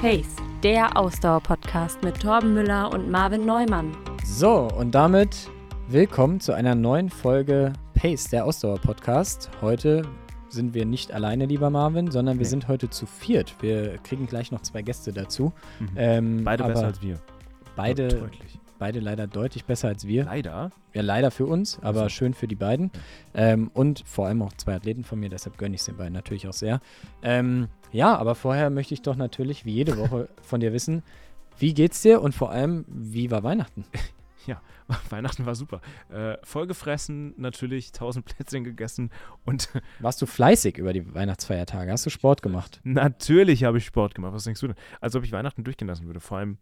Pace, 0.00 0.36
der 0.62 0.96
Ausdauer-Podcast 0.96 2.02
mit 2.02 2.20
Torben 2.20 2.54
Müller 2.54 2.92
und 2.92 3.10
Marvin 3.10 3.44
Neumann. 3.44 3.96
So, 4.24 4.68
und 4.76 4.94
damit 4.94 5.50
willkommen 5.88 6.40
zu 6.40 6.52
einer 6.52 6.74
neuen 6.74 7.10
Folge 7.10 7.72
Pace, 7.94 8.24
der 8.30 8.44
Ausdauer-Podcast. 8.46 9.50
Heute 9.60 10.02
sind 10.48 10.74
wir 10.74 10.84
nicht 10.86 11.12
alleine, 11.12 11.46
lieber 11.46 11.70
Marvin, 11.70 12.10
sondern 12.10 12.38
wir 12.38 12.44
Nee. 12.44 12.50
sind 12.50 12.68
heute 12.68 12.88
zu 12.90 13.06
viert. 13.06 13.54
Wir 13.60 13.98
kriegen 13.98 14.26
gleich 14.26 14.50
noch 14.52 14.62
zwei 14.62 14.82
Gäste 14.82 15.12
dazu. 15.12 15.52
Mhm. 15.78 15.88
Ähm, 15.96 16.44
Beide 16.44 16.64
besser 16.64 16.86
als 16.86 17.02
wir. 17.02 17.20
beide, 17.76 18.08
Deutlich. 18.08 18.58
Beide 18.80 18.98
leider 18.98 19.28
deutlich 19.28 19.64
besser 19.64 19.86
als 19.86 20.06
wir. 20.08 20.24
Leider. 20.24 20.72
Ja, 20.92 21.02
leider 21.02 21.30
für 21.30 21.46
uns, 21.46 21.78
aber 21.82 22.04
so. 22.04 22.08
schön 22.08 22.34
für 22.34 22.48
die 22.48 22.56
beiden. 22.56 22.90
Ähm, 23.32 23.70
und 23.72 24.02
vor 24.04 24.26
allem 24.26 24.42
auch 24.42 24.52
zwei 24.54 24.74
Athleten 24.74 25.04
von 25.04 25.20
mir, 25.20 25.28
deshalb 25.28 25.56
gönne 25.56 25.76
ich 25.76 25.82
es 25.82 25.86
den 25.86 25.96
beiden 25.96 26.14
natürlich 26.14 26.48
auch 26.48 26.52
sehr. 26.52 26.80
Ähm, 27.22 27.68
ja, 27.92 28.16
aber 28.16 28.34
vorher 28.34 28.70
möchte 28.70 28.94
ich 28.94 29.02
doch 29.02 29.14
natürlich, 29.14 29.64
wie 29.64 29.74
jede 29.74 29.96
Woche, 29.96 30.28
von 30.42 30.58
dir 30.58 30.72
wissen, 30.72 31.04
wie 31.58 31.74
geht's 31.74 32.02
dir 32.02 32.20
und 32.20 32.34
vor 32.34 32.50
allem, 32.50 32.84
wie 32.88 33.30
war 33.30 33.44
Weihnachten? 33.44 33.84
Weihnachten 35.10 35.46
war 35.46 35.54
super. 35.54 35.80
Äh, 36.10 36.36
vollgefressen, 36.42 37.34
natürlich, 37.36 37.92
tausend 37.92 38.24
Plätzchen 38.24 38.64
gegessen 38.64 39.10
und 39.44 39.68
Warst 40.00 40.20
du 40.22 40.26
fleißig 40.26 40.78
über 40.78 40.92
die 40.92 41.14
Weihnachtsfeiertage? 41.14 41.90
Hast 41.90 42.06
du 42.06 42.10
Sport 42.10 42.42
gemacht? 42.42 42.80
natürlich 42.84 43.64
habe 43.64 43.78
ich 43.78 43.84
Sport 43.84 44.14
gemacht. 44.14 44.32
Was 44.34 44.44
denkst 44.44 44.60
du 44.60 44.68
denn? 44.68 44.76
Als 45.00 45.14
ob 45.14 45.24
ich 45.24 45.32
Weihnachten 45.32 45.64
durchgehen 45.64 45.88
lassen 45.88 46.06
würde. 46.06 46.20
Vor 46.20 46.38
allem, 46.38 46.58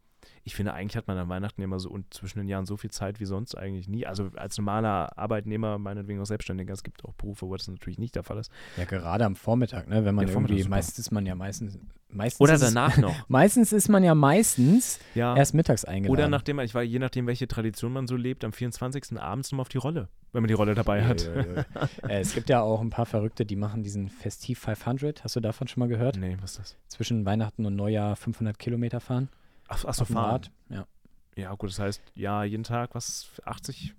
ich 0.48 0.54
finde, 0.54 0.72
eigentlich 0.72 0.96
hat 0.96 1.06
man 1.08 1.18
an 1.18 1.28
Weihnachten 1.28 1.60
immer 1.60 1.78
so 1.78 1.90
und 1.90 2.14
zwischen 2.14 2.38
den 2.38 2.48
Jahren 2.48 2.64
so 2.64 2.78
viel 2.78 2.90
Zeit 2.90 3.20
wie 3.20 3.26
sonst 3.26 3.54
eigentlich 3.54 3.86
nie. 3.86 4.06
Also 4.06 4.30
als 4.34 4.56
normaler 4.56 5.18
Arbeitnehmer, 5.18 5.76
meinetwegen 5.78 6.22
auch 6.22 6.24
Selbstständiger, 6.24 6.72
es 6.72 6.82
gibt 6.82 7.04
auch 7.04 7.12
Berufe, 7.12 7.46
wo 7.46 7.54
das 7.54 7.68
natürlich 7.68 7.98
nicht 7.98 8.14
der 8.14 8.22
Fall 8.22 8.38
ist. 8.38 8.50
Ja, 8.78 8.86
gerade 8.86 9.26
am 9.26 9.36
Vormittag, 9.36 9.88
ne? 9.88 10.06
Wenn 10.06 10.14
man 10.14 10.26
Ja, 10.26 10.32
irgendwie, 10.32 10.64
meistens 10.64 10.98
ist 10.98 11.10
man 11.10 11.26
ja 11.26 11.34
meistens, 11.34 11.78
meistens 12.08 12.40
Oder 12.40 12.54
ist 12.54 12.62
danach 12.62 12.96
noch. 12.96 13.14
Meistens 13.28 13.74
ist 13.74 13.90
man 13.90 14.02
ja 14.02 14.14
meistens 14.14 14.98
Ja. 15.14 15.36
erst 15.36 15.52
mittags 15.52 15.84
eingeladen. 15.84 16.10
Oder 16.18 16.28
nachdem, 16.28 16.58
ich 16.60 16.74
war, 16.74 16.83
je 16.83 16.98
nachdem, 16.98 17.27
welche 17.27 17.46
Tradition 17.46 17.92
man 17.92 18.06
so 18.06 18.16
lebt, 18.16 18.42
am 18.42 18.55
24. 18.55 19.20
abends 19.20 19.52
nochmal 19.52 19.62
auf 19.62 19.68
die 19.68 19.77
Rolle, 19.77 20.08
wenn 20.33 20.40
man 20.40 20.48
die 20.48 20.55
Rolle 20.55 20.74
dabei 20.74 21.05
hat. 21.05 21.27
Ja, 21.27 21.34
ja, 21.42 21.52
ja. 21.52 21.88
äh, 22.08 22.20
es 22.20 22.33
gibt 22.33 22.48
ja 22.48 22.62
auch 22.62 22.80
ein 22.80 22.88
paar 22.88 23.05
Verrückte, 23.05 23.44
die 23.44 23.56
machen 23.56 23.83
diesen 23.83 24.08
Festiv 24.08 24.60
500. 24.60 25.24
Hast 25.24 25.36
du 25.36 25.40
davon 25.40 25.68
schon 25.68 25.80
mal 25.80 25.88
gehört? 25.90 26.16
Nee, 26.16 26.38
was 26.40 26.52
ist 26.52 26.58
das? 26.58 26.77
Zwischen 26.88 27.27
Weihnachten 27.27 27.66
und 27.66 27.77
Neujahr 27.77 28.16
500 28.16 28.58
Kilometer 28.58 29.00
fahren. 29.00 29.28
Ach, 29.69 29.84
ach 29.86 29.94
so, 29.94 30.05
fahren. 30.05 30.42
Ja. 30.70 30.86
Ja, 31.36 31.55
gut, 31.55 31.70
das 31.70 31.78
heißt, 31.78 32.02
ja, 32.14 32.42
jeden 32.44 32.64
Tag, 32.64 32.94
was, 32.94 33.30
80 33.44 33.94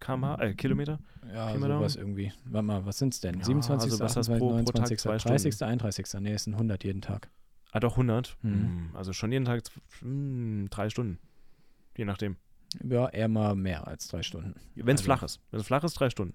km/h, 0.00 0.34
äh, 0.42 0.54
Kilometer? 0.54 0.98
Ja, 1.32 1.54
mal 1.54 1.68
sowas 1.70 1.96
irgendwie. 1.96 2.30
Warte 2.44 2.66
mal, 2.66 2.84
was 2.84 2.98
sind's 2.98 3.20
denn? 3.20 3.38
Ja, 3.38 3.44
27., 3.44 3.90
also 3.92 4.04
was 4.04 4.16
hast 4.16 4.28
du 4.28 4.32
28., 4.34 4.38
pro- 4.38 4.48
pro 4.48 4.72
Tag 4.72 4.90
29., 4.90 4.98
zwei 5.00 5.16
30., 5.16 5.62
31. 5.62 6.06
Nee, 6.20 6.32
es 6.34 6.44
sind 6.44 6.54
100 6.54 6.84
jeden 6.84 7.00
Tag. 7.00 7.30
Ah, 7.72 7.80
doch, 7.80 7.96
100. 7.96 8.36
Mhm. 8.42 8.52
Hm, 8.52 8.90
Also 8.94 9.12
schon 9.14 9.32
jeden 9.32 9.46
Tag 9.46 9.60
zw- 9.62 9.80
hm, 10.00 10.68
drei 10.70 10.90
Stunden. 10.90 11.18
Je 11.96 12.04
nachdem. 12.04 12.36
Ja, 12.84 13.08
eher 13.08 13.28
mal 13.28 13.54
mehr 13.54 13.86
als 13.86 14.08
drei 14.08 14.22
Stunden. 14.22 14.54
Wenn 14.74 14.96
es 14.96 15.00
Also- 15.00 15.04
flach 15.04 15.22
ist. 15.22 15.40
Wenn 15.50 15.60
es 15.60 15.66
flach 15.66 15.84
ist, 15.84 15.94
drei 15.94 16.10
Stunden. 16.10 16.34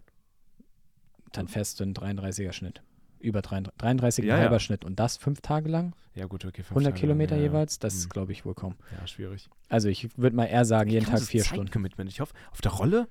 Dann 1.32 1.48
fest 1.48 1.80
ein 1.82 1.94
33er 1.94 2.54
Schnitt. 2.54 2.82
Über 3.20 3.42
33, 3.42 3.78
33 3.80 4.26
Ja, 4.26 4.38
halber 4.38 4.56
ja. 4.56 4.60
Schnitt. 4.60 4.86
Und 4.86 5.00
das 5.00 5.18
fünf 5.18 5.42
Tage 5.42 5.70
lang? 5.70 5.94
Ja, 6.16 6.26
gut, 6.26 6.46
okay. 6.46 6.64
fünf 6.64 6.72
100 6.72 6.92
Tage 6.94 7.00
Kilometer 7.02 7.36
lang, 7.36 7.44
ja, 7.46 7.52
jeweils? 7.52 7.80
Das 7.80 7.94
Hm. 7.94 8.00
ist, 8.00 8.10
glaube 8.10 8.32
ich, 8.32 8.46
wohl 8.46 8.54
kaum. 8.56 8.76
Ja, 9.00 9.06
schwierig. 9.08 9.50
Also 9.70 9.90
ich 9.90 10.10
würde 10.18 10.36
mal 10.36 10.46
eher 10.46 10.66
sagen, 10.66 10.90
jeden 10.90 11.06
Tag 11.06 11.22
vier 11.22 11.44
Stunden. 11.44 11.68
Zeitcommitment. 11.68 12.10
Ich 12.10 12.20
hoffe, 12.22 12.34
auf 12.52 12.62
der 12.62 12.72
Rolle? 12.72 13.08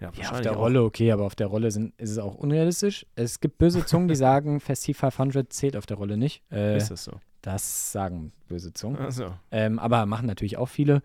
Ja, 0.00 0.08
auf 0.08 0.40
der 0.40 0.52
auch. 0.52 0.56
Rolle 0.58 0.82
okay, 0.82 1.12
aber 1.12 1.24
auf 1.24 1.36
der 1.36 1.46
Rolle 1.46 1.70
sind, 1.70 1.94
ist 1.98 2.10
es 2.10 2.18
auch 2.18 2.34
unrealistisch. 2.34 3.06
Es 3.14 3.38
gibt 3.38 3.58
böse 3.58 3.84
Zungen, 3.84 4.08
die 4.08 4.16
sagen, 4.16 4.58
Festiv 4.60 4.98
500 4.98 5.52
zählt 5.52 5.76
auf 5.76 5.86
der 5.86 5.96
Rolle 5.96 6.16
nicht. 6.16 6.42
Äh, 6.50 6.76
Ist 6.76 6.90
das 6.90 7.04
so? 7.04 7.12
das 7.42 7.92
sagen 7.92 8.32
böse 8.48 8.72
Zungen. 8.72 8.98
Also, 8.98 9.34
Ähm, 9.50 9.78
aber 9.78 10.06
machen 10.06 10.26
natürlich 10.26 10.56
auch 10.56 10.66
viele. 10.68 11.02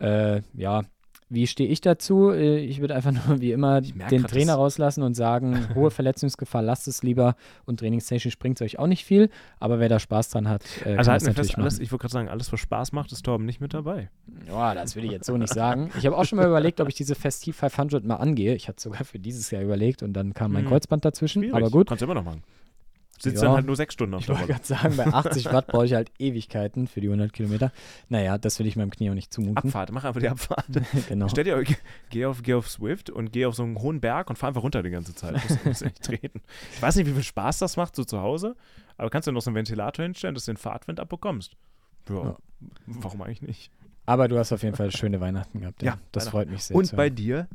Äh, 0.00 0.42
ja, 0.54 0.82
wie 1.30 1.46
stehe 1.46 1.70
ich 1.70 1.80
dazu? 1.80 2.30
Äh, 2.30 2.58
ich 2.58 2.80
würde 2.80 2.94
einfach 2.94 3.12
nur 3.28 3.40
wie 3.40 3.52
immer 3.52 3.80
den 3.80 4.24
Trainer 4.24 4.54
rauslassen 4.54 5.02
und 5.02 5.14
sagen, 5.14 5.68
hohe 5.74 5.90
Verletzungsgefahr, 5.90 6.60
lasst 6.60 6.88
es 6.88 7.02
lieber 7.02 7.36
und 7.64 7.80
trainingstechnisch 7.80 8.38
bringt 8.38 8.60
es 8.60 8.64
euch 8.64 8.78
auch 8.78 8.88
nicht 8.88 9.04
viel. 9.04 9.30
Aber 9.60 9.78
wer 9.78 9.88
da 9.88 9.98
Spaß 9.98 10.30
dran 10.30 10.48
hat, 10.48 10.64
äh, 10.84 10.96
also 10.96 11.10
wir 11.10 11.14
natürlich 11.14 11.34
fest, 11.52 11.58
alles, 11.58 11.78
ich 11.78 11.92
wollte 11.92 12.02
gerade 12.02 12.12
sagen, 12.12 12.28
alles, 12.28 12.52
was 12.52 12.60
Spaß 12.60 12.92
macht, 12.92 13.12
ist 13.12 13.24
Torben 13.24 13.46
nicht 13.46 13.60
mit 13.60 13.72
dabei. 13.72 14.10
Ja, 14.48 14.74
das 14.74 14.96
will 14.96 15.04
ich 15.04 15.12
jetzt 15.12 15.26
so 15.26 15.36
nicht 15.36 15.54
sagen. 15.54 15.90
Ich 15.98 16.04
habe 16.04 16.16
auch 16.16 16.24
schon 16.24 16.36
mal 16.36 16.46
überlegt, 16.46 16.80
ob 16.80 16.88
ich 16.88 16.94
diese 16.94 17.14
Festiv 17.14 17.56
500 17.56 18.04
mal 18.04 18.16
angehe. 18.16 18.54
Ich 18.54 18.68
hatte 18.68 18.82
sogar 18.82 19.04
für 19.04 19.18
dieses 19.18 19.50
Jahr 19.50 19.62
überlegt 19.62 20.02
und 20.02 20.12
dann 20.12 20.34
kam 20.34 20.52
mein 20.52 20.64
Hm. 20.64 20.70
Kreuzband 20.70 21.04
dazwischen. 21.04 21.42
Schwierig. 21.42 21.54
Aber 21.54 21.70
gut. 21.70 21.88
Kannst 21.88 22.02
du 22.02 22.06
immer 22.06 22.14
noch 22.14 22.24
machen. 22.24 22.42
Sitzt 23.22 23.36
Ja. 23.42 23.48
dann 23.48 23.56
halt 23.56 23.66
nur 23.66 23.76
sechs 23.76 23.92
Stunden 23.94 24.14
auf 24.14 24.20
Ich 24.20 24.26
der 24.26 24.36
wollte 24.36 24.52
Rolle. 24.52 24.60
gerade 24.60 24.66
sagen, 24.66 24.96
bei 24.96 25.06
80 25.06 25.44
Watt 25.52 25.66
brauche 25.66 25.84
ich 25.84 25.92
halt 25.92 26.10
Ewigkeiten 26.18 26.86
für 26.86 27.00
die 27.02 27.08
100 27.08 27.32
Kilometer. 27.32 27.70
Naja, 28.08 28.38
das 28.38 28.58
will 28.58 28.66
ich 28.66 28.76
meinem 28.76 28.90
Knie 28.90 29.10
auch 29.10 29.14
nicht 29.14 29.32
zumuten. 29.32 29.58
Abfahrt, 29.58 29.92
mach 29.92 30.04
einfach 30.04 30.20
die 30.20 30.28
Abfahrt. 30.28 30.64
genau. 31.08 31.28
Stell 31.28 31.44
dir, 31.44 31.62
geh- 32.08 32.24
auf, 32.24 32.42
geh 32.42 32.54
auf 32.54 32.70
Swift 32.70 33.10
und 33.10 33.32
geh 33.32 33.44
auf 33.44 33.54
so 33.54 33.62
einen 33.62 33.78
hohen 33.78 34.00
Berg 34.00 34.30
und 34.30 34.36
fahr 34.36 34.48
einfach 34.48 34.62
runter 34.62 34.82
die 34.82 34.90
ganze 34.90 35.14
Zeit. 35.14 35.36
Du 35.48 35.68
musst 35.68 35.84
nicht 35.84 36.02
treten. 36.02 36.40
Ich 36.74 36.80
weiß 36.80 36.96
nicht, 36.96 37.06
wie 37.06 37.12
viel 37.12 37.22
Spaß 37.22 37.58
das 37.58 37.76
macht 37.76 37.94
so 37.94 38.04
zu 38.04 38.20
Hause, 38.20 38.56
aber 38.96 39.10
kannst 39.10 39.28
du 39.28 39.32
noch 39.32 39.42
so 39.42 39.50
einen 39.50 39.56
Ventilator 39.56 40.02
hinstellen, 40.02 40.34
dass 40.34 40.46
du 40.46 40.52
den 40.52 40.56
Fahrtwind 40.56 40.98
abbekommst. 40.98 41.56
Ja, 42.08 42.14
Ja. 42.24 42.36
warum 42.86 43.20
eigentlich 43.22 43.42
nicht? 43.42 43.70
Aber 44.10 44.26
du 44.26 44.38
hast 44.38 44.50
auf 44.52 44.64
jeden 44.64 44.74
Fall 44.74 44.90
schöne 44.90 45.20
Weihnachten 45.20 45.60
gehabt. 45.60 45.82
Ja, 45.84 45.92
Ja, 45.92 45.98
das 46.10 46.30
freut 46.30 46.50
mich 46.50 46.64
sehr. 46.64 46.76
Und 46.76 46.96
bei 46.96 47.10
dir? 47.10 47.46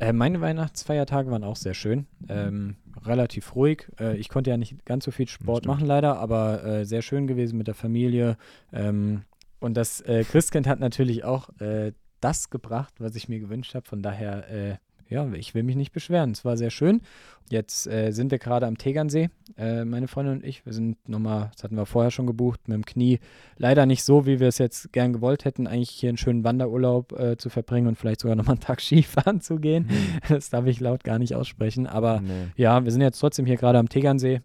äh, 0.00 0.12
meine 0.12 0.40
Weihnachtsfeiertage 0.40 1.30
waren 1.30 1.44
auch 1.44 1.54
sehr 1.54 1.72
schön. 1.74 2.06
Ähm, 2.28 2.74
relativ 3.04 3.54
ruhig. 3.54 3.86
Äh, 4.00 4.16
ich 4.16 4.28
konnte 4.28 4.50
ja 4.50 4.56
nicht 4.56 4.84
ganz 4.84 5.04
so 5.04 5.12
viel 5.12 5.28
Sport 5.28 5.66
machen, 5.66 5.86
leider, 5.86 6.18
aber 6.18 6.64
äh, 6.64 6.84
sehr 6.84 7.02
schön 7.02 7.28
gewesen 7.28 7.56
mit 7.58 7.68
der 7.68 7.76
Familie. 7.76 8.36
Ähm, 8.72 9.22
und 9.60 9.76
das 9.76 10.00
äh, 10.00 10.24
Christkind 10.24 10.66
hat 10.66 10.80
natürlich 10.80 11.22
auch 11.22 11.48
äh, 11.60 11.92
das 12.20 12.50
gebracht, 12.50 12.94
was 12.98 13.14
ich 13.14 13.28
mir 13.28 13.38
gewünscht 13.38 13.76
habe. 13.76 13.86
Von 13.86 14.02
daher, 14.02 14.50
äh, 14.50 14.76
ja, 15.10 15.30
ich 15.32 15.54
will 15.54 15.62
mich 15.64 15.76
nicht 15.76 15.92
beschweren. 15.92 16.30
Es 16.30 16.44
war 16.44 16.56
sehr 16.56 16.70
schön. 16.70 17.02
Jetzt 17.50 17.88
äh, 17.88 18.12
sind 18.12 18.30
wir 18.30 18.38
gerade 18.38 18.66
am 18.66 18.78
Tegernsee, 18.78 19.28
äh, 19.58 19.84
meine 19.84 20.06
Freundin 20.06 20.34
und 20.36 20.44
ich. 20.44 20.64
Wir 20.64 20.72
sind 20.72 20.96
nochmal, 21.08 21.50
das 21.54 21.64
hatten 21.64 21.74
wir 21.76 21.84
vorher 21.84 22.12
schon 22.12 22.26
gebucht, 22.28 22.68
mit 22.68 22.76
dem 22.76 22.84
Knie. 22.86 23.18
Leider 23.56 23.86
nicht 23.86 24.04
so, 24.04 24.24
wie 24.24 24.38
wir 24.38 24.46
es 24.48 24.58
jetzt 24.58 24.92
gern 24.92 25.12
gewollt 25.12 25.44
hätten, 25.44 25.66
eigentlich 25.66 25.90
hier 25.90 26.10
einen 26.10 26.16
schönen 26.16 26.44
Wanderurlaub 26.44 27.12
äh, 27.18 27.36
zu 27.36 27.50
verbringen 27.50 27.88
und 27.88 27.96
vielleicht 27.98 28.20
sogar 28.20 28.36
nochmal 28.36 28.54
einen 28.54 28.60
Tag 28.60 28.80
Skifahren 28.80 29.40
zu 29.40 29.56
gehen. 29.56 29.88
Das 30.28 30.48
darf 30.50 30.64
ich 30.66 30.78
laut 30.78 31.02
gar 31.02 31.18
nicht 31.18 31.34
aussprechen. 31.34 31.88
Aber 31.88 32.20
Nee. 32.20 32.46
ja, 32.56 32.84
wir 32.84 32.92
sind 32.92 33.00
jetzt 33.00 33.18
trotzdem 33.18 33.46
hier 33.46 33.56
gerade 33.56 33.78
am 33.80 33.88
Tegernsee. 33.88 34.42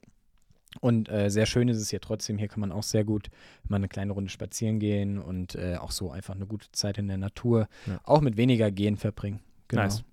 Und 0.81 1.07
äh, 1.09 1.29
sehr 1.29 1.45
schön 1.45 1.69
ist 1.69 1.77
es 1.77 1.89
hier 1.91 2.01
trotzdem. 2.01 2.37
Hier 2.37 2.47
kann 2.49 2.59
man 2.59 2.71
auch 2.73 2.83
sehr 2.83 3.05
gut 3.05 3.27
mal 3.69 3.77
eine 3.77 3.87
kleine 3.87 4.11
Runde 4.11 4.29
spazieren 4.29 4.79
gehen 4.79 5.19
und 5.19 5.55
äh, 5.55 5.77
auch 5.77 5.91
so 5.91 6.11
einfach 6.11 6.35
eine 6.35 6.47
gute 6.47 6.69
Zeit 6.73 6.97
in 6.97 7.07
der 7.07 7.17
Natur, 7.17 7.67
Ja. 7.85 7.99
auch 8.03 8.19
mit 8.19 8.35
weniger 8.35 8.71
Gehen 8.71 8.97
verbringen. 8.97 9.39
Genau. 9.69 9.83
Nice. 9.83 10.03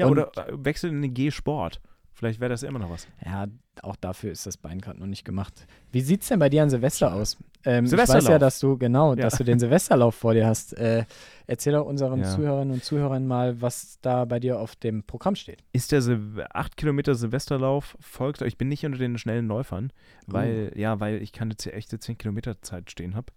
Ja, 0.00 0.06
Und- 0.06 0.12
oder 0.18 0.48
äh, 0.48 0.52
wechsel 0.64 0.90
in 0.90 1.00
den 1.02 1.14
G-Sport. 1.14 1.80
Vielleicht 2.12 2.38
wäre 2.40 2.50
das 2.50 2.62
immer 2.64 2.78
noch 2.78 2.90
was. 2.90 3.08
Ja, 3.24 3.46
auch 3.82 3.96
dafür 3.96 4.30
ist 4.32 4.44
das 4.44 4.58
Bein 4.58 4.78
gerade 4.80 4.98
noch 4.98 5.06
nicht 5.06 5.24
gemacht. 5.24 5.66
Wie 5.90 6.02
sieht 6.02 6.20
es 6.20 6.28
denn 6.28 6.38
bei 6.38 6.50
dir 6.50 6.62
an 6.62 6.68
Silvester 6.68 7.14
aus? 7.14 7.38
Ähm, 7.64 7.86
ich 7.86 7.92
weiß 7.92 7.98
ja, 8.00 8.06
Silvesterlauf. 8.06 8.40
dass 8.40 8.58
du, 8.60 8.76
genau, 8.76 9.10
Ja. 9.14 9.22
dass 9.22 9.38
du 9.38 9.44
den 9.44 9.58
Silvesterlauf 9.58 10.14
vor 10.16 10.34
dir 10.34 10.46
hast. 10.46 10.76
Äh, 10.76 11.04
erzähl 11.46 11.72
doch 11.72 11.86
unseren 11.86 12.20
Ja. 12.20 12.26
Zuhörerinnen 12.26 12.74
und 12.74 12.84
Zuhörern 12.84 13.26
mal, 13.26 13.62
was 13.62 13.98
da 14.02 14.26
bei 14.26 14.38
dir 14.38 14.58
auf 14.60 14.76
dem 14.76 15.02
Programm 15.04 15.34
steht. 15.34 15.62
Ist 15.72 15.92
der 15.92 16.02
Sil 16.04 16.44
8 16.50 16.76
Kilometer 16.76 17.14
Silvesterlauf 17.14 17.96
folgt, 18.00 18.42
ich 18.42 18.58
bin 18.58 18.68
nicht 18.68 18.84
unter 18.84 18.98
den 18.98 19.16
schnellen 19.16 19.46
Läufern, 19.46 19.90
weil, 20.26 20.72
ja, 20.76 21.00
weil 21.00 21.22
ich 21.22 21.32
keine 21.32 21.54
echte 21.72 21.98
10 21.98 22.18
Kilometer 22.18 22.60
Zeit 22.60 22.90
stehen 22.90 23.14
habe. 23.14 23.32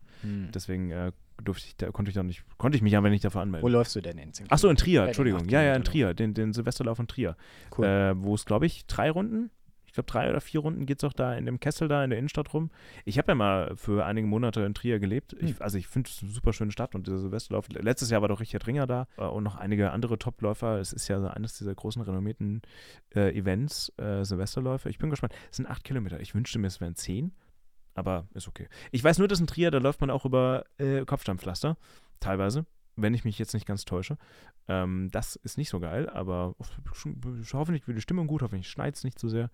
Deswegen 0.53 0.91
äh, 0.91 1.12
durfte 1.41 1.66
ich, 1.67 1.75
da, 1.77 1.91
konnte 1.91 2.09
ich 2.09 2.16
da 2.16 2.23
nicht, 2.23 2.44
konnte 2.57 2.75
ich 2.75 2.81
mich 2.81 2.95
aber 2.97 3.09
nicht 3.09 3.23
dafür 3.23 3.39
Wo 3.39 3.44
anmelden. 3.44 3.71
läufst 3.71 3.95
du 3.95 4.01
denn 4.01 4.17
in 4.17 4.33
10 4.33 4.47
Ach 4.49 4.57
so, 4.57 4.69
in 4.69 4.75
Trier, 4.75 5.01
Bei 5.01 5.07
Entschuldigung. 5.07 5.47
Ja, 5.49 5.61
ja, 5.61 5.73
in 5.75 5.83
Trier, 5.83 6.13
den, 6.13 6.33
den 6.33 6.53
Silvesterlauf 6.53 6.99
in 6.99 7.07
Trier. 7.07 7.35
Cool. 7.77 7.85
Äh, 7.85 8.13
wo 8.21 8.35
es, 8.35 8.45
glaube 8.45 8.66
ich, 8.66 8.85
drei 8.88 9.09
Runden, 9.11 9.49
ich 9.85 9.94
glaube 9.95 10.07
drei 10.11 10.27
oder 10.27 10.41
vier 10.41 10.61
Runden 10.61 10.88
geht 10.88 10.97
es 10.97 11.03
auch 11.03 11.13
da 11.13 11.35
in 11.35 11.45
dem 11.45 11.59
Kessel 11.59 11.88
da 11.88 12.03
in 12.03 12.09
der 12.09 12.17
Innenstadt 12.17 12.51
rum. 12.55 12.71
Ich 13.05 13.19
habe 13.19 13.27
ja 13.31 13.35
mal 13.35 13.75
für 13.77 14.03
einige 14.05 14.25
Monate 14.25 14.62
in 14.62 14.74
Trier 14.74 14.97
gelebt. 15.00 15.33
Ich, 15.39 15.51
Hm. 15.51 15.56
also 15.59 15.77
ich 15.77 15.88
finde 15.88 16.09
es 16.09 16.24
eine 16.24 16.31
super 16.31 16.51
schöne 16.51 16.71
Stadt 16.71 16.95
und 16.95 17.06
dieser 17.06 17.19
Silvesterlauf. 17.19 17.68
Letztes 17.69 18.09
Jahr 18.09 18.21
war 18.24 18.27
doch 18.29 18.39
Richard 18.39 18.65
Ringer 18.65 18.88
da 18.88 19.06
äh, 19.18 19.24
und 19.25 19.44
noch 19.44 19.56
einige 19.56 19.91
andere 19.91 20.18
Topläufer. 20.18 20.79
Es 20.79 20.94
ist 20.94 21.07
ja 21.09 21.19
so 21.21 21.27
eines 21.27 21.57
dieser 21.59 21.75
großen 21.75 22.01
renommierten 22.01 22.63
äh, 23.15 23.38
Events, 23.38 23.91
äh, 23.97 24.24
Silvesterläufe. 24.25 24.89
Ich 24.89 24.97
bin 24.97 25.12
gespannt. 25.12 25.33
Es 25.51 25.57
sind 25.57 25.68
acht 25.69 25.83
Kilometer. 25.83 26.19
Ich 26.21 26.33
wünschte 26.33 26.57
mir, 26.57 26.68
es 26.68 26.81
wären 26.81 26.95
zehn. 26.95 27.31
Aber 27.95 28.28
ist 28.34 28.48
okay. 28.48 28.68
Ich 28.92 29.04
weiß 29.04 29.19
nur, 29.19 29.28
dass 29.28 29.40
in 29.40 29.48
Trier, 29.48 29.72
da 29.72 29.78
läuft 29.78 30.01
man 30.01 30.10
auch 30.10 30.25
über 30.25 30.66
äh, 30.78 31.06
Kopfsteinpflaster. 31.06 31.78
Teilweise. 32.19 32.66
Wenn 32.95 33.13
ich 33.16 33.25
mich 33.25 33.40
jetzt 33.40 33.54
nicht 33.54 33.66
ganz 33.66 33.86
täusche. 33.86 34.18
Ähm, 34.68 35.10
das 35.12 35.36
ist 35.36 35.57
nicht 35.57 35.69
so 35.69 35.80
geil, 35.80 36.10
aber 36.10 36.56
hoffentlich 37.54 37.88
wird 37.88 37.98
die 37.98 38.01
Stimmung 38.01 38.28
gut, 38.28 38.44
hoffentlich 38.44 38.69
schneit 38.69 38.95
es 38.95 39.04
nicht 39.04 39.19
so 39.19 39.28
sehr. 39.28 39.50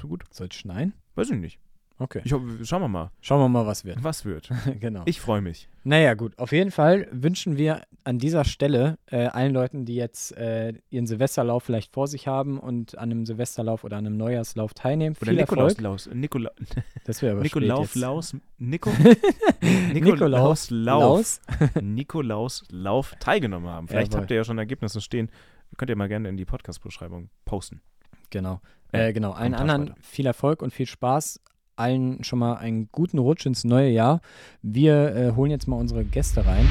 Gut. 0.00 0.24
Soll 0.30 0.48
es 0.48 0.56
schneien? 0.56 0.94
Weiß 1.14 1.30
ich 1.30 1.38
nicht. 1.38 1.58
Okay. 2.02 2.20
Ich, 2.24 2.32
hoffe, 2.32 2.64
schauen 2.64 2.82
wir 2.82 2.88
mal, 2.88 3.10
Schauen 3.20 3.40
wir 3.40 3.48
mal, 3.48 3.64
was 3.66 3.84
wird. 3.84 4.02
was 4.02 4.24
wird. 4.24 4.50
genau. 4.80 5.02
Ich 5.04 5.20
freue 5.20 5.40
mich. 5.40 5.68
Naja, 5.84 6.14
gut. 6.14 6.36
Auf 6.38 6.50
jeden 6.52 6.70
Fall 6.70 7.06
wünschen 7.12 7.56
wir 7.56 7.82
an 8.04 8.18
dieser 8.18 8.44
Stelle 8.44 8.98
äh, 9.06 9.26
allen 9.26 9.52
Leuten, 9.52 9.84
die 9.84 9.94
jetzt 9.94 10.36
äh, 10.36 10.74
ihren 10.90 11.06
Silvesterlauf 11.06 11.62
vielleicht 11.62 11.92
vor 11.92 12.06
sich 12.08 12.26
haben 12.26 12.58
und 12.58 12.98
an 12.98 13.10
einem 13.12 13.24
Silvesterlauf 13.26 13.84
oder 13.84 13.96
an 13.98 14.06
einem 14.06 14.16
Neujahrslauf 14.16 14.74
teilnehmen. 14.74 15.14
Oder 15.20 15.30
Viel 15.30 15.40
Nikolaus, 15.40 15.72
Erfolg. 15.72 15.80
Laus, 15.84 16.10
Nikola, 16.12 16.50
Das 17.04 17.22
wäre 17.22 17.32
aber 17.34 17.42
Nikolaus. 17.42 17.94
Laus, 17.94 18.36
Nico, 18.58 18.90
Nikolaus, 19.92 20.70
Lauf, 20.70 21.40
Nikolaus 21.80 22.64
Lauf 22.70 23.14
teilgenommen 23.20 23.68
haben. 23.68 23.88
Vielleicht 23.88 24.12
Jawohl. 24.12 24.22
habt 24.22 24.30
ihr 24.30 24.36
ja 24.38 24.44
schon 24.44 24.58
Ergebnisse 24.58 25.00
stehen. 25.00 25.30
Könnt 25.76 25.90
ihr 25.90 25.96
mal 25.96 26.08
gerne 26.08 26.28
in 26.28 26.36
die 26.36 26.44
Podcast-Beschreibung 26.44 27.30
posten. 27.44 27.80
Genau. 28.30 28.60
Ja, 28.92 29.00
Äh, 29.06 29.12
genau. 29.12 29.32
Allen 29.32 29.54
anderen 29.54 29.82
weiter. 29.90 29.94
viel 30.02 30.26
Erfolg 30.26 30.62
und 30.62 30.72
viel 30.72 30.86
Spaß. 30.86 31.40
Allen 31.82 32.22
schon 32.22 32.38
mal 32.38 32.54
einen 32.54 32.88
guten 32.92 33.18
Rutsch 33.18 33.44
ins 33.44 33.64
neue 33.64 33.90
Jahr. 33.90 34.20
Wir 34.62 35.16
äh, 35.16 35.32
holen 35.32 35.50
jetzt 35.50 35.66
mal 35.66 35.76
unsere 35.76 36.04
Gäste 36.04 36.46
rein. 36.46 36.66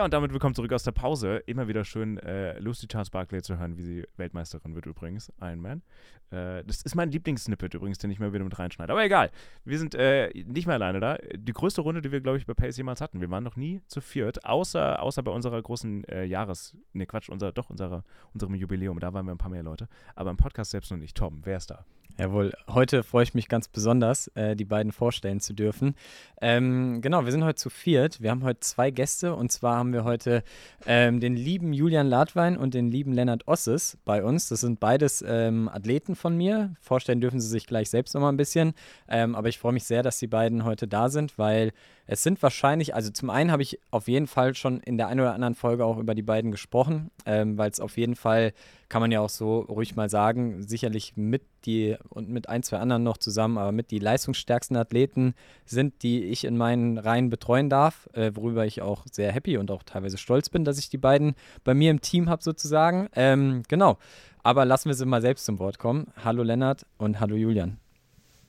Ja, 0.00 0.04
und 0.06 0.14
damit 0.14 0.32
willkommen 0.32 0.54
zurück 0.54 0.72
aus 0.72 0.82
der 0.82 0.92
Pause. 0.92 1.42
Immer 1.44 1.68
wieder 1.68 1.84
schön, 1.84 2.16
äh, 2.20 2.58
Lucy 2.58 2.88
Charles 2.88 3.10
Barclay 3.10 3.42
zu 3.42 3.58
hören, 3.58 3.76
wie 3.76 3.82
sie 3.82 4.06
Weltmeisterin 4.16 4.74
wird 4.74 4.86
übrigens, 4.86 5.30
Ironman. 5.42 5.82
Äh, 6.30 6.64
das 6.64 6.80
ist 6.80 6.94
mein 6.94 7.10
Lieblingssnippet 7.10 7.74
übrigens, 7.74 7.98
den 7.98 8.10
ich 8.10 8.18
mal 8.18 8.32
wieder 8.32 8.42
mit 8.42 8.58
reinschneide. 8.58 8.94
Aber 8.94 9.04
egal, 9.04 9.30
wir 9.66 9.78
sind 9.78 9.94
äh, 9.94 10.30
nicht 10.46 10.66
mehr 10.66 10.76
alleine 10.76 11.00
da. 11.00 11.18
Die 11.36 11.52
größte 11.52 11.82
Runde, 11.82 12.00
die 12.00 12.10
wir, 12.10 12.22
glaube 12.22 12.38
ich, 12.38 12.46
bei 12.46 12.54
Pace 12.54 12.78
jemals 12.78 13.02
hatten. 13.02 13.20
Wir 13.20 13.30
waren 13.30 13.44
noch 13.44 13.56
nie 13.56 13.82
zu 13.88 14.00
viert, 14.00 14.42
außer, 14.46 15.02
außer 15.02 15.22
bei 15.22 15.32
unserer 15.32 15.60
großen 15.60 16.04
äh, 16.04 16.24
Jahres... 16.24 16.74
Ne, 16.94 17.04
Quatsch, 17.04 17.28
unser, 17.28 17.52
doch, 17.52 17.68
unserer, 17.68 18.02
unserem 18.32 18.54
Jubiläum. 18.54 19.00
Da 19.00 19.12
waren 19.12 19.26
wir 19.26 19.32
ein 19.32 19.38
paar 19.38 19.50
mehr 19.50 19.62
Leute. 19.62 19.86
Aber 20.14 20.30
im 20.30 20.38
Podcast 20.38 20.70
selbst 20.70 20.90
noch 20.90 20.96
nicht. 20.96 21.14
Tom, 21.14 21.42
wer 21.44 21.58
ist 21.58 21.70
da? 21.70 21.84
Jawohl, 22.20 22.52
heute 22.68 23.02
freue 23.02 23.22
ich 23.22 23.32
mich 23.32 23.48
ganz 23.48 23.66
besonders, 23.66 24.28
äh, 24.34 24.54
die 24.54 24.66
beiden 24.66 24.92
vorstellen 24.92 25.40
zu 25.40 25.54
dürfen. 25.54 25.94
Ähm, 26.42 27.00
genau, 27.00 27.24
wir 27.24 27.32
sind 27.32 27.44
heute 27.44 27.54
zu 27.54 27.70
viert. 27.70 28.20
Wir 28.20 28.30
haben 28.30 28.44
heute 28.44 28.60
zwei 28.60 28.90
Gäste 28.90 29.34
und 29.34 29.50
zwar 29.50 29.78
haben 29.78 29.94
wir 29.94 30.04
heute 30.04 30.42
ähm, 30.84 31.20
den 31.20 31.34
lieben 31.34 31.72
Julian 31.72 32.06
Ladwein 32.06 32.58
und 32.58 32.74
den 32.74 32.90
lieben 32.90 33.14
Lennart 33.14 33.48
Osses 33.48 33.96
bei 34.04 34.22
uns. 34.22 34.50
Das 34.50 34.60
sind 34.60 34.80
beides 34.80 35.24
ähm, 35.26 35.70
Athleten 35.70 36.14
von 36.14 36.36
mir. 36.36 36.74
Vorstellen 36.82 37.22
dürfen 37.22 37.40
sie 37.40 37.48
sich 37.48 37.66
gleich 37.66 37.88
selbst 37.88 38.12
noch 38.12 38.20
mal 38.20 38.28
ein 38.28 38.36
bisschen. 38.36 38.74
Ähm, 39.08 39.34
aber 39.34 39.48
ich 39.48 39.58
freue 39.58 39.72
mich 39.72 39.84
sehr, 39.84 40.02
dass 40.02 40.18
die 40.18 40.26
beiden 40.26 40.64
heute 40.64 40.86
da 40.86 41.08
sind, 41.08 41.38
weil 41.38 41.72
es 42.06 42.22
sind 42.22 42.42
wahrscheinlich, 42.42 42.94
also 42.94 43.10
zum 43.10 43.30
einen 43.30 43.50
habe 43.50 43.62
ich 43.62 43.78
auf 43.92 44.08
jeden 44.08 44.26
Fall 44.26 44.54
schon 44.54 44.80
in 44.80 44.98
der 44.98 45.06
einen 45.06 45.20
oder 45.20 45.32
anderen 45.32 45.54
Folge 45.54 45.86
auch 45.86 45.96
über 45.96 46.14
die 46.14 46.22
beiden 46.22 46.50
gesprochen, 46.50 47.12
ähm, 47.24 47.56
weil 47.56 47.70
es 47.70 47.80
auf 47.80 47.96
jeden 47.96 48.16
Fall, 48.16 48.52
kann 48.90 49.00
man 49.00 49.12
ja 49.12 49.20
auch 49.20 49.30
so 49.30 49.60
ruhig 49.60 49.96
mal 49.96 50.10
sagen, 50.10 50.62
sicherlich 50.62 51.16
mit 51.16 51.42
die 51.64 51.96
und 52.08 52.28
mit 52.28 52.48
ein, 52.48 52.62
zwei 52.62 52.78
anderen 52.78 53.04
noch 53.04 53.16
zusammen, 53.16 53.56
aber 53.56 53.72
mit 53.72 53.90
die 53.90 54.00
leistungsstärksten 54.00 54.76
Athleten 54.76 55.34
sind, 55.64 56.02
die 56.02 56.24
ich 56.24 56.44
in 56.44 56.56
meinen 56.56 56.98
Reihen 56.98 57.30
betreuen 57.30 57.70
darf, 57.70 58.08
äh, 58.12 58.32
worüber 58.34 58.66
ich 58.66 58.82
auch 58.82 59.06
sehr 59.10 59.32
happy 59.32 59.56
und 59.56 59.70
auch 59.70 59.84
teilweise 59.84 60.18
stolz 60.18 60.50
bin, 60.50 60.64
dass 60.64 60.78
ich 60.78 60.90
die 60.90 60.98
beiden 60.98 61.34
bei 61.62 61.72
mir 61.72 61.90
im 61.90 62.00
Team 62.00 62.28
habe 62.28 62.42
sozusagen. 62.42 63.08
Ähm, 63.14 63.62
genau, 63.68 63.96
aber 64.42 64.64
lassen 64.64 64.88
wir 64.88 64.94
sie 64.94 65.06
mal 65.06 65.22
selbst 65.22 65.44
zum 65.46 65.60
Wort 65.60 65.78
kommen. 65.78 66.08
Hallo 66.24 66.42
Lennart 66.42 66.84
und 66.98 67.20
hallo 67.20 67.36
Julian. 67.36 67.78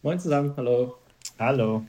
Moin 0.02 0.20
zusammen, 0.20 0.54
hallo. 0.58 0.96
Hallo. 1.38 1.84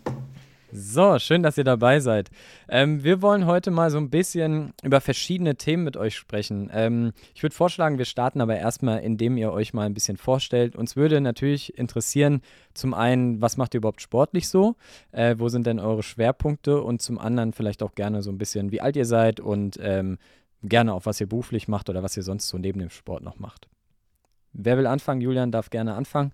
So, 0.75 1.19
schön, 1.19 1.43
dass 1.43 1.59
ihr 1.59 1.65
dabei 1.65 2.01
seid. 2.01 2.31
Ähm, 2.67 3.05
wir 3.05 3.21
wollen 3.21 3.45
heute 3.45 3.71
mal 3.71 3.91
so 3.91 3.99
ein 3.99 4.09
bisschen 4.09 4.73
über 4.83 5.03
verschiedene 5.03 5.57
Themen 5.57 5.85
mit 5.85 5.99
euch 5.99 6.17
sprechen. 6.17 6.71
Ähm, 6.73 7.13
ich 7.35 7.43
würde 7.43 7.55
vorschlagen, 7.55 7.99
wir 7.99 8.07
starten 8.07 8.41
aber 8.41 8.57
erstmal, 8.57 9.01
indem 9.01 9.37
ihr 9.37 9.53
euch 9.53 9.75
mal 9.75 9.85
ein 9.85 9.93
bisschen 9.93 10.17
vorstellt. 10.17 10.75
Uns 10.75 10.97
würde 10.97 11.21
natürlich 11.21 11.77
interessieren, 11.77 12.41
zum 12.73 12.95
einen, 12.95 13.43
was 13.43 13.59
macht 13.59 13.75
ihr 13.75 13.79
überhaupt 13.79 14.01
sportlich 14.01 14.49
so? 14.49 14.77
Äh, 15.11 15.35
wo 15.37 15.51
sind 15.51 15.67
denn 15.67 15.79
eure 15.79 16.03
Schwerpunkte? 16.03 16.81
Und 16.81 17.03
zum 17.03 17.19
anderen 17.19 17.53
vielleicht 17.53 17.83
auch 17.83 17.95
gerne 17.95 18.23
so 18.23 18.31
ein 18.31 18.39
bisschen, 18.39 18.73
wie 18.73 18.81
alt 18.81 18.97
ihr 18.97 19.05
seid 19.05 19.41
und 19.41 19.79
ähm, 19.83 20.17
gerne 20.63 20.95
auch, 20.95 21.05
was 21.05 21.21
ihr 21.21 21.29
beruflich 21.29 21.69
macht 21.69 21.91
oder 21.91 22.03
was 22.03 22.17
ihr 22.17 22.23
sonst 22.23 22.49
so 22.49 22.57
neben 22.57 22.79
dem 22.79 22.89
Sport 22.89 23.23
noch 23.23 23.39
macht. 23.39 23.69
Wer 24.55 24.79
will 24.79 24.87
anfangen? 24.87 25.21
Julian 25.21 25.53
darf 25.53 25.69
gerne 25.69 25.93
anfangen. 25.93 26.33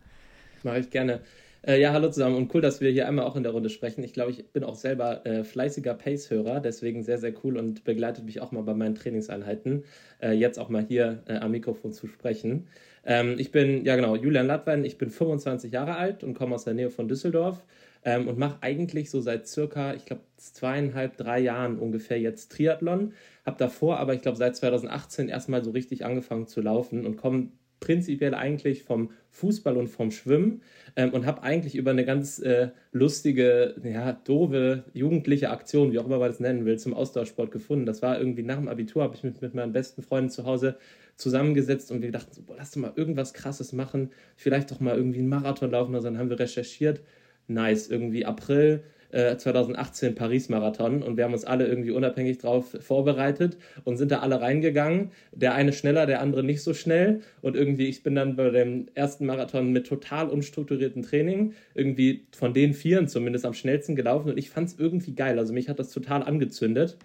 Mache 0.62 0.78
ich 0.78 0.90
gerne. 0.90 1.22
Äh, 1.66 1.80
ja, 1.80 1.92
hallo 1.92 2.08
zusammen 2.08 2.36
und 2.36 2.54
cool, 2.54 2.60
dass 2.60 2.80
wir 2.80 2.90
hier 2.90 3.08
einmal 3.08 3.24
auch 3.24 3.34
in 3.34 3.42
der 3.42 3.50
Runde 3.52 3.68
sprechen. 3.68 4.04
Ich 4.04 4.12
glaube, 4.12 4.30
ich 4.30 4.46
bin 4.52 4.62
auch 4.62 4.76
selber 4.76 5.26
äh, 5.26 5.42
fleißiger 5.42 5.94
Pace-Hörer, 5.94 6.60
deswegen 6.60 7.02
sehr, 7.02 7.18
sehr 7.18 7.32
cool 7.42 7.56
und 7.58 7.82
begleitet 7.84 8.24
mich 8.24 8.40
auch 8.40 8.52
mal 8.52 8.62
bei 8.62 8.74
meinen 8.74 8.94
Trainingseinheiten, 8.94 9.84
äh, 10.22 10.32
jetzt 10.32 10.58
auch 10.58 10.68
mal 10.68 10.84
hier 10.86 11.22
äh, 11.26 11.34
am 11.36 11.50
Mikrofon 11.50 11.92
zu 11.92 12.06
sprechen. 12.06 12.68
Ähm, 13.04 13.36
ich 13.38 13.50
bin, 13.50 13.84
ja 13.84 13.96
genau, 13.96 14.14
Julian 14.14 14.46
Latwein, 14.46 14.84
ich 14.84 14.98
bin 14.98 15.10
25 15.10 15.72
Jahre 15.72 15.96
alt 15.96 16.22
und 16.22 16.34
komme 16.34 16.54
aus 16.54 16.64
der 16.64 16.74
Nähe 16.74 16.90
von 16.90 17.08
Düsseldorf 17.08 17.64
ähm, 18.04 18.28
und 18.28 18.38
mache 18.38 18.58
eigentlich 18.60 19.10
so 19.10 19.20
seit 19.20 19.48
circa, 19.48 19.94
ich 19.94 20.04
glaube, 20.04 20.22
zweieinhalb, 20.36 21.16
drei 21.16 21.40
Jahren 21.40 21.78
ungefähr 21.78 22.20
jetzt 22.20 22.52
Triathlon. 22.52 23.14
Habe 23.44 23.58
davor 23.58 23.98
aber, 23.98 24.14
ich 24.14 24.22
glaube, 24.22 24.38
seit 24.38 24.54
2018 24.56 25.28
erstmal 25.28 25.64
so 25.64 25.72
richtig 25.72 26.04
angefangen 26.04 26.46
zu 26.46 26.60
laufen 26.60 27.04
und 27.04 27.16
komme 27.16 27.48
prinzipiell 27.80 28.34
eigentlich 28.34 28.82
vom 28.84 29.10
Fußball 29.30 29.76
und 29.76 29.88
vom 29.88 30.10
Schwimmen 30.10 30.62
ähm, 30.96 31.12
und 31.12 31.26
habe 31.26 31.42
eigentlich 31.42 31.76
über 31.76 31.90
eine 31.90 32.04
ganz 32.04 32.38
äh, 32.38 32.70
lustige, 32.92 33.74
ja, 33.82 34.12
doofe, 34.12 34.84
jugendliche 34.92 35.50
Aktion, 35.50 35.92
wie 35.92 35.98
auch 35.98 36.06
immer 36.06 36.18
man 36.18 36.28
das 36.28 36.40
nennen 36.40 36.64
will, 36.64 36.78
zum 36.78 36.94
Ausdauersport 36.94 37.50
gefunden. 37.50 37.86
Das 37.86 38.02
war 38.02 38.18
irgendwie 38.18 38.42
nach 38.42 38.56
dem 38.56 38.68
Abitur, 38.68 39.02
habe 39.02 39.14
ich 39.14 39.22
mich 39.22 39.40
mit 39.40 39.54
meinen 39.54 39.72
besten 39.72 40.02
Freunden 40.02 40.30
zu 40.30 40.44
Hause 40.44 40.78
zusammengesetzt 41.16 41.90
und 41.90 42.02
wir 42.02 42.12
dachten 42.12 42.32
so, 42.32 42.42
boah, 42.42 42.56
lass 42.56 42.70
doch 42.70 42.80
mal 42.80 42.92
irgendwas 42.94 43.34
Krasses 43.34 43.72
machen, 43.72 44.10
vielleicht 44.36 44.70
doch 44.70 44.80
mal 44.80 44.96
irgendwie 44.96 45.18
einen 45.18 45.28
Marathon 45.28 45.70
laufen. 45.70 45.94
Also 45.94 46.08
dann 46.08 46.18
haben 46.18 46.30
wir 46.30 46.38
recherchiert, 46.38 47.00
nice, 47.48 47.88
irgendwie 47.88 48.24
April 48.24 48.82
äh, 49.10 49.36
2018 49.36 50.14
Paris-Marathon 50.14 51.02
und 51.02 51.16
wir 51.16 51.24
haben 51.24 51.32
uns 51.32 51.44
alle 51.44 51.66
irgendwie 51.66 51.90
unabhängig 51.90 52.38
drauf 52.38 52.76
vorbereitet 52.80 53.56
und 53.84 53.96
sind 53.96 54.10
da 54.10 54.20
alle 54.20 54.40
reingegangen. 54.40 55.12
Der 55.32 55.54
eine 55.54 55.72
schneller, 55.72 56.06
der 56.06 56.20
andere 56.20 56.42
nicht 56.42 56.62
so 56.62 56.74
schnell 56.74 57.20
und 57.40 57.56
irgendwie, 57.56 57.86
ich 57.86 58.02
bin 58.02 58.14
dann 58.14 58.36
bei 58.36 58.50
dem 58.50 58.88
ersten 58.94 59.26
Marathon 59.26 59.72
mit 59.72 59.86
total 59.86 60.28
unstrukturiertem 60.28 61.02
Training 61.02 61.54
irgendwie 61.74 62.26
von 62.36 62.54
den 62.54 62.74
Vieren 62.74 63.08
zumindest 63.08 63.46
am 63.46 63.54
schnellsten 63.54 63.96
gelaufen 63.96 64.30
und 64.30 64.38
ich 64.38 64.50
fand 64.50 64.68
es 64.68 64.78
irgendwie 64.78 65.14
geil. 65.14 65.38
Also 65.38 65.52
mich 65.52 65.68
hat 65.68 65.78
das 65.78 65.90
total 65.90 66.22
angezündet. 66.22 66.98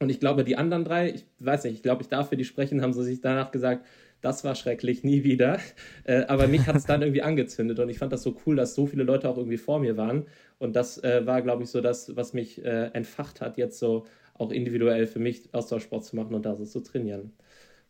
Und 0.00 0.10
ich 0.10 0.20
glaube, 0.20 0.44
die 0.44 0.56
anderen 0.56 0.84
drei, 0.84 1.10
ich 1.10 1.24
weiß 1.40 1.64
nicht, 1.64 1.74
ich 1.74 1.82
glaube, 1.82 2.02
ich 2.02 2.08
darf 2.08 2.28
für 2.28 2.36
die 2.36 2.44
sprechen, 2.44 2.82
haben 2.82 2.92
sie 2.92 3.02
sich 3.02 3.20
danach 3.20 3.50
gesagt, 3.50 3.84
das 4.20 4.44
war 4.44 4.54
schrecklich, 4.54 5.04
nie 5.04 5.24
wieder. 5.24 5.58
Äh, 6.04 6.24
aber 6.26 6.48
mich 6.48 6.66
hat 6.66 6.76
es 6.76 6.86
dann 6.86 7.02
irgendwie 7.02 7.22
angezündet 7.22 7.78
und 7.78 7.88
ich 7.88 7.98
fand 7.98 8.12
das 8.12 8.22
so 8.22 8.36
cool, 8.46 8.56
dass 8.56 8.74
so 8.74 8.86
viele 8.86 9.04
Leute 9.04 9.28
auch 9.28 9.36
irgendwie 9.36 9.58
vor 9.58 9.78
mir 9.78 9.96
waren. 9.96 10.26
Und 10.58 10.74
das 10.74 11.02
äh, 11.04 11.26
war, 11.26 11.42
glaube 11.42 11.62
ich, 11.62 11.70
so 11.70 11.80
das, 11.80 12.16
was 12.16 12.32
mich 12.32 12.64
äh, 12.64 12.86
entfacht 12.94 13.40
hat, 13.40 13.58
jetzt 13.58 13.78
so 13.78 14.06
auch 14.34 14.50
individuell 14.50 15.06
für 15.06 15.18
mich 15.18 15.52
Austauschsport 15.52 16.04
zu 16.04 16.16
machen 16.16 16.34
und 16.34 16.46
da 16.46 16.54
so 16.54 16.64
zu 16.64 16.80
trainieren. 16.80 17.32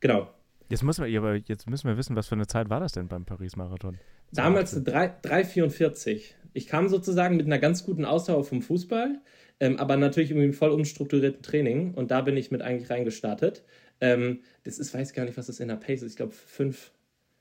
Genau. 0.01 0.29
Jetzt 0.69 0.83
müssen 0.83 1.05
wir, 1.05 1.19
aber 1.19 1.37
jetzt 1.37 1.69
müssen 1.69 1.89
wir 1.89 1.97
wissen, 1.97 2.17
was 2.17 2.27
für 2.27 2.35
eine 2.35 2.47
Zeit 2.47 2.69
war 2.69 2.81
das 2.81 2.93
denn 2.93 3.09
beim 3.09 3.25
Paris-Marathon? 3.25 3.99
Damals 4.33 4.83
3 4.83 5.21
3,44. 5.23 6.35
Ich 6.53 6.67
kam 6.67 6.89
sozusagen 6.89 7.37
mit 7.37 7.47
einer 7.47 7.59
ganz 7.59 7.85
guten 7.85 8.05
Ausdauer 8.05 8.45
vom 8.45 8.61
Fußball, 8.61 9.21
ähm, 9.61 9.79
aber 9.79 9.97
natürlich 9.97 10.31
irgendwie 10.31 10.53
voll 10.53 10.71
unstrukturierten 10.71 11.43
Training 11.43 11.95
und 11.95 12.11
da 12.11 12.21
bin 12.21 12.37
ich 12.37 12.51
mit 12.51 12.63
eigentlich 12.63 12.91
reingestartet. 12.91 13.65
Ähm, 14.01 14.41
das 14.65 14.79
ist, 14.79 14.95
weiß 14.95 15.13
gar 15.13 15.25
nicht, 15.25 15.37
was 15.37 15.47
das 15.47 15.61
in 15.61 15.69
der 15.69 15.77
Pace 15.77 16.03
ist. 16.03 16.13
Ich 16.13 16.17
glaube, 16.17 16.33
fünf, 16.33 16.93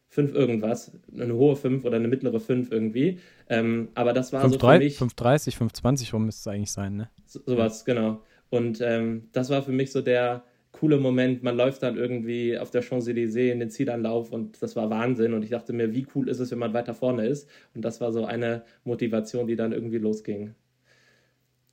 fünf 0.08 0.34
irgendwas. 0.34 0.92
Eine 1.14 1.36
hohe 1.36 1.56
fünf 1.56 1.86
oder 1.86 1.98
eine 1.98 2.08
mittlere 2.08 2.40
fünf 2.40 2.72
irgendwie. 2.72 3.20
Ähm, 3.50 3.90
aber 3.96 4.14
das 4.14 4.34
war 4.34 4.50
so 4.50 4.58
für 4.58 4.66
5,3 4.66 4.78
mich. 4.80 4.98
5,30, 4.98 5.58
5,20 5.58 6.12
rum 6.14 6.26
müsste 6.26 6.50
es 6.50 6.54
eigentlich 6.56 6.72
sein, 6.72 6.96
ne? 6.96 7.10
So, 7.26 7.42
sowas, 7.46 7.86
genau. 7.86 8.22
Und 8.50 8.82
ähm, 8.82 9.30
das 9.34 9.50
war 9.50 9.62
für 9.62 9.72
mich 9.72 9.92
so 9.92 10.02
der 10.02 10.44
coole 10.72 10.98
Moment. 10.98 11.44
Man 11.44 11.58
läuft 11.58 11.84
dann 11.84 11.98
irgendwie 11.98 12.58
auf 12.58 12.72
der 12.72 12.84
Champs-Élysées 12.84 13.52
in 13.52 13.60
den 13.60 13.70
Zielanlauf 13.70 14.32
und 14.32 14.62
das 14.62 14.76
war 14.76 14.90
Wahnsinn. 14.90 15.34
Und 15.34 15.44
ich 15.44 15.50
dachte 15.50 15.74
mir, 15.74 15.94
wie 15.94 16.08
cool 16.16 16.30
ist 16.30 16.40
es, 16.40 16.52
wenn 16.52 16.60
man 16.60 16.74
weiter 16.74 16.94
vorne 16.94 17.26
ist? 17.26 17.50
Und 17.74 17.84
das 17.84 18.00
war 18.00 18.12
so 18.12 18.26
eine 18.26 18.64
Motivation, 18.84 19.48
die 19.48 19.56
dann 19.56 19.72
irgendwie 19.72 19.98
losging. 19.98 20.54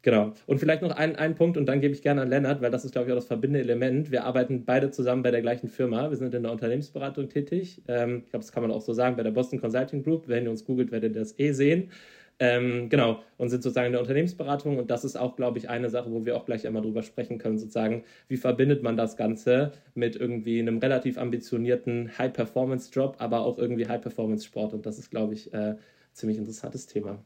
Genau. 0.04 0.34
Und 0.44 0.58
vielleicht 0.58 0.82
noch 0.82 0.90
ein, 0.90 1.16
ein 1.16 1.34
Punkt 1.34 1.56
und 1.56 1.64
dann 1.64 1.80
gebe 1.80 1.94
ich 1.94 2.02
gerne 2.02 2.20
an 2.20 2.28
Lennart, 2.28 2.60
weil 2.60 2.70
das 2.70 2.84
ist, 2.84 2.92
glaube 2.92 3.06
ich, 3.06 3.12
auch 3.12 3.16
das 3.16 3.24
verbindende 3.24 3.60
Element. 3.60 4.10
Wir 4.10 4.24
arbeiten 4.24 4.66
beide 4.66 4.90
zusammen 4.90 5.22
bei 5.22 5.30
der 5.30 5.40
gleichen 5.40 5.66
Firma. 5.68 6.10
Wir 6.10 6.18
sind 6.18 6.34
in 6.34 6.42
der 6.42 6.52
Unternehmensberatung 6.52 7.30
tätig. 7.30 7.80
Ähm, 7.88 8.20
ich 8.22 8.30
glaube, 8.30 8.44
das 8.44 8.52
kann 8.52 8.62
man 8.62 8.70
auch 8.70 8.82
so 8.82 8.92
sagen, 8.92 9.16
bei 9.16 9.22
der 9.22 9.30
Boston 9.30 9.58
Consulting 9.58 10.02
Group. 10.02 10.28
Wenn 10.28 10.44
ihr 10.44 10.50
uns 10.50 10.66
googelt, 10.66 10.92
werdet 10.92 11.14
ihr 11.14 11.20
das 11.20 11.38
eh 11.38 11.52
sehen. 11.52 11.90
Ähm, 12.38 12.90
genau, 12.90 13.22
und 13.38 13.48
sind 13.48 13.62
sozusagen 13.62 13.86
in 13.86 13.92
der 13.92 14.02
Unternehmensberatung. 14.02 14.76
Und 14.76 14.90
das 14.90 15.06
ist 15.06 15.16
auch, 15.16 15.36
glaube 15.36 15.56
ich, 15.56 15.70
eine 15.70 15.88
Sache, 15.88 16.12
wo 16.12 16.26
wir 16.26 16.36
auch 16.36 16.44
gleich 16.44 16.66
einmal 16.66 16.82
drüber 16.82 17.02
sprechen 17.02 17.38
können, 17.38 17.56
sozusagen, 17.56 18.04
wie 18.28 18.36
verbindet 18.36 18.82
man 18.82 18.98
das 18.98 19.16
Ganze 19.16 19.72
mit 19.94 20.16
irgendwie 20.16 20.60
einem 20.60 20.80
relativ 20.80 21.16
ambitionierten 21.16 22.18
High-Performance-Job, 22.18 23.16
aber 23.20 23.40
auch 23.40 23.56
irgendwie 23.56 23.88
High-Performance-Sport. 23.88 24.74
Und 24.74 24.84
das 24.84 24.98
ist, 24.98 25.10
glaube 25.10 25.32
ich, 25.32 25.54
äh, 25.54 25.76
ziemlich 26.12 26.36
interessantes 26.36 26.86
Thema. 26.86 27.24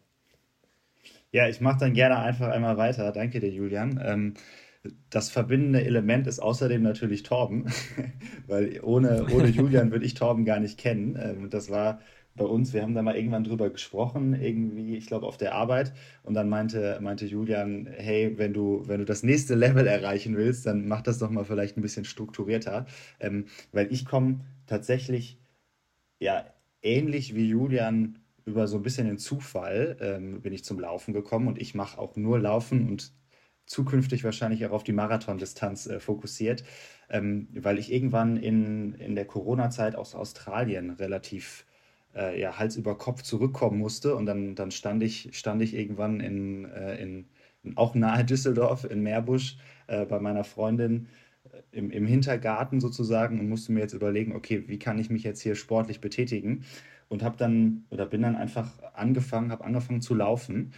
Ja, 1.33 1.47
ich 1.49 1.61
mache 1.61 1.81
dann 1.81 1.93
gerne 1.93 2.19
einfach 2.19 2.49
einmal 2.49 2.77
weiter. 2.79 3.13
Danke 3.13 3.41
dir, 3.41 3.51
Julian. 3.51 4.01
Ähm, 4.03 4.35
das 5.11 5.31
verbindende 5.31 5.85
Element 5.85 6.27
ist 6.27 6.39
außerdem 6.41 6.83
natürlich 6.83 7.23
Torben, 7.23 7.67
weil 8.47 8.81
ohne, 8.83 9.29
ohne 9.29 9.49
Julian 9.49 9.91
würde 9.93 10.07
ich 10.07 10.15
Torben 10.15 10.45
gar 10.45 10.61
nicht 10.61 10.79
kennen. 10.79 11.19
Ähm, 11.21 11.51
das 11.51 11.71
war 11.71 12.01
bei 12.37 12.45
uns, 12.47 12.73
wir 12.73 12.83
haben 12.83 12.95
da 12.95 13.03
mal 13.03 13.17
irgendwann 13.17 13.45
drüber 13.45 13.69
gesprochen, 13.71 14.35
irgendwie, 14.41 14.97
ich 14.97 15.07
glaube, 15.07 15.27
auf 15.27 15.37
der 15.37 15.55
Arbeit. 15.55 15.93
Und 16.23 16.35
dann 16.35 16.49
meinte, 16.49 16.99
meinte 17.03 17.27
Julian, 17.27 17.87
hey, 17.87 18.39
wenn 18.39 18.55
du, 18.55 18.85
wenn 18.87 19.01
du 19.01 19.05
das 19.05 19.23
nächste 19.25 19.55
Level 19.57 19.87
erreichen 19.87 20.37
willst, 20.37 20.65
dann 20.67 20.89
mach 20.89 21.03
das 21.03 21.19
doch 21.19 21.31
mal 21.31 21.45
vielleicht 21.45 21.77
ein 21.77 21.83
bisschen 21.83 22.05
strukturierter. 22.07 22.87
Ähm, 23.21 23.47
weil 23.73 23.93
ich 23.93 24.07
komme 24.07 24.41
tatsächlich, 24.67 25.39
ja, 26.21 26.45
ähnlich 26.83 27.35
wie 27.35 27.49
Julian 27.49 28.19
über 28.49 28.67
so 28.67 28.77
ein 28.79 28.83
bisschen 28.83 29.07
den 29.07 29.19
Zufall 29.19 29.97
ähm, 30.01 30.41
bin 30.43 30.53
ich 30.53 30.65
zum 30.65 30.81
Laufen 30.81 31.13
gekommen 31.15 31.49
und 31.49 31.61
ich 31.61 31.75
mache 31.75 31.99
auch 31.99 32.17
nur 32.17 32.39
Laufen 32.39 32.89
und 32.89 33.13
zukünftig 33.67 34.25
wahrscheinlich 34.25 34.65
auch 34.67 34.73
auf 34.73 34.85
die 34.85 34.93
Marathondistanz 34.93 35.87
äh, 35.87 36.01
fokussiert, 36.01 36.65
ähm, 37.11 37.49
weil 37.53 37.79
ich 37.79 37.93
irgendwann 37.93 38.37
in, 38.37 38.95
in 38.95 39.15
der 39.15 39.27
Corona-Zeit 39.27 39.95
aus 39.95 40.15
Australien 40.15 40.91
relativ 40.91 41.67
äh, 42.15 42.41
ja, 42.41 42.59
Hals 42.59 42.77
über 42.77 42.97
Kopf 42.97 43.23
zurückkommen 43.23 43.79
musste. 43.79 44.15
Und 44.15 44.27
dann, 44.27 44.55
dann 44.55 44.71
stand, 44.71 45.03
ich, 45.03 45.31
stand 45.33 45.63
ich 45.63 45.75
irgendwann 45.75 46.21
in, 46.21 46.65
äh, 46.67 46.97
in, 47.01 47.27
in 47.63 47.77
auch 47.77 47.95
nahe 47.95 48.25
Düsseldorf 48.25 48.85
in 48.85 49.03
Meerbusch 49.03 49.59
äh, 49.87 50.05
bei 50.07 50.19
meiner 50.21 50.45
Freundin 50.45 51.09
äh, 51.53 51.79
im, 51.79 51.91
im 51.91 52.07
Hintergarten 52.07 52.81
sozusagen 52.81 53.39
und 53.39 53.49
musste 53.49 53.73
mir 53.73 53.81
jetzt 53.81 53.95
überlegen, 53.95 54.35
okay, 54.35 54.65
wie 54.67 54.79
kann 54.79 54.99
ich 54.99 55.11
mich 55.11 55.23
jetzt 55.25 55.41
hier 55.43 55.55
sportlich 55.55 56.01
betätigen? 56.01 56.65
Und 57.09 57.23
habe 57.23 57.37
dann 57.37 57.85
oder 57.91 58.07
bin 58.07 58.23
dann 58.23 58.37
einfach 58.37 58.71
angefangen, 58.95 59.51
habe 59.51 59.65
angefangen 59.65 60.03
zu 60.03 60.15
laufen. 60.15 60.73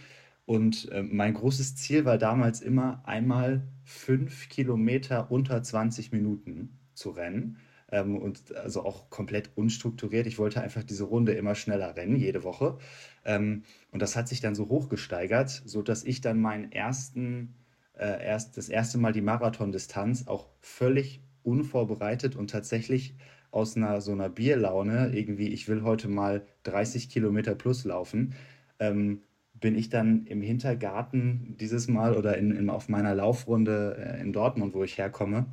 Und 0.45 0.89
äh, 0.91 1.03
mein 1.03 1.33
großes 1.33 1.75
Ziel 1.75 2.05
war 2.05 2.17
damals 2.17 2.61
immer 2.61 3.03
einmal 3.05 3.67
fünf 3.83 4.49
Kilometer 4.49 5.31
unter 5.31 5.61
20 5.61 6.11
Minuten 6.11 6.79
zu 6.93 7.11
rennen 7.11 7.57
ähm, 7.91 8.17
und 8.17 8.55
also 8.55 8.83
auch 8.83 9.09
komplett 9.09 9.51
unstrukturiert. 9.55 10.27
Ich 10.27 10.39
wollte 10.39 10.61
einfach 10.61 10.83
diese 10.83 11.03
Runde 11.03 11.33
immer 11.33 11.55
schneller 11.55 11.95
rennen, 11.95 12.15
jede 12.15 12.43
Woche. 12.43 12.77
Ähm, 13.25 13.63
und 13.91 14.01
das 14.01 14.15
hat 14.15 14.27
sich 14.27 14.41
dann 14.41 14.55
so 14.55 14.69
hochgesteigert, 14.69 15.49
sodass 15.65 16.03
ich 16.03 16.21
dann 16.21 16.39
meinen 16.39 16.71
ersten, 16.71 17.55
äh, 17.93 18.25
erst, 18.25 18.57
das 18.57 18.69
erste 18.69 18.97
Mal 18.97 19.13
die 19.13 19.21
Marathondistanz 19.21 20.27
auch 20.27 20.47
völlig 20.61 21.21
unvorbereitet 21.43 22.35
und 22.35 22.49
tatsächlich 22.49 23.15
aus 23.51 23.75
einer 23.77 24.01
so 24.01 24.11
einer 24.11 24.29
Bierlaune, 24.29 25.11
irgendwie, 25.13 25.49
ich 25.49 25.67
will 25.67 25.83
heute 25.83 26.07
mal 26.07 26.45
30 26.63 27.09
Kilometer 27.09 27.55
plus 27.55 27.83
laufen, 27.85 28.33
ähm, 28.79 29.21
bin 29.53 29.75
ich 29.75 29.89
dann 29.89 30.25
im 30.25 30.41
Hintergarten 30.41 31.55
dieses 31.59 31.87
Mal 31.87 32.15
oder 32.15 32.37
in, 32.37 32.51
in 32.51 32.69
auf 32.69 32.89
meiner 32.89 33.13
Laufrunde 33.13 33.97
äh, 33.97 34.21
in 34.21 34.33
Dortmund, 34.33 34.73
wo 34.73 34.83
ich 34.83 34.97
herkomme, 34.97 35.45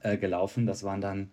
äh, 0.00 0.16
gelaufen. 0.16 0.66
Das 0.66 0.84
waren 0.84 1.00
dann 1.00 1.30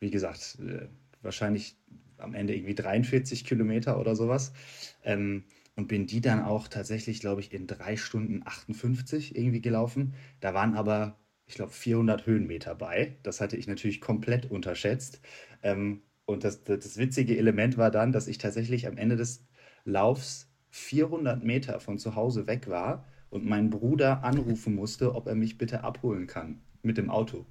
wie 0.00 0.10
gesagt, 0.10 0.58
äh, 0.60 0.88
wahrscheinlich 1.22 1.76
am 2.18 2.34
Ende 2.34 2.54
irgendwie 2.54 2.74
43 2.74 3.44
Kilometer 3.44 3.98
oder 4.00 4.16
sowas. 4.16 4.52
Ähm, 5.04 5.44
und 5.74 5.88
bin 5.88 6.06
die 6.06 6.22
dann 6.22 6.42
auch 6.42 6.68
tatsächlich, 6.68 7.20
glaube 7.20 7.42
ich, 7.42 7.52
in 7.52 7.66
drei 7.66 7.98
Stunden 7.98 8.42
58 8.46 9.36
irgendwie 9.36 9.60
gelaufen. 9.60 10.14
Da 10.40 10.54
waren 10.54 10.74
aber, 10.74 11.18
ich 11.46 11.54
glaube, 11.54 11.72
400 11.72 12.26
Höhenmeter 12.26 12.74
bei. 12.74 13.16
Das 13.22 13.40
hatte 13.40 13.56
ich 13.56 13.66
natürlich 13.66 14.00
komplett 14.00 14.50
unterschätzt. 14.50 15.20
Ähm, 15.62 16.02
und 16.24 16.42
das, 16.42 16.64
das 16.64 16.98
witzige 16.98 17.38
Element 17.38 17.78
war 17.78 17.90
dann, 17.90 18.12
dass 18.12 18.26
ich 18.26 18.38
tatsächlich 18.38 18.86
am 18.86 18.96
Ende 18.96 19.16
des 19.16 19.44
Laufs 19.84 20.50
400 20.70 21.44
Meter 21.44 21.78
von 21.80 21.98
zu 21.98 22.16
Hause 22.16 22.46
weg 22.46 22.68
war 22.68 23.06
und 23.30 23.46
meinen 23.46 23.70
Bruder 23.70 24.24
anrufen 24.24 24.74
musste, 24.74 25.14
ob 25.14 25.28
er 25.28 25.36
mich 25.36 25.56
bitte 25.56 25.84
abholen 25.84 26.26
kann 26.26 26.60
mit 26.82 26.98
dem 26.98 27.10
Auto. 27.10 27.46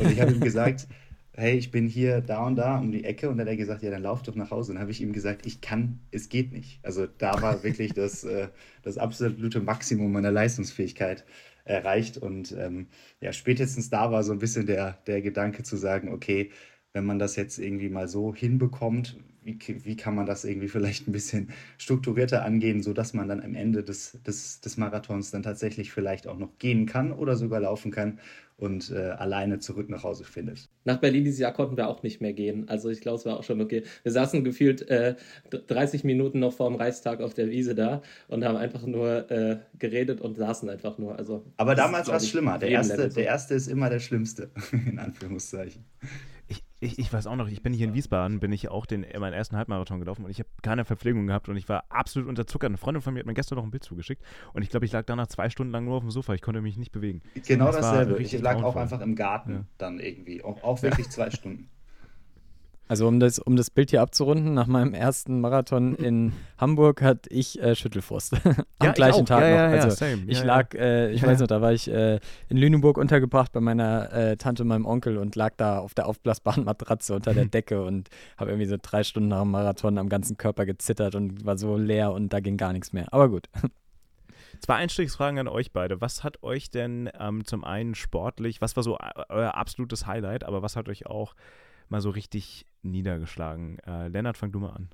Und 0.00 0.10
ich 0.10 0.20
habe 0.20 0.32
ihm 0.32 0.40
gesagt, 0.40 0.88
hey, 1.32 1.56
ich 1.56 1.70
bin 1.70 1.86
hier 1.86 2.20
da 2.20 2.46
und 2.46 2.56
da 2.56 2.78
um 2.78 2.92
die 2.92 3.04
Ecke 3.04 3.28
und 3.28 3.36
dann 3.36 3.46
hat 3.46 3.52
er 3.52 3.56
gesagt, 3.56 3.82
ja, 3.82 3.90
dann 3.90 4.02
lauf 4.02 4.22
doch 4.22 4.36
nach 4.36 4.50
Hause. 4.50 4.70
Und 4.70 4.76
dann 4.76 4.82
habe 4.82 4.92
ich 4.92 5.02
ihm 5.02 5.12
gesagt, 5.12 5.44
ich 5.46 5.60
kann, 5.60 5.98
es 6.12 6.28
geht 6.28 6.52
nicht. 6.52 6.78
Also 6.82 7.06
da 7.06 7.42
war 7.42 7.62
wirklich 7.62 7.92
das, 7.92 8.24
äh, 8.24 8.48
das 8.82 8.96
absolute 8.96 9.60
Maximum 9.60 10.12
meiner 10.12 10.30
Leistungsfähigkeit 10.30 11.24
erreicht. 11.64 12.18
Und 12.18 12.52
ähm, 12.52 12.88
ja, 13.20 13.32
spätestens 13.32 13.90
da 13.90 14.10
war 14.12 14.22
so 14.22 14.32
ein 14.32 14.38
bisschen 14.38 14.66
der, 14.66 14.92
der 15.06 15.22
Gedanke 15.22 15.62
zu 15.62 15.76
sagen, 15.76 16.12
okay, 16.12 16.50
wenn 16.92 17.04
man 17.06 17.18
das 17.18 17.36
jetzt 17.36 17.58
irgendwie 17.58 17.88
mal 17.88 18.08
so 18.08 18.34
hinbekommt, 18.34 19.18
wie, 19.42 19.58
wie 19.84 19.96
kann 19.96 20.14
man 20.14 20.26
das 20.26 20.44
irgendwie 20.44 20.68
vielleicht 20.68 21.08
ein 21.08 21.12
bisschen 21.12 21.50
strukturierter 21.78 22.44
angehen, 22.44 22.82
sodass 22.82 23.14
man 23.14 23.28
dann 23.28 23.40
am 23.42 23.54
Ende 23.54 23.82
des, 23.84 24.18
des, 24.26 24.60
des 24.60 24.76
Marathons 24.76 25.30
dann 25.30 25.42
tatsächlich 25.42 25.92
vielleicht 25.92 26.26
auch 26.26 26.38
noch 26.38 26.58
gehen 26.58 26.86
kann 26.86 27.12
oder 27.12 27.36
sogar 27.36 27.60
laufen 27.60 27.90
kann 27.90 28.20
und 28.56 28.90
äh, 28.90 29.10
alleine 29.10 29.58
zurück 29.58 29.90
nach 29.90 30.04
Hause 30.04 30.24
findet. 30.24 30.68
Nach 30.84 30.98
Berlin 30.98 31.24
dieses 31.24 31.40
Jahr 31.40 31.52
konnten 31.52 31.76
wir 31.76 31.88
auch 31.88 32.02
nicht 32.02 32.20
mehr 32.20 32.32
gehen. 32.32 32.68
Also 32.68 32.88
ich 32.88 33.00
glaube, 33.00 33.18
es 33.18 33.26
war 33.26 33.38
auch 33.38 33.42
schon 33.42 33.60
okay. 33.60 33.82
Wir 34.02 34.12
saßen 34.12 34.44
gefühlt 34.44 34.88
äh, 34.88 35.16
30 35.50 36.04
Minuten 36.04 36.38
noch 36.38 36.52
vor 36.52 36.68
dem 36.68 36.76
Reichstag 36.76 37.20
auf 37.20 37.34
der 37.34 37.50
Wiese 37.50 37.74
da 37.74 38.02
und 38.28 38.44
haben 38.44 38.56
einfach 38.56 38.86
nur 38.86 39.30
äh, 39.30 39.58
geredet 39.78 40.20
und 40.20 40.36
saßen 40.36 40.68
einfach 40.68 40.98
nur. 40.98 41.18
Also, 41.18 41.44
Aber 41.56 41.74
damals 41.74 42.08
war 42.08 42.16
es 42.16 42.28
schlimmer. 42.28 42.58
Der 42.58 42.68
erste, 42.68 43.08
der 43.08 43.24
erste 43.24 43.54
ist 43.54 43.66
immer 43.66 43.90
der 43.90 44.00
Schlimmste, 44.00 44.50
in 44.72 44.98
Anführungszeichen. 44.98 45.84
Ich, 46.84 46.98
ich, 46.98 47.10
weiß 47.10 47.26
auch 47.26 47.36
noch, 47.36 47.48
ich 47.48 47.62
bin 47.62 47.72
hier 47.72 47.86
in 47.86 47.94
Wiesbaden, 47.94 48.40
bin 48.40 48.52
ich 48.52 48.68
auch 48.68 48.84
den, 48.84 49.06
meinen 49.18 49.32
ersten 49.32 49.56
Halbmarathon 49.56 50.00
gelaufen 50.00 50.24
und 50.24 50.30
ich 50.30 50.38
habe 50.38 50.48
keine 50.62 50.84
Verpflegung 50.84 51.26
gehabt 51.26 51.48
und 51.48 51.56
ich 51.56 51.66
war 51.68 51.84
absolut 51.88 52.28
unterzuckert. 52.28 52.68
Eine 52.68 52.76
Freundin 52.76 53.00
von 53.00 53.14
mir 53.14 53.20
hat 53.20 53.26
mir 53.26 53.32
gestern 53.32 53.56
noch 53.56 53.64
ein 53.64 53.70
Bild 53.70 53.84
zugeschickt 53.84 54.22
und 54.52 54.62
ich 54.62 54.68
glaube, 54.68 54.84
ich 54.84 54.92
lag 54.92 55.04
danach 55.06 55.26
zwei 55.28 55.48
Stunden 55.48 55.72
lang 55.72 55.86
nur 55.86 55.96
auf 55.96 56.02
dem 56.02 56.10
Sofa. 56.10 56.34
Ich 56.34 56.42
konnte 56.42 56.60
mich 56.60 56.76
nicht 56.76 56.92
bewegen. 56.92 57.22
Genau 57.46 57.72
dasselbe. 57.72 58.20
Ich 58.22 58.38
lag 58.38 58.62
auch 58.62 58.76
einfach 58.76 59.00
im 59.00 59.14
Garten 59.14 59.52
ja. 59.52 59.64
dann 59.78 59.98
irgendwie. 59.98 60.44
Auch, 60.44 60.62
auch 60.62 60.82
wirklich 60.82 61.08
zwei 61.08 61.30
Stunden. 61.30 61.70
Also 62.86 63.08
um 63.08 63.18
das, 63.18 63.38
um 63.38 63.56
das 63.56 63.70
Bild 63.70 63.90
hier 63.90 64.02
abzurunden, 64.02 64.52
nach 64.52 64.66
meinem 64.66 64.92
ersten 64.92 65.40
Marathon 65.40 65.94
in 65.94 66.34
Hamburg 66.58 67.00
hatte 67.00 67.30
ich 67.30 67.60
äh, 67.62 67.74
Schüttelfrost. 67.74 68.34
Am 68.44 68.64
ja, 68.82 68.92
gleichen 68.92 69.24
Tag 69.24 69.42
ja, 69.42 69.68
noch. 69.68 69.84
also 69.84 70.04
ich 70.26 70.44
lag, 70.44 70.74
äh, 70.74 71.10
ich 71.10 71.22
weiß 71.22 71.40
noch, 71.40 71.46
da 71.46 71.62
war 71.62 71.72
ich 71.72 71.90
äh, 71.90 72.20
in 72.48 72.58
Lüneburg 72.58 72.98
untergebracht 72.98 73.52
bei 73.52 73.60
meiner 73.60 74.12
äh, 74.12 74.36
Tante 74.36 74.64
und 74.64 74.68
meinem 74.68 74.84
Onkel 74.84 75.16
und 75.16 75.34
lag 75.34 75.54
da 75.56 75.78
auf 75.78 75.94
der 75.94 76.06
aufblasbaren 76.06 76.64
Matratze 76.64 77.14
unter 77.14 77.32
der 77.32 77.46
Decke 77.46 77.82
und 77.82 78.10
habe 78.36 78.50
irgendwie 78.50 78.68
so 78.68 78.76
drei 78.80 79.02
Stunden 79.02 79.30
nach 79.30 79.42
dem 79.42 79.50
Marathon 79.50 79.96
am 79.96 80.10
ganzen 80.10 80.36
Körper 80.36 80.66
gezittert 80.66 81.14
und 81.14 81.46
war 81.46 81.56
so 81.56 81.78
leer 81.78 82.12
und 82.12 82.34
da 82.34 82.40
ging 82.40 82.58
gar 82.58 82.74
nichts 82.74 82.92
mehr. 82.92 83.06
Aber 83.12 83.30
gut. 83.30 83.48
Zwei 84.60 84.76
Einstiegsfragen 84.76 85.38
an 85.38 85.48
euch 85.48 85.72
beide. 85.72 86.00
Was 86.00 86.22
hat 86.22 86.42
euch 86.42 86.70
denn 86.70 87.10
ähm, 87.18 87.44
zum 87.44 87.64
einen 87.64 87.94
sportlich, 87.94 88.60
was 88.60 88.76
war 88.76 88.82
so 88.82 88.96
äh, 88.96 89.24
euer 89.28 89.54
absolutes 89.54 90.06
Highlight, 90.06 90.44
aber 90.44 90.62
was 90.62 90.76
hat 90.76 90.88
euch 90.88 91.06
auch 91.06 91.34
mal 91.88 92.00
so 92.00 92.10
richtig 92.10 92.66
niedergeschlagen? 92.82 93.78
Äh, 93.80 94.08
Lennart, 94.08 94.36
fang 94.36 94.52
du 94.52 94.60
mal 94.60 94.70
an. 94.70 94.88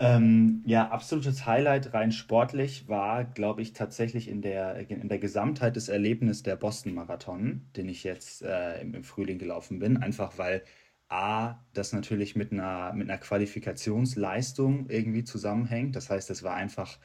Ähm, 0.00 0.62
ja, 0.64 0.88
absolutes 0.90 1.44
Highlight 1.44 1.92
rein 1.92 2.12
sportlich 2.12 2.86
war, 2.86 3.24
glaube 3.24 3.62
ich, 3.62 3.72
tatsächlich 3.72 4.28
in 4.28 4.42
der, 4.42 4.88
in 4.90 5.08
der 5.08 5.18
Gesamtheit 5.18 5.74
des 5.74 5.88
Erlebnisses 5.88 6.44
der 6.44 6.54
Boston-Marathon, 6.54 7.66
den 7.76 7.88
ich 7.88 8.04
jetzt 8.04 8.42
äh, 8.42 8.80
im, 8.80 8.94
im, 8.94 9.02
Frühling 9.02 9.38
gelaufen 9.38 9.80
bin. 9.80 9.96
Einfach 9.96 10.38
weil 10.38 10.62
A, 11.08 11.56
das 11.72 11.92
natürlich 11.92 12.36
mit 12.36 12.52
einer, 12.52 12.92
mit 12.92 13.10
einer 13.10 13.18
Qualifikationsleistung 13.18 14.88
irgendwie 14.88 15.24
zusammenhängt. 15.24 15.96
Das 15.96 16.10
heißt, 16.10 16.30
es 16.30 16.44
war 16.44 16.54
einfach 16.54 16.98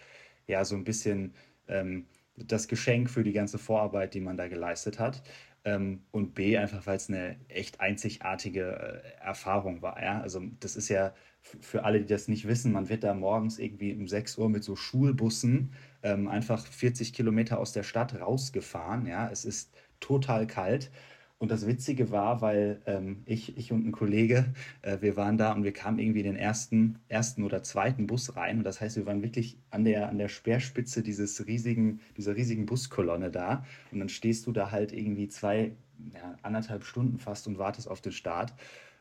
ja 0.45 0.63
so 0.63 0.75
ein 0.75 0.83
bisschen 0.83 1.33
ähm, 1.67 2.05
das 2.35 2.67
Geschenk 2.67 3.09
für 3.09 3.23
die 3.23 3.33
ganze 3.33 3.57
Vorarbeit, 3.57 4.13
die 4.13 4.19
man 4.21 4.37
da 4.37 4.47
geleistet 4.47 4.99
hat. 4.99 5.23
Ähm, 5.65 6.01
und 6.11 6.35
B, 6.35 6.57
einfach 6.57 6.85
weil 6.87 6.97
es 6.97 7.09
eine 7.09 7.37
echt 7.47 7.79
einzigartige 7.79 9.01
äh, 9.21 9.23
Erfahrung 9.23 9.81
war. 9.81 10.01
Ja? 10.01 10.21
Also 10.21 10.41
das 10.59 10.75
ist 10.75 10.89
ja 10.89 11.13
für 11.41 11.83
alle, 11.83 11.99
die 11.99 12.07
das 12.07 12.27
nicht 12.27 12.47
wissen, 12.47 12.71
man 12.71 12.89
wird 12.89 13.03
da 13.03 13.13
morgens 13.13 13.59
irgendwie 13.59 13.93
um 13.93 14.07
6 14.07 14.37
Uhr 14.37 14.49
mit 14.49 14.63
so 14.63 14.75
Schulbussen 14.75 15.73
ähm, 16.01 16.27
einfach 16.27 16.65
40 16.65 17.13
Kilometer 17.13 17.59
aus 17.59 17.73
der 17.73 17.83
Stadt 17.83 18.19
rausgefahren. 18.19 19.05
Ja? 19.05 19.29
Es 19.29 19.45
ist 19.45 19.73
total 19.99 20.47
kalt 20.47 20.91
und 21.39 21.51
das 21.51 21.67
Witzige 21.67 22.09
war, 22.11 22.41
weil 22.41 22.81
ähm, 22.85 23.23
ich, 23.25 23.57
ich 23.57 23.71
und 23.73 23.85
ein 23.85 23.91
Kollege, 23.91 24.45
äh, 24.81 24.99
wir 25.01 25.17
waren 25.17 25.37
da 25.37 25.51
und 25.51 25.63
wir 25.65 25.73
kamen 25.73 25.99
irgendwie 25.99 26.21
in 26.21 26.25
den 26.27 26.35
ersten, 26.37 26.99
ersten 27.09 27.43
oder 27.43 27.63
zweiten 27.63 28.07
Bus 28.07 28.35
rein. 28.37 28.59
Und 28.59 28.63
das 28.63 28.79
heißt, 28.79 28.95
wir 28.95 29.05
waren 29.05 29.21
wirklich 29.21 29.57
an 29.69 29.83
der, 29.83 30.07
an 30.07 30.17
der 30.17 30.29
Speerspitze 30.29 31.03
dieses 31.03 31.45
riesigen, 31.45 31.99
dieser 32.15 32.35
riesigen 32.35 32.65
Buskolonne 32.65 33.29
da. 33.29 33.65
Und 33.91 33.99
dann 33.99 34.09
stehst 34.09 34.47
du 34.47 34.53
da 34.53 34.71
halt 34.71 34.93
irgendwie 34.93 35.27
zwei, 35.27 35.73
ja, 36.13 36.37
anderthalb 36.43 36.85
Stunden 36.85 37.19
fast 37.19 37.45
und 37.47 37.57
wartest 37.57 37.89
auf 37.89 37.99
den 37.99 38.13
Start. 38.13 38.53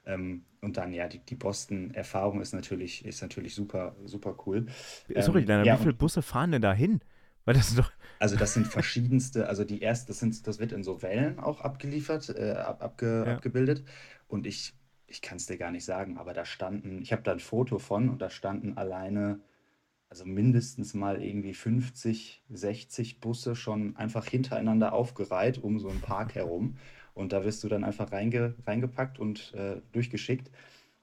Ähm, 0.04 0.42
und 0.60 0.76
dann, 0.76 0.92
ja, 0.92 1.06
die, 1.08 1.18
die 1.20 1.36
Boston-Erfahrung 1.36 2.40
ist 2.40 2.54
natürlich, 2.54 3.04
ist 3.04 3.22
natürlich 3.22 3.54
super, 3.54 3.94
super 4.04 4.36
cool. 4.46 4.66
Sorry, 5.16 5.42
Ähm, 5.42 5.46
Lennart, 5.46 5.66
ja, 5.66 5.78
wie 5.78 5.82
viele 5.82 5.94
Busse 5.94 6.22
fahren 6.22 6.50
denn 6.50 6.62
da 6.62 6.72
hin? 6.72 7.00
Weil 7.44 7.54
das 7.54 7.74
doch. 7.74 7.90
Also 8.18 8.36
das 8.36 8.54
sind 8.54 8.68
verschiedenste, 8.68 9.48
also 9.48 9.64
die 9.64 9.80
erste, 9.80 10.08
das 10.08 10.20
sind, 10.20 10.46
das 10.46 10.58
wird 10.60 10.72
in 10.72 10.84
so 10.84 11.02
Wellen 11.02 11.40
auch 11.40 11.60
abgeliefert, 11.60 12.28
äh, 12.30 12.52
ab, 12.52 12.82
abge, 12.82 13.24
Ja. 13.26 13.34
abgebildet. 13.34 13.84
Und 14.28 14.46
ich, 14.46 14.74
ich 15.08 15.22
kann 15.22 15.36
es 15.38 15.46
dir 15.46 15.58
gar 15.58 15.72
nicht 15.72 15.84
sagen, 15.84 16.18
aber 16.18 16.32
da 16.32 16.44
standen, 16.44 17.02
ich 17.02 17.12
habe 17.12 17.22
da 17.22 17.32
ein 17.32 17.40
Foto 17.40 17.78
von 17.78 18.08
und 18.08 18.22
da 18.22 18.30
standen 18.30 18.76
alleine, 18.76 19.40
also 20.08 20.24
mindestens 20.24 20.94
mal 20.94 21.22
irgendwie 21.22 21.54
50, 21.54 22.44
60 22.50 23.20
Busse 23.20 23.56
schon 23.56 23.96
einfach 23.96 24.26
hintereinander 24.26 24.92
aufgereiht 24.92 25.58
um 25.58 25.78
so 25.78 25.88
einen 25.88 26.00
Park 26.00 26.34
herum. 26.34 26.76
Und 27.14 27.32
da 27.32 27.44
wirst 27.44 27.64
du 27.64 27.68
dann 27.68 27.84
einfach 27.84 28.12
reinge, 28.12 28.54
reingepackt 28.66 29.18
und 29.18 29.52
äh, 29.54 29.80
durchgeschickt. 29.92 30.50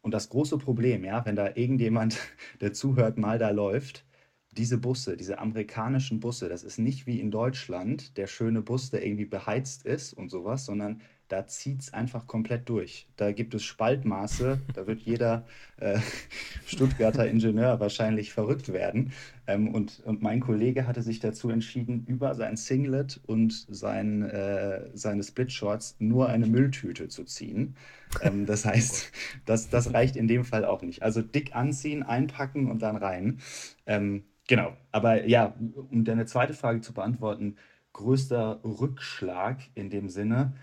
Und 0.01 0.13
das 0.13 0.29
große 0.29 0.57
Problem, 0.57 1.03
ja, 1.03 1.25
wenn 1.25 1.35
da 1.35 1.47
irgendjemand, 1.55 2.17
der 2.61 2.73
zuhört, 2.73 3.17
mal 3.17 3.39
da 3.39 3.49
läuft, 3.51 4.05
diese 4.51 4.77
Busse, 4.77 5.15
diese 5.15 5.39
amerikanischen 5.39 6.19
Busse, 6.19 6.49
das 6.49 6.63
ist 6.63 6.79
nicht 6.79 7.05
wie 7.05 7.19
in 7.19 7.31
Deutschland 7.31 8.17
der 8.17 8.27
schöne 8.27 8.61
Bus, 8.61 8.89
der 8.89 9.05
irgendwie 9.05 9.25
beheizt 9.25 9.85
ist 9.85 10.13
und 10.13 10.29
sowas, 10.29 10.65
sondern 10.65 11.01
da 11.29 11.45
zieht 11.45 11.81
es 11.81 11.93
einfach 11.93 12.25
komplett 12.25 12.67
durch. 12.67 13.07
Da 13.15 13.31
gibt 13.31 13.53
es 13.53 13.63
Spaltmaße, 13.63 14.59
da 14.73 14.87
wird 14.87 15.01
jeder 15.01 15.45
äh, 15.77 15.99
Stuttgarter 16.65 17.29
Ingenieur 17.29 17.79
wahrscheinlich 17.79 18.33
verrückt 18.33 18.73
werden. 18.73 19.13
Ähm, 19.45 19.73
und, 19.73 20.01
und 20.05 20.23
mein 20.23 20.39
Kollege 20.39 20.87
hatte 20.87 21.03
sich 21.03 21.19
dazu 21.19 21.51
entschieden, 21.51 22.03
über 22.07 22.33
sein 22.33 22.57
Singlet 22.57 23.21
und 23.27 23.53
sein, 23.69 24.23
äh, 24.23 24.89
seine 24.95 25.21
Splitshorts 25.21 25.97
nur 25.99 26.29
eine 26.29 26.47
Mülltüte 26.47 27.07
zu 27.09 27.23
ziehen. 27.23 27.75
Ähm, 28.21 28.47
das 28.47 28.65
heißt, 28.65 29.11
das, 29.45 29.69
das 29.69 29.93
reicht 29.93 30.15
in 30.15 30.27
dem 30.27 30.43
Fall 30.43 30.65
auch 30.65 30.81
nicht. 30.81 31.03
Also 31.03 31.21
dick 31.21 31.55
anziehen, 31.55 32.01
einpacken 32.01 32.71
und 32.71 32.81
dann 32.81 32.95
rein. 32.95 33.39
Ähm, 33.85 34.23
genau. 34.49 34.75
Aber 34.91 35.25
ja, 35.25 35.55
um 35.91 36.03
deine 36.03 36.25
zweite 36.25 36.53
Frage 36.53 36.81
zu 36.81 36.93
beantworten, 36.93 37.55
größter 37.93 38.61
Rückschlag 38.63 39.61
in 39.75 39.89
dem 39.89 40.09
Sinne 40.09 40.55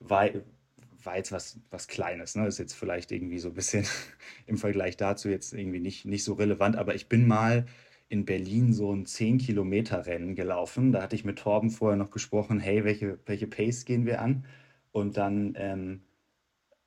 war, 0.00 0.28
war 1.02 1.16
jetzt 1.16 1.32
was, 1.32 1.60
was 1.70 1.88
Kleines. 1.88 2.34
Ne? 2.34 2.46
Ist 2.46 2.58
jetzt 2.58 2.74
vielleicht 2.74 3.12
irgendwie 3.12 3.38
so 3.38 3.48
ein 3.48 3.54
bisschen 3.54 3.86
im 4.46 4.58
Vergleich 4.58 4.96
dazu 4.96 5.28
jetzt 5.30 5.54
irgendwie 5.54 5.80
nicht, 5.80 6.04
nicht 6.04 6.24
so 6.24 6.34
relevant. 6.34 6.76
Aber 6.76 6.94
ich 6.94 7.08
bin 7.08 7.26
mal 7.26 7.66
in 8.08 8.24
Berlin 8.24 8.72
so 8.72 8.92
ein 8.92 9.06
10-Kilometer-Rennen 9.06 10.34
gelaufen. 10.34 10.92
Da 10.92 11.02
hatte 11.02 11.14
ich 11.14 11.24
mit 11.24 11.38
Torben 11.38 11.70
vorher 11.70 11.96
noch 11.96 12.10
gesprochen, 12.10 12.58
hey, 12.58 12.84
welche, 12.84 13.18
welche 13.26 13.46
Pace 13.46 13.84
gehen 13.84 14.04
wir 14.06 14.20
an? 14.20 14.44
Und 14.92 15.16
dann 15.16 15.54
ähm, 15.56 16.02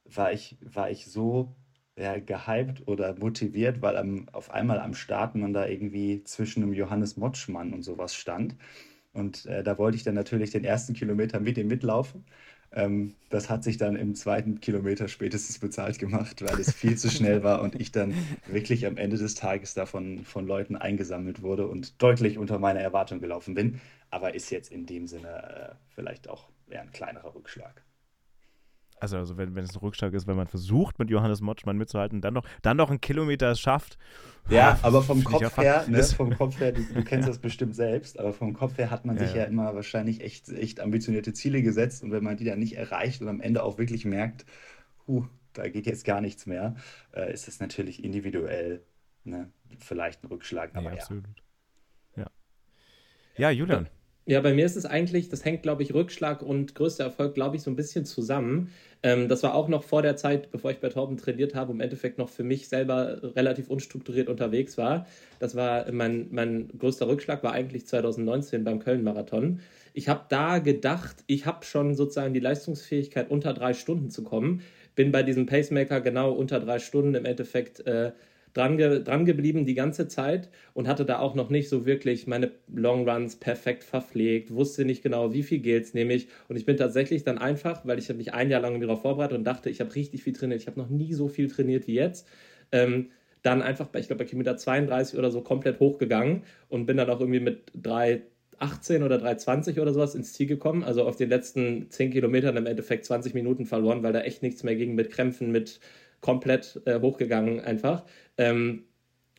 war 0.05 0.33
ich, 0.33 0.57
war 0.61 0.89
ich 0.89 1.05
so 1.05 1.55
ja, 2.01 2.19
gehypt 2.19 2.87
oder 2.87 3.15
motiviert, 3.17 3.81
weil 3.81 3.95
am, 3.97 4.27
auf 4.31 4.51
einmal 4.51 4.79
am 4.79 4.93
Start 4.93 5.35
man 5.35 5.53
da 5.53 5.67
irgendwie 5.67 6.23
zwischen 6.23 6.63
einem 6.63 6.73
Johannes 6.73 7.17
Motschmann 7.17 7.73
und 7.73 7.83
sowas 7.83 8.15
stand. 8.15 8.55
Und 9.13 9.45
äh, 9.45 9.63
da 9.63 9.77
wollte 9.77 9.97
ich 9.97 10.03
dann 10.03 10.15
natürlich 10.15 10.51
den 10.51 10.63
ersten 10.63 10.93
Kilometer 10.93 11.39
mit 11.39 11.57
ihm 11.57 11.67
mitlaufen. 11.67 12.25
Ähm, 12.73 13.15
das 13.29 13.49
hat 13.49 13.63
sich 13.63 13.77
dann 13.77 13.95
im 13.95 14.15
zweiten 14.15 14.61
Kilometer 14.61 15.07
spätestens 15.09 15.59
bezahlt 15.59 15.99
gemacht, 15.99 16.41
weil 16.41 16.59
es 16.59 16.73
viel 16.73 16.97
zu 16.97 17.09
schnell 17.09 17.43
war 17.43 17.61
und 17.61 17.79
ich 17.79 17.91
dann 17.91 18.13
wirklich 18.47 18.85
am 18.85 18.97
Ende 18.97 19.17
des 19.17 19.35
Tages 19.35 19.73
davon 19.73 20.23
von 20.23 20.47
Leuten 20.47 20.77
eingesammelt 20.77 21.41
wurde 21.41 21.67
und 21.67 22.01
deutlich 22.01 22.37
unter 22.37 22.59
meiner 22.59 22.79
Erwartung 22.79 23.19
gelaufen 23.19 23.53
bin. 23.53 23.81
Aber 24.09 24.33
ist 24.33 24.49
jetzt 24.49 24.71
in 24.71 24.85
dem 24.85 25.07
Sinne 25.07 25.71
äh, 25.71 25.75
vielleicht 25.93 26.29
auch 26.29 26.47
eher 26.69 26.81
ein 26.81 26.91
kleinerer 26.91 27.35
Rückschlag. 27.35 27.83
Also, 29.01 29.17
also 29.17 29.37
wenn, 29.37 29.55
wenn 29.55 29.65
es 29.65 29.75
ein 29.75 29.79
Rückschlag 29.79 30.13
ist, 30.13 30.27
wenn 30.27 30.37
man 30.37 30.47
versucht, 30.47 30.99
mit 30.99 31.09
Johannes 31.09 31.41
Motschmann 31.41 31.77
mitzuhalten, 31.77 32.21
dann 32.21 32.35
noch, 32.35 32.45
dann 32.61 32.77
noch 32.77 32.89
einen 32.91 33.01
Kilometer 33.01 33.51
es 33.51 33.59
schafft. 33.59 33.97
Ja, 34.47 34.79
aber 34.83 35.01
vom 35.03 35.23
Kopf 35.23 35.57
her, 35.57 35.85
ne, 35.87 36.09
vom 36.09 36.33
Kopf 36.33 36.59
her, 36.59 36.71
du, 36.73 36.83
du 36.83 37.03
kennst 37.03 37.27
das 37.27 37.39
bestimmt 37.41 37.75
selbst, 37.75 38.19
aber 38.19 38.33
vom 38.33 38.53
Kopf 38.53 38.77
her 38.77 38.91
hat 38.91 39.05
man 39.05 39.17
Ja, 39.17 39.19
sich 39.19 39.33
ja 39.33 39.43
ja. 39.43 39.45
immer 39.45 39.75
wahrscheinlich 39.75 40.21
echt, 40.21 40.49
echt 40.49 40.79
ambitionierte 40.79 41.33
Ziele 41.33 41.61
gesetzt 41.63 42.03
und 42.03 42.11
wenn 42.11 42.23
man 42.23 42.37
die 42.37 42.45
dann 42.45 42.59
nicht 42.59 42.77
erreicht 42.77 43.21
und 43.21 43.27
am 43.29 43.41
Ende 43.41 43.63
auch 43.63 43.77
wirklich 43.77 44.05
merkt, 44.05 44.45
huh, 45.07 45.25
da 45.53 45.67
geht 45.69 45.85
jetzt 45.87 46.05
gar 46.05 46.21
nichts 46.21 46.45
mehr, 46.45 46.75
äh, 47.13 47.33
ist 47.33 47.47
es 47.47 47.59
natürlich 47.59 48.03
individuell 48.03 48.83
ne, 49.23 49.51
vielleicht 49.79 50.23
ein 50.23 50.27
Rückschlag, 50.27 50.75
aber 50.75 50.91
ja, 50.91 50.95
ja. 50.97 51.01
absolut. 51.01 51.25
Ja. 52.15 52.27
Ja, 53.37 53.49
Julian. 53.51 53.89
Ja, 54.27 54.39
bei 54.39 54.53
mir 54.53 54.65
ist 54.65 54.75
es 54.75 54.85
eigentlich, 54.85 55.29
das 55.29 55.43
hängt, 55.45 55.63
glaube 55.63 55.81
ich, 55.81 55.95
Rückschlag 55.95 56.43
und 56.43 56.75
größter 56.75 57.03
Erfolg, 57.03 57.33
glaube 57.33 57.55
ich, 57.55 57.63
so 57.63 57.71
ein 57.71 57.75
bisschen 57.75 58.05
zusammen. 58.05 58.71
Ähm, 59.01 59.27
das 59.27 59.41
war 59.41 59.55
auch 59.55 59.67
noch 59.67 59.83
vor 59.83 60.03
der 60.03 60.15
Zeit, 60.15 60.51
bevor 60.51 60.69
ich 60.69 60.79
bei 60.79 60.89
Torben 60.89 61.17
trainiert 61.17 61.55
habe, 61.55 61.71
im 61.73 61.79
Endeffekt 61.81 62.19
noch 62.19 62.29
für 62.29 62.43
mich 62.43 62.69
selber 62.69 63.35
relativ 63.35 63.67
unstrukturiert 63.67 64.29
unterwegs 64.29 64.77
war. 64.77 65.07
Das 65.39 65.55
war 65.55 65.91
mein, 65.91 66.27
mein 66.29 66.67
größter 66.77 67.07
Rückschlag, 67.07 67.41
war 67.43 67.53
eigentlich 67.53 67.87
2019 67.87 68.63
beim 68.63 68.77
Köln-Marathon. 68.79 69.59
Ich 69.93 70.07
habe 70.07 70.25
da 70.29 70.59
gedacht, 70.59 71.23
ich 71.25 71.47
habe 71.47 71.65
schon 71.65 71.95
sozusagen 71.95 72.35
die 72.35 72.39
Leistungsfähigkeit, 72.39 73.29
unter 73.31 73.53
drei 73.53 73.73
Stunden 73.73 74.11
zu 74.11 74.23
kommen. 74.23 74.61
Bin 74.95 75.11
bei 75.11 75.23
diesem 75.23 75.47
Pacemaker 75.47 75.99
genau 75.99 76.31
unter 76.31 76.59
drei 76.59 76.77
Stunden 76.77 77.15
im 77.15 77.25
Endeffekt 77.25 77.79
äh, 77.87 78.11
dran, 78.53 78.77
ge 78.77 79.03
dran 79.03 79.25
geblieben 79.25 79.65
die 79.65 79.73
ganze 79.73 80.07
Zeit 80.07 80.49
und 80.73 80.87
hatte 80.87 81.05
da 81.05 81.19
auch 81.19 81.35
noch 81.35 81.49
nicht 81.49 81.69
so 81.69 81.85
wirklich 81.85 82.27
meine 82.27 82.51
Longruns 82.73 83.35
perfekt 83.37 83.83
verpflegt, 83.83 84.53
wusste 84.53 84.85
nicht 84.85 85.03
genau, 85.03 85.33
wie 85.33 85.43
viel 85.43 85.59
Gels 85.59 85.93
nehme 85.93 86.13
ich. 86.13 86.27
Und 86.47 86.55
ich 86.55 86.65
bin 86.65 86.77
tatsächlich 86.77 87.23
dann 87.23 87.37
einfach, 87.37 87.85
weil 87.85 87.99
ich 87.99 88.09
habe 88.09 88.17
mich 88.17 88.33
ein 88.33 88.49
Jahr 88.49 88.61
lang 88.61 88.79
darauf 88.79 89.01
vorbereitet 89.01 89.37
und 89.37 89.43
dachte, 89.43 89.69
ich 89.69 89.79
habe 89.79 89.93
richtig 89.95 90.23
viel 90.23 90.33
trainiert. 90.33 90.61
Ich 90.61 90.67
habe 90.67 90.79
noch 90.79 90.89
nie 90.89 91.13
so 91.13 91.27
viel 91.27 91.49
trainiert 91.49 91.87
wie 91.87 91.95
jetzt. 91.95 92.27
Ähm, 92.71 93.09
dann 93.41 93.61
einfach 93.61 93.87
bei, 93.87 93.99
ich 93.99 94.07
glaube, 94.07 94.23
bei 94.23 94.29
Kilometer 94.29 94.57
32 94.57 95.17
oder 95.17 95.31
so 95.31 95.41
komplett 95.41 95.79
hochgegangen 95.79 96.43
und 96.69 96.85
bin 96.85 96.97
dann 96.97 97.09
auch 97.09 97.19
irgendwie 97.19 97.39
mit 97.39 97.71
3,18 97.81 99.03
oder 99.03 99.17
3,20 99.17 99.81
oder 99.81 99.93
sowas 99.93 100.13
ins 100.15 100.33
Ziel 100.33 100.47
gekommen. 100.47 100.83
Also 100.83 101.03
auf 101.07 101.15
den 101.15 101.29
letzten 101.29 101.89
10 101.89 102.11
Kilometern 102.11 102.57
im 102.57 102.67
Endeffekt 102.67 103.05
20 103.05 103.33
Minuten 103.33 103.65
verloren, 103.65 104.03
weil 104.03 104.13
da 104.13 104.21
echt 104.21 104.43
nichts 104.43 104.63
mehr 104.63 104.75
ging 104.75 104.93
mit 104.93 105.09
Krämpfen, 105.09 105.51
mit 105.51 105.79
komplett 106.21 106.81
äh, 106.85 106.99
hochgegangen 106.99 107.59
einfach. 107.59 108.05
Ähm, 108.41 108.85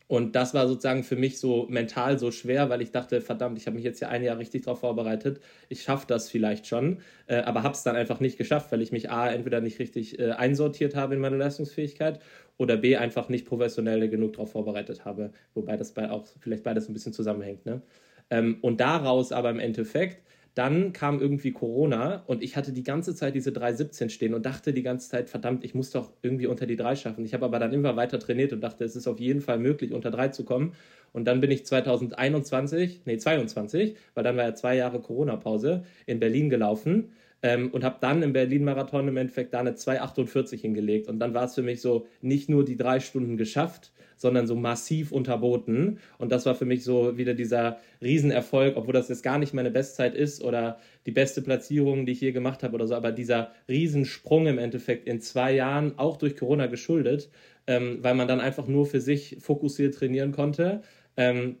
und 0.07 0.35
das 0.35 0.53
war 0.53 0.67
sozusagen 0.67 1.03
für 1.03 1.15
mich 1.15 1.39
so 1.39 1.65
mental 1.69 2.19
so 2.19 2.29
schwer, 2.31 2.69
weil 2.69 2.81
ich 2.81 2.91
dachte, 2.91 3.19
verdammt, 3.21 3.57
ich 3.57 3.65
habe 3.67 3.75
mich 3.75 3.85
jetzt 3.85 3.99
ja 3.99 4.09
ein 4.09 4.23
Jahr 4.23 4.37
richtig 4.37 4.63
darauf 4.63 4.81
vorbereitet. 4.81 5.41
Ich 5.69 5.83
schaffe 5.83 6.05
das 6.07 6.29
vielleicht 6.29 6.67
schon, 6.67 6.99
äh, 7.27 7.37
aber 7.37 7.63
habe 7.63 7.73
es 7.73 7.83
dann 7.83 7.95
einfach 7.95 8.19
nicht 8.19 8.37
geschafft, 8.37 8.71
weil 8.71 8.81
ich 8.81 8.91
mich 8.91 9.09
A, 9.09 9.29
entweder 9.31 9.59
nicht 9.61 9.79
richtig 9.79 10.19
äh, 10.19 10.31
einsortiert 10.31 10.95
habe 10.95 11.15
in 11.15 11.21
meine 11.21 11.37
Leistungsfähigkeit 11.37 12.19
oder 12.57 12.77
B, 12.77 12.95
einfach 12.97 13.29
nicht 13.29 13.45
professionell 13.45 14.07
genug 14.09 14.33
darauf 14.33 14.51
vorbereitet 14.51 15.03
habe. 15.05 15.31
Wobei 15.53 15.77
das 15.77 15.93
bei 15.93 16.09
auch 16.09 16.27
vielleicht 16.39 16.63
beides 16.63 16.89
ein 16.89 16.93
bisschen 16.93 17.13
zusammenhängt. 17.13 17.65
Ne? 17.65 17.81
Ähm, 18.29 18.57
und 18.61 18.79
daraus 18.81 19.31
aber 19.31 19.49
im 19.49 19.59
Endeffekt, 19.59 20.21
dann 20.55 20.93
kam 20.93 21.19
irgendwie 21.19 21.51
Corona 21.51 22.23
und 22.27 22.43
ich 22.43 22.55
hatte 22.55 22.73
die 22.73 22.83
ganze 22.83 23.15
Zeit 23.15 23.33
diese 23.33 23.51
3,17 23.51 24.09
stehen 24.09 24.33
und 24.33 24.45
dachte 24.45 24.71
die 24.73 24.83
ganze 24.83 25.09
Zeit, 25.09 25.29
verdammt, 25.29 25.63
ich 25.63 25.73
muss 25.73 25.89
doch 25.89 26.11
irgendwie 26.21 26.47
unter 26.47 26.67
die 26.67 26.75
3 26.75 26.95
schaffen. 26.95 27.25
Ich 27.25 27.33
habe 27.33 27.45
aber 27.45 27.59
dann 27.59 27.73
immer 27.73 27.95
weiter 27.95 28.19
trainiert 28.19 28.53
und 28.53 28.61
dachte, 28.61 28.83
es 28.83 28.95
ist 28.95 29.07
auf 29.07 29.19
jeden 29.19 29.41
Fall 29.41 29.57
möglich, 29.57 29.93
unter 29.93 30.11
3 30.11 30.29
zu 30.29 30.45
kommen. 30.45 30.73
Und 31.11 31.25
dann 31.25 31.41
bin 31.41 31.51
ich 31.51 31.65
2021, 31.65 33.01
nee, 33.05 33.17
22, 33.17 33.95
weil 34.13 34.23
dann 34.23 34.37
war 34.37 34.45
ja 34.45 34.53
zwei 34.53 34.75
Jahre 34.75 34.99
Corona-Pause, 34.99 35.83
in 36.05 36.19
Berlin 36.19 36.49
gelaufen 36.49 37.11
ähm, 37.43 37.69
und 37.71 37.83
habe 37.83 37.97
dann 37.99 38.23
im 38.23 38.33
Berlin-Marathon 38.33 39.09
im 39.09 39.17
Endeffekt 39.17 39.53
da 39.53 39.59
eine 39.59 39.73
2,48 39.73 40.59
hingelegt. 40.61 41.07
Und 41.09 41.19
dann 41.19 41.33
war 41.33 41.43
es 41.43 41.53
für 41.53 41.61
mich 41.61 41.81
so, 41.81 42.07
nicht 42.21 42.49
nur 42.49 42.63
die 42.63 42.77
drei 42.77 43.01
Stunden 43.01 43.35
geschafft, 43.37 43.91
sondern 44.15 44.47
so 44.47 44.55
massiv 44.55 45.11
unterboten. 45.11 45.99
Und 46.17 46.31
das 46.31 46.45
war 46.45 46.55
für 46.55 46.65
mich 46.65 46.85
so 46.85 47.17
wieder 47.17 47.33
dieser 47.33 47.79
Riesenerfolg, 48.01 48.77
obwohl 48.77 48.93
das 48.93 49.09
jetzt 49.09 49.23
gar 49.23 49.37
nicht 49.37 49.53
meine 49.53 49.71
Bestzeit 49.71 50.15
ist 50.15 50.41
oder 50.41 50.79
die 51.05 51.11
beste 51.11 51.41
Platzierung, 51.41 52.05
die 52.05 52.13
ich 52.13 52.21
je 52.21 52.31
gemacht 52.31 52.63
habe 52.63 52.75
oder 52.75 52.87
so, 52.87 52.95
aber 52.95 53.11
dieser 53.11 53.51
Riesensprung 53.67 54.47
im 54.47 54.57
Endeffekt 54.57 55.05
in 55.05 55.19
zwei 55.19 55.53
Jahren, 55.53 55.97
auch 55.97 56.15
durch 56.15 56.37
Corona 56.37 56.67
geschuldet, 56.67 57.29
ähm, 57.67 57.97
weil 58.01 58.15
man 58.15 58.29
dann 58.29 58.39
einfach 58.39 58.67
nur 58.67 58.85
für 58.85 59.01
sich 59.01 59.37
fokussiert 59.41 59.95
trainieren 59.95 60.31
konnte. 60.31 60.81
Ähm, 61.17 61.57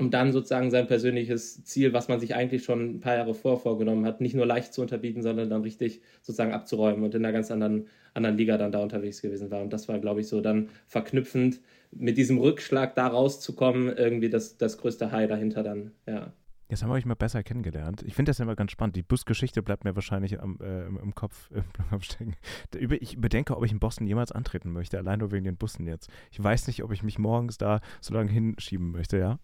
um 0.00 0.10
dann 0.10 0.32
sozusagen 0.32 0.70
sein 0.70 0.86
persönliches 0.86 1.62
Ziel, 1.64 1.92
was 1.92 2.08
man 2.08 2.18
sich 2.20 2.34
eigentlich 2.34 2.64
schon 2.64 2.96
ein 2.96 3.00
paar 3.00 3.16
Jahre 3.16 3.34
vor 3.34 3.60
vorgenommen 3.60 4.06
hat, 4.06 4.20
nicht 4.20 4.34
nur 4.34 4.46
leicht 4.46 4.72
zu 4.72 4.80
unterbieten, 4.80 5.22
sondern 5.22 5.50
dann 5.50 5.62
richtig 5.62 6.00
sozusagen 6.22 6.52
abzuräumen 6.52 7.04
und 7.04 7.14
in 7.14 7.24
einer 7.24 7.32
ganz 7.32 7.50
anderen, 7.50 7.86
anderen 8.14 8.36
Liga 8.36 8.56
dann 8.56 8.72
da 8.72 8.80
unterwegs 8.80 9.20
gewesen 9.22 9.50
war. 9.50 9.60
Und 9.62 9.72
das 9.72 9.88
war, 9.88 9.98
glaube 9.98 10.20
ich, 10.20 10.28
so 10.28 10.40
dann 10.40 10.70
verknüpfend 10.86 11.60
mit 11.92 12.16
diesem 12.16 12.38
Rückschlag 12.38 12.94
da 12.94 13.08
rauszukommen, 13.08 13.94
irgendwie 13.94 14.30
das, 14.30 14.56
das 14.56 14.78
größte 14.78 15.12
High 15.12 15.28
dahinter 15.28 15.62
dann, 15.62 15.92
ja. 16.06 16.32
Jetzt 16.70 16.84
haben 16.84 16.90
wir 16.90 16.94
euch 16.94 17.04
mal 17.04 17.14
besser 17.14 17.42
kennengelernt. 17.42 18.04
Ich 18.06 18.14
finde 18.14 18.30
das 18.30 18.38
ja 18.38 18.44
immer 18.44 18.54
ganz 18.54 18.70
spannend. 18.70 18.94
Die 18.94 19.02
Busgeschichte 19.02 19.60
bleibt 19.60 19.82
mir 19.82 19.96
wahrscheinlich 19.96 20.40
am, 20.40 20.56
äh, 20.60 20.86
im, 20.86 21.16
Kopf, 21.16 21.50
Kopf 21.90 22.04
stecken. 22.04 22.36
Ich 22.78 23.20
bedenke, 23.20 23.56
ob 23.56 23.64
ich 23.64 23.72
in 23.72 23.80
Boston 23.80 24.06
jemals 24.06 24.30
antreten 24.30 24.70
möchte, 24.72 24.96
allein 24.96 25.18
nur 25.18 25.32
wegen 25.32 25.44
den 25.44 25.56
Bussen 25.56 25.88
jetzt. 25.88 26.08
Ich 26.30 26.40
weiß 26.40 26.68
nicht, 26.68 26.84
ob 26.84 26.92
ich 26.92 27.02
mich 27.02 27.18
morgens 27.18 27.58
da 27.58 27.80
so 28.00 28.14
lange 28.14 28.30
hinschieben 28.30 28.92
möchte, 28.92 29.18
ja? 29.18 29.40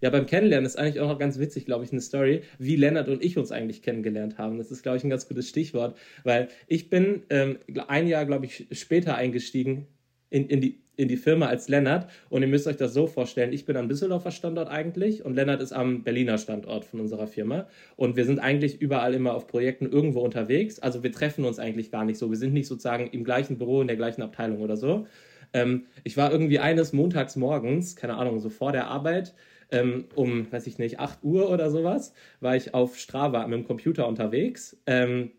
Ja, 0.00 0.10
beim 0.10 0.26
Kennenlernen 0.26 0.66
ist 0.66 0.78
eigentlich 0.78 1.00
auch 1.00 1.08
noch 1.08 1.18
ganz 1.18 1.38
witzig, 1.38 1.66
glaube 1.66 1.84
ich, 1.84 1.92
eine 1.92 2.00
Story, 2.00 2.42
wie 2.58 2.76
Lennart 2.76 3.08
und 3.08 3.24
ich 3.24 3.38
uns 3.38 3.52
eigentlich 3.52 3.82
kennengelernt 3.82 4.38
haben. 4.38 4.58
Das 4.58 4.70
ist, 4.70 4.82
glaube 4.82 4.98
ich, 4.98 5.04
ein 5.04 5.10
ganz 5.10 5.28
gutes 5.28 5.48
Stichwort, 5.48 5.96
weil 6.24 6.48
ich 6.66 6.90
bin 6.90 7.22
ähm, 7.30 7.58
ein 7.88 8.06
Jahr, 8.06 8.26
glaube 8.26 8.46
ich, 8.46 8.66
später 8.72 9.16
eingestiegen 9.16 9.86
in, 10.30 10.46
in, 10.48 10.60
die, 10.60 10.80
in 10.96 11.08
die 11.08 11.16
Firma 11.16 11.46
als 11.46 11.68
Lennart 11.68 12.08
und 12.28 12.42
ihr 12.42 12.48
müsst 12.48 12.66
euch 12.66 12.76
das 12.76 12.94
so 12.94 13.06
vorstellen, 13.06 13.52
ich 13.52 13.64
bin 13.64 13.76
am 13.76 13.88
Düsseldorfer 13.88 14.30
Standort 14.30 14.68
eigentlich 14.68 15.24
und 15.24 15.34
Lennart 15.34 15.60
ist 15.60 15.72
am 15.72 16.04
Berliner 16.04 16.38
Standort 16.38 16.84
von 16.84 17.00
unserer 17.00 17.26
Firma 17.26 17.66
und 17.96 18.16
wir 18.16 18.24
sind 18.24 18.38
eigentlich 18.38 18.80
überall 18.80 19.14
immer 19.14 19.34
auf 19.34 19.46
Projekten 19.46 19.90
irgendwo 19.90 20.20
unterwegs, 20.20 20.78
also 20.78 21.02
wir 21.02 21.10
treffen 21.12 21.44
uns 21.44 21.58
eigentlich 21.58 21.90
gar 21.90 22.04
nicht 22.04 22.18
so, 22.18 22.30
wir 22.30 22.38
sind 22.38 22.52
nicht 22.52 22.68
sozusagen 22.68 23.08
im 23.08 23.24
gleichen 23.24 23.58
Büro, 23.58 23.80
in 23.80 23.88
der 23.88 23.96
gleichen 23.96 24.22
Abteilung 24.22 24.60
oder 24.60 24.76
so. 24.76 25.06
Ähm, 25.52 25.86
ich 26.04 26.16
war 26.16 26.30
irgendwie 26.30 26.60
eines 26.60 26.92
Montags 26.92 27.34
morgens, 27.34 27.96
keine 27.96 28.16
Ahnung, 28.16 28.38
so 28.38 28.50
vor 28.50 28.70
der 28.70 28.86
Arbeit, 28.86 29.34
ähm, 29.72 30.06
um, 30.14 30.50
weiß 30.52 30.66
ich 30.66 30.78
nicht, 30.78 31.00
8 31.00 31.22
Uhr 31.22 31.50
oder 31.50 31.70
sowas, 31.70 32.12
war 32.40 32.56
ich 32.56 32.74
auf 32.74 32.98
Strava 32.98 33.46
mit 33.46 33.58
dem 33.60 33.66
Computer 33.66 34.06
unterwegs. 34.08 34.80
Ähm, 34.86 35.32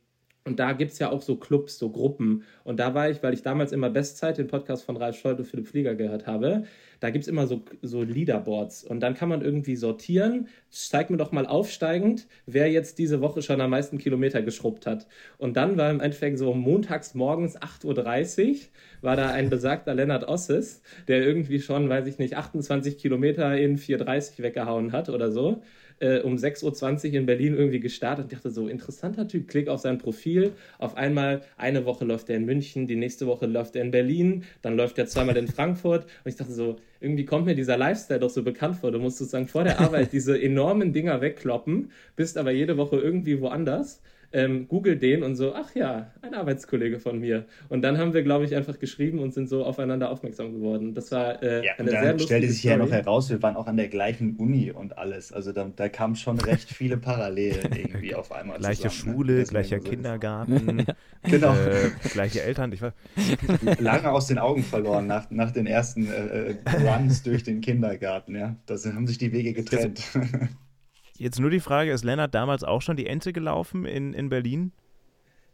und 0.44 0.60
da 0.60 0.74
gibt 0.74 0.92
es 0.92 1.00
ja 1.00 1.12
auch 1.12 1.22
so 1.22 1.36
Clubs, 1.36 1.78
so 1.78 1.92
Gruppen. 1.92 2.44
Und 2.64 2.80
da 2.80 2.96
war 2.96 3.10
ich, 3.12 3.22
weil 3.22 3.34
ich 3.34 3.44
damals 3.44 3.72
immer 3.72 3.92
Bestzeit, 3.92 4.40
den 4.40 4.48
Podcast 4.48 4.84
von 4.84 4.98
Ralf 4.98 5.20
Scholz 5.20 5.38
und 5.38 5.46
Philipp 5.46 5.68
Flieger 5.68 5.94
gehört 5.94 6.26
habe, 6.26 6.64
da 7.00 7.12
gibt 7.12 7.24
es 7.24 7.28
immer 7.28 7.46
so, 7.46 7.62
so 7.84 8.02
Leaderboards. 8.02 8.84
Und 8.84 9.02
dann 9.02 9.14
kann 9.14 9.30
man 9.30 9.44
irgendwie 9.44 9.76
sortieren, 9.76 10.48
zeig 10.70 11.12
mir 11.12 11.18
doch 11.18 11.32
mal 11.32 11.46
aufsteigend, 11.46 12.28
wer 12.48 12.72
jetzt 12.72 12.98
diese 12.98 13.22
Woche 13.22 13.44
schon 13.44 13.62
am 13.62 13.70
meisten 13.70 14.00
Kilometer 14.00 14.42
geschrubbt 14.42 14.88
hat. 14.88 15.06
Und 15.38 15.58
dann 15.58 15.78
war 15.78 15.92
im 15.92 16.00
Endeffekt 16.00 16.40
so 16.40 16.56
montags 16.56 17.14
morgens 17.14 17.60
8.30 17.60 18.50
Uhr, 18.50 18.58
war 19.02 19.16
da 19.16 19.30
ein 19.30 19.52
besagter 19.52 19.94
Lennart 19.94 20.28
Osses, 20.28 20.82
der 21.08 21.24
irgendwie 21.24 21.60
schon, 21.60 21.88
weiß 21.88 22.08
ich 22.08 22.18
nicht, 22.18 22.36
28 22.36 22.98
Kilometer 22.98 23.56
in 23.58 23.78
4.30 23.78 24.42
weggehauen 24.42 24.92
hat 24.92 25.10
oder 25.10 25.32
so 25.32 25.62
äh, 26.02 26.20
um 26.20 26.36
6.20 26.36 27.10
Uhr 27.10 27.14
in 27.14 27.26
Berlin 27.26 27.56
irgendwie 27.56 27.80
gestartet 27.80 28.26
und 28.26 28.34
dachte 28.34 28.50
so, 28.50 28.68
interessanter 28.68 29.28
Typ, 29.28 29.48
klick 29.48 29.68
auf 29.68 29.80
sein 29.80 29.98
Profil. 29.98 30.54
Auf 30.80 30.98
einmal, 30.98 31.42
eine 31.58 31.86
Woche 31.86 32.06
läuft 32.06 32.30
er 32.30 32.38
in 32.38 32.46
München, 32.46 32.88
die 32.88 32.96
nächste 32.96 33.28
Woche 33.28 33.46
läuft 33.46 33.76
er 33.76 33.84
in 33.84 33.92
Berlin, 33.92 34.44
dann 34.62 34.76
läuft 34.76 34.98
er 34.98 35.06
zweimal 35.06 35.38
in 35.38 35.48
Frankfurt. 35.48 36.04
Und 36.04 36.30
ich 36.30 36.36
dachte 36.36 36.54
so, 36.54 36.78
irgendwie 37.00 37.26
kommt 37.26 37.46
mir 37.46 37.56
dieser 37.56 37.78
Lifestyle 37.78 38.20
doch 38.20 38.30
so 38.30 38.44
bekannt 38.44 38.78
vor. 38.78 38.92
Du 38.92 39.00
musst 39.00 39.18
sozusagen 39.18 39.48
vor 39.48 39.64
der 39.64 39.80
Arbeit 39.80 40.12
diese 40.14 40.42
enormen 40.42 40.94
Dinger 40.94 41.22
wegkloppen, 41.22 41.92
bist 42.16 42.38
aber 42.38 42.52
jede 42.52 42.78
Woche 42.78 42.98
irgendwie 42.98 43.40
woanders 43.40 44.02
ähm, 44.34 44.68
google 44.68 44.98
den 44.98 45.24
und 45.24 45.36
so, 45.36 45.54
ach 45.54 45.76
ja, 45.76 46.12
ein 46.22 46.34
Arbeitskollege 46.34 47.00
von 47.00 47.20
mir. 47.20 47.46
Und 47.70 47.82
dann 47.82 47.98
haben 47.98 48.14
wir, 48.14 48.24
glaube 48.24 48.46
ich, 48.46 48.56
einfach 48.56 48.80
geschrieben 48.80 49.20
und 49.20 49.34
sind 49.34 49.50
so 49.50 49.66
aufeinander 49.66 50.10
aufmerksam 50.10 50.54
geworden. 50.54 50.94
Das 50.94 51.12
war 51.12 51.42
äh, 51.44 51.66
ja, 51.66 51.74
eine 51.78 51.90
sehr 51.90 52.02
lustige 52.14 52.24
stellte 52.26 52.48
sich 52.50 52.60
Story. 52.60 52.72
ja 52.74 52.78
noch 52.78 52.92
heraus, 52.92 53.30
wir 53.30 53.42
waren 53.44 53.56
auch 53.56 53.68
an 53.68 53.78
der 53.78 53.88
gleichen 53.90 54.36
Uni 54.38 54.72
und 54.72 54.98
alles. 54.98 55.32
Also 55.34 55.52
da, 55.52 55.70
da 55.76 55.90
kamen 55.90 56.16
schon 56.16 56.40
recht 56.40 56.70
viele 56.70 56.98
Parallelen 56.98 57.72
irgendwie 57.76 58.16
auf 58.16 58.32
einmal 58.32 58.58
Gleiche 58.60 58.90
zusammen, 58.90 59.08
ne? 59.10 59.14
Schule, 59.16 59.34
Deswegen 59.38 59.50
gleicher 59.52 59.82
so- 59.82 59.90
Kindergarten, 59.90 60.86
Genau. 61.24 61.54
äh, 61.54 61.90
gleiche 62.14 62.42
Eltern. 62.42 62.72
Ich 62.72 62.82
weiß, 62.82 62.94
Lange 63.80 64.12
aus 64.12 64.28
den 64.28 64.38
Augen 64.40 64.64
verloren 64.64 65.08
nach, 65.08 65.30
nach 65.30 65.52
den 65.52 65.68
ersten 65.68 66.08
äh, 66.12 66.52
äh, 66.52 66.56
Runs 66.88 67.24
durch 67.24 67.44
den 67.44 67.62
Kindergarten, 67.62 68.36
ja. 68.36 68.56
Da 68.66 68.76
haben 68.94 69.08
sich 69.08 69.18
die 69.18 69.32
Wege 69.32 69.54
getrennt. 69.54 70.02
Jetzt 71.22 71.40
nur 71.40 71.50
die 71.50 71.60
Frage, 71.60 71.92
ist 71.92 72.04
Lennart 72.04 72.34
damals 72.34 72.64
auch 72.64 72.82
schon 72.82 72.98
die 72.98 73.08
Ente 73.08 73.34
gelaufen 73.34 73.86
in, 73.86 74.14
in 74.14 74.30
Berlin? 74.30 74.72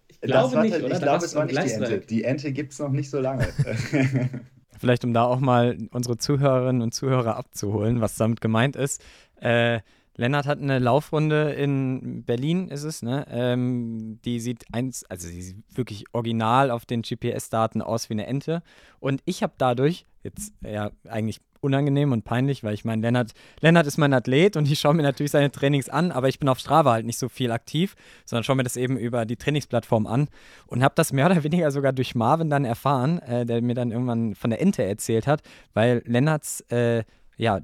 Ich 0.08 0.21
glaube 0.21 0.56
war 0.56 0.63
nicht, 0.63 0.75
oder? 0.75 0.86
Ich 0.88 0.93
Da 0.93 0.99
glaube, 0.99 1.25
es 1.25 1.36
war 1.36 1.45
nicht 1.45 1.63
die 1.63 1.71
Ente. 1.71 1.99
Die 1.99 2.23
Ente 2.23 2.51
gibt 2.53 2.73
es 2.73 2.80
noch 2.80 2.89
nicht 2.89 3.10
so 3.10 3.19
lange. 3.19 3.47
Vielleicht 4.80 5.03
um 5.03 5.13
da 5.13 5.23
auch 5.23 5.39
mal 5.39 5.77
unsere 5.91 6.17
Zuhörerinnen 6.17 6.82
und 6.82 6.93
Zuhörer 6.93 7.36
abzuholen, 7.36 7.99
was 7.99 8.15
damit 8.15 8.41
gemeint 8.41 8.75
ist. 8.75 9.03
Äh, 9.41 9.80
Lennart 10.15 10.47
hat 10.47 10.60
eine 10.60 10.80
Laufrunde 10.80 11.51
in 11.51 12.23
Berlin, 12.23 12.69
ist 12.69 12.84
es, 12.84 13.03
ne? 13.03 13.25
Ähm, 13.30 14.19
die 14.25 14.39
sieht 14.39 14.65
eins, 14.71 15.03
also 15.06 15.27
sie 15.27 15.41
sieht 15.41 15.77
wirklich 15.77 16.06
original 16.12 16.71
auf 16.71 16.86
den 16.86 17.03
GPS-Daten 17.03 17.82
aus 17.84 18.10
wie 18.10 18.15
eine 18.15 18.25
Ente. 18.25 18.63
Und 18.99 19.21
ich 19.25 19.43
habe 19.43 19.53
dadurch, 19.58 20.06
jetzt 20.23 20.53
ja 20.62 20.91
eigentlich 21.08 21.39
unangenehm 21.61 22.11
und 22.11 22.23
peinlich, 22.23 22.63
weil 22.63 22.73
ich 22.73 22.85
meine, 22.85 23.01
Lennart, 23.01 23.31
Lennart 23.61 23.87
ist 23.87 23.97
mein 23.97 24.13
Athlet 24.13 24.55
und 24.55 24.69
ich 24.69 24.79
schaue 24.79 24.93
mir 24.93 25.03
natürlich 25.03 25.31
seine 25.31 25.51
Trainings 25.51 25.89
an, 25.89 26.11
aber 26.11 26.27
ich 26.27 26.39
bin 26.39 26.49
auf 26.49 26.59
Strava 26.59 26.93
halt 26.93 27.05
nicht 27.05 27.19
so 27.19 27.29
viel 27.29 27.51
aktiv, 27.51 27.95
sondern 28.25 28.43
schaue 28.43 28.55
mir 28.55 28.63
das 28.63 28.77
eben 28.77 28.97
über 28.97 29.25
die 29.25 29.35
Trainingsplattform 29.35 30.07
an 30.07 30.29
und 30.67 30.83
habe 30.83 30.95
das 30.95 31.13
mehr 31.13 31.25
oder 31.25 31.43
weniger 31.43 31.71
sogar 31.71 31.93
durch 31.93 32.15
Marvin 32.15 32.49
dann 32.49 32.65
erfahren, 32.65 33.19
äh, 33.19 33.45
der 33.45 33.61
mir 33.61 33.75
dann 33.75 33.91
irgendwann 33.91 34.35
von 34.35 34.49
der 34.49 34.61
Ente 34.61 34.83
erzählt 34.83 35.27
hat, 35.27 35.41
weil 35.73 36.01
Lennarts 36.05 36.61
äh, 36.69 37.03
ja, 37.37 37.59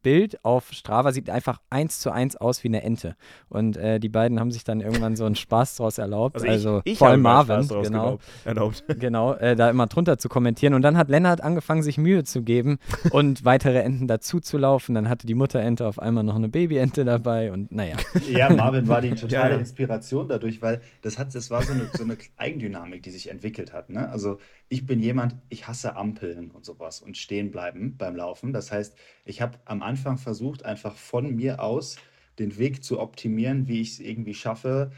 GPS-Bild 0.00 0.44
auf 0.44 0.72
Strava 0.72 1.12
sieht 1.12 1.30
einfach 1.30 1.60
eins 1.70 2.00
zu 2.00 2.10
eins 2.10 2.36
aus 2.36 2.64
wie 2.64 2.68
eine 2.68 2.82
Ente. 2.82 3.16
Und 3.48 3.76
äh, 3.76 4.00
die 4.00 4.08
beiden 4.08 4.40
haben 4.40 4.50
sich 4.50 4.64
dann 4.64 4.80
irgendwann 4.80 5.16
so 5.16 5.24
einen 5.24 5.34
Spaß 5.34 5.76
draus 5.76 5.98
erlaubt. 5.98 6.42
Also, 6.42 6.82
ich, 6.84 6.92
ich 6.92 6.98
vor 6.98 7.08
habe 7.08 7.12
allem 7.12 7.22
Marvin, 7.22 7.68
genau, 7.82 8.18
erlaubt. 8.44 8.84
genau, 8.98 9.34
äh, 9.34 9.56
da 9.56 9.70
immer 9.70 9.86
drunter 9.86 10.18
zu 10.18 10.28
kommentieren. 10.28 10.74
Und 10.74 10.82
dann 10.82 10.96
hat 10.96 11.08
Lennart 11.08 11.42
angefangen, 11.42 11.82
sich 11.82 11.98
Mühe 11.98 12.24
zu 12.24 12.42
geben 12.42 12.78
und 13.10 13.44
weitere 13.44 13.80
Enten 13.80 14.06
dazu 14.06 14.40
zu 14.40 14.58
laufen. 14.58 14.94
Dann 14.94 15.08
hatte 15.08 15.26
die 15.26 15.34
Mutterente 15.34 15.86
auf 15.86 15.98
einmal 15.98 16.24
noch 16.24 16.36
eine 16.36 16.48
Babyente 16.48 17.04
dabei 17.04 17.52
und 17.52 17.72
naja. 17.72 17.96
Ja, 18.30 18.50
Marvin 18.50 18.86
war 18.86 19.00
die 19.00 19.10
totale 19.10 19.54
ja. 19.54 19.58
Inspiration 19.58 20.28
dadurch, 20.28 20.62
weil 20.62 20.80
das 21.02 21.18
hat, 21.18 21.34
das 21.34 21.50
war 21.50 21.62
so 21.62 21.72
eine, 21.72 21.90
so 21.92 22.04
eine 22.04 22.16
Eigendynamik, 22.36 23.02
die 23.02 23.10
sich 23.10 23.30
entwickelt 23.30 23.72
hat. 23.72 23.90
Ne? 23.90 24.08
Also 24.08 24.38
ich 24.68 24.86
bin 24.86 25.00
jemand, 25.00 25.34
ich 25.48 25.66
hasse 25.66 25.96
Ampeln 25.96 26.52
und 26.52 26.64
sowas 26.64 27.00
und 27.00 27.16
stehen 27.16 27.50
bleiben 27.50 27.96
beim 27.96 28.14
Laufen. 28.14 28.52
Das 28.52 28.70
heißt, 28.70 28.96
ich 29.24 29.42
habe 29.42 29.58
am 29.64 29.82
Anfang 29.82 29.89
versucht, 29.96 30.64
einfach 30.64 30.96
von 30.96 31.36
mir 31.36 31.62
aus 31.62 31.96
den 32.38 32.58
Weg 32.58 32.84
zu 32.84 33.00
optimieren, 33.00 33.68
wie 33.68 33.80
ich 33.80 33.92
es 33.92 34.00
irgendwie 34.00 34.34
schaffe, 34.34 34.92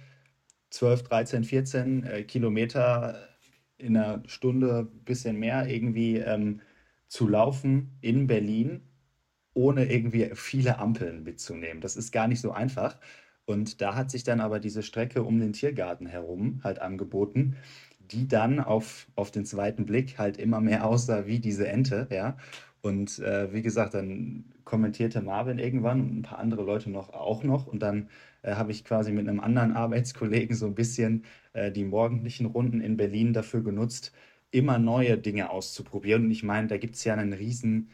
12, 0.70 1.02
13, 1.04 1.44
14 1.44 2.04
äh, 2.04 2.22
Kilometer 2.24 3.28
in 3.78 3.96
einer 3.96 4.22
Stunde, 4.26 4.88
bisschen 5.04 5.38
mehr 5.38 5.68
irgendwie 5.68 6.16
ähm, 6.16 6.60
zu 7.08 7.28
laufen 7.28 7.98
in 8.00 8.26
Berlin 8.26 8.82
ohne 9.54 9.90
irgendwie 9.92 10.30
viele 10.34 10.78
Ampeln 10.78 11.24
mitzunehmen. 11.24 11.80
Das 11.80 11.96
ist 11.96 12.12
gar 12.12 12.28
nicht 12.28 12.40
so 12.40 12.52
einfach. 12.52 12.98
Und 13.44 13.80
da 13.80 13.94
hat 13.94 14.10
sich 14.10 14.24
dann 14.24 14.40
aber 14.40 14.60
diese 14.60 14.82
Strecke 14.82 15.22
um 15.22 15.40
den 15.40 15.52
Tiergarten 15.52 16.06
herum 16.06 16.60
halt 16.64 16.80
angeboten, 16.80 17.56
die 18.00 18.28
dann 18.28 18.60
auf, 18.60 19.08
auf 19.14 19.30
den 19.30 19.44
zweiten 19.44 19.84
Blick 19.84 20.18
halt 20.18 20.36
immer 20.36 20.60
mehr 20.60 20.86
aussah 20.86 21.26
wie 21.26 21.40
diese 21.40 21.68
Ente, 21.68 22.08
ja. 22.10 22.36
Und 22.82 23.18
äh, 23.20 23.52
wie 23.52 23.62
gesagt, 23.62 23.94
dann 23.94 24.44
kommentierte 24.64 25.20
Marvin 25.22 25.58
irgendwann 25.58 26.00
und 26.00 26.18
ein 26.18 26.22
paar 26.22 26.38
andere 26.38 26.62
Leute 26.62 26.90
noch 26.90 27.10
auch 27.10 27.42
noch. 27.44 27.66
Und 27.66 27.80
dann 27.80 28.08
äh, 28.42 28.54
habe 28.54 28.72
ich 28.72 28.84
quasi 28.84 29.12
mit 29.12 29.28
einem 29.28 29.40
anderen 29.40 29.72
Arbeitskollegen 29.76 30.54
so 30.56 30.66
ein 30.66 30.74
bisschen 30.74 31.24
äh, 31.52 31.70
die 31.72 31.84
morgendlichen 31.84 32.46
Runden 32.46 32.80
in 32.80 32.96
Berlin 32.96 33.32
dafür 33.32 33.62
genutzt, 33.62 34.12
immer 34.50 34.78
neue 34.78 35.18
Dinge 35.18 35.50
auszuprobieren. 35.50 36.24
Und 36.26 36.30
ich 36.30 36.42
meine, 36.42 36.68
da 36.68 36.76
gibt 36.76 36.96
es 36.96 37.04
ja 37.04 37.14
einen 37.14 37.32
riesen, 37.32 37.90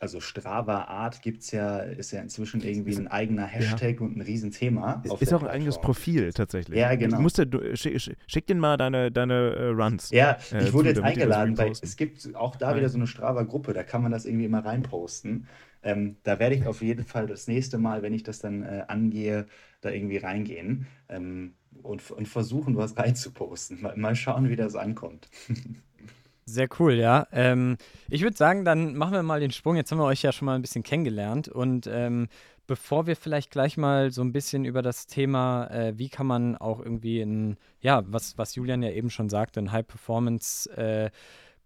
also 0.00 0.20
Strava 0.20 0.84
Art 0.84 1.22
gibt's 1.22 1.52
ja, 1.52 1.78
ist 1.80 2.10
ja 2.12 2.20
inzwischen 2.20 2.60
irgendwie 2.62 2.96
ein 2.96 3.06
eigener 3.08 3.46
Hashtag 3.46 4.00
und 4.00 4.16
ein 4.16 4.20
Riesenthema. 4.22 5.02
auf 5.08 5.20
Ist 5.20 5.30
der 5.30 5.38
auch 5.38 5.42
ein 5.44 5.48
eigenes. 5.50 5.78
Profil 5.80 6.32
tatsächlich. 6.32 6.78
Ja, 6.78 6.94
genau. 6.96 7.16
Du 7.16 7.22
musst, 7.22 7.38
ja- 7.38 7.44
du, 7.44 7.76
schick, 7.76 8.00
schick- 8.26 8.46
den 8.46 8.58
mal 8.58 8.76
deine, 8.76 9.12
deine 9.12 9.34
äh, 9.54 9.66
Runs. 9.68 10.10
Ja, 10.10 10.32
äh, 10.52 10.64
ich 10.64 10.72
wurde 10.72 10.88
zu, 10.88 10.94
jetzt 10.94 11.02
eingeladen, 11.04 11.58
weil 11.58 11.70
es 11.70 11.96
gibt 11.96 12.34
auch 12.34 12.56
da 12.56 12.76
wieder 12.76 12.88
so 12.88 12.96
eine 12.98 13.06
Strava-Gruppe, 13.06 13.72
da 13.72 13.82
kann 13.84 14.02
man 14.02 14.10
das 14.10 14.24
irgendwie 14.26 14.46
immer 14.46 14.64
reinposten. 14.64 15.46
Ähm, 15.88 16.16
da 16.22 16.38
werde 16.38 16.54
ich 16.54 16.66
auf 16.66 16.82
jeden 16.82 17.04
Fall 17.04 17.26
das 17.26 17.48
nächste 17.48 17.78
Mal, 17.78 18.02
wenn 18.02 18.12
ich 18.12 18.22
das 18.22 18.40
dann 18.40 18.62
äh, 18.62 18.84
angehe, 18.88 19.46
da 19.80 19.88
irgendwie 19.88 20.18
reingehen 20.18 20.86
ähm, 21.08 21.54
und, 21.82 22.10
und 22.10 22.28
versuchen, 22.28 22.76
was 22.76 22.98
reinzuposten. 22.98 23.80
Mal, 23.80 23.96
mal 23.96 24.14
schauen, 24.14 24.50
wie 24.50 24.56
das 24.56 24.76
ankommt. 24.76 25.30
Sehr 26.44 26.68
cool, 26.78 26.94
ja. 26.94 27.26
Ähm, 27.32 27.78
ich 28.10 28.22
würde 28.22 28.36
sagen, 28.36 28.66
dann 28.66 28.96
machen 28.96 29.12
wir 29.12 29.22
mal 29.22 29.40
den 29.40 29.50
Sprung. 29.50 29.76
Jetzt 29.76 29.90
haben 29.90 29.98
wir 29.98 30.04
euch 30.04 30.22
ja 30.22 30.32
schon 30.32 30.46
mal 30.46 30.56
ein 30.56 30.62
bisschen 30.62 30.82
kennengelernt. 30.82 31.48
Und 31.48 31.86
ähm, 31.90 32.28
bevor 32.66 33.06
wir 33.06 33.16
vielleicht 33.16 33.50
gleich 33.50 33.78
mal 33.78 34.10
so 34.10 34.20
ein 34.22 34.32
bisschen 34.32 34.66
über 34.66 34.82
das 34.82 35.06
Thema, 35.06 35.68
äh, 35.70 35.96
wie 35.96 36.10
kann 36.10 36.26
man 36.26 36.54
auch 36.56 36.80
irgendwie 36.80 37.20
in, 37.20 37.56
ja, 37.80 38.02
was, 38.06 38.36
was 38.36 38.54
Julian 38.54 38.82
ja 38.82 38.90
eben 38.90 39.08
schon 39.08 39.30
sagte, 39.30 39.60
in 39.60 39.72
High 39.72 39.86
Performance 39.86 40.70
äh, 40.76 41.10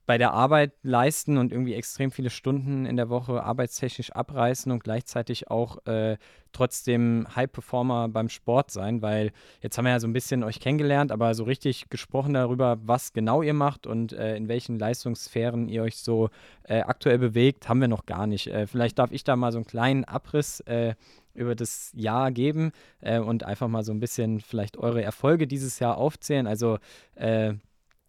bei 0.05 0.19
der 0.19 0.33
Arbeit 0.33 0.73
leisten 0.83 1.39
und 1.39 1.53
irgendwie 1.53 1.75
extrem 1.75 2.11
viele 2.11 2.31
Stunden 2.31 2.87
in 2.87 2.97
der 2.97 3.09
Woche 3.09 3.43
arbeitstechnisch 3.43 4.11
abreißen 4.13 4.73
und 4.73 4.83
gleichzeitig 4.83 5.51
auch 5.51 5.85
äh, 5.87 6.17
trotzdem 6.53 7.27
High 7.35 7.51
Performer 7.51 8.09
beim 8.09 8.29
Sport 8.29 8.71
sein, 8.71 9.01
weil 9.01 9.33
jetzt 9.61 9.79
haben 9.79 9.85
wir 9.85 9.93
ja 9.93 10.01
so 10.01 10.09
ein 10.09 10.13
bisschen 10.13 10.43
euch 10.43 10.61
kennengelernt, 10.61 11.13
aber 11.13 11.35
so 11.35 11.45
richtig 11.45 11.89
gesprochen 11.89 12.35
darüber, 12.35 12.79
was 12.83 13.13
genau 13.13 13.43
ihr 13.43 13.55
macht 13.55 13.87
und 13.87 14.13
äh, 14.13 14.37
in 14.37 14.49
welchen 14.49 14.79
Leistungssphären 14.79 15.69
ihr 15.69 15.83
euch 15.83 15.99
so 15.99 16.31
äh, 16.65 16.81
aktuell 16.81 17.19
bewegt, 17.19 17.69
haben 17.69 17.81
wir 17.81 17.89
noch 17.89 18.05
gar 18.05 18.27
nicht. 18.27 18.49
Äh, 18.49 18.67
vielleicht 18.67 18.99
darf 18.99 19.13
ich 19.13 19.25
da 19.25 19.37
mal 19.37 19.53
so 19.53 19.59
einen 19.59 19.67
kleinen 19.67 20.05
Abriss 20.05 20.61
äh, 20.61 20.95
über 21.35 21.55
das 21.55 21.93
Jahr 21.95 22.31
geben 22.33 22.73
äh, 23.01 23.19
und 23.19 23.45
einfach 23.45 23.69
mal 23.69 23.85
so 23.85 23.93
ein 23.93 24.01
bisschen 24.01 24.41
vielleicht 24.41 24.77
eure 24.77 25.03
Erfolge 25.03 25.47
dieses 25.47 25.79
Jahr 25.79 25.97
aufzählen. 25.97 26.47
Also 26.47 26.79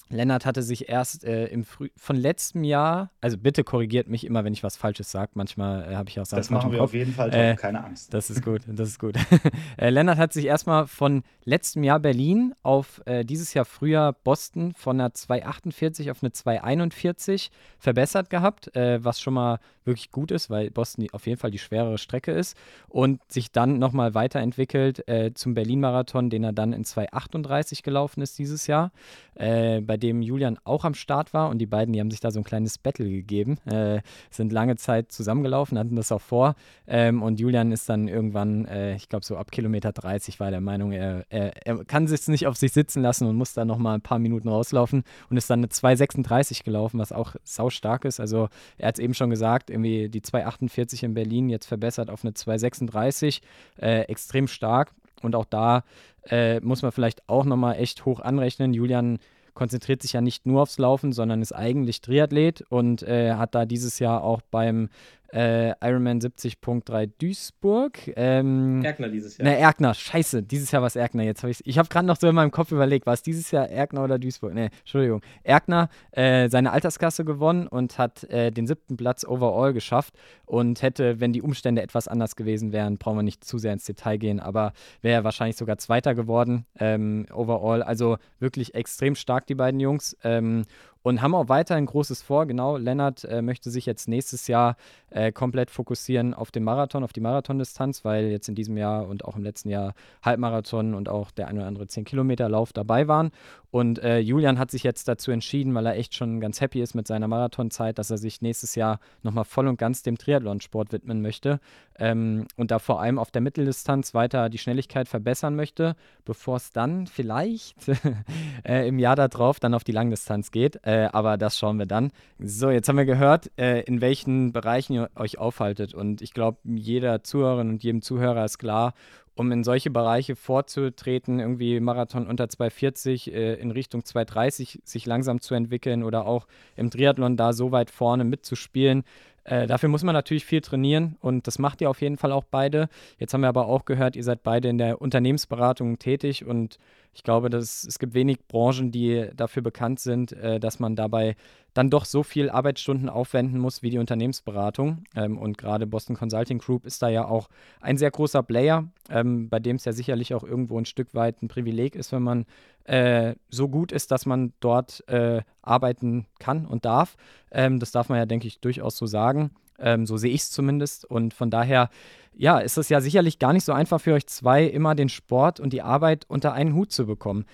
Lennart 0.10 0.46
hatte 0.46 0.62
sich 0.62 0.90
erst 0.90 1.24
äh, 1.24 1.46
im 1.48 1.64
Früh 1.64 1.90
von 1.96 2.16
letztem 2.16 2.64
Jahr, 2.64 3.12
also 3.22 3.38
bitte 3.38 3.64
korrigiert 3.64 4.08
mich 4.08 4.26
immer, 4.26 4.44
wenn 4.44 4.54
ich 4.54 4.64
was 4.64 4.78
Falsches 4.78 5.12
sage. 5.12 5.32
Manchmal 5.36 5.92
äh, 5.92 5.96
habe 5.96 6.10
ich 6.10 6.20
auch 6.20 6.26
Sachen 6.26 6.40
Das 6.40 6.50
machen 6.50 6.72
wir 6.72 6.84
auf 6.84 6.94
jeden 6.94 7.14
Fall, 7.14 7.32
Tom, 7.32 7.40
Äh, 7.40 7.56
keine 7.56 7.84
Angst. 7.84 8.14
Das 8.14 8.30
ist 8.30 8.44
gut, 8.44 8.62
das 8.68 8.90
ist 8.90 9.00
gut. 9.00 9.16
äh, 9.78 9.90
Lennart 9.90 10.18
hat 10.18 10.34
sich 10.34 10.46
erstmal 10.46 10.88
von 10.88 11.24
letztem 11.44 11.84
Jahr 11.84 12.00
Berlin 12.00 12.54
auf 12.64 13.02
äh, 13.06 13.24
dieses 13.24 13.54
Jahr 13.54 13.66
Frühjahr 13.66 14.14
Boston 14.14 14.74
von 14.74 15.00
einer 15.00 15.14
248 15.14 16.12
auf 16.12 16.22
eine 16.22 16.32
241 16.32 17.52
verbessert 17.80 18.30
gehabt, 18.30 18.76
äh, 18.76 19.04
was 19.04 19.20
schon 19.22 19.34
mal 19.34 19.60
wirklich 19.86 20.12
gut 20.12 20.32
ist, 20.32 20.50
weil 20.50 20.72
Boston 20.72 21.08
auf 21.12 21.28
jeden 21.28 21.38
Fall 21.38 21.52
die 21.52 21.60
schwerere 21.60 21.98
Strecke 21.98 22.32
ist 22.32 22.56
und 22.88 23.20
sich 23.30 23.52
dann 23.52 23.80
nochmal 23.80 24.14
weiterentwickelt 24.14 25.04
zum 25.34 25.54
Berlin-Marathon, 25.56 26.30
den 26.30 26.46
er 26.46 26.54
dann 26.54 26.72
in 26.72 26.86
238 26.86 27.84
gelaufen 27.84 28.22
ist 28.22 28.40
dieses 28.40 28.68
Jahr, 28.68 28.94
äh, 29.36 29.82
bei 29.94 29.98
dem 29.98 30.24
Julian 30.24 30.58
auch 30.64 30.86
am 30.86 30.96
Start 30.96 31.36
war 31.36 31.50
und 31.50 31.60
die 31.60 31.68
beiden, 31.68 31.94
die 31.94 32.00
haben 32.00 32.10
sich 32.10 32.20
da 32.20 32.32
so 32.32 32.40
ein 32.40 32.44
kleines 32.44 32.80
Battle 32.80 33.08
gegeben, 33.08 33.60
äh, 33.68 34.02
sind 34.32 34.52
lange 34.52 34.76
Zeit 34.76 35.12
zusammengelaufen, 35.12 35.78
hatten 35.78 35.96
das 35.96 36.12
auch 36.12 36.22
vor 36.22 36.56
ähm, 36.88 37.22
und 37.22 37.40
Julian 37.40 37.72
ist 37.72 37.88
dann 37.90 38.08
irgendwann, 38.08 38.66
äh, 38.66 38.96
ich 38.96 39.08
glaube 39.08 39.24
so 39.24 39.38
ab 39.38 39.52
Kilometer 39.52 39.92
30 39.92 40.40
war 40.40 40.50
der 40.50 40.62
Meinung, 40.62 40.94
er, 40.94 41.26
er, 41.30 41.68
er 41.68 41.86
kann 41.86 42.06
es 42.06 42.28
nicht 42.28 42.48
auf 42.48 42.58
sich 42.58 42.74
sitzen 42.74 43.04
lassen 43.04 43.28
und 43.28 43.36
muss 43.36 43.54
dann 43.54 43.68
nochmal 43.68 43.94
ein 43.94 44.02
paar 44.02 44.18
Minuten 44.18 44.48
rauslaufen 44.48 45.04
und 45.30 45.38
ist 45.38 45.48
dann 45.52 45.60
eine 45.60 45.70
236 45.70 46.64
gelaufen, 46.64 46.98
was 46.98 47.12
auch 47.12 47.36
sau 47.44 47.70
stark 47.70 48.04
ist, 48.04 48.20
also 48.20 48.50
er 48.80 48.88
hat 48.88 48.96
es 48.96 49.00
eben 49.00 49.14
schon 49.14 49.30
gesagt, 49.30 49.70
irgendwie 49.70 50.10
die 50.10 50.24
248 50.24 51.04
in 51.04 51.14
Berlin 51.14 51.50
jetzt 51.50 51.68
verbessert 51.68 52.10
auf 52.10 52.24
eine 52.24 52.34
236, 52.34 53.44
äh, 53.80 54.02
extrem 54.06 54.48
stark 54.48 54.92
und 55.22 55.36
auch 55.36 55.46
da 55.46 55.84
äh, 56.30 56.60
muss 56.62 56.82
man 56.82 56.92
vielleicht 56.92 57.28
auch 57.30 57.46
nochmal 57.46 57.76
echt 57.76 58.06
hoch 58.06 58.20
anrechnen. 58.22 58.74
Julian 58.74 59.20
konzentriert 59.54 60.02
sich 60.02 60.14
ja 60.14 60.22
nicht 60.22 60.46
nur 60.46 60.62
aufs 60.62 60.78
Laufen, 60.78 61.14
sondern 61.14 61.42
ist 61.42 61.54
eigentlich 61.54 62.02
Triathlet 62.02 62.62
und 62.70 63.04
äh, 63.04 63.34
hat 63.34 63.56
da 63.56 63.66
dieses 63.66 64.00
Jahr 64.00 64.24
auch 64.24 64.42
beim 64.42 64.90
äh, 65.34 65.74
Ironman 65.82 66.20
70.3 66.20 67.10
Duisburg. 67.20 68.00
Ähm, 68.16 68.84
Erkner 68.84 69.10
dieses 69.10 69.38
Jahr. 69.38 69.48
Ne, 69.48 69.58
Erkner, 69.58 69.94
scheiße, 69.94 70.44
dieses 70.44 70.72
Jahr 70.72 70.82
war 70.82 70.88
es 70.88 70.96
Erkner. 70.96 71.24
Jetzt 71.24 71.42
habe 71.44 71.52
ich 71.52 71.66
Ich 71.66 71.78
habe 71.78 71.90
gerade 71.90 72.06
noch 72.06 72.18
so 72.18 72.28
in 72.28 72.36
meinem 72.36 72.52
Kopf 72.52 72.72
überlegt, 72.72 73.06
war 73.06 73.14
es 73.14 73.24
dieses 73.24 73.50
Jahr 73.52 73.68
Erkner 73.68 74.04
oder 74.04 74.20
Duisburg? 74.20 74.54
Ne, 74.54 74.70
Entschuldigung. 74.80 75.22
Erkner 75.44 75.90
äh, 76.12 76.50
seine 76.50 76.72
Alterskasse 76.72 77.26
gewonnen 77.26 77.68
und 77.68 77.98
hat 77.98 78.24
äh, 78.26 78.52
den 78.52 78.68
siebten 78.68 78.96
Platz 78.96 79.26
overall 79.26 79.74
geschafft 79.74 80.14
und 80.46 80.82
hätte, 80.82 81.20
wenn 81.20 81.34
die 81.34 81.42
Umstände 81.42 81.82
etwas 81.82 82.08
anders 82.08 82.36
gewesen 82.36 82.72
wären, 82.72 82.98
brauchen 82.98 83.18
wir 83.18 83.24
nicht 83.24 83.44
zu 83.44 83.58
sehr 83.58 83.74
ins 83.74 83.86
Detail 83.86 84.18
gehen, 84.18 84.40
aber 84.40 84.74
wäre 85.02 85.24
wahrscheinlich 85.24 85.58
sogar 85.58 85.78
Zweiter 85.78 86.14
geworden 86.14 86.66
ähm, 86.80 87.26
overall. 87.34 87.82
Also 87.82 88.18
wirklich 88.40 88.76
extrem 88.76 89.16
stark, 89.16 89.48
die 89.48 89.56
beiden 89.56 89.80
Jungs. 89.80 90.16
Ähm, 90.24 90.64
und 91.04 91.22
haben 91.22 91.36
auch 91.36 91.50
weiterhin 91.50 91.86
Großes 91.86 92.22
vor. 92.24 92.48
Genau, 92.48 92.78
Lennart 92.78 93.24
äh, 93.26 93.42
möchte 93.42 93.70
sich 93.70 93.86
jetzt 93.86 94.08
nächstes 94.08 94.48
Jahr 94.48 94.78
äh, 95.12 95.32
komplett 95.32 95.70
fokussieren 95.70 96.34
auf 96.34 96.50
den 96.50 96.64
Marathon, 96.64 97.04
auf 97.04 97.14
die 97.14 97.20
Marathondistanz, 97.20 98.04
weil 98.04 98.26
jetzt 98.26 98.50
in 98.50 98.56
diesem 98.56 98.78
Jahr 98.78 99.08
und 99.08 99.26
auch 99.26 99.36
im 99.36 99.44
letzten 99.44 99.70
Jahr 99.70 99.94
Halbmarathon 100.24 100.96
und 100.96 101.10
auch 101.10 101.32
der 101.32 101.48
ein 101.48 101.58
oder 101.58 101.68
andere 101.68 101.86
10-Kilometer-Lauf 101.86 102.74
dabei 102.74 103.08
waren. 103.08 103.32
Und 103.70 104.00
äh, 104.00 104.20
Julian 104.20 104.60
hat 104.60 104.72
sich 104.72 104.84
jetzt 104.84 105.08
dazu 105.08 105.32
entschieden, 105.32 105.74
weil 105.76 105.86
er 105.86 105.96
echt 105.96 106.16
schon 106.16 106.40
ganz 106.40 106.62
happy 106.62 106.82
ist 106.82 106.94
mit 106.94 107.08
seiner 107.08 107.28
Marathonzeit, 107.28 107.98
dass 107.98 108.10
er 108.10 108.18
sich 108.18 108.42
nächstes 108.42 108.76
Jahr 108.76 109.00
nochmal 109.24 109.46
voll 109.46 109.68
und 109.68 109.78
ganz 109.78 110.04
dem 110.04 110.18
Triathlonsport 110.18 110.92
widmen 110.92 111.22
möchte 111.22 111.60
ähm, 112.00 112.48
und 112.56 112.72
da 112.72 112.80
vor 112.80 113.02
allem 113.02 113.20
auf 113.20 113.32
der 113.32 113.42
Mitteldistanz 113.42 114.14
weiter 114.14 114.50
die 114.50 114.58
Schnelligkeit 114.58 115.08
verbessern 115.08 115.56
möchte, 115.56 115.96
bevor 116.26 116.58
es 116.58 116.72
dann 116.72 117.08
vielleicht 117.08 117.76
äh, 118.68 118.88
im 118.88 119.00
Jahr 119.00 119.16
darauf 119.16 119.60
dann 119.60 119.74
auf 119.74 119.84
die 119.84 119.92
Langdistanz 119.92 120.52
geht. 120.52 120.80
Äh, 120.84 121.10
aber 121.12 121.38
das 121.38 121.58
schauen 121.58 121.78
wir 121.78 121.86
dann. 121.86 122.12
So, 122.40 122.70
jetzt 122.70 122.90
haben 122.90 122.98
wir 122.98 123.06
gehört, 123.06 123.52
äh, 123.58 123.82
in 123.82 124.02
welchen 124.02 124.54
Bereichen 124.54 124.94
ihr 124.94 125.10
euch 125.16 125.38
aufhaltet. 125.38 125.94
Und 125.94 126.22
ich 126.22 126.34
glaube, 126.34 126.58
jeder 126.64 127.24
Zuhörerin 127.24 127.70
und 127.70 127.84
jedem 127.84 128.02
Zuhörer 128.02 128.46
ist 128.46 128.58
klar, 128.58 128.94
um 129.36 129.52
in 129.52 129.64
solche 129.64 129.90
Bereiche 129.90 130.36
vorzutreten, 130.36 131.40
irgendwie 131.40 131.80
Marathon 131.80 132.28
unter 132.28 132.50
240 132.50 133.34
äh, 133.34 133.54
in 133.56 133.72
Richtung 133.72 134.06
230 134.06 134.82
sich 134.84 135.06
langsam 135.06 135.42
zu 135.42 135.56
entwickeln 135.56 136.04
oder 136.04 136.26
auch 136.26 136.48
im 136.76 136.92
Triathlon 136.92 137.36
da 137.36 137.54
so 137.54 137.72
weit 137.72 137.90
vorne 137.90 138.26
mitzuspielen. 138.26 139.04
Äh, 139.46 139.68
dafür 139.68 139.90
muss 139.90 140.04
man 140.04 140.14
natürlich 140.14 140.46
viel 140.46 140.62
trainieren 140.62 141.18
und 141.22 141.48
das 141.48 141.60
macht 141.60 141.82
ihr 141.82 141.90
auf 141.90 142.02
jeden 142.02 142.18
Fall 142.18 142.32
auch 142.32 142.46
beide. 142.50 142.88
Jetzt 143.18 143.34
haben 143.34 143.42
wir 143.42 143.50
aber 143.50 143.68
auch 143.68 143.86
gehört, 143.86 144.16
ihr 144.16 144.24
seid 144.24 144.44
beide 144.44 144.70
in 144.70 144.78
der 144.78 145.02
Unternehmensberatung 145.02 146.00
tätig 146.00 146.46
und 146.46 146.80
ich 147.14 147.24
glaube, 147.24 147.50
dass 147.50 147.84
es 147.84 148.00
gibt 148.00 148.14
wenig 148.14 148.48
Branchen, 148.48 148.92
die 148.92 149.30
dafür 149.36 149.62
bekannt 149.62 150.00
sind, 150.00 150.32
äh, 150.34 150.60
dass 150.60 150.80
man 150.80 150.96
dabei 150.96 151.36
dann 151.74 151.90
doch 151.90 152.06
so 152.06 152.24
viel 152.24 152.50
Arbeitsstunden 152.50 153.10
aufwenden 153.10 153.60
muss 153.60 153.82
wie 153.82 153.90
die 153.90 153.98
Unternehmensberatung. 153.98 155.04
Ähm, 155.16 155.38
und 155.38 155.58
gerade 155.58 155.88
Boston 155.88 156.16
Consulting 156.16 156.60
Group 156.60 156.86
ist 156.86 157.02
da 157.02 157.10
ja 157.10 157.26
auch 157.26 157.50
ein 157.82 157.98
sehr 157.98 158.12
großer 158.12 158.44
Player, 158.44 158.86
ähm, 159.10 159.50
bei 159.50 159.60
dem 159.60 159.76
es 159.76 159.86
ja 159.86 159.92
sicherlich 159.92 160.34
auch 160.34 160.44
irgendwo 160.44 160.78
ein 160.78 160.86
Stück 160.86 161.14
weit 161.14 161.42
ein 161.42 161.48
Privileg 161.48 161.96
ist, 161.96 162.12
wenn 162.12 162.24
man 162.24 162.46
äh, 162.86 163.36
so 163.50 163.70
gut 163.70 163.92
ist, 163.92 164.12
dass 164.12 164.26
man 164.26 164.54
dort 164.60 165.08
äh, 165.08 165.42
arbeiten 165.62 166.28
kann 166.40 166.66
und 166.66 166.86
darf. 166.86 167.16
Ähm, 167.52 167.80
das 167.80 167.92
darf 167.92 168.10
man 168.10 168.18
ja, 168.18 168.26
denke 168.26 168.48
ich, 168.48 168.60
durchaus 168.60 168.98
so 168.98 169.06
sagen. 169.06 169.52
Ähm, 169.84 170.06
so 170.06 170.18
sehe 170.18 170.32
ich 170.32 170.42
es 170.42 170.52
zumindest. 170.52 171.06
Und 171.06 171.34
von 171.34 171.50
daher, 171.50 171.90
ja, 172.34 172.60
ist 172.60 172.78
es 172.78 172.90
ja 172.90 173.02
sicherlich 173.02 173.38
gar 173.38 173.54
nicht 173.54 173.66
so 173.66 173.74
einfach 173.74 174.00
für 174.02 174.14
euch 174.14 174.26
zwei, 174.28 174.64
immer 174.64 174.96
den 174.96 175.10
Sport 175.10 175.60
und 175.60 175.74
die 175.74 175.82
Arbeit 175.82 176.26
unter 176.28 176.54
einen 176.54 176.74
Hut 176.74 176.92
zu 176.92 177.06
bekommen. 177.06 177.46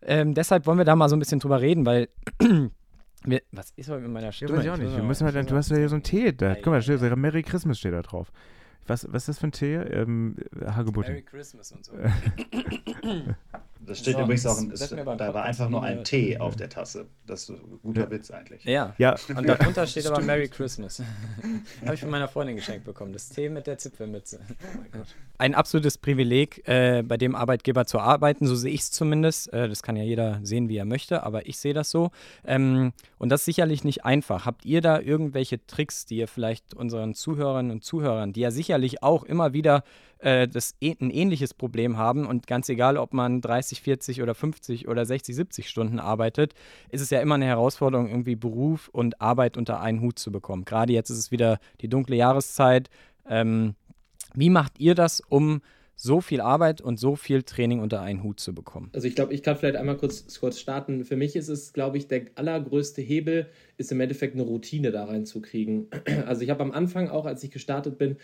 Ähm, 0.00 0.34
deshalb 0.34 0.66
wollen 0.66 0.78
wir 0.78 0.84
da 0.84 0.96
mal 0.96 1.08
so 1.08 1.16
ein 1.16 1.18
bisschen 1.18 1.40
drüber 1.40 1.60
reden, 1.60 1.84
weil. 1.84 2.08
wir, 3.24 3.42
was 3.50 3.72
ist 3.76 3.90
heute 3.90 4.02
mit 4.02 4.12
meiner 4.12 4.32
Stimme? 4.32 4.52
Du, 4.52 4.56
weiß 4.58 4.64
ich 4.64 4.70
auch 4.70 4.76
nicht. 4.76 4.96
Wir 4.96 5.02
müssen 5.02 5.24
mal, 5.24 5.32
du 5.32 5.56
hast 5.56 5.70
ja 5.70 5.76
hier 5.76 5.88
so 5.88 5.96
einen 5.96 6.02
Tee. 6.02 6.32
Da. 6.32 6.54
Guck 6.54 6.66
mal, 6.66 6.80
da 6.80 6.82
steht, 6.82 7.16
Merry 7.16 7.42
Christmas 7.42 7.78
steht 7.78 7.92
da 7.92 8.02
drauf. 8.02 8.32
Was, 8.86 9.06
was 9.12 9.22
ist 9.22 9.28
das 9.28 9.38
für 9.38 9.48
ein 9.48 9.52
Tee? 9.52 9.74
Ähm, 9.74 10.36
Hagebutten. 10.64 11.12
Merry 11.12 11.22
Christmas 11.22 11.72
und 11.72 11.84
so. 11.84 11.92
Das 13.84 13.98
steht 13.98 14.14
So, 14.14 14.20
übrigens 14.20 14.46
auch, 14.46 14.60
wir 14.60 15.04
beim 15.04 15.18
da 15.18 15.34
war 15.34 15.44
einfach 15.44 15.68
nur 15.68 15.82
ein 15.82 16.04
T 16.04 16.38
auf 16.38 16.54
der 16.56 16.68
Tasse. 16.68 17.06
Das 17.26 17.42
ist 17.42 17.50
ein 17.50 17.80
guter 17.82 18.10
Witz 18.10 18.30
eigentlich. 18.30 18.64
Ja. 18.64 18.94
Ja, 18.98 19.16
Und 19.36 19.48
darunter 19.48 19.86
steht 19.86 20.06
aber 20.06 20.20
Merry 20.20 20.48
Christmas. 20.48 21.02
Habe 21.84 21.94
ich 21.94 22.00
von 22.00 22.10
meiner 22.10 22.28
Freundin 22.28 22.56
geschenkt 22.56 22.84
bekommen. 22.84 23.12
Das 23.12 23.28
Tee 23.28 23.48
mit 23.48 23.66
der 23.66 23.78
Zipfelmütze. 23.78 24.40
Ein 25.38 25.54
absolutes 25.54 25.98
Privileg, 25.98 26.66
äh, 26.68 27.02
bei 27.02 27.16
dem 27.16 27.34
Arbeitgeber 27.34 27.84
zu 27.86 27.98
arbeiten, 27.98 28.46
so 28.46 28.54
sehe 28.54 28.72
ich 28.72 28.82
es 28.82 28.90
zumindest. 28.92 29.52
Äh, 29.52 29.68
das 29.68 29.82
kann 29.82 29.96
ja 29.96 30.04
jeder 30.04 30.38
sehen, 30.42 30.68
wie 30.68 30.76
er 30.76 30.84
möchte, 30.84 31.24
aber 31.24 31.46
ich 31.46 31.58
sehe 31.58 31.74
das 31.74 31.90
so. 31.90 32.10
Ähm, 32.44 32.92
und 33.18 33.30
das 33.30 33.40
ist 33.40 33.46
sicherlich 33.46 33.82
nicht 33.82 34.04
einfach. 34.04 34.46
Habt 34.46 34.64
ihr 34.64 34.80
da 34.80 35.00
irgendwelche 35.00 35.64
Tricks, 35.66 36.06
die 36.06 36.18
ihr 36.18 36.28
vielleicht 36.28 36.74
unseren 36.74 37.14
Zuhörerinnen 37.14 37.72
und 37.72 37.84
Zuhörern, 37.84 38.32
die 38.32 38.40
ja 38.40 38.52
sicherlich 38.52 39.02
auch 39.02 39.24
immer 39.24 39.52
wieder 39.52 39.82
äh, 40.22 40.48
das, 40.48 40.74
ein 40.80 41.10
ähnliches 41.10 41.52
Problem 41.52 41.96
haben 41.96 42.26
und 42.26 42.46
ganz 42.46 42.68
egal, 42.68 42.96
ob 42.96 43.12
man 43.12 43.40
30, 43.40 43.82
40 43.82 44.22
oder 44.22 44.34
50 44.34 44.88
oder 44.88 45.04
60, 45.04 45.34
70 45.34 45.68
Stunden 45.68 45.98
arbeitet, 45.98 46.54
ist 46.90 47.00
es 47.00 47.10
ja 47.10 47.20
immer 47.20 47.34
eine 47.34 47.46
Herausforderung, 47.46 48.08
irgendwie 48.08 48.36
Beruf 48.36 48.88
und 48.88 49.20
Arbeit 49.20 49.56
unter 49.56 49.80
einen 49.80 50.00
Hut 50.00 50.18
zu 50.18 50.30
bekommen. 50.30 50.64
Gerade 50.64 50.92
jetzt 50.92 51.10
ist 51.10 51.18
es 51.18 51.30
wieder 51.30 51.58
die 51.80 51.88
dunkle 51.88 52.16
Jahreszeit. 52.16 52.88
Ähm, 53.28 53.74
wie 54.34 54.50
macht 54.50 54.78
ihr 54.78 54.94
das, 54.94 55.20
um 55.20 55.60
so 55.94 56.20
viel 56.20 56.40
Arbeit 56.40 56.80
und 56.80 56.98
so 56.98 57.16
viel 57.16 57.42
Training 57.42 57.80
unter 57.80 58.00
einen 58.00 58.22
Hut 58.22 58.40
zu 58.40 58.54
bekommen? 58.54 58.90
Also 58.92 59.06
ich 59.06 59.14
glaube, 59.14 59.34
ich 59.34 59.42
kann 59.42 59.56
vielleicht 59.56 59.76
einmal 59.76 59.96
kurz, 59.96 60.38
kurz 60.38 60.58
starten. 60.58 61.04
Für 61.04 61.16
mich 61.16 61.36
ist 61.36 61.48
es, 61.48 61.72
glaube 61.72 61.98
ich, 61.98 62.08
der 62.08 62.26
allergrößte 62.34 63.02
Hebel, 63.02 63.48
ist 63.76 63.92
im 63.92 64.00
Endeffekt 64.00 64.34
eine 64.34 64.42
Routine 64.42 64.90
da 64.90 65.04
reinzukriegen. 65.04 65.88
Also 66.26 66.42
ich 66.42 66.50
habe 66.50 66.62
am 66.62 66.72
Anfang 66.72 67.08
auch, 67.08 67.26
als 67.26 67.42
ich 67.42 67.50
gestartet 67.50 67.98
bin, 67.98 68.16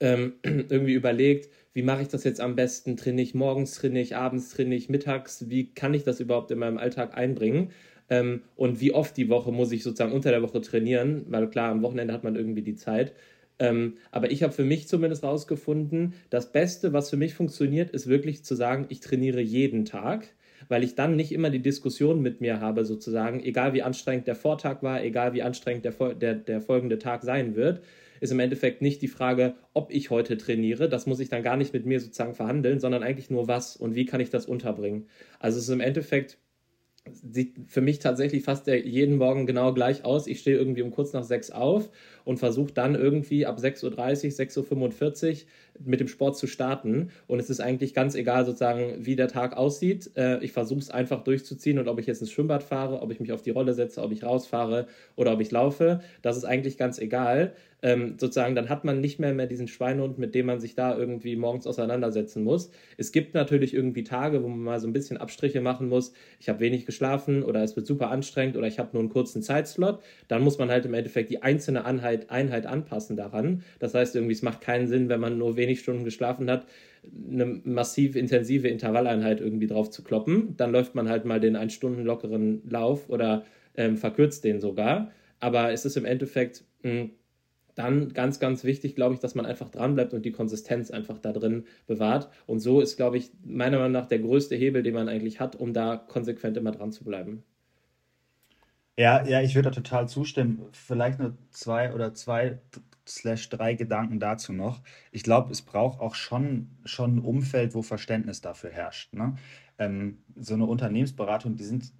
ähm, 0.00 0.34
irgendwie 0.44 0.94
überlegt, 0.94 1.50
wie 1.72 1.82
mache 1.82 2.02
ich 2.02 2.08
das 2.08 2.24
jetzt 2.24 2.40
am 2.40 2.56
besten? 2.56 2.96
Trainiere 2.96 3.22
ich 3.24 3.34
morgens, 3.34 3.74
trainiere 3.74 4.02
ich 4.02 4.16
abends, 4.16 4.50
trainiere 4.50 4.76
ich 4.76 4.88
mittags? 4.88 5.50
Wie 5.50 5.74
kann 5.74 5.94
ich 5.94 6.04
das 6.04 6.20
überhaupt 6.20 6.50
in 6.50 6.58
meinem 6.58 6.78
Alltag 6.78 7.16
einbringen? 7.16 7.70
Ähm, 8.08 8.42
und 8.54 8.80
wie 8.80 8.92
oft 8.92 9.16
die 9.16 9.28
Woche 9.28 9.52
muss 9.52 9.72
ich 9.72 9.82
sozusagen 9.82 10.12
unter 10.12 10.30
der 10.30 10.42
Woche 10.42 10.60
trainieren? 10.60 11.26
Weil 11.28 11.48
klar, 11.50 11.70
am 11.70 11.82
Wochenende 11.82 12.14
hat 12.14 12.24
man 12.24 12.36
irgendwie 12.36 12.62
die 12.62 12.76
Zeit. 12.76 13.12
Ähm, 13.58 13.96
aber 14.10 14.30
ich 14.30 14.42
habe 14.42 14.52
für 14.52 14.64
mich 14.64 14.86
zumindest 14.88 15.24
rausgefunden, 15.24 16.14
das 16.30 16.52
Beste, 16.52 16.92
was 16.92 17.10
für 17.10 17.16
mich 17.16 17.34
funktioniert, 17.34 17.90
ist 17.90 18.06
wirklich 18.06 18.44
zu 18.44 18.54
sagen, 18.54 18.86
ich 18.90 19.00
trainiere 19.00 19.40
jeden 19.40 19.84
Tag, 19.86 20.28
weil 20.68 20.84
ich 20.84 20.94
dann 20.94 21.16
nicht 21.16 21.32
immer 21.32 21.50
die 21.50 21.62
Diskussion 21.62 22.20
mit 22.20 22.40
mir 22.40 22.60
habe, 22.60 22.84
sozusagen, 22.84 23.42
egal 23.42 23.72
wie 23.72 23.82
anstrengend 23.82 24.26
der 24.26 24.34
Vortag 24.34 24.82
war, 24.82 25.02
egal 25.02 25.32
wie 25.32 25.42
anstrengend 25.42 25.84
der, 25.84 26.14
der, 26.14 26.34
der 26.34 26.60
folgende 26.60 26.98
Tag 26.98 27.22
sein 27.22 27.56
wird, 27.56 27.80
ist 28.20 28.32
im 28.32 28.40
Endeffekt 28.40 28.82
nicht 28.82 29.02
die 29.02 29.08
Frage, 29.08 29.54
ob 29.72 29.90
ich 29.90 30.10
heute 30.10 30.36
trainiere. 30.36 30.88
Das 30.88 31.06
muss 31.06 31.20
ich 31.20 31.28
dann 31.28 31.42
gar 31.42 31.56
nicht 31.56 31.72
mit 31.72 31.86
mir 31.86 32.00
sozusagen 32.00 32.34
verhandeln, 32.34 32.80
sondern 32.80 33.02
eigentlich 33.02 33.30
nur 33.30 33.48
was 33.48 33.76
und 33.76 33.94
wie 33.94 34.06
kann 34.06 34.20
ich 34.20 34.30
das 34.30 34.46
unterbringen. 34.46 35.08
Also 35.38 35.58
es 35.58 35.64
ist 35.64 35.74
im 35.74 35.80
Endeffekt 35.80 36.38
sieht 37.12 37.56
für 37.68 37.80
mich 37.80 37.98
tatsächlich 37.98 38.42
fast 38.42 38.66
jeden 38.66 39.16
Morgen 39.16 39.46
genau 39.46 39.72
gleich 39.72 40.04
aus. 40.04 40.26
Ich 40.26 40.40
stehe 40.40 40.56
irgendwie 40.56 40.82
um 40.82 40.90
kurz 40.90 41.12
nach 41.12 41.24
sechs 41.24 41.50
auf 41.50 41.90
und 42.26 42.38
versuche 42.38 42.72
dann 42.72 42.96
irgendwie 42.96 43.46
ab 43.46 43.58
6.30 43.58 43.84
Uhr, 43.84 44.72
6.45 44.72 45.30
Uhr 45.30 45.38
mit 45.84 46.00
dem 46.00 46.08
Sport 46.08 46.36
zu 46.36 46.48
starten. 46.48 47.10
Und 47.28 47.38
es 47.38 47.50
ist 47.50 47.60
eigentlich 47.60 47.94
ganz 47.94 48.16
egal, 48.16 48.44
sozusagen, 48.44 49.06
wie 49.06 49.14
der 49.14 49.28
Tag 49.28 49.56
aussieht. 49.56 50.10
Äh, 50.16 50.42
ich 50.44 50.50
versuche 50.50 50.80
es 50.80 50.90
einfach 50.90 51.22
durchzuziehen 51.22 51.78
und 51.78 51.86
ob 51.86 52.00
ich 52.00 52.06
jetzt 52.06 52.20
ins 52.20 52.32
Schwimmbad 52.32 52.64
fahre, 52.64 53.00
ob 53.00 53.12
ich 53.12 53.20
mich 53.20 53.30
auf 53.30 53.42
die 53.42 53.50
Rolle 53.50 53.74
setze, 53.74 54.02
ob 54.02 54.10
ich 54.10 54.24
rausfahre 54.24 54.88
oder 55.14 55.32
ob 55.32 55.40
ich 55.40 55.52
laufe, 55.52 56.00
das 56.20 56.36
ist 56.36 56.44
eigentlich 56.44 56.76
ganz 56.76 56.98
egal 56.98 57.54
ähm, 57.82 58.16
sozusagen, 58.18 58.54
dann 58.54 58.68
hat 58.68 58.84
man 58.84 59.00
nicht 59.00 59.20
mehr, 59.20 59.34
mehr 59.34 59.46
diesen 59.46 59.68
Schweinehund, 59.68 60.18
mit 60.18 60.34
dem 60.34 60.46
man 60.46 60.60
sich 60.60 60.74
da 60.74 60.96
irgendwie 60.96 61.36
morgens 61.36 61.66
auseinandersetzen 61.66 62.42
muss. 62.42 62.70
Es 62.96 63.12
gibt 63.12 63.34
natürlich 63.34 63.74
irgendwie 63.74 64.02
Tage, 64.02 64.42
wo 64.42 64.48
man 64.48 64.60
mal 64.60 64.80
so 64.80 64.88
ein 64.88 64.92
bisschen 64.92 65.18
Abstriche 65.18 65.60
machen 65.60 65.88
muss. 65.88 66.12
Ich 66.40 66.48
habe 66.48 66.60
wenig 66.60 66.86
geschlafen 66.86 67.42
oder 67.42 67.62
es 67.62 67.76
wird 67.76 67.86
super 67.86 68.10
anstrengend 68.10 68.56
oder 68.56 68.66
ich 68.66 68.78
habe 68.78 68.90
nur 68.92 69.02
einen 69.02 69.10
kurzen 69.10 69.42
Zeitslot. 69.42 70.00
Dann 70.28 70.42
muss 70.42 70.58
man 70.58 70.70
halt 70.70 70.86
im 70.86 70.94
Endeffekt 70.94 71.30
die 71.30 71.42
einzelne 71.42 71.84
Einheit, 72.16 72.30
Einheit 72.30 72.66
anpassen 72.66 73.16
daran. 73.16 73.62
Das 73.78 73.94
heißt, 73.94 74.14
irgendwie, 74.16 74.34
es 74.34 74.42
macht 74.42 74.60
keinen 74.60 74.86
Sinn, 74.86 75.08
wenn 75.08 75.20
man 75.20 75.38
nur 75.38 75.56
wenig 75.56 75.80
Stunden 75.80 76.04
geschlafen 76.04 76.50
hat, 76.50 76.66
eine 77.30 77.46
massiv 77.64 78.16
intensive 78.16 78.68
Intervalleinheit 78.68 79.40
irgendwie 79.40 79.66
drauf 79.66 79.90
zu 79.90 80.02
kloppen. 80.02 80.56
Dann 80.56 80.72
läuft 80.72 80.94
man 80.94 81.08
halt 81.08 81.24
mal 81.24 81.40
den 81.40 81.56
ein 81.56 81.70
Stunden 81.70 82.04
lockeren 82.04 82.62
Lauf 82.68 83.08
oder 83.08 83.44
ähm, 83.76 83.96
verkürzt 83.96 84.44
den 84.44 84.60
sogar. 84.60 85.12
Aber 85.38 85.72
es 85.72 85.84
ist 85.84 85.96
im 85.96 86.04
Endeffekt 86.04 86.64
mh, 86.82 86.90
hm, 86.90 87.10
dann 87.74 88.14
ganz, 88.14 88.40
ganz 88.40 88.64
wichtig, 88.64 88.94
glaube 88.94 89.14
ich, 89.14 89.20
dass 89.20 89.34
man 89.34 89.44
einfach 89.44 89.68
dranbleibt 89.68 90.14
und 90.14 90.24
die 90.24 90.32
Konsistenz 90.32 90.90
einfach 90.90 91.18
da 91.18 91.32
drin 91.32 91.64
bewahrt. 91.86 92.30
Und 92.46 92.60
so 92.60 92.80
ist, 92.80 92.96
glaube 92.96 93.18
ich, 93.18 93.32
meiner 93.44 93.76
Meinung 93.76 93.92
nach 93.92 94.06
der 94.06 94.20
größte 94.20 94.56
Hebel, 94.56 94.82
den 94.82 94.94
man 94.94 95.08
eigentlich 95.08 95.40
hat, 95.40 95.56
um 95.56 95.74
da 95.74 95.96
konsequent 95.96 96.56
immer 96.56 96.72
dran 96.72 96.90
zu 96.90 97.04
bleiben. 97.04 97.44
Ja, 98.98 99.26
ja, 99.26 99.42
ich 99.42 99.54
würde 99.54 99.70
da 99.70 99.74
total 99.74 100.08
zustimmen. 100.08 100.66
Vielleicht 100.72 101.18
nur 101.18 101.36
zwei 101.50 101.92
oder 101.92 102.14
zwei 102.14 102.60
slash 103.06 103.48
drei 103.50 103.74
Gedanken 103.74 104.20
dazu 104.20 104.52
noch. 104.52 104.82
Ich 105.12 105.22
glaube, 105.22 105.52
es 105.52 105.62
braucht 105.62 106.00
auch 106.00 106.14
schon, 106.14 106.70
schon 106.84 107.16
ein 107.16 107.18
Umfeld, 107.20 107.74
wo 107.74 107.82
Verständnis 107.82 108.40
dafür 108.40 108.70
herrscht. 108.70 109.12
Ne? 109.12 109.36
Ähm, 109.78 110.18
so 110.34 110.54
eine 110.54 110.64
Unternehmensberatung, 110.64 111.56
die 111.56 111.64
sind 111.64 111.92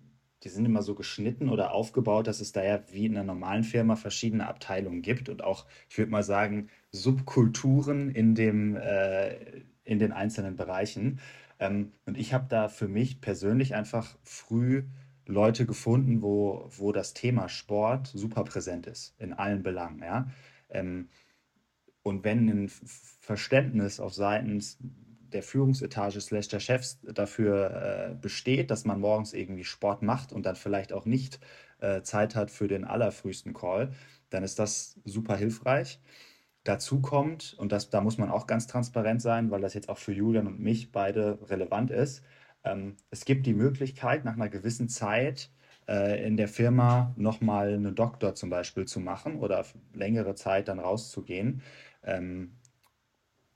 die 0.42 0.50
sind 0.50 0.64
immer 0.66 0.82
so 0.82 0.94
geschnitten 0.94 1.48
oder 1.48 1.72
aufgebaut, 1.72 2.26
dass 2.26 2.40
es 2.40 2.52
da 2.52 2.62
ja 2.62 2.80
wie 2.92 3.06
in 3.06 3.16
einer 3.16 3.24
normalen 3.24 3.64
Firma 3.64 3.96
verschiedene 3.96 4.46
Abteilungen 4.46 5.02
gibt 5.02 5.28
und 5.28 5.42
auch, 5.42 5.66
ich 5.88 5.98
würde 5.98 6.10
mal 6.12 6.22
sagen, 6.22 6.68
Subkulturen 6.92 8.10
in, 8.10 8.34
dem, 8.34 8.76
äh, 8.76 9.34
in 9.84 9.98
den 9.98 10.12
einzelnen 10.12 10.54
Bereichen. 10.54 11.20
Ähm, 11.58 11.92
und 12.04 12.16
ich 12.18 12.32
habe 12.34 12.46
da 12.48 12.68
für 12.68 12.86
mich 12.86 13.20
persönlich 13.20 13.74
einfach 13.74 14.16
früh 14.22 14.84
Leute 15.26 15.66
gefunden, 15.66 16.22
wo, 16.22 16.68
wo 16.76 16.92
das 16.92 17.14
Thema 17.14 17.48
Sport 17.48 18.08
super 18.08 18.44
präsent 18.44 18.86
ist, 18.86 19.14
in 19.18 19.32
allen 19.32 19.62
Belangen. 19.62 20.00
Ja? 20.00 20.30
Ähm, 20.70 21.08
und 22.02 22.24
wenn 22.24 22.48
ein 22.48 22.68
Verständnis 22.68 23.98
auf 23.98 24.14
Seiten 24.14 24.62
der 25.32 25.42
Führungsetage 25.42 26.20
slash 26.20 26.48
der 26.48 26.60
Chefs 26.60 27.00
dafür 27.02 28.10
äh, 28.10 28.14
besteht, 28.14 28.70
dass 28.70 28.84
man 28.84 29.00
morgens 29.00 29.32
irgendwie 29.32 29.64
Sport 29.64 30.02
macht 30.02 30.32
und 30.32 30.46
dann 30.46 30.54
vielleicht 30.54 30.92
auch 30.92 31.04
nicht 31.04 31.40
äh, 31.80 32.02
Zeit 32.02 32.36
hat 32.36 32.50
für 32.50 32.68
den 32.68 32.84
allerfrühesten 32.84 33.52
Call, 33.52 33.92
dann 34.30 34.44
ist 34.44 34.58
das 34.58 35.00
super 35.04 35.36
hilfreich. 35.36 36.00
Dazu 36.64 37.00
kommt, 37.00 37.54
und 37.58 37.70
das, 37.70 37.90
da 37.90 38.00
muss 38.00 38.18
man 38.18 38.30
auch 38.30 38.46
ganz 38.46 38.66
transparent 38.66 39.22
sein, 39.22 39.50
weil 39.50 39.60
das 39.60 39.74
jetzt 39.74 39.88
auch 39.88 39.98
für 39.98 40.12
Julian 40.12 40.46
und 40.46 40.58
mich 40.58 40.90
beide 40.90 41.38
relevant 41.48 41.90
ist, 41.90 42.22
ähm, 42.66 42.96
es 43.10 43.24
gibt 43.24 43.46
die 43.46 43.54
Möglichkeit, 43.54 44.24
nach 44.24 44.34
einer 44.34 44.48
gewissen 44.48 44.88
Zeit 44.88 45.50
äh, 45.88 46.26
in 46.26 46.36
der 46.36 46.48
Firma 46.48 47.14
nochmal 47.16 47.74
einen 47.74 47.94
Doktor 47.94 48.34
zum 48.34 48.50
Beispiel 48.50 48.86
zu 48.86 49.00
machen 49.00 49.36
oder 49.36 49.64
längere 49.94 50.34
Zeit 50.34 50.68
dann 50.68 50.80
rauszugehen. 50.80 51.62
Ähm, 52.02 52.52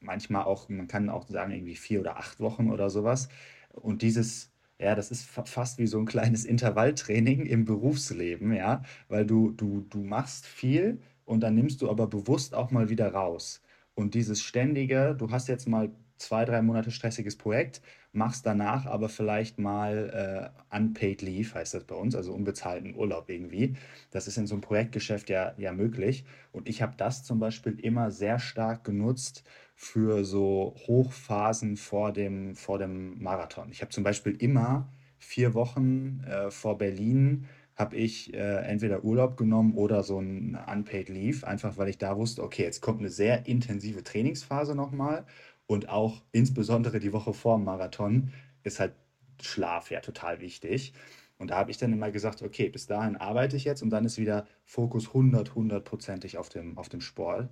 manchmal 0.01 0.45
auch, 0.45 0.69
man 0.69 0.89
kann 0.89 1.11
auch 1.11 1.29
sagen, 1.29 1.53
irgendwie 1.53 1.77
vier 1.77 2.01
oder 2.01 2.17
acht 2.19 2.41
Wochen 2.41 2.71
oder 2.71 2.91
sowas. 2.91 3.29
Und 3.73 4.03
dieses, 4.03 4.53
ja, 4.79 4.95
das 4.95 5.11
ist 5.11 5.27
fast 5.27 5.79
wie 5.79 5.87
so 5.87 5.99
ein 5.99 6.07
kleines 6.07 6.45
Intervalltraining 6.47 7.47
im 7.47 7.65
Berufsleben, 7.65 8.53
ja, 8.53 8.83
weil 9.09 9.27
du, 9.27 9.53
du, 9.53 9.83
du 9.91 10.03
machst 10.03 10.47
viel 10.47 11.01
und 11.25 11.41
dann 11.41 11.55
nimmst 11.55 11.83
du 11.83 11.91
aber 11.91 12.07
bewusst 12.07 12.55
auch 12.55 12.71
mal 12.71 12.89
wieder 12.91 13.13
raus. 13.13 13.63
Und 13.95 14.15
dieses 14.15 14.43
ständige, 14.43 15.15
du 15.19 15.31
hast 15.31 15.49
jetzt 15.49 15.69
mal 15.69 15.91
zwei, 16.21 16.45
drei 16.45 16.63
Monate 16.63 16.91
stressiges 16.91 17.37
Projekt, 17.37 17.81
machst 18.13 18.45
danach 18.45 18.87
aber 18.87 19.09
vielleicht 19.09 19.59
mal 19.59 20.53
äh, 20.73 20.77
unpaid 20.77 21.23
leave, 21.23 21.55
heißt 21.55 21.75
das 21.75 21.85
bei 21.85 21.95
uns, 21.95 22.15
also 22.15 22.33
unbezahlten 22.33 22.95
Urlaub 22.95 23.29
irgendwie. 23.29 23.75
Das 24.11 24.27
ist 24.27 24.37
in 24.37 24.47
so 24.47 24.55
einem 24.55 24.63
Projektgeschäft 24.63 25.31
ja, 25.31 25.55
ja 25.57 25.73
möglich. 25.73 26.25
Und 26.53 26.69
ich 26.69 26.83
habe 26.83 26.95
das 26.97 27.25
zum 27.25 27.39
Beispiel 27.39 27.79
immer 27.81 28.11
sehr 28.11 28.39
stark 28.39 28.85
genutzt, 28.85 29.45
für 29.75 30.27
so 30.27 30.75
Hochphasen 30.87 31.79
vor 31.79 32.13
dem, 32.13 32.55
vor 32.55 32.79
dem 32.79 33.23
Marathon. 33.23 33.71
Ich 33.73 33.81
habe 33.81 33.91
zum 33.91 34.05
Beispiel 34.05 34.37
immer 34.37 34.93
vier 35.19 35.55
Wochen 35.55 36.23
äh, 36.29 36.51
vor 36.51 36.77
Berlin 36.77 37.47
habe 37.77 37.97
ich 37.97 38.35
äh, 38.35 38.57
entweder 38.67 39.05
Urlaub 39.05 39.39
genommen 39.39 39.73
oder 39.75 40.03
so 40.03 40.21
ein 40.21 40.59
Unpaid 40.71 41.09
Leave, 41.09 41.47
einfach 41.47 41.79
weil 41.79 41.89
ich 41.89 41.97
da 41.97 42.19
wusste, 42.19 42.43
okay, 42.43 42.63
jetzt 42.63 42.83
kommt 42.83 43.01
eine 43.01 43.09
sehr 43.09 43.47
intensive 43.47 44.03
Trainingsphase 44.03 44.75
nochmal 44.75 45.25
und 45.71 45.89
auch 45.89 46.21
insbesondere 46.33 46.99
die 46.99 47.13
Woche 47.13 47.33
vor 47.33 47.57
dem 47.57 47.65
Marathon 47.65 48.33
ist 48.65 48.81
halt 48.81 48.93
Schlaf 49.41 49.93
ja 49.93 50.01
total 50.01 50.41
wichtig. 50.41 50.95
Und 51.39 51.53
da 51.53 51.59
habe 51.59 51.71
ich 51.71 51.79
dann 51.79 51.93
immer 51.93 52.11
gesagt, 52.11 52.43
okay, 52.43 52.69
bis 52.69 52.89
dahin 52.89 53.17
arbeite 53.17 53.57
ich 53.57 53.67
jetzt 53.67 53.81
und 53.81 53.91
dann 53.91 54.05
ist 54.05 54.19
wieder 54.19 54.49
Fokus 54.65 55.07
100, 55.07 55.51
100%ig 55.51 56.37
auf 56.39 56.49
dem, 56.49 56.77
auf 56.77 56.89
dem 56.89 57.01
Sport. 57.01 57.51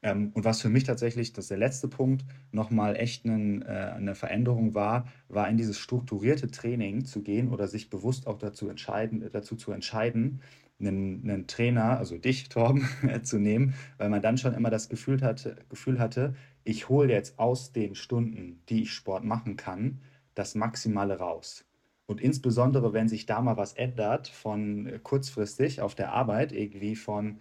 Ähm, 0.00 0.30
und 0.32 0.46
was 0.46 0.62
für 0.62 0.70
mich 0.70 0.84
tatsächlich, 0.84 1.34
das 1.34 1.44
ist 1.44 1.50
der 1.50 1.58
letzte 1.58 1.88
Punkt, 1.88 2.24
nochmal 2.50 2.96
echt 2.96 3.26
einen, 3.26 3.60
äh, 3.60 3.92
eine 3.94 4.14
Veränderung 4.14 4.74
war, 4.74 5.06
war 5.28 5.46
in 5.50 5.58
dieses 5.58 5.78
strukturierte 5.78 6.50
Training 6.50 7.04
zu 7.04 7.22
gehen 7.22 7.50
oder 7.50 7.68
sich 7.68 7.90
bewusst 7.90 8.26
auch 8.26 8.38
dazu, 8.38 8.70
entscheiden, 8.70 9.28
dazu 9.30 9.54
zu 9.54 9.70
entscheiden, 9.72 10.40
einen, 10.80 11.28
einen 11.28 11.46
Trainer, 11.46 11.98
also 11.98 12.16
dich, 12.16 12.48
Torben, 12.48 12.88
zu 13.22 13.38
nehmen, 13.38 13.74
weil 13.98 14.08
man 14.08 14.22
dann 14.22 14.38
schon 14.38 14.54
immer 14.54 14.70
das 14.70 14.88
Gefühl 14.88 15.20
hatte, 15.20 15.56
Gefühl 15.68 15.98
hatte 15.98 16.34
ich 16.64 16.88
hole 16.88 17.12
jetzt 17.12 17.38
aus 17.38 17.72
den 17.72 17.94
Stunden, 17.94 18.62
die 18.68 18.82
ich 18.82 18.92
Sport 18.92 19.24
machen 19.24 19.56
kann, 19.56 20.00
das 20.34 20.54
Maximale 20.54 21.18
raus. 21.18 21.64
Und 22.06 22.20
insbesondere, 22.20 22.92
wenn 22.92 23.08
sich 23.08 23.26
da 23.26 23.40
mal 23.40 23.56
was 23.56 23.72
ändert, 23.74 24.28
von 24.28 24.86
äh, 24.86 24.98
kurzfristig 24.98 25.80
auf 25.80 25.94
der 25.94 26.12
Arbeit, 26.12 26.52
irgendwie 26.52 26.96
von 26.96 27.38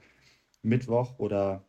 Mittwoch 0.62 1.18
oder 1.18 1.64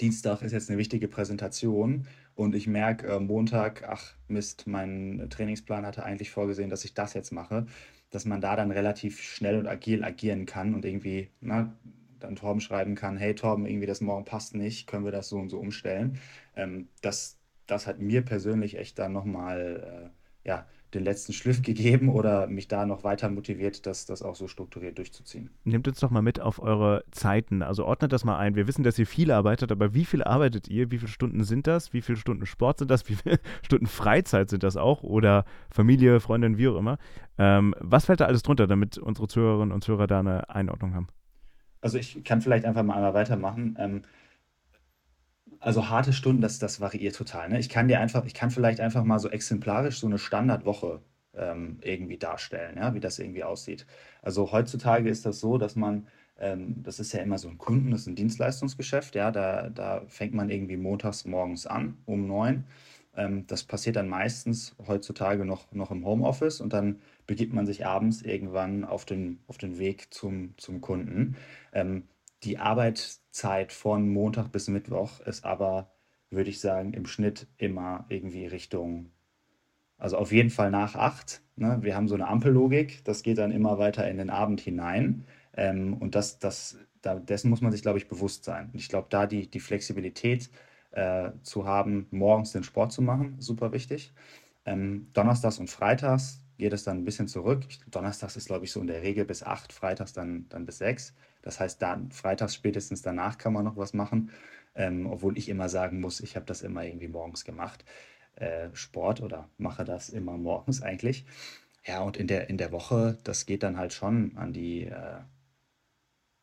Dienstag 0.00 0.42
ist 0.42 0.52
jetzt 0.52 0.70
eine 0.70 0.78
wichtige 0.78 1.08
Präsentation 1.08 2.06
und 2.34 2.54
ich 2.54 2.66
merke 2.66 3.06
äh, 3.06 3.20
Montag, 3.20 3.84
ach 3.86 4.14
Mist, 4.28 4.66
mein 4.66 5.26
Trainingsplan 5.30 5.86
hatte 5.86 6.02
eigentlich 6.04 6.30
vorgesehen, 6.30 6.70
dass 6.70 6.84
ich 6.84 6.94
das 6.94 7.14
jetzt 7.14 7.32
mache, 7.32 7.66
dass 8.10 8.24
man 8.24 8.40
da 8.40 8.56
dann 8.56 8.70
relativ 8.70 9.20
schnell 9.22 9.58
und 9.58 9.66
agil 9.66 10.02
agieren 10.02 10.46
kann 10.46 10.74
und 10.74 10.84
irgendwie 10.84 11.28
na, 11.40 11.72
dann 12.20 12.36
Torben 12.36 12.60
schreiben 12.60 12.94
kann, 12.94 13.16
hey 13.16 13.34
Torben, 13.34 13.66
irgendwie 13.66 13.86
das 13.86 14.00
morgen 14.00 14.24
passt 14.24 14.54
nicht, 14.54 14.86
können 14.86 15.04
wir 15.04 15.12
das 15.12 15.28
so 15.28 15.38
und 15.38 15.48
so 15.48 15.58
umstellen. 15.58 16.18
Ähm, 16.56 16.88
das, 17.02 17.38
das 17.66 17.86
hat 17.86 18.00
mir 18.00 18.22
persönlich 18.22 18.78
echt 18.78 18.98
dann 18.98 19.12
nochmal 19.12 20.10
äh, 20.44 20.48
ja, 20.48 20.66
den 20.94 21.04
letzten 21.04 21.32
Schliff 21.32 21.62
gegeben 21.70 22.08
oder 22.08 22.46
mich 22.46 22.68
da 22.68 22.86
noch 22.86 23.04
weiter 23.04 23.28
motiviert, 23.30 23.86
das, 23.86 24.06
das 24.06 24.22
auch 24.22 24.34
so 24.34 24.48
strukturiert 24.48 24.98
durchzuziehen. 24.98 25.50
Nehmt 25.64 25.86
uns 25.88 26.00
doch 26.00 26.10
mal 26.10 26.22
mit 26.22 26.40
auf 26.40 26.60
eure 26.60 27.04
Zeiten. 27.10 27.62
Also 27.62 27.84
ordnet 27.84 28.12
das 28.12 28.24
mal 28.24 28.38
ein. 28.38 28.56
Wir 28.56 28.66
wissen, 28.66 28.82
dass 28.82 28.98
ihr 28.98 29.06
viel 29.06 29.30
arbeitet, 29.30 29.72
aber 29.72 29.94
wie 29.94 30.04
viel 30.04 30.22
arbeitet 30.22 30.68
ihr? 30.68 30.90
Wie 30.90 30.98
viele 30.98 31.10
Stunden 31.10 31.44
sind 31.44 31.66
das? 31.66 31.92
Wie 31.92 32.02
viele 32.02 32.18
Stunden 32.18 32.46
Sport 32.46 32.78
sind 32.78 32.90
das? 32.90 33.00
Wie 33.08 33.14
viele 33.14 33.40
Stunden 33.62 33.86
Freizeit 33.86 34.50
sind 34.50 34.62
das 34.62 34.76
auch? 34.76 35.02
Oder 35.02 35.44
Familie, 35.70 36.20
Freundin, 36.20 36.58
wie 36.58 36.68
auch 36.68 36.76
immer. 36.76 36.98
Ähm, 37.38 37.74
was 37.78 38.06
fällt 38.06 38.20
da 38.20 38.26
alles 38.26 38.42
drunter, 38.42 38.66
damit 38.66 38.98
unsere 38.98 39.26
Zuhörerinnen 39.26 39.72
und 39.72 39.82
Zuhörer 39.82 40.06
da 40.06 40.20
eine 40.20 40.48
Einordnung 40.50 40.94
haben? 40.94 41.08
Also 41.80 41.98
ich 41.98 42.22
kann 42.24 42.40
vielleicht 42.42 42.64
einfach 42.64 42.82
mal 42.82 42.94
einmal 42.94 43.14
weitermachen. 43.14 43.76
Ähm, 43.78 44.02
also 45.60 45.88
harte 45.90 46.12
Stunden, 46.12 46.40
das, 46.40 46.58
das 46.58 46.80
variiert 46.80 47.14
total. 47.16 47.48
Ne? 47.50 47.58
Ich 47.58 47.68
kann 47.68 47.88
dir 47.88 48.00
einfach, 48.00 48.24
ich 48.24 48.34
kann 48.34 48.50
vielleicht 48.50 48.80
einfach 48.80 49.04
mal 49.04 49.18
so 49.18 49.28
exemplarisch 49.28 50.00
so 50.00 50.06
eine 50.06 50.18
Standardwoche 50.18 51.02
ähm, 51.34 51.78
irgendwie 51.82 52.16
darstellen, 52.18 52.76
ja, 52.76 52.94
wie 52.94 53.00
das 53.00 53.18
irgendwie 53.18 53.44
aussieht. 53.44 53.86
Also 54.22 54.52
heutzutage 54.52 55.08
ist 55.08 55.26
das 55.26 55.40
so, 55.40 55.58
dass 55.58 55.76
man, 55.76 56.06
ähm, 56.38 56.82
das 56.82 56.98
ist 56.98 57.12
ja 57.12 57.20
immer 57.20 57.38
so 57.38 57.48
ein 57.48 57.58
Kunden, 57.58 57.90
das 57.90 58.02
ist 58.02 58.06
ein 58.08 58.16
Dienstleistungsgeschäft, 58.16 59.14
ja, 59.14 59.30
da, 59.30 59.68
da 59.68 60.02
fängt 60.08 60.34
man 60.34 60.50
irgendwie 60.50 60.76
montags 60.76 61.24
morgens 61.24 61.66
an 61.66 61.98
um 62.06 62.26
neun. 62.26 62.64
Ähm, 63.16 63.46
das 63.46 63.64
passiert 63.64 63.96
dann 63.96 64.08
meistens 64.08 64.74
heutzutage 64.86 65.44
noch, 65.44 65.70
noch 65.72 65.90
im 65.90 66.04
Homeoffice 66.06 66.60
und 66.60 66.72
dann 66.72 67.00
begibt 67.30 67.52
man 67.52 67.64
sich 67.64 67.86
abends 67.86 68.22
irgendwann 68.22 68.84
auf 68.84 69.04
den, 69.04 69.38
auf 69.46 69.56
den 69.56 69.78
Weg 69.78 70.12
zum, 70.12 70.54
zum 70.56 70.80
Kunden. 70.80 71.36
Ähm, 71.72 72.08
die 72.42 72.58
Arbeitszeit 72.58 73.72
von 73.72 74.08
Montag 74.08 74.50
bis 74.50 74.66
Mittwoch 74.66 75.20
ist 75.20 75.44
aber, 75.44 75.92
würde 76.30 76.50
ich 76.50 76.58
sagen, 76.58 76.92
im 76.92 77.06
Schnitt 77.06 77.46
immer 77.56 78.04
irgendwie 78.08 78.46
Richtung, 78.46 79.12
also 79.96 80.16
auf 80.16 80.32
jeden 80.32 80.50
Fall 80.50 80.72
nach 80.72 80.96
acht. 80.96 81.40
Ne? 81.54 81.78
Wir 81.82 81.94
haben 81.94 82.08
so 82.08 82.16
eine 82.16 82.26
Ampellogik, 82.26 83.04
das 83.04 83.22
geht 83.22 83.38
dann 83.38 83.52
immer 83.52 83.78
weiter 83.78 84.10
in 84.10 84.16
den 84.16 84.30
Abend 84.30 84.60
hinein. 84.60 85.24
Ähm, 85.56 85.98
und 85.98 86.16
das, 86.16 86.40
das 86.40 86.78
da, 87.00 87.14
dessen 87.14 87.48
muss 87.48 87.60
man 87.60 87.70
sich, 87.70 87.82
glaube 87.82 87.98
ich, 87.98 88.08
bewusst 88.08 88.42
sein. 88.42 88.70
Und 88.72 88.80
ich 88.80 88.88
glaube, 88.88 89.06
da 89.08 89.28
die, 89.28 89.48
die 89.48 89.60
Flexibilität 89.60 90.50
äh, 90.90 91.30
zu 91.44 91.64
haben, 91.64 92.08
morgens 92.10 92.50
den 92.50 92.64
Sport 92.64 92.90
zu 92.90 93.02
machen, 93.02 93.36
super 93.38 93.70
wichtig. 93.70 94.12
Ähm, 94.64 95.06
Donnerstags 95.12 95.60
und 95.60 95.70
Freitags 95.70 96.42
geht 96.60 96.72
es 96.72 96.84
dann 96.84 96.98
ein 96.98 97.04
bisschen 97.04 97.26
zurück. 97.26 97.64
Donnerstags 97.90 98.36
ist, 98.36 98.46
glaube 98.46 98.64
ich, 98.66 98.72
so 98.72 98.80
in 98.80 98.86
der 98.86 99.02
Regel 99.02 99.24
bis 99.24 99.42
acht, 99.42 99.72
Freitags 99.72 100.12
dann, 100.12 100.46
dann 100.50 100.66
bis 100.66 100.78
sechs. 100.78 101.14
Das 101.42 101.58
heißt, 101.58 101.82
dann 101.82 102.12
freitags 102.12 102.54
spätestens 102.54 103.02
danach 103.02 103.38
kann 103.38 103.52
man 103.52 103.64
noch 103.64 103.76
was 103.76 103.94
machen. 103.94 104.30
Ähm, 104.74 105.06
obwohl 105.06 105.36
ich 105.38 105.48
immer 105.48 105.68
sagen 105.68 106.00
muss, 106.00 106.20
ich 106.20 106.36
habe 106.36 106.46
das 106.46 106.62
immer 106.62 106.84
irgendwie 106.84 107.08
morgens 107.08 107.44
gemacht. 107.44 107.84
Äh, 108.36 108.68
Sport 108.74 109.20
oder 109.22 109.48
mache 109.58 109.84
das 109.84 110.10
immer 110.10 110.36
morgens 110.36 110.82
eigentlich. 110.82 111.24
Ja, 111.84 112.02
und 112.02 112.16
in 112.18 112.26
der, 112.28 112.50
in 112.50 112.58
der 112.58 112.72
Woche, 112.72 113.18
das 113.24 113.46
geht 113.46 113.62
dann 113.62 113.78
halt 113.78 113.92
schon 113.92 114.36
an 114.36 114.52
die, 114.52 114.84
äh, 114.84 115.20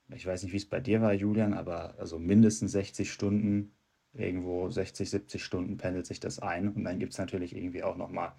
ich 0.09 0.25
weiß 0.25 0.43
nicht, 0.43 0.51
wie 0.51 0.57
es 0.57 0.67
bei 0.67 0.79
dir 0.79 1.01
war, 1.01 1.13
Julian, 1.13 1.53
aber 1.53 1.95
also 1.99 2.17
mindestens 2.19 2.71
60 2.71 3.11
Stunden, 3.11 3.71
irgendwo 4.13 4.69
60, 4.69 5.09
70 5.09 5.43
Stunden 5.43 5.77
pendelt 5.77 6.07
sich 6.07 6.19
das 6.19 6.39
ein. 6.39 6.69
Und 6.69 6.83
dann 6.85 6.99
gibt 6.99 7.13
es 7.13 7.19
natürlich 7.19 7.55
irgendwie 7.55 7.83
auch 7.83 7.97
nochmal 7.97 8.33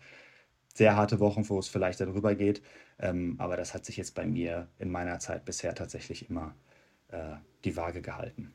sehr 0.79 0.97
harte 0.97 1.21
Wochen, 1.21 1.47
wo 1.49 1.59
es 1.59 1.69
vielleicht 1.69 2.01
darüber 2.01 2.35
geht. 2.35 2.63
Ähm, 2.99 3.35
aber 3.39 3.57
das 3.57 3.75
hat 3.75 3.85
sich 3.85 3.97
jetzt 3.97 4.15
bei 4.15 4.25
mir 4.25 4.69
in 4.79 4.91
meiner 4.91 5.19
Zeit 5.19 5.45
bisher 5.45 5.75
tatsächlich 5.75 6.31
immer 6.31 6.55
äh, 7.09 7.35
die 7.65 7.77
Waage 7.77 8.01
gehalten. 8.01 8.55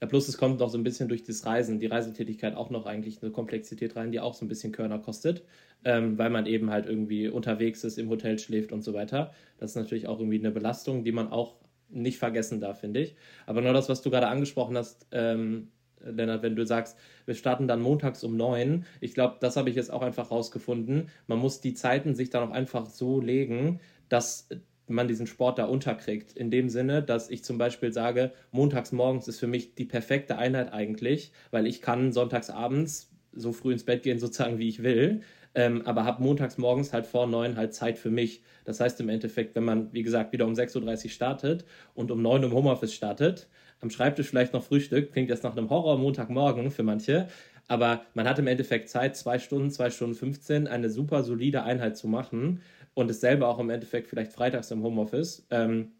Ja, 0.00 0.08
plus 0.08 0.26
es 0.26 0.36
kommt 0.36 0.58
noch 0.58 0.68
so 0.68 0.78
ein 0.78 0.82
bisschen 0.82 1.08
durch 1.08 1.22
das 1.22 1.46
Reisen, 1.46 1.78
die 1.78 1.86
Reisetätigkeit 1.86 2.56
auch 2.56 2.70
noch 2.70 2.86
eigentlich 2.86 3.22
eine 3.22 3.30
Komplexität 3.30 3.94
rein, 3.94 4.10
die 4.10 4.18
auch 4.18 4.34
so 4.34 4.44
ein 4.44 4.48
bisschen 4.48 4.72
Körner 4.72 4.98
kostet, 4.98 5.44
ähm, 5.84 6.18
weil 6.18 6.30
man 6.30 6.46
eben 6.46 6.70
halt 6.70 6.86
irgendwie 6.86 7.28
unterwegs 7.28 7.84
ist, 7.84 7.98
im 7.98 8.08
Hotel 8.08 8.38
schläft 8.38 8.72
und 8.72 8.82
so 8.82 8.94
weiter. 8.94 9.32
Das 9.58 9.70
ist 9.70 9.76
natürlich 9.76 10.08
auch 10.08 10.18
irgendwie 10.18 10.40
eine 10.40 10.50
Belastung, 10.50 11.04
die 11.04 11.12
man 11.12 11.30
auch 11.30 11.54
nicht 11.88 12.18
vergessen 12.18 12.58
darf, 12.58 12.80
finde 12.80 13.00
ich. 13.00 13.16
Aber 13.46 13.60
nur 13.60 13.74
das, 13.74 13.88
was 13.88 14.02
du 14.02 14.10
gerade 14.10 14.26
angesprochen 14.26 14.76
hast, 14.76 15.06
ähm, 15.12 15.68
Lennart, 16.04 16.42
wenn 16.42 16.56
du 16.56 16.64
sagst, 16.64 16.98
wir 17.26 17.34
starten 17.34 17.68
dann 17.68 17.80
montags 17.80 18.24
um 18.24 18.36
neun, 18.36 18.84
ich 19.00 19.14
glaube, 19.14 19.36
das 19.40 19.56
habe 19.56 19.70
ich 19.70 19.76
jetzt 19.76 19.92
auch 19.92 20.02
einfach 20.02 20.30
rausgefunden. 20.30 21.08
Man 21.26 21.38
muss 21.38 21.60
die 21.60 21.74
Zeiten 21.74 22.14
sich 22.14 22.30
dann 22.30 22.48
auch 22.48 22.52
einfach 22.52 22.86
so 22.86 23.20
legen, 23.20 23.80
dass 24.08 24.48
man 24.88 25.08
diesen 25.08 25.26
Sport 25.26 25.58
da 25.58 25.64
unterkriegt. 25.64 26.32
In 26.36 26.50
dem 26.50 26.68
Sinne, 26.68 27.02
dass 27.02 27.30
ich 27.30 27.44
zum 27.44 27.58
Beispiel 27.58 27.92
sage, 27.92 28.32
montags 28.50 28.92
morgens 28.92 29.28
ist 29.28 29.40
für 29.40 29.46
mich 29.46 29.74
die 29.74 29.84
perfekte 29.84 30.38
Einheit 30.38 30.72
eigentlich, 30.72 31.32
weil 31.50 31.66
ich 31.66 31.82
kann 31.82 32.12
sonntags 32.12 32.50
abends 32.50 33.10
so 33.32 33.52
früh 33.52 33.72
ins 33.72 33.84
Bett 33.84 34.02
gehen, 34.02 34.18
sozusagen 34.20 34.58
wie 34.58 34.68
ich 34.68 34.82
will. 34.82 35.22
Ähm, 35.54 35.82
aber 35.84 36.04
habe 36.04 36.22
montags 36.22 36.56
morgens 36.56 36.94
halt 36.94 37.06
vor 37.06 37.26
neun 37.26 37.56
halt 37.56 37.74
Zeit 37.74 37.98
für 37.98 38.10
mich. 38.10 38.42
Das 38.64 38.80
heißt 38.80 39.00
im 39.00 39.10
Endeffekt, 39.10 39.54
wenn 39.54 39.64
man, 39.64 39.92
wie 39.92 40.02
gesagt, 40.02 40.32
wieder 40.32 40.46
um 40.46 40.54
6.30 40.54 41.04
Uhr 41.04 41.10
startet 41.10 41.64
und 41.94 42.10
um 42.10 42.22
neun 42.22 42.42
im 42.42 42.52
Homeoffice 42.52 42.94
startet, 42.94 43.48
am 43.82 43.90
Schreibtisch 43.90 44.28
vielleicht 44.28 44.52
noch 44.52 44.62
Frühstück, 44.62 45.12
klingt 45.12 45.28
jetzt 45.28 45.42
nach 45.42 45.56
einem 45.56 45.68
Horror 45.68 45.98
Montagmorgen 45.98 46.70
für 46.70 46.84
manche, 46.84 47.28
aber 47.68 48.02
man 48.14 48.28
hat 48.28 48.38
im 48.38 48.46
Endeffekt 48.46 48.88
Zeit, 48.88 49.16
zwei 49.16 49.38
Stunden, 49.38 49.70
zwei 49.70 49.90
Stunden 49.90 50.14
15, 50.14 50.68
eine 50.68 50.88
super 50.88 51.24
solide 51.24 51.64
Einheit 51.64 51.96
zu 51.96 52.06
machen 52.06 52.62
und 52.94 53.10
es 53.10 53.20
selber 53.20 53.48
auch 53.48 53.58
im 53.58 53.70
Endeffekt 53.70 54.08
vielleicht 54.08 54.32
freitags 54.32 54.70
im 54.70 54.82
Homeoffice. 54.82 55.46
Ähm, 55.50 55.92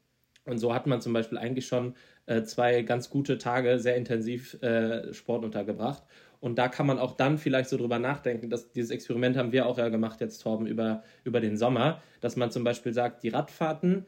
und 0.44 0.58
so 0.58 0.74
hat 0.74 0.86
man 0.86 1.00
zum 1.00 1.12
Beispiel 1.12 1.38
eigentlich 1.38 1.66
schon 1.66 1.94
äh, 2.26 2.42
zwei 2.42 2.82
ganz 2.82 3.10
gute 3.10 3.38
Tage 3.38 3.78
sehr 3.78 3.96
intensiv 3.96 4.60
äh, 4.62 5.12
Sport 5.12 5.44
untergebracht. 5.44 6.04
Und 6.40 6.58
da 6.58 6.68
kann 6.68 6.86
man 6.86 6.98
auch 6.98 7.12
dann 7.12 7.38
vielleicht 7.38 7.68
so 7.68 7.76
drüber 7.76 8.00
nachdenken, 8.00 8.50
dass 8.50 8.72
dieses 8.72 8.90
Experiment 8.90 9.36
haben 9.36 9.52
wir 9.52 9.66
auch 9.66 9.78
ja 9.78 9.88
gemacht 9.88 10.20
jetzt, 10.20 10.38
Torben, 10.38 10.66
über, 10.66 11.04
über 11.22 11.40
den 11.40 11.56
Sommer, 11.56 12.02
dass 12.20 12.34
man 12.34 12.50
zum 12.50 12.64
Beispiel 12.64 12.92
sagt, 12.92 13.22
die 13.22 13.28
Radfahrten, 13.28 14.06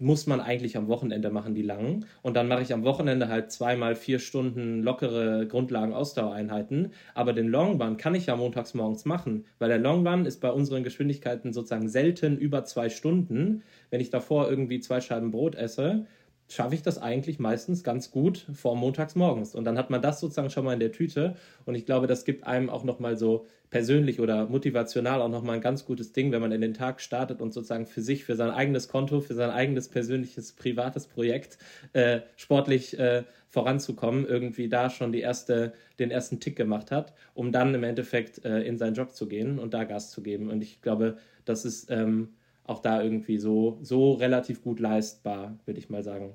muss 0.00 0.26
man 0.26 0.40
eigentlich 0.40 0.76
am 0.76 0.88
Wochenende 0.88 1.30
machen, 1.30 1.54
die 1.54 1.62
langen. 1.62 2.06
Und 2.22 2.36
dann 2.36 2.48
mache 2.48 2.62
ich 2.62 2.72
am 2.72 2.84
Wochenende 2.84 3.28
halt 3.28 3.50
zweimal 3.50 3.96
vier 3.96 4.18
Stunden 4.18 4.82
lockere 4.82 5.46
Grundlagen-Ausdauereinheiten. 5.46 6.92
Aber 7.14 7.32
den 7.32 7.48
Longrun 7.48 7.96
kann 7.96 8.14
ich 8.14 8.26
ja 8.26 8.36
montags 8.36 8.74
morgens 8.74 9.04
machen, 9.04 9.44
weil 9.58 9.68
der 9.68 9.78
Longrun 9.78 10.26
ist 10.26 10.40
bei 10.40 10.50
unseren 10.50 10.84
Geschwindigkeiten 10.84 11.52
sozusagen 11.52 11.88
selten 11.88 12.36
über 12.36 12.64
zwei 12.64 12.88
Stunden. 12.88 13.62
Wenn 13.90 14.00
ich 14.00 14.10
davor 14.10 14.48
irgendwie 14.48 14.80
zwei 14.80 15.00
Scheiben 15.00 15.30
Brot 15.30 15.54
esse, 15.54 16.06
schaffe 16.48 16.74
ich 16.74 16.82
das 16.82 16.98
eigentlich 16.98 17.38
meistens 17.38 17.84
ganz 17.84 18.10
gut 18.10 18.46
vor 18.54 18.74
montags 18.74 19.14
morgens. 19.14 19.54
Und 19.54 19.64
dann 19.64 19.76
hat 19.76 19.90
man 19.90 20.00
das 20.00 20.20
sozusagen 20.20 20.50
schon 20.50 20.64
mal 20.64 20.72
in 20.72 20.80
der 20.80 20.92
Tüte. 20.92 21.36
Und 21.66 21.74
ich 21.74 21.84
glaube, 21.84 22.06
das 22.06 22.24
gibt 22.24 22.46
einem 22.46 22.70
auch 22.70 22.84
nochmal 22.84 23.16
so 23.16 23.46
persönlich 23.70 24.18
oder 24.18 24.46
motivational 24.46 25.20
auch 25.20 25.28
nochmal 25.28 25.56
ein 25.56 25.60
ganz 25.60 25.84
gutes 25.84 26.12
Ding, 26.12 26.32
wenn 26.32 26.40
man 26.40 26.52
in 26.52 26.62
den 26.62 26.72
Tag 26.72 27.02
startet 27.02 27.42
und 27.42 27.52
sozusagen 27.52 27.86
für 27.86 28.00
sich, 28.00 28.24
für 28.24 28.34
sein 28.34 28.50
eigenes 28.50 28.88
Konto, 28.88 29.20
für 29.20 29.34
sein 29.34 29.50
eigenes 29.50 29.88
persönliches, 29.88 30.52
privates 30.52 31.06
Projekt 31.06 31.58
äh, 31.92 32.20
sportlich 32.36 32.98
äh, 32.98 33.24
voranzukommen, 33.50 34.26
irgendwie 34.26 34.70
da 34.70 34.88
schon 34.88 35.12
die 35.12 35.20
erste, 35.20 35.74
den 35.98 36.10
ersten 36.10 36.40
Tick 36.40 36.56
gemacht 36.56 36.90
hat, 36.90 37.12
um 37.34 37.52
dann 37.52 37.74
im 37.74 37.84
Endeffekt 37.84 38.42
äh, 38.44 38.62
in 38.62 38.78
seinen 38.78 38.94
Job 38.94 39.12
zu 39.12 39.28
gehen 39.28 39.58
und 39.58 39.74
da 39.74 39.84
Gas 39.84 40.10
zu 40.10 40.22
geben. 40.22 40.48
Und 40.48 40.62
ich 40.62 40.80
glaube, 40.80 41.18
das 41.44 41.66
ist 41.66 41.90
ähm, 41.90 42.30
auch 42.68 42.80
da 42.80 43.02
irgendwie 43.02 43.38
so, 43.38 43.78
so 43.82 44.12
relativ 44.12 44.62
gut 44.62 44.78
leistbar, 44.78 45.58
würde 45.64 45.80
ich 45.80 45.90
mal 45.90 46.04
sagen. 46.04 46.34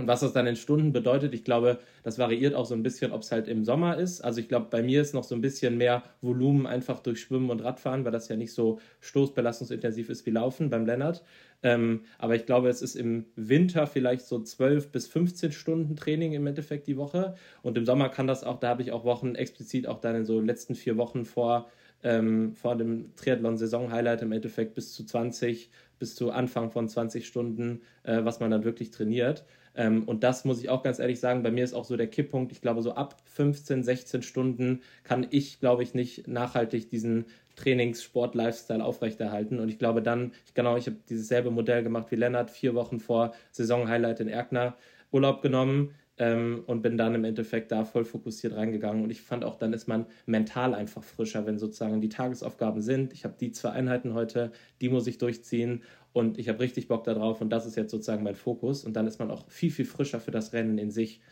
Und 0.00 0.06
was 0.06 0.20
das 0.20 0.32
dann 0.32 0.46
in 0.46 0.56
Stunden 0.56 0.92
bedeutet, 0.92 1.34
ich 1.34 1.44
glaube, 1.44 1.78
das 2.02 2.18
variiert 2.18 2.54
auch 2.54 2.64
so 2.64 2.74
ein 2.74 2.82
bisschen, 2.82 3.12
ob 3.12 3.20
es 3.20 3.32
halt 3.32 3.48
im 3.48 3.64
Sommer 3.64 3.98
ist. 3.98 4.22
Also 4.22 4.40
ich 4.40 4.48
glaube, 4.48 4.68
bei 4.70 4.82
mir 4.82 5.02
ist 5.02 5.12
noch 5.12 5.24
so 5.24 5.34
ein 5.34 5.42
bisschen 5.42 5.76
mehr 5.76 6.02
Volumen 6.22 6.66
einfach 6.66 7.00
durch 7.00 7.20
Schwimmen 7.20 7.50
und 7.50 7.62
Radfahren, 7.62 8.06
weil 8.06 8.12
das 8.12 8.28
ja 8.28 8.36
nicht 8.36 8.54
so 8.54 8.80
stoßbelastungsintensiv 9.00 10.08
ist 10.08 10.24
wie 10.24 10.30
Laufen 10.30 10.70
beim 10.70 10.86
Lennart. 10.86 11.22
Ähm, 11.62 12.04
aber 12.16 12.34
ich 12.34 12.46
glaube, 12.46 12.70
es 12.70 12.80
ist 12.80 12.94
im 12.94 13.26
Winter 13.36 13.86
vielleicht 13.86 14.24
so 14.24 14.42
12 14.42 14.90
bis 14.90 15.06
15 15.06 15.52
Stunden 15.52 15.96
Training 15.96 16.32
im 16.32 16.46
Endeffekt 16.46 16.86
die 16.86 16.96
Woche. 16.96 17.34
Und 17.60 17.76
im 17.76 17.84
Sommer 17.84 18.08
kann 18.08 18.26
das 18.26 18.42
auch, 18.42 18.58
da 18.58 18.68
habe 18.68 18.80
ich 18.80 18.92
auch 18.92 19.04
Wochen 19.04 19.34
explizit 19.34 19.86
auch 19.86 20.00
dann 20.00 20.16
in 20.16 20.24
so 20.24 20.40
letzten 20.40 20.74
vier 20.74 20.96
Wochen 20.96 21.26
vor 21.26 21.68
ähm, 22.02 22.54
vor 22.54 22.76
dem 22.76 23.14
Triathlon-Saison-Highlight 23.16 24.22
im 24.22 24.32
Endeffekt 24.32 24.74
bis 24.74 24.92
zu 24.92 25.04
20, 25.04 25.70
bis 25.98 26.14
zu 26.14 26.30
Anfang 26.30 26.70
von 26.70 26.88
20 26.88 27.26
Stunden, 27.26 27.82
äh, 28.02 28.24
was 28.24 28.40
man 28.40 28.50
dann 28.50 28.64
wirklich 28.64 28.90
trainiert. 28.90 29.44
Ähm, 29.74 30.04
und 30.04 30.24
das 30.24 30.44
muss 30.44 30.60
ich 30.60 30.68
auch 30.68 30.82
ganz 30.82 30.98
ehrlich 30.98 31.20
sagen, 31.20 31.42
bei 31.42 31.50
mir 31.50 31.64
ist 31.64 31.74
auch 31.74 31.84
so 31.84 31.96
der 31.96 32.08
Kipppunkt. 32.08 32.52
Ich 32.52 32.60
glaube, 32.60 32.82
so 32.82 32.94
ab 32.94 33.16
15, 33.24 33.84
16 33.84 34.22
Stunden 34.22 34.82
kann 35.04 35.26
ich, 35.30 35.60
glaube 35.60 35.82
ich, 35.82 35.94
nicht 35.94 36.26
nachhaltig 36.26 36.90
diesen 36.90 37.26
Trainingssport-Lifestyle 37.56 38.84
aufrechterhalten. 38.84 39.60
Und 39.60 39.68
ich 39.68 39.78
glaube 39.78 40.02
dann, 40.02 40.32
genau, 40.54 40.76
ich 40.76 40.86
habe 40.86 40.96
dieses 41.08 41.28
selbe 41.28 41.50
Modell 41.50 41.82
gemacht 41.82 42.10
wie 42.10 42.16
Lennart, 42.16 42.50
vier 42.50 42.74
Wochen 42.74 43.00
vor 43.00 43.32
Saison-Highlight 43.52 44.20
in 44.20 44.28
Erkner 44.28 44.76
Urlaub 45.12 45.42
genommen, 45.42 45.94
ähm, 46.20 46.64
und 46.66 46.82
bin 46.82 46.98
dann 46.98 47.14
im 47.14 47.24
Endeffekt 47.24 47.72
da 47.72 47.86
voll 47.86 48.04
fokussiert 48.04 48.54
reingegangen. 48.54 49.02
Und 49.02 49.10
ich 49.10 49.22
fand 49.22 49.42
auch, 49.42 49.56
dann 49.56 49.72
ist 49.72 49.88
man 49.88 50.04
mental 50.26 50.74
einfach 50.74 51.02
frischer, 51.02 51.46
wenn 51.46 51.58
sozusagen 51.58 52.02
die 52.02 52.10
Tagesaufgaben 52.10 52.82
sind. 52.82 53.14
Ich 53.14 53.24
habe 53.24 53.34
die 53.40 53.52
zwei 53.52 53.70
Einheiten 53.70 54.12
heute, 54.12 54.52
die 54.82 54.90
muss 54.90 55.06
ich 55.06 55.16
durchziehen 55.16 55.82
und 56.12 56.38
ich 56.38 56.50
habe 56.50 56.60
richtig 56.60 56.88
Bock 56.88 57.04
darauf 57.04 57.40
und 57.40 57.48
das 57.48 57.64
ist 57.64 57.74
jetzt 57.74 57.90
sozusagen 57.90 58.22
mein 58.22 58.34
Fokus. 58.34 58.84
Und 58.84 58.94
dann 58.94 59.06
ist 59.06 59.18
man 59.18 59.30
auch 59.30 59.48
viel, 59.48 59.70
viel 59.70 59.86
frischer 59.86 60.20
für 60.20 60.30
das 60.30 60.52
Rennen 60.52 60.76
in 60.76 60.90
sich. 60.90 61.22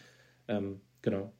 Ähm, 0.49 0.81
genau. 1.03 1.33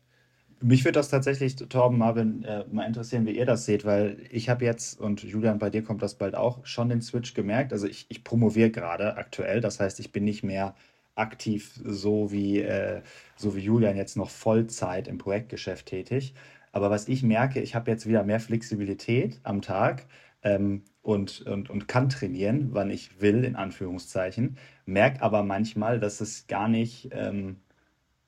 Mich 0.61 0.85
würde 0.85 0.99
das 0.99 1.09
tatsächlich, 1.09 1.57
Torben, 1.57 1.97
Marvin, 1.97 2.45
äh, 2.45 2.67
mal 2.71 2.85
interessieren, 2.85 3.25
wie 3.25 3.39
ihr 3.39 3.47
das 3.47 3.65
seht, 3.65 3.87
weil 3.87 4.19
ich 4.31 4.51
habe 4.51 4.67
jetzt, 4.67 5.01
und 5.01 5.23
Julian, 5.23 5.59
bei 5.59 5.71
dir 5.71 5.83
kommt 5.83 6.03
das 6.03 6.17
bald 6.17 6.35
auch, 6.35 6.67
schon 6.67 6.91
den 6.91 7.01
Switch 7.01 7.33
gemerkt. 7.33 7.73
Also 7.73 7.87
ich, 7.87 8.07
ich 8.11 8.25
promoviere 8.25 8.71
gerade 8.71 9.17
aktuell, 9.17 9.63
das 9.63 9.81
heißt, 9.81 10.01
ich 10.01 10.13
bin 10.13 10.25
nicht 10.25 10.43
mehr 10.43 10.75
aktiv 11.19 11.81
so 11.85 12.31
wie, 12.33 12.61
äh, 12.61 13.03
so 13.37 13.57
wie 13.57 13.61
Julian 13.61 13.97
jetzt 13.97 14.17
noch 14.17 14.31
Vollzeit 14.31 15.09
im 15.09 15.19
Projektgeschäft 15.19 15.87
tätig. 15.87 16.35
Aber 16.73 16.91
was 16.91 17.09
ich 17.09 17.23
merke, 17.23 17.61
ich 17.61 17.75
habe 17.75 17.91
jetzt 17.91 18.07
wieder 18.07 18.25
mehr 18.25 18.41
Flexibilität 18.41 19.41
am 19.43 19.63
Tag 19.63 20.07
ähm, 20.43 20.83
und, 21.03 21.43
und, 21.43 21.71
und 21.71 21.89
kann 21.89 22.09
trainieren, 22.09 22.69
wann 22.73 22.91
ich 22.91 23.21
will, 23.21 23.45
in 23.45 23.57
Anführungszeichen. 23.57 24.57
Merke 24.87 25.23
aber 25.23 25.43
manchmal, 25.43 26.01
dass 26.01 26.21
es 26.21 26.47
gar 26.47 26.69
nicht, 26.69 27.09
ähm, 27.13 27.57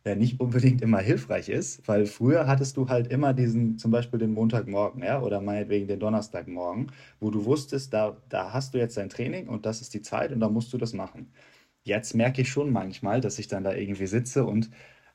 ja, 0.06 0.14
nicht 0.14 0.40
unbedingt 0.40 0.82
immer 0.82 0.98
hilfreich 1.00 1.48
ist, 1.50 1.86
weil 1.86 2.06
früher 2.06 2.46
hattest 2.46 2.76
du 2.76 2.88
halt 2.88 3.08
immer 3.08 3.34
diesen, 3.34 3.78
zum 3.78 3.90
Beispiel 3.90 4.18
den 4.18 4.32
Montagmorgen, 4.32 5.02
ja, 5.02 5.20
oder 5.22 5.40
meinetwegen 5.42 5.88
den 5.88 6.00
Donnerstagmorgen, 6.00 6.92
wo 7.20 7.30
du 7.30 7.44
wusstest, 7.44 7.92
da, 7.92 8.16
da 8.30 8.52
hast 8.52 8.74
du 8.74 8.78
jetzt 8.78 8.96
dein 8.96 9.10
Training 9.10 9.48
und 9.48 9.66
das 9.66 9.80
ist 9.82 9.94
die 9.94 10.02
Zeit 10.02 10.32
und 10.32 10.40
da 10.40 10.48
musst 10.48 10.72
du 10.72 10.78
das 10.78 10.94
machen 10.94 11.30
jetzt 11.84 12.14
merke 12.14 12.42
ich 12.42 12.50
schon 12.50 12.72
manchmal, 12.72 13.20
dass 13.20 13.38
ich 13.38 13.48
dann 13.48 13.64
da 13.64 13.74
irgendwie 13.74 14.06
sitze 14.06 14.44
und 14.44 14.70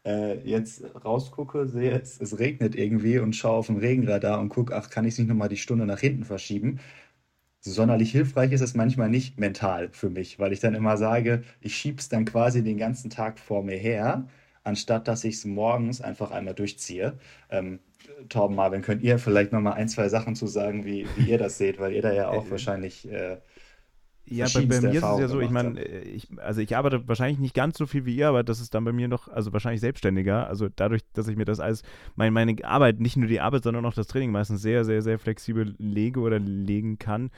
äh, 0.05 0.39
jetzt 0.47 0.83
rausgucke, 1.03 1.67
sehe, 1.67 1.91
es, 1.99 2.19
es 2.21 2.39
regnet 2.39 2.75
irgendwie 2.75 3.19
und 3.19 3.35
schaue 3.35 3.57
auf 3.57 3.67
den 3.67 3.77
Regenradar 3.77 4.39
und 4.39 4.49
gucke, 4.49 4.75
ach, 4.75 4.89
kann 4.89 5.05
ich 5.05 5.13
es 5.15 5.19
nicht 5.19 5.27
nochmal 5.27 5.49
die 5.49 5.57
Stunde 5.57 5.85
nach 5.85 5.99
hinten 5.99 6.23
verschieben? 6.25 6.79
sonderlich 7.65 8.11
hilfreich 8.11 8.51
ist 8.51 8.61
es 8.61 8.75
manchmal 8.75 9.09
nicht 9.09 9.39
mental 9.39 9.89
für 9.91 10.09
mich, 10.09 10.39
weil 10.39 10.53
ich 10.53 10.59
dann 10.59 10.75
immer 10.75 10.97
sage, 10.97 11.43
ich 11.61 11.75
schiebe 11.75 11.99
es 11.99 12.09
dann 12.09 12.25
quasi 12.25 12.63
den 12.63 12.77
ganzen 12.77 13.09
Tag 13.09 13.39
vor 13.39 13.63
mir 13.63 13.77
her, 13.77 14.27
anstatt 14.63 15.07
dass 15.07 15.23
ich 15.23 15.35
es 15.35 15.45
morgens 15.45 16.01
einfach 16.01 16.31
einmal 16.31 16.53
durchziehe. 16.53 17.17
Ähm, 17.49 17.79
Torben, 18.29 18.55
Marvin, 18.55 18.81
könnt 18.81 19.01
ihr 19.01 19.17
vielleicht 19.19 19.51
nochmal 19.51 19.73
ein, 19.73 19.89
zwei 19.89 20.09
Sachen 20.09 20.35
zu 20.35 20.47
sagen, 20.47 20.85
wie, 20.85 21.07
wie 21.15 21.29
ihr 21.31 21.37
das 21.39 21.57
seht, 21.57 21.79
weil 21.79 21.93
ihr 21.93 22.01
da 22.01 22.13
ja 22.13 22.29
auch 22.29 22.49
wahrscheinlich 22.51 23.09
äh, 23.11 23.37
Ja, 24.27 24.47
bei, 24.53 24.65
bei 24.65 24.81
mir 24.81 24.89
ist 24.89 25.03
es 25.03 25.19
ja 25.19 25.27
so, 25.27 25.39
ich 25.39 25.51
meine, 25.51 25.83
ich, 25.83 26.27
also 26.39 26.59
ich 26.59 26.75
arbeite 26.75 27.07
wahrscheinlich 27.07 27.37
nicht 27.37 27.53
ganz 27.53 27.77
so 27.77 27.85
viel 27.85 28.05
wie 28.05 28.15
ihr, 28.15 28.27
aber 28.27 28.43
das 28.43 28.59
ist 28.59 28.73
dann 28.73 28.83
bei 28.83 28.91
mir 28.91 29.07
noch, 29.07 29.27
also 29.27 29.53
wahrscheinlich 29.53 29.81
selbstständiger. 29.81 30.47
Also 30.47 30.67
dadurch, 30.75 31.03
dass 31.13 31.27
ich 31.27 31.35
mir 31.35 31.45
das 31.45 31.59
alles, 31.59 31.83
mein, 32.15 32.33
meine 32.33 32.55
Arbeit, 32.63 32.99
nicht 32.99 33.17
nur 33.17 33.27
die 33.27 33.39
Arbeit, 33.39 33.63
sondern 33.63 33.85
auch 33.85 33.93
das 33.93 34.07
Training 34.07 34.31
meistens 34.31 34.61
sehr, 34.61 34.83
sehr, 34.83 35.03
sehr 35.03 35.19
flexibel 35.19 35.75
lege 35.77 36.19
oder 36.19 36.39
legen 36.39 36.97
kann, 36.97 37.29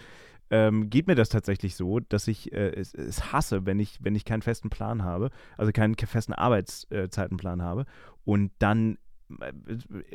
ähm, 0.49 0.89
geht 0.89 1.07
mir 1.07 1.15
das 1.15 1.29
tatsächlich 1.29 1.75
so, 1.75 1.99
dass 1.99 2.27
ich 2.27 2.53
äh, 2.53 2.69
es, 2.69 2.93
es, 2.93 3.33
hasse, 3.33 3.65
wenn 3.65 3.79
ich, 3.79 3.99
wenn 4.01 4.15
ich 4.15 4.23
keinen 4.23 4.41
festen 4.41 4.69
Plan 4.69 5.03
habe, 5.03 5.29
also 5.57 5.71
keinen 5.73 5.95
festen 5.95 6.33
Arbeitszeitenplan 6.33 7.61
habe 7.61 7.85
und 8.23 8.51
dann 8.59 8.93
äh, 8.93 8.97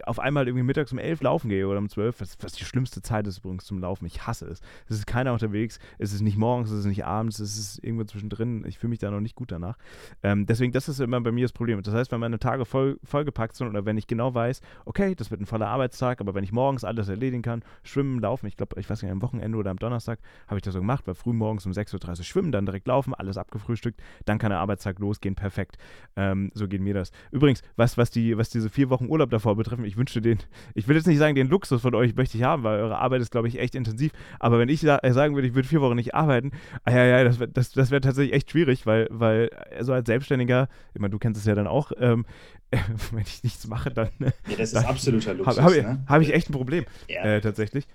auf 0.04 0.18
einmal 0.18 0.46
irgendwie 0.46 0.64
mittags 0.64 0.92
um 0.92 0.98
elf 0.98 1.20
laufen 1.20 1.48
gehe 1.48 1.68
oder 1.68 1.78
um 1.78 1.88
zwölf, 1.88 2.20
was, 2.20 2.36
was, 2.40 2.52
die 2.52 2.64
schlimmste 2.64 3.02
Zeit 3.02 3.26
ist 3.26 3.38
übrigens 3.38 3.64
zum 3.64 3.78
Laufen. 3.78 4.06
Ich 4.06 4.26
hasse 4.26 4.46
es. 4.46 4.60
Es 4.88 4.96
ist 4.96 5.06
keiner 5.06 5.32
unterwegs, 5.32 5.78
es 5.98 6.12
ist 6.12 6.22
nicht 6.22 6.36
morgens, 6.36 6.70
es 6.70 6.80
ist 6.80 6.86
nicht 6.86 7.04
abends, 7.04 7.38
es 7.38 7.58
ist 7.58 7.84
irgendwo 7.84 8.04
zwischendrin. 8.04 8.64
Ich 8.66 8.78
fühle 8.78 8.90
mich 8.90 8.98
da 8.98 9.10
noch 9.10 9.20
nicht 9.20 9.36
gut 9.36 9.52
danach. 9.52 9.76
Ähm, 10.22 10.46
deswegen, 10.46 10.72
das 10.72 10.88
ist 10.88 11.00
immer 11.00 11.20
bei 11.20 11.32
mir 11.32 11.44
das 11.44 11.52
Problem. 11.52 11.82
Das 11.82 11.94
heißt, 11.94 12.10
wenn 12.12 12.20
meine 12.20 12.38
Tage 12.38 12.64
voll, 12.64 12.98
vollgepackt 13.04 13.56
sind 13.56 13.68
oder 13.68 13.84
wenn 13.84 13.98
ich 13.98 14.06
genau 14.06 14.34
weiß, 14.34 14.60
okay, 14.84 15.14
das 15.14 15.30
wird 15.30 15.40
ein 15.40 15.46
voller 15.46 15.68
Arbeitstag, 15.68 16.20
aber 16.20 16.34
wenn 16.34 16.44
ich 16.44 16.52
morgens 16.52 16.84
alles 16.84 17.08
erledigen 17.08 17.42
kann, 17.42 17.62
schwimmen, 17.82 18.20
laufen, 18.20 18.46
ich 18.46 18.56
glaube, 18.56 18.80
ich 18.80 18.88
weiß 18.88 19.02
nicht, 19.02 19.12
am 19.12 19.22
Wochenende 19.22 19.58
oder 19.58 19.70
am 19.70 19.78
Donnerstag 19.78 20.20
habe 20.46 20.58
ich 20.58 20.62
das 20.62 20.74
so 20.74 20.80
gemacht, 20.80 21.06
weil 21.06 21.14
früh 21.14 21.32
morgens 21.32 21.66
um 21.66 21.72
6.30 21.72 22.18
Uhr 22.18 22.24
schwimmen, 22.24 22.52
dann 22.52 22.66
direkt 22.66 22.86
laufen, 22.86 23.14
alles 23.14 23.36
abgefrühstückt, 23.36 24.00
dann 24.24 24.38
kann 24.38 24.50
der 24.50 24.60
Arbeitstag 24.60 24.98
losgehen, 24.98 25.34
perfekt. 25.34 25.76
Ähm, 26.16 26.50
so 26.54 26.68
geht 26.68 26.80
mir 26.80 26.94
das. 26.94 27.12
Übrigens, 27.30 27.62
was, 27.76 27.98
was, 27.98 28.10
die, 28.10 28.36
was 28.38 28.50
diese 28.50 28.70
vier 28.70 28.90
Wochen 28.90 29.01
Wochen 29.02 29.10
Urlaub 29.10 29.30
davor 29.30 29.56
betreffen, 29.56 29.84
ich 29.84 29.96
wünschte 29.96 30.20
den, 30.20 30.38
ich 30.74 30.88
will 30.88 30.96
jetzt 30.96 31.06
nicht 31.06 31.18
sagen, 31.18 31.34
den 31.34 31.48
Luxus 31.48 31.82
von 31.82 31.94
euch 31.94 32.14
möchte 32.14 32.36
ich 32.36 32.44
haben, 32.44 32.62
weil 32.62 32.80
eure 32.80 32.98
Arbeit 32.98 33.20
ist, 33.20 33.30
glaube 33.30 33.48
ich, 33.48 33.58
echt 33.58 33.74
intensiv. 33.74 34.12
Aber 34.38 34.58
wenn 34.58 34.68
ich 34.68 34.84
äh, 34.84 35.12
sagen 35.12 35.34
würde, 35.34 35.48
ich 35.48 35.54
würde 35.54 35.68
vier 35.68 35.80
Wochen 35.80 35.96
nicht 35.96 36.14
arbeiten, 36.14 36.52
ah, 36.84 36.92
ja, 36.92 37.04
ja, 37.04 37.24
das, 37.24 37.38
das, 37.52 37.72
das 37.72 37.90
wäre 37.90 38.00
tatsächlich 38.00 38.34
echt 38.34 38.50
schwierig, 38.50 38.86
weil, 38.86 39.08
weil 39.10 39.50
so 39.80 39.92
als 39.92 40.06
Selbstständiger, 40.06 40.68
ich 40.94 41.00
meine, 41.00 41.10
du 41.10 41.18
kennst 41.18 41.40
es 41.40 41.46
ja 41.46 41.54
dann 41.54 41.66
auch, 41.66 41.92
ähm, 41.98 42.24
wenn 43.12 43.22
ich 43.22 43.42
nichts 43.42 43.66
mache, 43.66 43.90
dann. 43.90 44.08
Ja, 44.20 44.30
das 44.56 44.72
ist 44.72 44.84
absoluter 44.84 45.34
Luxus. 45.34 45.58
Habe 45.58 45.76
hab, 45.76 45.82
ne? 45.82 46.04
hab 46.06 46.22
ich 46.22 46.32
echt 46.32 46.48
ein 46.48 46.52
Problem, 46.52 46.84
Ja. 47.08 47.22
äh, 47.22 47.40
tatsächlich. 47.40 47.86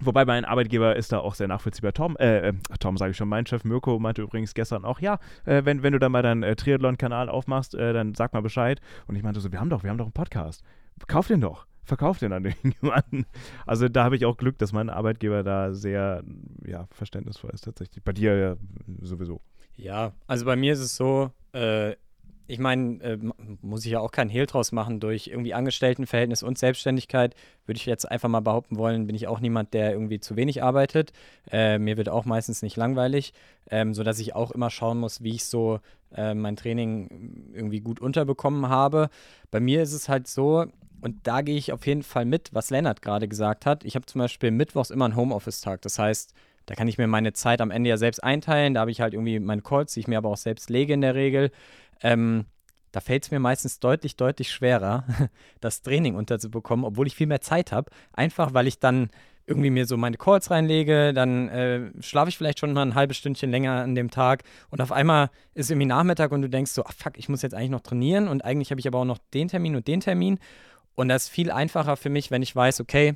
Wobei 0.00 0.24
mein 0.24 0.44
Arbeitgeber 0.44 0.96
ist 0.96 1.12
da 1.12 1.20
auch 1.20 1.34
sehr 1.34 1.48
nachvollziehbar. 1.48 1.92
Tom, 1.92 2.16
äh, 2.18 2.48
äh, 2.48 2.52
Tom 2.80 2.96
sage 2.96 3.12
ich 3.12 3.16
schon, 3.16 3.28
mein 3.28 3.46
Chef 3.46 3.64
Mirko 3.64 3.98
meinte 3.98 4.22
übrigens 4.22 4.52
gestern 4.52 4.84
auch, 4.84 5.00
ja, 5.00 5.18
äh, 5.46 5.64
wenn, 5.64 5.82
wenn 5.82 5.92
du 5.92 5.98
dann 5.98 6.12
mal 6.12 6.22
deinen 6.22 6.42
äh, 6.42 6.54
Triathlon-Kanal 6.54 7.28
aufmachst, 7.28 7.74
äh, 7.74 7.92
dann 7.92 8.14
sag 8.14 8.32
mal 8.34 8.42
Bescheid. 8.42 8.80
Und 9.06 9.16
ich 9.16 9.22
meinte 9.22 9.40
so, 9.40 9.52
wir 9.52 9.60
haben 9.60 9.70
doch, 9.70 9.82
wir 9.82 9.90
haben 9.90 9.98
doch 9.98 10.06
einen 10.06 10.12
Podcast. 10.12 10.62
Kauf 11.06 11.28
den 11.28 11.40
doch. 11.40 11.66
Verkauf 11.84 12.18
den 12.18 12.32
an 12.32 12.44
irgendjemanden. 12.44 13.26
Also 13.64 13.88
da 13.88 14.04
habe 14.04 14.16
ich 14.16 14.26
auch 14.26 14.36
Glück, 14.36 14.58
dass 14.58 14.72
mein 14.72 14.90
Arbeitgeber 14.90 15.42
da 15.42 15.72
sehr, 15.72 16.22
ja, 16.66 16.88
verständnisvoll 16.90 17.50
ist 17.50 17.64
tatsächlich. 17.64 18.04
Bei 18.04 18.12
dir 18.12 18.36
ja 18.36 18.56
sowieso. 19.00 19.40
Ja, 19.76 20.12
also 20.26 20.44
bei 20.44 20.56
mir 20.56 20.72
ist 20.72 20.80
es 20.80 20.96
so, 20.96 21.30
äh, 21.52 21.94
ich 22.48 22.58
meine, 22.58 23.02
äh, 23.02 23.18
muss 23.60 23.84
ich 23.84 23.92
ja 23.92 24.00
auch 24.00 24.12
keinen 24.12 24.30
Hehl 24.30 24.46
draus 24.46 24.72
machen. 24.72 25.00
Durch 25.00 25.26
irgendwie 25.28 25.54
Angestelltenverhältnis 25.54 26.42
und 26.42 26.58
Selbstständigkeit 26.58 27.34
würde 27.66 27.78
ich 27.78 27.86
jetzt 27.86 28.10
einfach 28.10 28.28
mal 28.28 28.40
behaupten 28.40 28.76
wollen, 28.76 29.06
bin 29.06 29.16
ich 29.16 29.26
auch 29.26 29.40
niemand, 29.40 29.74
der 29.74 29.92
irgendwie 29.92 30.20
zu 30.20 30.36
wenig 30.36 30.62
arbeitet. 30.62 31.12
Äh, 31.50 31.78
mir 31.78 31.96
wird 31.96 32.08
auch 32.08 32.24
meistens 32.24 32.62
nicht 32.62 32.76
langweilig, 32.76 33.32
ähm, 33.70 33.94
sodass 33.94 34.18
ich 34.18 34.34
auch 34.34 34.52
immer 34.52 34.70
schauen 34.70 34.98
muss, 34.98 35.22
wie 35.22 35.34
ich 35.34 35.44
so 35.44 35.80
äh, 36.14 36.34
mein 36.34 36.56
Training 36.56 37.52
irgendwie 37.54 37.80
gut 37.80 38.00
unterbekommen 38.00 38.68
habe. 38.68 39.08
Bei 39.50 39.60
mir 39.60 39.82
ist 39.82 39.92
es 39.92 40.08
halt 40.08 40.28
so, 40.28 40.66
und 41.00 41.26
da 41.26 41.42
gehe 41.42 41.56
ich 41.56 41.72
auf 41.72 41.86
jeden 41.86 42.02
Fall 42.02 42.24
mit, 42.24 42.50
was 42.52 42.70
Lennart 42.70 43.02
gerade 43.02 43.28
gesagt 43.28 43.66
hat. 43.66 43.84
Ich 43.84 43.96
habe 43.96 44.06
zum 44.06 44.20
Beispiel 44.20 44.50
mittwochs 44.50 44.90
immer 44.90 45.04
einen 45.04 45.16
Homeoffice-Tag. 45.16 45.82
Das 45.82 45.98
heißt, 45.98 46.32
da 46.66 46.74
kann 46.74 46.88
ich 46.88 46.98
mir 46.98 47.06
meine 47.06 47.32
Zeit 47.32 47.60
am 47.60 47.70
Ende 47.70 47.90
ja 47.90 47.96
selbst 47.96 48.22
einteilen. 48.22 48.74
Da 48.74 48.80
habe 48.80 48.90
ich 48.90 49.00
halt 49.00 49.14
irgendwie 49.14 49.38
meine 49.38 49.62
Calls, 49.62 49.94
die 49.94 50.00
ich 50.00 50.08
mir 50.08 50.18
aber 50.18 50.30
auch 50.30 50.36
selbst 50.36 50.68
lege 50.68 50.94
in 50.94 51.00
der 51.00 51.14
Regel. 51.14 51.50
Ähm, 52.02 52.46
da 52.92 53.00
fällt 53.00 53.24
es 53.24 53.30
mir 53.30 53.40
meistens 53.40 53.78
deutlich, 53.78 54.16
deutlich 54.16 54.50
schwerer, 54.50 55.04
das 55.60 55.82
Training 55.82 56.14
unterzubekommen, 56.14 56.84
obwohl 56.84 57.06
ich 57.06 57.14
viel 57.14 57.26
mehr 57.26 57.40
Zeit 57.40 57.72
habe. 57.72 57.90
Einfach, 58.12 58.54
weil 58.54 58.66
ich 58.66 58.78
dann 58.78 59.10
irgendwie 59.46 59.70
mir 59.70 59.86
so 59.86 59.96
meine 59.96 60.16
Calls 60.16 60.50
reinlege, 60.50 61.12
dann 61.14 61.48
äh, 61.48 61.90
schlafe 62.00 62.28
ich 62.28 62.36
vielleicht 62.36 62.58
schon 62.58 62.72
mal 62.72 62.82
ein 62.82 62.94
halbes 62.94 63.16
Stündchen 63.16 63.50
länger 63.50 63.82
an 63.82 63.94
dem 63.94 64.10
Tag 64.10 64.42
und 64.70 64.80
auf 64.80 64.92
einmal 64.92 65.30
ist 65.54 65.70
irgendwie 65.70 65.86
Nachmittag 65.86 66.32
und 66.32 66.42
du 66.42 66.48
denkst 66.48 66.72
so, 66.72 66.84
ach 66.84 66.92
fuck, 66.92 67.16
ich 67.16 67.28
muss 67.28 67.42
jetzt 67.42 67.54
eigentlich 67.54 67.70
noch 67.70 67.80
trainieren 67.80 68.28
und 68.28 68.44
eigentlich 68.44 68.70
habe 68.70 68.80
ich 68.80 68.88
aber 68.88 68.98
auch 68.98 69.04
noch 69.04 69.18
den 69.34 69.48
Termin 69.48 69.76
und 69.76 69.86
den 69.86 70.00
Termin 70.00 70.38
und 70.96 71.08
das 71.08 71.24
ist 71.24 71.28
viel 71.28 71.50
einfacher 71.50 71.96
für 71.96 72.10
mich, 72.10 72.30
wenn 72.30 72.42
ich 72.42 72.56
weiß, 72.56 72.80
okay, 72.80 73.14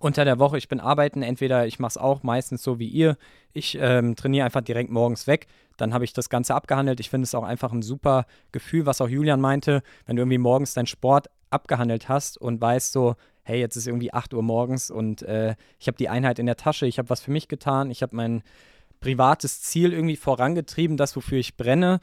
unter 0.00 0.26
der 0.26 0.38
Woche, 0.38 0.58
ich 0.58 0.68
bin 0.68 0.80
arbeiten, 0.80 1.22
entweder 1.22 1.66
ich 1.66 1.78
mache 1.78 1.90
es 1.90 1.96
auch 1.96 2.22
meistens 2.22 2.62
so 2.62 2.78
wie 2.78 2.88
ihr, 2.88 3.16
ich 3.54 3.78
ähm, 3.80 4.16
trainiere 4.16 4.44
einfach 4.44 4.60
direkt 4.60 4.90
morgens 4.90 5.26
weg, 5.26 5.46
dann 5.78 5.94
habe 5.94 6.04
ich 6.04 6.12
das 6.12 6.28
Ganze 6.28 6.54
abgehandelt. 6.54 7.00
Ich 7.00 7.08
finde 7.08 7.24
es 7.24 7.34
auch 7.34 7.44
einfach 7.44 7.72
ein 7.72 7.82
super 7.82 8.26
Gefühl, 8.52 8.84
was 8.84 9.00
auch 9.00 9.08
Julian 9.08 9.40
meinte, 9.40 9.82
wenn 10.06 10.16
du 10.16 10.22
irgendwie 10.22 10.38
morgens 10.38 10.74
deinen 10.74 10.86
Sport 10.86 11.28
abgehandelt 11.50 12.08
hast 12.08 12.36
und 12.36 12.60
weißt 12.60 12.92
so, 12.92 13.14
hey, 13.42 13.58
jetzt 13.60 13.76
ist 13.76 13.86
irgendwie 13.86 14.12
8 14.12 14.34
Uhr 14.34 14.42
morgens 14.42 14.90
und 14.90 15.22
äh, 15.22 15.54
ich 15.78 15.86
habe 15.86 15.96
die 15.96 16.10
Einheit 16.10 16.38
in 16.38 16.46
der 16.46 16.56
Tasche, 16.56 16.86
ich 16.86 16.98
habe 16.98 17.08
was 17.08 17.22
für 17.22 17.30
mich 17.30 17.48
getan, 17.48 17.90
ich 17.90 18.02
habe 18.02 18.14
mein 18.14 18.42
privates 19.00 19.62
Ziel 19.62 19.92
irgendwie 19.92 20.16
vorangetrieben, 20.16 20.96
das, 20.96 21.16
wofür 21.16 21.38
ich 21.38 21.56
brenne 21.56 22.00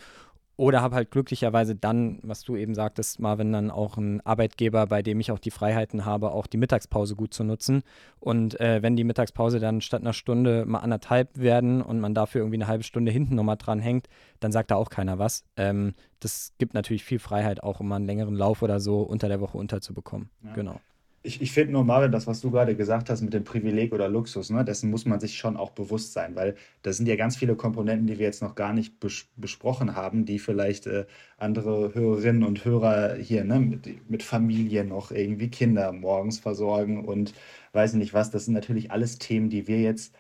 oder 0.58 0.82
habe 0.82 0.96
halt 0.96 1.12
glücklicherweise 1.12 1.76
dann, 1.76 2.20
was 2.24 2.44
du 2.44 2.56
eben 2.56 2.76
sagtest, 2.76 3.20
Marvin, 3.20 3.52
dann 3.52 3.72
auch 3.72 3.98
einen 3.98 4.22
Arbeitgeber, 4.22 4.88
bei 4.88 5.02
dem 5.02 5.20
ich 5.20 5.32
auch 5.32 5.40
die 5.40 5.52
Freiheiten 5.52 6.06
habe, 6.06 6.32
auch 6.32 6.48
die 6.48 6.58
Mittagspause 6.58 7.16
gut 7.16 7.34
zu 7.34 7.44
nutzen. 7.44 7.84
Und 8.20 8.60
äh, 8.60 8.82
wenn 8.82 8.96
die 8.96 9.04
Mittagspause 9.04 9.60
dann 9.60 9.82
statt 9.82 10.02
einer 10.02 10.14
Stunde 10.14 10.66
mal 10.66 10.80
anderthalb 10.80 11.38
werden 11.38 11.82
und 11.82 12.00
man 12.00 12.14
dafür 12.14 12.42
irgendwie 12.42 12.58
eine 12.58 12.68
halbe 12.68 12.84
Stunde 12.84 13.12
hinten 13.12 13.36
nochmal 13.36 13.58
dran 13.58 13.80
hängt, 13.80 14.08
dann 14.40 14.52
sagt 14.52 14.72
da 14.72 14.76
auch 14.76 14.90
keiner 14.90 15.20
was. 15.20 15.44
Ähm, 15.58 15.94
das 16.20 16.54
gibt 16.58 16.74
natürlich 16.74 17.04
viel 17.04 17.20
Freiheit, 17.20 17.62
auch 17.62 17.82
um 17.82 17.90
mal 17.90 17.98
einen 17.98 18.06
längeren 18.06 18.36
Lauf 18.36 18.62
oder 18.62 18.80
so 18.80 19.02
unter 19.02 19.28
der 19.28 19.42
Woche 19.42 19.58
unterzubekommen. 19.58 20.30
Ja. 20.44 20.54
Genau. 20.54 20.80
Ich, 21.26 21.42
ich 21.42 21.52
finde 21.52 21.74
nur, 21.74 21.84
Marvin, 21.84 22.12
das, 22.12 22.28
was 22.28 22.40
du 22.42 22.52
gerade 22.52 22.76
gesagt 22.76 23.10
hast 23.10 23.22
mit 23.22 23.34
dem 23.34 23.44
Privileg 23.44 23.94
oder 23.94 24.08
Luxus, 24.08 24.52
ne, 24.52 24.64
dessen 24.64 24.92
muss 24.92 25.06
man 25.06 25.20
sich 25.20 25.38
schon 25.38 25.58
auch 25.58 25.72
bewusst 25.72 26.14
sein, 26.14 26.36
weil 26.36 26.56
da 26.84 26.94
sind 26.94 27.08
ja 27.08 27.16
ganz 27.16 27.36
viele 27.36 27.56
Komponenten, 27.56 28.06
die 28.08 28.20
wir 28.20 28.26
jetzt 28.26 28.42
noch 28.44 28.56
gar 28.56 28.74
nicht 28.74 29.00
bes 29.00 29.28
besprochen 29.36 29.96
haben, 29.96 30.26
die 30.26 30.40
vielleicht 30.40 30.86
äh, 30.88 31.06
andere 31.38 31.94
Hörerinnen 31.96 32.44
und 32.44 32.64
Hörer 32.64 33.16
hier 33.16 33.44
ne, 33.44 33.60
mit, 33.60 34.10
mit 34.10 34.24
Familie 34.24 34.86
noch 34.86 35.12
irgendwie 35.12 35.50
Kinder 35.50 35.92
morgens 35.92 36.40
versorgen 36.40 37.04
und 37.06 37.34
weiß 37.74 37.94
nicht 37.96 38.14
was. 38.14 38.32
Das 38.32 38.46
sind 38.46 38.54
natürlich 38.54 38.92
alles 38.92 39.18
Themen, 39.18 39.50
die 39.50 39.68
wir 39.68 39.82
jetzt 39.82 40.14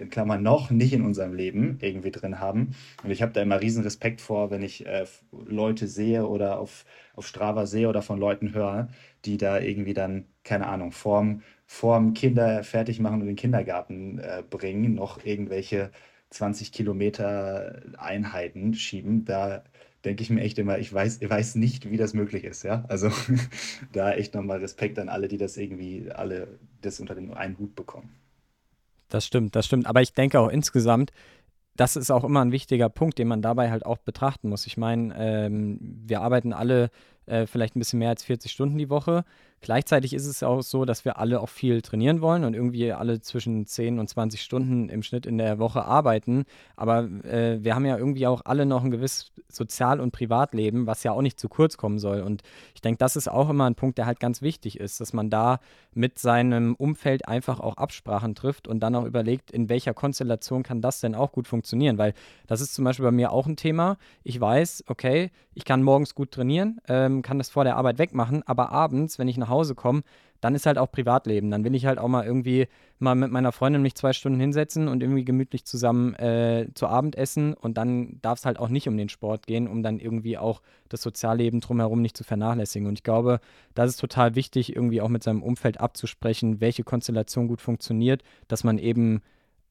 in 0.00 0.10
Klammern 0.10 0.42
noch 0.42 0.70
nicht 0.70 0.92
in 0.92 1.02
unserem 1.02 1.34
Leben 1.34 1.78
irgendwie 1.80 2.10
drin 2.10 2.40
haben. 2.40 2.74
Und 3.04 3.10
ich 3.10 3.22
habe 3.22 3.32
da 3.32 3.42
immer 3.42 3.60
riesen 3.60 3.82
Respekt 3.82 4.20
vor, 4.20 4.50
wenn 4.50 4.62
ich 4.62 4.86
äh, 4.86 5.06
Leute 5.46 5.86
sehe 5.86 6.26
oder 6.26 6.58
auf, 6.58 6.84
auf 7.14 7.26
Strava 7.26 7.66
sehe 7.66 7.88
oder 7.88 8.02
von 8.02 8.18
Leuten 8.18 8.54
höre, 8.54 8.88
die 9.24 9.36
da 9.36 9.58
irgendwie 9.60 9.94
dann, 9.94 10.26
keine 10.44 10.66
Ahnung, 10.66 10.92
vorm, 10.92 11.42
vorm 11.66 12.14
Kinder 12.14 12.64
fertig 12.64 13.00
machen 13.00 13.20
und 13.20 13.26
den 13.26 13.36
Kindergarten 13.36 14.18
äh, 14.18 14.42
bringen, 14.48 14.94
noch 14.94 15.24
irgendwelche 15.24 15.90
20 16.30 16.72
Kilometer 16.72 17.82
Einheiten 17.98 18.74
schieben. 18.74 19.24
Da 19.24 19.64
denke 20.04 20.22
ich 20.22 20.30
mir 20.30 20.40
echt 20.42 20.58
immer, 20.58 20.78
ich 20.78 20.92
weiß, 20.92 21.20
ich 21.20 21.30
weiß 21.30 21.56
nicht, 21.56 21.90
wie 21.90 21.96
das 21.96 22.14
möglich 22.14 22.44
ist, 22.44 22.62
ja. 22.62 22.84
Also 22.88 23.10
da 23.92 24.12
echt 24.12 24.34
nochmal 24.34 24.58
Respekt 24.58 24.98
an 24.98 25.08
alle, 25.08 25.28
die 25.28 25.38
das 25.38 25.56
irgendwie 25.56 26.10
alle 26.10 26.58
das 26.80 27.00
unter 27.00 27.14
den 27.14 27.32
einen 27.34 27.58
Hut 27.58 27.74
bekommen. 27.74 28.19
Das 29.10 29.26
stimmt, 29.26 29.54
das 29.54 29.66
stimmt. 29.66 29.86
Aber 29.86 30.00
ich 30.00 30.14
denke 30.14 30.40
auch 30.40 30.48
insgesamt, 30.48 31.12
das 31.76 31.96
ist 31.96 32.10
auch 32.10 32.24
immer 32.24 32.40
ein 32.40 32.52
wichtiger 32.52 32.88
Punkt, 32.88 33.18
den 33.18 33.28
man 33.28 33.42
dabei 33.42 33.70
halt 33.70 33.84
auch 33.84 33.98
betrachten 33.98 34.48
muss. 34.48 34.66
Ich 34.66 34.76
meine, 34.76 35.14
ähm, 35.18 35.78
wir 35.80 36.20
arbeiten 36.20 36.52
alle 36.52 36.90
äh, 37.26 37.46
vielleicht 37.46 37.76
ein 37.76 37.80
bisschen 37.80 37.98
mehr 37.98 38.10
als 38.10 38.24
40 38.24 38.50
Stunden 38.50 38.78
die 38.78 38.90
Woche. 38.90 39.24
Gleichzeitig 39.62 40.14
ist 40.14 40.26
es 40.26 40.42
auch 40.42 40.62
so, 40.62 40.86
dass 40.86 41.04
wir 41.04 41.18
alle 41.18 41.40
auch 41.40 41.50
viel 41.50 41.82
trainieren 41.82 42.22
wollen 42.22 42.44
und 42.44 42.54
irgendwie 42.54 42.92
alle 42.92 43.20
zwischen 43.20 43.66
10 43.66 43.98
und 43.98 44.08
20 44.08 44.40
Stunden 44.40 44.88
im 44.88 45.02
Schnitt 45.02 45.26
in 45.26 45.36
der 45.36 45.58
Woche 45.58 45.84
arbeiten. 45.84 46.44
Aber 46.76 47.04
äh, 47.24 47.62
wir 47.62 47.74
haben 47.74 47.84
ja 47.84 47.98
irgendwie 47.98 48.26
auch 48.26 48.40
alle 48.46 48.64
noch 48.64 48.82
ein 48.82 48.90
gewisses 48.90 49.32
Sozial- 49.50 50.00
und 50.00 50.12
Privatleben, 50.12 50.86
was 50.86 51.02
ja 51.02 51.12
auch 51.12 51.20
nicht 51.20 51.38
zu 51.38 51.50
kurz 51.50 51.76
kommen 51.76 51.98
soll. 51.98 52.22
Und 52.22 52.42
ich 52.74 52.80
denke, 52.80 52.96
das 52.96 53.16
ist 53.16 53.28
auch 53.28 53.50
immer 53.50 53.66
ein 53.66 53.74
Punkt, 53.74 53.98
der 53.98 54.06
halt 54.06 54.18
ganz 54.18 54.40
wichtig 54.40 54.80
ist, 54.80 54.98
dass 54.98 55.12
man 55.12 55.28
da 55.28 55.60
mit 55.92 56.18
seinem 56.18 56.74
Umfeld 56.74 57.28
einfach 57.28 57.60
auch 57.60 57.76
Absprachen 57.76 58.34
trifft 58.34 58.66
und 58.66 58.80
dann 58.80 58.94
auch 58.94 59.04
überlegt, 59.04 59.50
in 59.50 59.68
welcher 59.68 59.92
Konstellation 59.92 60.62
kann 60.62 60.80
das 60.80 61.00
denn 61.00 61.14
auch 61.14 61.32
gut 61.32 61.46
funktionieren. 61.46 61.98
Weil 61.98 62.14
das 62.46 62.62
ist 62.62 62.74
zum 62.74 62.86
Beispiel 62.86 63.04
bei 63.04 63.12
mir 63.12 63.30
auch 63.30 63.46
ein 63.46 63.56
Thema. 63.56 63.98
Ich 64.22 64.40
weiß, 64.40 64.84
okay, 64.86 65.30
ich 65.52 65.66
kann 65.66 65.82
morgens 65.82 66.14
gut 66.14 66.30
trainieren, 66.30 66.80
ähm, 66.88 67.20
kann 67.20 67.36
das 67.36 67.50
vor 67.50 67.64
der 67.64 67.76
Arbeit 67.76 67.98
wegmachen, 67.98 68.42
aber 68.46 68.72
abends, 68.72 69.18
wenn 69.18 69.28
ich 69.28 69.36
nach 69.36 69.49
Hause 69.50 69.74
komme, 69.74 70.02
dann 70.40 70.54
ist 70.54 70.66
halt 70.66 70.78
auch 70.78 70.90
Privatleben. 70.90 71.50
Dann 71.50 71.64
will 71.64 71.74
ich 71.74 71.86
halt 71.86 71.98
auch 71.98 72.08
mal 72.08 72.24
irgendwie 72.24 72.66
mal 72.98 73.14
mit 73.14 73.30
meiner 73.30 73.52
Freundin 73.52 73.82
mich 73.82 73.94
zwei 73.94 74.12
Stunden 74.12 74.40
hinsetzen 74.40 74.88
und 74.88 75.02
irgendwie 75.02 75.24
gemütlich 75.24 75.64
zusammen 75.64 76.14
äh, 76.14 76.68
zu 76.74 76.86
Abend 76.86 77.16
essen. 77.16 77.54
Und 77.54 77.76
dann 77.76 78.18
darf 78.22 78.38
es 78.38 78.46
halt 78.46 78.58
auch 78.58 78.68
nicht 78.68 78.88
um 78.88 78.96
den 78.96 79.08
Sport 79.08 79.46
gehen, 79.46 79.68
um 79.68 79.82
dann 79.82 79.98
irgendwie 79.98 80.38
auch 80.38 80.62
das 80.88 81.02
Sozialleben 81.02 81.60
drumherum 81.60 82.00
nicht 82.00 82.16
zu 82.16 82.24
vernachlässigen. 82.24 82.88
Und 82.88 82.94
ich 82.94 83.02
glaube, 83.02 83.40
das 83.74 83.90
ist 83.90 84.00
total 84.00 84.34
wichtig, 84.34 84.74
irgendwie 84.74 85.00
auch 85.02 85.08
mit 85.08 85.22
seinem 85.22 85.42
Umfeld 85.42 85.78
abzusprechen, 85.78 86.60
welche 86.60 86.84
Konstellation 86.84 87.48
gut 87.48 87.60
funktioniert, 87.60 88.22
dass 88.48 88.64
man 88.64 88.78
eben 88.78 89.20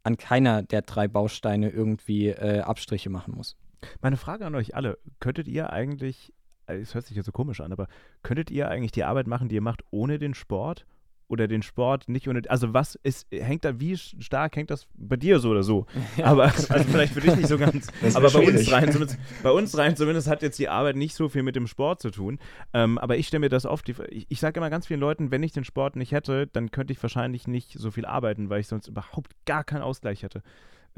an 0.03 0.17
keiner 0.17 0.63
der 0.63 0.83
drei 0.83 1.07
Bausteine 1.07 1.69
irgendwie 1.69 2.27
äh, 2.27 2.61
Abstriche 2.61 3.09
machen 3.09 3.35
muss. 3.35 3.57
Meine 4.01 4.17
Frage 4.17 4.45
an 4.45 4.55
euch 4.55 4.75
alle, 4.75 4.97
könntet 5.19 5.47
ihr 5.47 5.71
eigentlich, 5.71 6.33
es 6.69 6.93
hört 6.93 7.05
sich 7.05 7.15
jetzt 7.15 7.25
so 7.25 7.31
komisch 7.31 7.61
an, 7.61 7.71
aber 7.71 7.87
könntet 8.23 8.51
ihr 8.51 8.69
eigentlich 8.69 8.91
die 8.91 9.03
Arbeit 9.03 9.27
machen, 9.27 9.49
die 9.49 9.55
ihr 9.55 9.61
macht, 9.61 9.83
ohne 9.91 10.19
den 10.19 10.33
Sport? 10.33 10.85
Oder 11.31 11.47
den 11.47 11.61
Sport 11.61 12.09
nicht 12.09 12.27
ohne, 12.27 12.41
also 12.49 12.73
was 12.73 12.95
ist, 12.95 13.27
hängt 13.31 13.63
da, 13.63 13.79
wie 13.79 13.95
stark 13.95 14.55
hängt 14.55 14.71
das 14.71 14.87
bei 14.95 15.15
dir 15.15 15.37
so 15.37 15.51
oder 15.51 15.61
so? 15.61 15.85
Aber, 16.23 16.45
also 16.45 16.65
vielleicht 16.85 17.13
für 17.13 17.21
dich 17.21 17.35
nicht 17.35 17.47
so 17.47 17.59
ganz, 17.59 17.87
aber 18.15 18.31
bei 18.31 18.39
uns, 18.39 18.71
rein, 18.71 18.91
zumindest, 18.91 19.19
bei 19.43 19.51
uns 19.51 19.77
rein 19.77 19.95
zumindest 19.95 20.27
hat 20.27 20.41
jetzt 20.41 20.57
die 20.57 20.69
Arbeit 20.69 20.95
nicht 20.95 21.13
so 21.13 21.29
viel 21.29 21.43
mit 21.43 21.55
dem 21.55 21.67
Sport 21.67 22.01
zu 22.01 22.09
tun. 22.09 22.39
Ähm, 22.73 22.97
aber 22.97 23.17
ich 23.17 23.27
stelle 23.27 23.41
mir 23.41 23.49
das 23.49 23.67
oft, 23.67 23.87
die, 23.87 23.93
ich, 24.09 24.25
ich 24.27 24.39
sage 24.39 24.59
immer 24.59 24.71
ganz 24.71 24.87
vielen 24.87 25.01
Leuten, 25.01 25.29
wenn 25.29 25.43
ich 25.43 25.51
den 25.51 25.65
Sport 25.65 25.97
nicht 25.97 26.13
hätte, 26.13 26.47
dann 26.47 26.71
könnte 26.71 26.93
ich 26.93 27.03
wahrscheinlich 27.03 27.47
nicht 27.47 27.73
so 27.73 27.91
viel 27.91 28.07
arbeiten, 28.07 28.49
weil 28.49 28.61
ich 28.61 28.67
sonst 28.67 28.87
überhaupt 28.87 29.33
gar 29.45 29.63
keinen 29.63 29.83
Ausgleich 29.83 30.23
hätte 30.23 30.41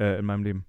äh, 0.00 0.18
in 0.18 0.24
meinem 0.24 0.44
Leben 0.44 0.64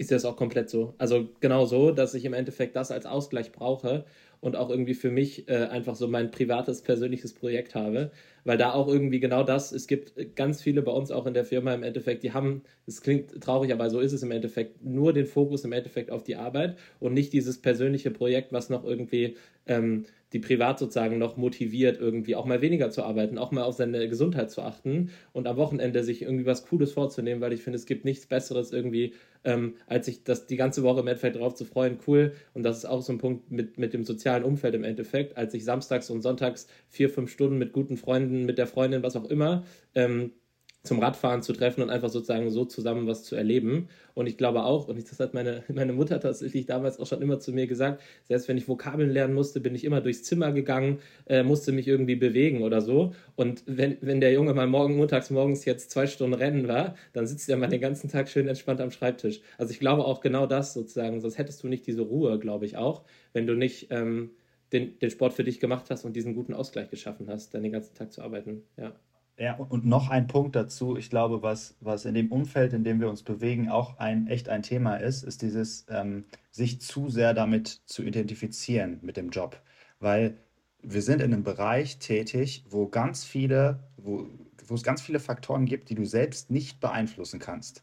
ist 0.00 0.10
das 0.10 0.24
auch 0.24 0.36
komplett 0.36 0.70
so. 0.70 0.94
Also 0.96 1.28
genau 1.40 1.66
so, 1.66 1.90
dass 1.90 2.14
ich 2.14 2.24
im 2.24 2.32
Endeffekt 2.32 2.74
das 2.74 2.90
als 2.90 3.04
Ausgleich 3.04 3.52
brauche 3.52 4.06
und 4.40 4.56
auch 4.56 4.70
irgendwie 4.70 4.94
für 4.94 5.10
mich 5.10 5.46
äh, 5.46 5.66
einfach 5.66 5.94
so 5.94 6.08
mein 6.08 6.30
privates, 6.30 6.80
persönliches 6.80 7.34
Projekt 7.34 7.74
habe, 7.74 8.10
weil 8.44 8.56
da 8.56 8.72
auch 8.72 8.88
irgendwie 8.88 9.20
genau 9.20 9.42
das, 9.42 9.72
es 9.72 9.86
gibt 9.86 10.14
ganz 10.36 10.62
viele 10.62 10.80
bei 10.80 10.90
uns 10.90 11.10
auch 11.10 11.26
in 11.26 11.34
der 11.34 11.44
Firma 11.44 11.74
im 11.74 11.82
Endeffekt, 11.82 12.22
die 12.22 12.32
haben, 12.32 12.62
es 12.86 13.02
klingt 13.02 13.42
traurig, 13.42 13.74
aber 13.74 13.90
so 13.90 14.00
ist 14.00 14.14
es 14.14 14.22
im 14.22 14.30
Endeffekt, 14.30 14.82
nur 14.82 15.12
den 15.12 15.26
Fokus 15.26 15.64
im 15.64 15.72
Endeffekt 15.72 16.10
auf 16.10 16.24
die 16.24 16.36
Arbeit 16.36 16.78
und 16.98 17.12
nicht 17.12 17.34
dieses 17.34 17.60
persönliche 17.60 18.10
Projekt, 18.10 18.54
was 18.54 18.70
noch 18.70 18.84
irgendwie 18.84 19.36
ähm, 19.66 20.06
die 20.32 20.38
privat 20.38 20.78
sozusagen 20.78 21.18
noch 21.18 21.36
motiviert, 21.36 21.98
irgendwie 22.00 22.36
auch 22.36 22.44
mal 22.44 22.60
weniger 22.60 22.90
zu 22.90 23.02
arbeiten, 23.02 23.38
auch 23.38 23.50
mal 23.50 23.64
auf 23.64 23.74
seine 23.74 24.08
Gesundheit 24.08 24.50
zu 24.50 24.62
achten 24.62 25.10
und 25.32 25.46
am 25.46 25.56
Wochenende 25.56 26.04
sich 26.04 26.22
irgendwie 26.22 26.46
was 26.46 26.66
Cooles 26.66 26.92
vorzunehmen, 26.92 27.40
weil 27.40 27.52
ich 27.52 27.62
finde, 27.62 27.78
es 27.78 27.86
gibt 27.86 28.04
nichts 28.04 28.26
Besseres 28.26 28.72
irgendwie, 28.72 29.14
ähm, 29.44 29.74
als 29.86 30.06
sich 30.06 30.24
das 30.24 30.46
die 30.46 30.56
ganze 30.56 30.82
Woche 30.82 31.00
im 31.00 31.06
Endeffekt 31.08 31.36
darauf 31.36 31.54
zu 31.54 31.64
freuen, 31.64 31.98
cool. 32.06 32.32
Und 32.54 32.62
das 32.62 32.78
ist 32.78 32.84
auch 32.84 33.02
so 33.02 33.12
ein 33.12 33.18
Punkt 33.18 33.50
mit, 33.50 33.78
mit 33.78 33.92
dem 33.92 34.04
sozialen 34.04 34.44
Umfeld 34.44 34.74
im 34.74 34.84
Endeffekt, 34.84 35.36
als 35.36 35.52
sich 35.52 35.64
samstags 35.64 36.10
und 36.10 36.22
sonntags 36.22 36.66
vier, 36.88 37.10
fünf 37.10 37.30
Stunden 37.30 37.58
mit 37.58 37.72
guten 37.72 37.96
Freunden, 37.96 38.44
mit 38.44 38.58
der 38.58 38.66
Freundin, 38.66 39.02
was 39.02 39.16
auch 39.16 39.28
immer, 39.28 39.64
ähm, 39.94 40.32
zum 40.82 40.98
Radfahren 40.98 41.42
zu 41.42 41.52
treffen 41.52 41.82
und 41.82 41.90
einfach 41.90 42.08
sozusagen 42.08 42.50
so 42.50 42.64
zusammen 42.64 43.06
was 43.06 43.22
zu 43.22 43.36
erleben. 43.36 43.88
Und 44.14 44.26
ich 44.26 44.38
glaube 44.38 44.62
auch, 44.64 44.88
und 44.88 44.98
das 45.10 45.20
hat 45.20 45.34
meine, 45.34 45.62
meine 45.72 45.92
Mutter 45.92 46.20
tatsächlich 46.20 46.64
damals 46.66 46.98
auch 46.98 47.06
schon 47.06 47.20
immer 47.20 47.38
zu 47.38 47.52
mir 47.52 47.66
gesagt, 47.66 48.02
selbst 48.24 48.48
wenn 48.48 48.56
ich 48.56 48.66
Vokabeln 48.66 49.10
lernen 49.10 49.34
musste, 49.34 49.60
bin 49.60 49.74
ich 49.74 49.84
immer 49.84 50.00
durchs 50.00 50.22
Zimmer 50.22 50.52
gegangen, 50.52 51.00
äh, 51.26 51.42
musste 51.42 51.72
mich 51.72 51.86
irgendwie 51.86 52.16
bewegen 52.16 52.62
oder 52.62 52.80
so. 52.80 53.14
Und 53.36 53.62
wenn, 53.66 53.98
wenn 54.00 54.20
der 54.20 54.32
Junge 54.32 54.54
mal 54.54 54.66
morgen, 54.66 54.96
montags 54.96 55.28
morgens 55.30 55.66
jetzt 55.66 55.90
zwei 55.90 56.06
Stunden 56.06 56.34
rennen 56.34 56.66
war, 56.66 56.94
dann 57.12 57.26
sitzt 57.26 57.48
er 57.50 57.58
mal 57.58 57.68
den 57.68 57.80
ganzen 57.80 58.08
Tag 58.08 58.28
schön 58.30 58.48
entspannt 58.48 58.80
am 58.80 58.90
Schreibtisch. 58.90 59.40
Also 59.58 59.72
ich 59.72 59.80
glaube 59.80 60.04
auch 60.06 60.20
genau 60.20 60.46
das 60.46 60.72
sozusagen, 60.72 61.20
sonst 61.20 61.36
hättest 61.36 61.62
du 61.62 61.68
nicht 61.68 61.86
diese 61.86 62.02
Ruhe, 62.02 62.38
glaube 62.38 62.64
ich 62.64 62.78
auch, 62.78 63.04
wenn 63.34 63.46
du 63.46 63.54
nicht 63.54 63.88
ähm, 63.90 64.30
den, 64.72 64.98
den 64.98 65.10
Sport 65.10 65.34
für 65.34 65.44
dich 65.44 65.60
gemacht 65.60 65.90
hast 65.90 66.04
und 66.04 66.14
diesen 66.14 66.34
guten 66.34 66.54
Ausgleich 66.54 66.88
geschaffen 66.88 67.28
hast, 67.28 67.54
dann 67.54 67.62
den 67.62 67.72
ganzen 67.72 67.94
Tag 67.94 68.12
zu 68.12 68.22
arbeiten. 68.22 68.62
Ja. 68.78 68.94
Ja, 69.40 69.54
und 69.54 69.86
noch 69.86 70.10
ein 70.10 70.26
Punkt 70.26 70.54
dazu, 70.54 70.98
ich 70.98 71.08
glaube, 71.08 71.42
was, 71.42 71.74
was 71.80 72.04
in 72.04 72.12
dem 72.12 72.30
Umfeld, 72.30 72.74
in 72.74 72.84
dem 72.84 73.00
wir 73.00 73.08
uns 73.08 73.22
bewegen, 73.22 73.70
auch 73.70 73.96
ein 73.98 74.26
echt 74.26 74.50
ein 74.50 74.62
Thema 74.62 74.96
ist, 74.96 75.22
ist 75.22 75.40
dieses, 75.40 75.86
ähm, 75.88 76.26
sich 76.50 76.82
zu 76.82 77.08
sehr 77.08 77.32
damit 77.32 77.80
zu 77.86 78.02
identifizieren 78.02 78.98
mit 79.00 79.16
dem 79.16 79.30
Job. 79.30 79.58
Weil 79.98 80.36
wir 80.82 81.00
sind 81.00 81.22
in 81.22 81.32
einem 81.32 81.42
Bereich 81.42 81.98
tätig, 81.98 82.66
wo 82.68 82.86
ganz 82.88 83.24
viele, 83.24 83.80
wo, 83.96 84.28
wo 84.66 84.74
es 84.74 84.82
ganz 84.82 85.00
viele 85.00 85.20
Faktoren 85.20 85.64
gibt, 85.64 85.88
die 85.88 85.94
du 85.94 86.04
selbst 86.04 86.50
nicht 86.50 86.78
beeinflussen 86.80 87.40
kannst. 87.40 87.82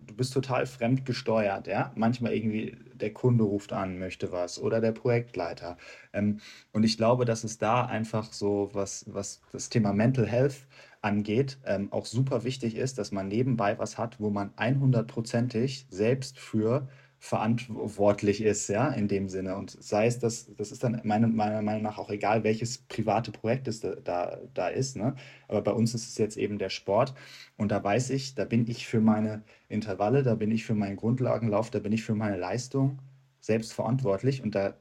Du 0.00 0.14
bist 0.14 0.32
total 0.32 0.66
fremd 0.66 1.04
gesteuert, 1.04 1.66
ja. 1.66 1.92
Manchmal 1.96 2.32
irgendwie 2.32 2.76
der 2.94 3.12
Kunde 3.12 3.44
ruft 3.44 3.72
an, 3.72 3.98
möchte 3.98 4.32
was 4.32 4.58
oder 4.60 4.80
der 4.80 4.92
Projektleiter. 4.92 5.76
Ähm, 6.12 6.40
und 6.72 6.84
ich 6.84 6.96
glaube, 6.96 7.24
dass 7.24 7.44
es 7.44 7.58
da 7.58 7.84
einfach 7.84 8.32
so 8.32 8.70
was, 8.72 9.04
was 9.08 9.40
das 9.52 9.68
Thema 9.68 9.92
Mental 9.92 10.26
Health 10.26 10.66
angeht, 11.02 11.58
ähm, 11.64 11.92
auch 11.92 12.06
super 12.06 12.44
wichtig 12.44 12.76
ist, 12.76 12.98
dass 12.98 13.12
man 13.12 13.28
nebenbei 13.28 13.78
was 13.78 13.98
hat, 13.98 14.18
wo 14.20 14.30
man 14.30 14.52
100%ig 14.56 15.86
selbst 15.90 16.38
für 16.38 16.88
verantwortlich 17.20 18.42
ist, 18.42 18.68
ja, 18.68 18.88
in 18.88 19.08
dem 19.08 19.28
Sinne. 19.28 19.56
Und 19.56 19.70
sei 19.82 20.06
es, 20.06 20.18
dass 20.18 20.54
das 20.56 20.70
ist 20.70 20.84
dann 20.84 21.00
meine, 21.04 21.26
meiner 21.26 21.62
Meinung 21.62 21.82
nach 21.82 21.98
auch 21.98 22.10
egal, 22.10 22.44
welches 22.44 22.78
private 22.78 23.32
Projekt 23.32 23.66
es 23.68 23.80
da, 23.80 23.96
da, 23.96 24.38
da 24.54 24.68
ist, 24.68 24.96
ne? 24.96 25.16
Aber 25.48 25.62
bei 25.62 25.72
uns 25.72 25.94
ist 25.94 26.08
es 26.08 26.18
jetzt 26.18 26.36
eben 26.36 26.58
der 26.58 26.70
Sport. 26.70 27.14
Und 27.56 27.72
da 27.72 27.82
weiß 27.82 28.10
ich, 28.10 28.34
da 28.34 28.44
bin 28.44 28.66
ich 28.68 28.86
für 28.86 29.00
meine 29.00 29.42
Intervalle, 29.68 30.22
da 30.22 30.34
bin 30.36 30.50
ich 30.52 30.64
für 30.64 30.74
meinen 30.74 30.96
Grundlagenlauf, 30.96 31.70
da 31.70 31.80
bin 31.80 31.92
ich 31.92 32.04
für 32.04 32.14
meine 32.14 32.36
Leistung 32.36 32.98
selbst 33.40 33.72
verantwortlich. 33.72 34.42
Und 34.42 34.54
da 34.54 34.74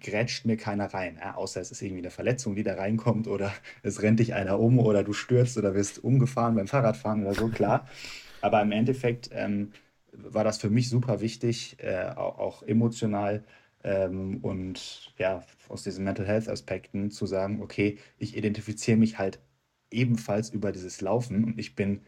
grätscht 0.00 0.46
mir 0.46 0.56
keiner 0.56 0.86
rein, 0.92 1.18
ja, 1.20 1.34
außer 1.36 1.60
es 1.60 1.70
ist 1.70 1.82
irgendwie 1.82 2.02
eine 2.02 2.10
Verletzung, 2.10 2.56
die 2.56 2.62
da 2.62 2.74
reinkommt 2.74 3.28
oder 3.28 3.52
es 3.82 4.02
rennt 4.02 4.18
dich 4.18 4.34
einer 4.34 4.58
um 4.58 4.78
oder 4.78 5.04
du 5.04 5.12
stürzt 5.12 5.58
oder 5.58 5.74
wirst 5.74 6.02
umgefahren 6.02 6.54
beim 6.54 6.66
Fahrradfahren 6.66 7.22
oder 7.24 7.34
so, 7.34 7.48
klar. 7.48 7.86
Aber 8.40 8.60
im 8.62 8.72
Endeffekt 8.72 9.30
ähm, 9.32 9.72
war 10.16 10.44
das 10.44 10.58
für 10.58 10.70
mich 10.70 10.88
super 10.88 11.20
wichtig, 11.20 11.76
äh, 11.80 12.10
auch, 12.16 12.62
emotional 12.62 13.44
ähm, 13.82 14.38
und 14.42 15.12
ja, 15.18 15.44
aus 15.68 15.82
diesen 15.82 16.04
Mental 16.04 16.26
Health 16.26 16.48
Aspekten 16.48 17.10
zu 17.10 17.26
sagen, 17.26 17.62
okay, 17.62 17.98
ich 18.18 18.36
identifiziere 18.36 18.96
mich 18.96 19.18
halt 19.18 19.40
ebenfalls 19.90 20.50
über 20.50 20.72
dieses 20.72 21.00
Laufen 21.00 21.44
und 21.44 21.58
ich 21.58 21.74
bin 21.74 22.00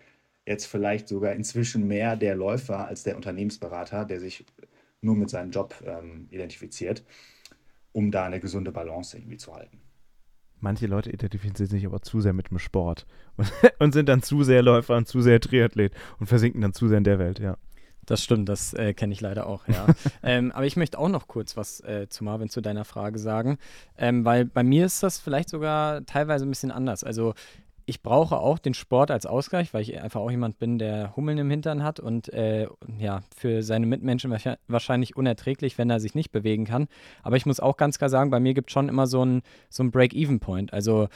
jetzt 0.47 0.67
vielleicht 0.67 1.09
sogar 1.09 1.33
inzwischen 1.33 1.87
mehr 1.89 2.17
der 2.17 2.37
Läufer 2.37 2.87
als 2.87 3.03
der 3.03 3.17
Unternehmensberater, 3.17 4.05
der 4.05 4.21
sich 4.21 4.45
nur 5.01 5.17
mit 5.17 5.31
seinem 5.31 5.51
Job 5.51 5.75
ähm, 5.85 6.29
identifiziert 6.31 7.05
um 7.97 8.11
da 8.11 8.27
eine 8.27 8.41
gesunde 8.41 8.73
Balance 8.73 9.17
irgendwie 9.17 9.39
zu 9.39 9.55
halten. 9.55 9.81
Manche 10.61 10.87
Leute 10.87 11.11
identifizieren 11.11 11.71
sich 11.71 11.87
aber 11.87 12.03
zu 12.03 12.21
sehr 12.21 12.35
mit 12.35 12.51
dem 12.51 12.59
Sport 12.59 13.07
und, 13.37 13.51
und 13.79 13.93
sind 13.93 14.11
dann 14.11 14.23
zu 14.23 14.43
sehr 14.43 14.63
Läufer 14.63 14.97
und 14.99 15.09
zu 15.09 15.23
sehr 15.23 15.41
Triathlet 15.41 15.95
und 16.19 16.27
versinken 16.27 16.61
dann 16.61 16.75
zu 16.75 16.89
sehr 16.89 16.99
in 16.99 17.05
der 17.05 17.19
Welt, 17.19 17.39
ja. 17.39 17.57
Das 18.07 18.23
stimmt, 18.23 18.49
das 18.49 18.73
äh, 18.73 18.95
kenne 18.95 19.13
ich 19.13 19.21
leider 19.21 19.47
auch, 19.47 19.67
ja. 19.69 19.87
ähm, 20.23 20.53
aber 20.53 20.65
ich 20.65 20.77
möchte 20.77 20.99
auch 20.99 21.09
noch 21.09 21.27
kurz 21.27 21.57
was 21.57 21.81
äh, 21.81 22.09
zu 22.09 22.25
Marvin 22.25 22.49
zu 22.49 22.61
deiner 22.61 22.85
Frage 22.85 23.19
sagen, 23.19 23.59
ähm, 23.99 24.25
weil 24.25 24.45
bei 24.45 24.63
mir 24.63 24.87
ist 24.87 25.03
das 25.03 25.19
vielleicht 25.19 25.49
sogar 25.49 26.07
teilweise 26.07 26.47
ein 26.47 26.51
bisschen 26.51 26.71
anders. 26.71 27.05
Also 27.05 27.35
ich 27.89 28.03
brauche 28.03 28.39
auch 28.39 28.59
den 28.59 28.75
Sport 28.75 29.13
als 29.13 29.27
Ausgleich, 29.27 29.73
weil 29.73 29.83
ich 29.83 30.01
einfach 30.01 30.21
auch 30.21 30.31
jemand 30.31 30.59
bin, 30.59 30.79
der 30.79 31.15
Hummeln 31.15 31.39
im 31.39 31.49
Hintern 31.49 31.85
hat 31.85 32.01
und 32.01 32.33
äh, 32.33 32.67
ja, 32.99 33.23
für 33.35 33.63
seine 33.63 33.87
Mitmenschen 33.87 34.35
wahrscheinlich 34.67 35.17
unerträglich, 35.17 35.79
wenn 35.79 35.89
er 35.89 36.01
sich 36.01 36.17
nicht 36.17 36.33
bewegen 36.33 36.65
kann. 36.65 36.89
Aber 37.23 37.37
ich 37.37 37.47
muss 37.47 37.61
auch 37.61 37.77
ganz 37.77 37.99
klar 37.99 38.11
sagen, 38.11 38.31
bei 38.31 38.41
mir 38.41 38.55
gibt 38.55 38.71
es 38.71 38.73
schon 38.73 38.89
immer 38.89 39.07
so 39.07 39.23
einen 39.23 39.43
so 39.71 39.89
Break-Even-Point. 39.89 40.73
Also 40.73 41.09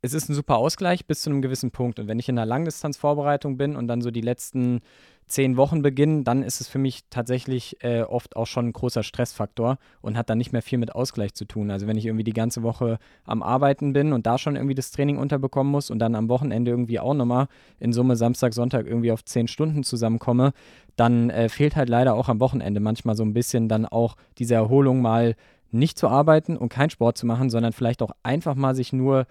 es 0.00 0.14
ist 0.14 0.28
ein 0.28 0.34
super 0.34 0.56
Ausgleich 0.56 1.06
bis 1.06 1.22
zu 1.22 1.30
einem 1.30 1.42
gewissen 1.42 1.70
Punkt. 1.70 1.98
Und 1.98 2.06
wenn 2.06 2.18
ich 2.18 2.28
in 2.28 2.38
einer 2.38 2.46
Langdistanzvorbereitung 2.46 3.56
bin 3.56 3.74
und 3.76 3.88
dann 3.88 4.00
so 4.00 4.10
die 4.10 4.20
letzten 4.20 4.80
zehn 5.26 5.56
Wochen 5.56 5.82
beginnen, 5.82 6.24
dann 6.24 6.42
ist 6.42 6.60
es 6.60 6.68
für 6.68 6.78
mich 6.78 7.02
tatsächlich 7.10 7.82
äh, 7.82 8.02
oft 8.02 8.36
auch 8.36 8.46
schon 8.46 8.68
ein 8.68 8.72
großer 8.72 9.02
Stressfaktor 9.02 9.78
und 10.00 10.16
hat 10.16 10.30
dann 10.30 10.38
nicht 10.38 10.52
mehr 10.52 10.62
viel 10.62 10.78
mit 10.78 10.94
Ausgleich 10.94 11.34
zu 11.34 11.44
tun. 11.44 11.70
Also 11.70 11.86
wenn 11.86 11.98
ich 11.98 12.06
irgendwie 12.06 12.24
die 12.24 12.32
ganze 12.32 12.62
Woche 12.62 12.98
am 13.24 13.42
Arbeiten 13.42 13.92
bin 13.92 14.12
und 14.12 14.26
da 14.26 14.38
schon 14.38 14.56
irgendwie 14.56 14.74
das 14.74 14.90
Training 14.90 15.18
unterbekommen 15.18 15.70
muss 15.70 15.90
und 15.90 15.98
dann 15.98 16.14
am 16.14 16.28
Wochenende 16.28 16.70
irgendwie 16.70 16.98
auch 17.00 17.12
nochmal 17.12 17.48
in 17.78 17.92
Summe 17.92 18.16
Samstag, 18.16 18.54
Sonntag 18.54 18.86
irgendwie 18.86 19.12
auf 19.12 19.24
zehn 19.24 19.48
Stunden 19.48 19.82
zusammenkomme, 19.82 20.52
dann 20.96 21.28
äh, 21.28 21.48
fehlt 21.48 21.76
halt 21.76 21.90
leider 21.90 22.14
auch 22.14 22.28
am 22.28 22.40
Wochenende 22.40 22.80
manchmal 22.80 23.16
so 23.16 23.24
ein 23.24 23.34
bisschen 23.34 23.68
dann 23.68 23.84
auch 23.84 24.16
diese 24.38 24.54
Erholung 24.54 25.02
mal 25.02 25.34
nicht 25.70 25.98
zu 25.98 26.08
arbeiten 26.08 26.56
und 26.56 26.70
keinen 26.70 26.90
Sport 26.90 27.18
zu 27.18 27.26
machen, 27.26 27.50
sondern 27.50 27.72
vielleicht 27.74 28.00
auch 28.00 28.12
einfach 28.22 28.54
mal 28.54 28.74
sich 28.74 28.94
nur 28.94 29.26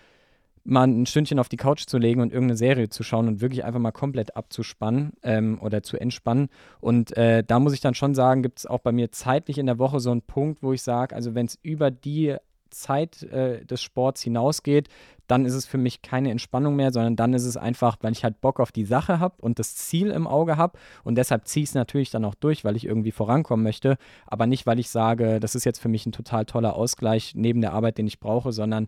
mal 0.67 0.85
ein 0.85 1.05
Stündchen 1.05 1.39
auf 1.39 1.49
die 1.49 1.57
Couch 1.57 1.85
zu 1.87 1.97
legen 1.97 2.21
und 2.21 2.31
irgendeine 2.31 2.57
Serie 2.57 2.89
zu 2.89 3.03
schauen 3.03 3.27
und 3.27 3.41
wirklich 3.41 3.63
einfach 3.63 3.79
mal 3.79 3.91
komplett 3.91 4.35
abzuspannen 4.35 5.13
ähm, 5.23 5.59
oder 5.61 5.81
zu 5.81 5.97
entspannen. 5.97 6.49
Und 6.79 7.15
äh, 7.15 7.43
da 7.43 7.59
muss 7.59 7.73
ich 7.73 7.81
dann 7.81 7.93
schon 7.93 8.15
sagen, 8.15 8.43
gibt 8.43 8.59
es 8.59 8.65
auch 8.65 8.79
bei 8.79 8.91
mir 8.91 9.11
zeitlich 9.11 9.57
in 9.57 9.65
der 9.65 9.79
Woche 9.79 9.99
so 9.99 10.11
einen 10.11 10.21
Punkt, 10.21 10.61
wo 10.61 10.73
ich 10.73 10.81
sage, 10.81 11.15
also 11.15 11.35
wenn 11.35 11.45
es 11.45 11.57
über 11.61 11.89
die 11.91 12.35
Zeit 12.69 13.23
äh, 13.23 13.65
des 13.65 13.81
Sports 13.81 14.21
hinausgeht, 14.21 14.89
dann 15.27 15.45
ist 15.45 15.53
es 15.53 15.65
für 15.65 15.77
mich 15.77 16.01
keine 16.01 16.31
Entspannung 16.31 16.75
mehr, 16.75 16.91
sondern 16.91 17.15
dann 17.15 17.33
ist 17.33 17.45
es 17.45 17.57
einfach, 17.57 17.97
weil 18.01 18.13
ich 18.13 18.23
halt 18.23 18.39
Bock 18.39 18.59
auf 18.59 18.71
die 18.71 18.85
Sache 18.85 19.19
habe 19.19 19.35
und 19.41 19.59
das 19.59 19.75
Ziel 19.75 20.11
im 20.11 20.27
Auge 20.27 20.57
habe 20.57 20.77
und 21.03 21.15
deshalb 21.15 21.47
ziehe 21.47 21.63
ich 21.63 21.69
es 21.69 21.75
natürlich 21.75 22.11
dann 22.11 22.25
auch 22.25 22.35
durch, 22.35 22.63
weil 22.63 22.75
ich 22.75 22.85
irgendwie 22.85 23.11
vorankommen 23.11 23.63
möchte, 23.63 23.97
aber 24.25 24.47
nicht, 24.47 24.65
weil 24.65 24.79
ich 24.79 24.89
sage, 24.89 25.39
das 25.39 25.55
ist 25.55 25.65
jetzt 25.65 25.79
für 25.79 25.89
mich 25.89 26.05
ein 26.05 26.11
total 26.11 26.45
toller 26.45 26.75
Ausgleich 26.75 27.33
neben 27.35 27.61
der 27.61 27.73
Arbeit, 27.73 27.97
den 27.97 28.07
ich 28.07 28.19
brauche, 28.19 28.51
sondern 28.51 28.87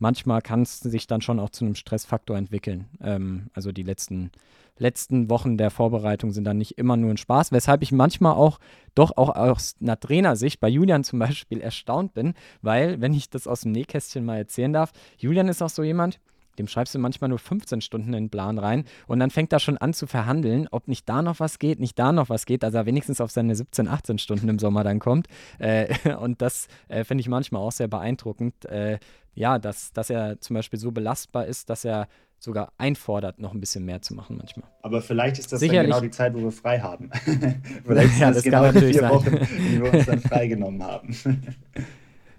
manchmal 0.00 0.42
kann 0.42 0.62
es 0.62 0.80
sich 0.80 1.06
dann 1.06 1.20
schon 1.20 1.38
auch 1.38 1.50
zu 1.50 1.64
einem 1.64 1.76
Stressfaktor 1.76 2.36
entwickeln. 2.36 2.86
Ähm, 3.00 3.46
also 3.54 3.70
die 3.70 3.84
letzten, 3.84 4.32
letzten 4.78 5.30
Wochen 5.30 5.56
der 5.56 5.70
Vorbereitung 5.70 6.32
sind 6.32 6.44
dann 6.44 6.58
nicht 6.58 6.78
immer 6.78 6.96
nur 6.96 7.10
ein 7.10 7.16
Spaß, 7.16 7.52
weshalb 7.52 7.82
ich 7.82 7.92
manchmal 7.92 8.32
auch 8.32 8.58
doch 8.94 9.16
auch 9.16 9.36
aus 9.36 9.76
einer 9.80 10.00
Trainersicht 10.00 10.58
bei 10.58 10.68
Julian 10.68 11.04
zum 11.04 11.20
Beispiel 11.20 11.60
erstaunt 11.60 12.14
bin, 12.14 12.34
weil, 12.62 13.00
wenn 13.00 13.14
ich 13.14 13.30
das 13.30 13.46
aus 13.46 13.60
dem 13.60 13.72
Nähkästchen 13.72 14.24
mal 14.24 14.38
erzählen 14.38 14.72
darf, 14.72 14.92
Julian 15.18 15.48
ist 15.48 15.62
auch 15.62 15.70
so 15.70 15.82
jemand, 15.82 16.18
dem 16.60 16.68
schreibst 16.68 16.94
du 16.94 16.98
manchmal 16.98 17.28
nur 17.28 17.38
15 17.38 17.80
Stunden 17.80 18.08
in 18.08 18.24
den 18.24 18.30
Plan 18.30 18.58
rein 18.58 18.84
und 19.06 19.18
dann 19.18 19.30
fängt 19.30 19.52
er 19.52 19.60
schon 19.60 19.78
an 19.78 19.92
zu 19.92 20.06
verhandeln, 20.06 20.68
ob 20.70 20.88
nicht 20.88 21.08
da 21.08 21.22
noch 21.22 21.40
was 21.40 21.58
geht, 21.58 21.80
nicht 21.80 21.98
da 21.98 22.12
noch 22.12 22.28
was 22.28 22.46
geht, 22.46 22.62
dass 22.62 22.74
er 22.74 22.86
wenigstens 22.86 23.20
auf 23.20 23.30
seine 23.30 23.54
17, 23.54 23.88
18 23.88 24.18
Stunden 24.18 24.48
im 24.48 24.58
Sommer 24.58 24.84
dann 24.84 24.98
kommt. 24.98 25.26
Äh, 25.58 26.14
und 26.20 26.42
das 26.42 26.68
äh, 26.88 27.04
finde 27.04 27.22
ich 27.22 27.28
manchmal 27.28 27.62
auch 27.62 27.72
sehr 27.72 27.88
beeindruckend. 27.88 28.64
Äh, 28.66 28.98
ja, 29.34 29.58
dass, 29.58 29.92
dass 29.92 30.10
er 30.10 30.40
zum 30.40 30.54
Beispiel 30.54 30.78
so 30.78 30.90
belastbar 30.90 31.46
ist, 31.46 31.70
dass 31.70 31.84
er 31.84 32.08
sogar 32.38 32.72
einfordert, 32.78 33.38
noch 33.38 33.52
ein 33.52 33.60
bisschen 33.60 33.84
mehr 33.84 34.00
zu 34.02 34.14
machen 34.14 34.36
manchmal. 34.38 34.68
Aber 34.82 35.02
vielleicht 35.02 35.38
ist 35.38 35.52
das 35.52 35.60
genau 35.60 36.00
die 36.00 36.10
Zeit, 36.10 36.34
wo 36.34 36.40
wir 36.40 36.52
frei 36.52 36.80
haben. 36.80 37.10
vielleicht 37.86 38.18
Ja, 38.18 38.32
sind 38.32 38.36
das 38.36 38.44
kann 38.44 38.44
genau 38.44 38.68
die 38.68 38.74
natürlich 38.74 38.98
vier 38.98 39.00
sein. 39.00 39.10
Wochen, 39.10 39.30
die 39.30 39.82
wir 39.82 39.92
uns 39.92 40.06
dann 40.06 40.20
freigenommen 40.20 40.82
haben. 40.82 41.16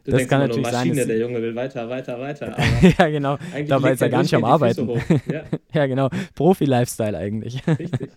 Du 0.03 0.11
Das 0.11 0.17
denkst 0.17 0.29
kann 0.29 0.39
natürlich 0.41 0.67
sein, 0.67 0.73
Maschine, 0.87 0.95
dass- 0.97 1.07
der 1.07 1.17
Junge 1.19 1.41
will 1.41 1.55
weiter, 1.55 1.89
weiter, 1.89 2.19
weiter. 2.19 2.57
Aber 2.57 2.63
ja, 2.97 3.09
genau. 3.09 3.37
Dabei 3.67 3.91
ist 3.93 4.01
er 4.01 4.09
gar 4.09 4.21
nicht 4.23 4.33
am 4.33 4.43
Arbeiten. 4.45 4.89
Ja, 5.31 5.43
Ja, 5.73 5.85
genau. 5.85 6.09
Profi-Lifestyle 6.35 7.17
eigentlich. 7.17 7.65
richtig. 7.67 8.09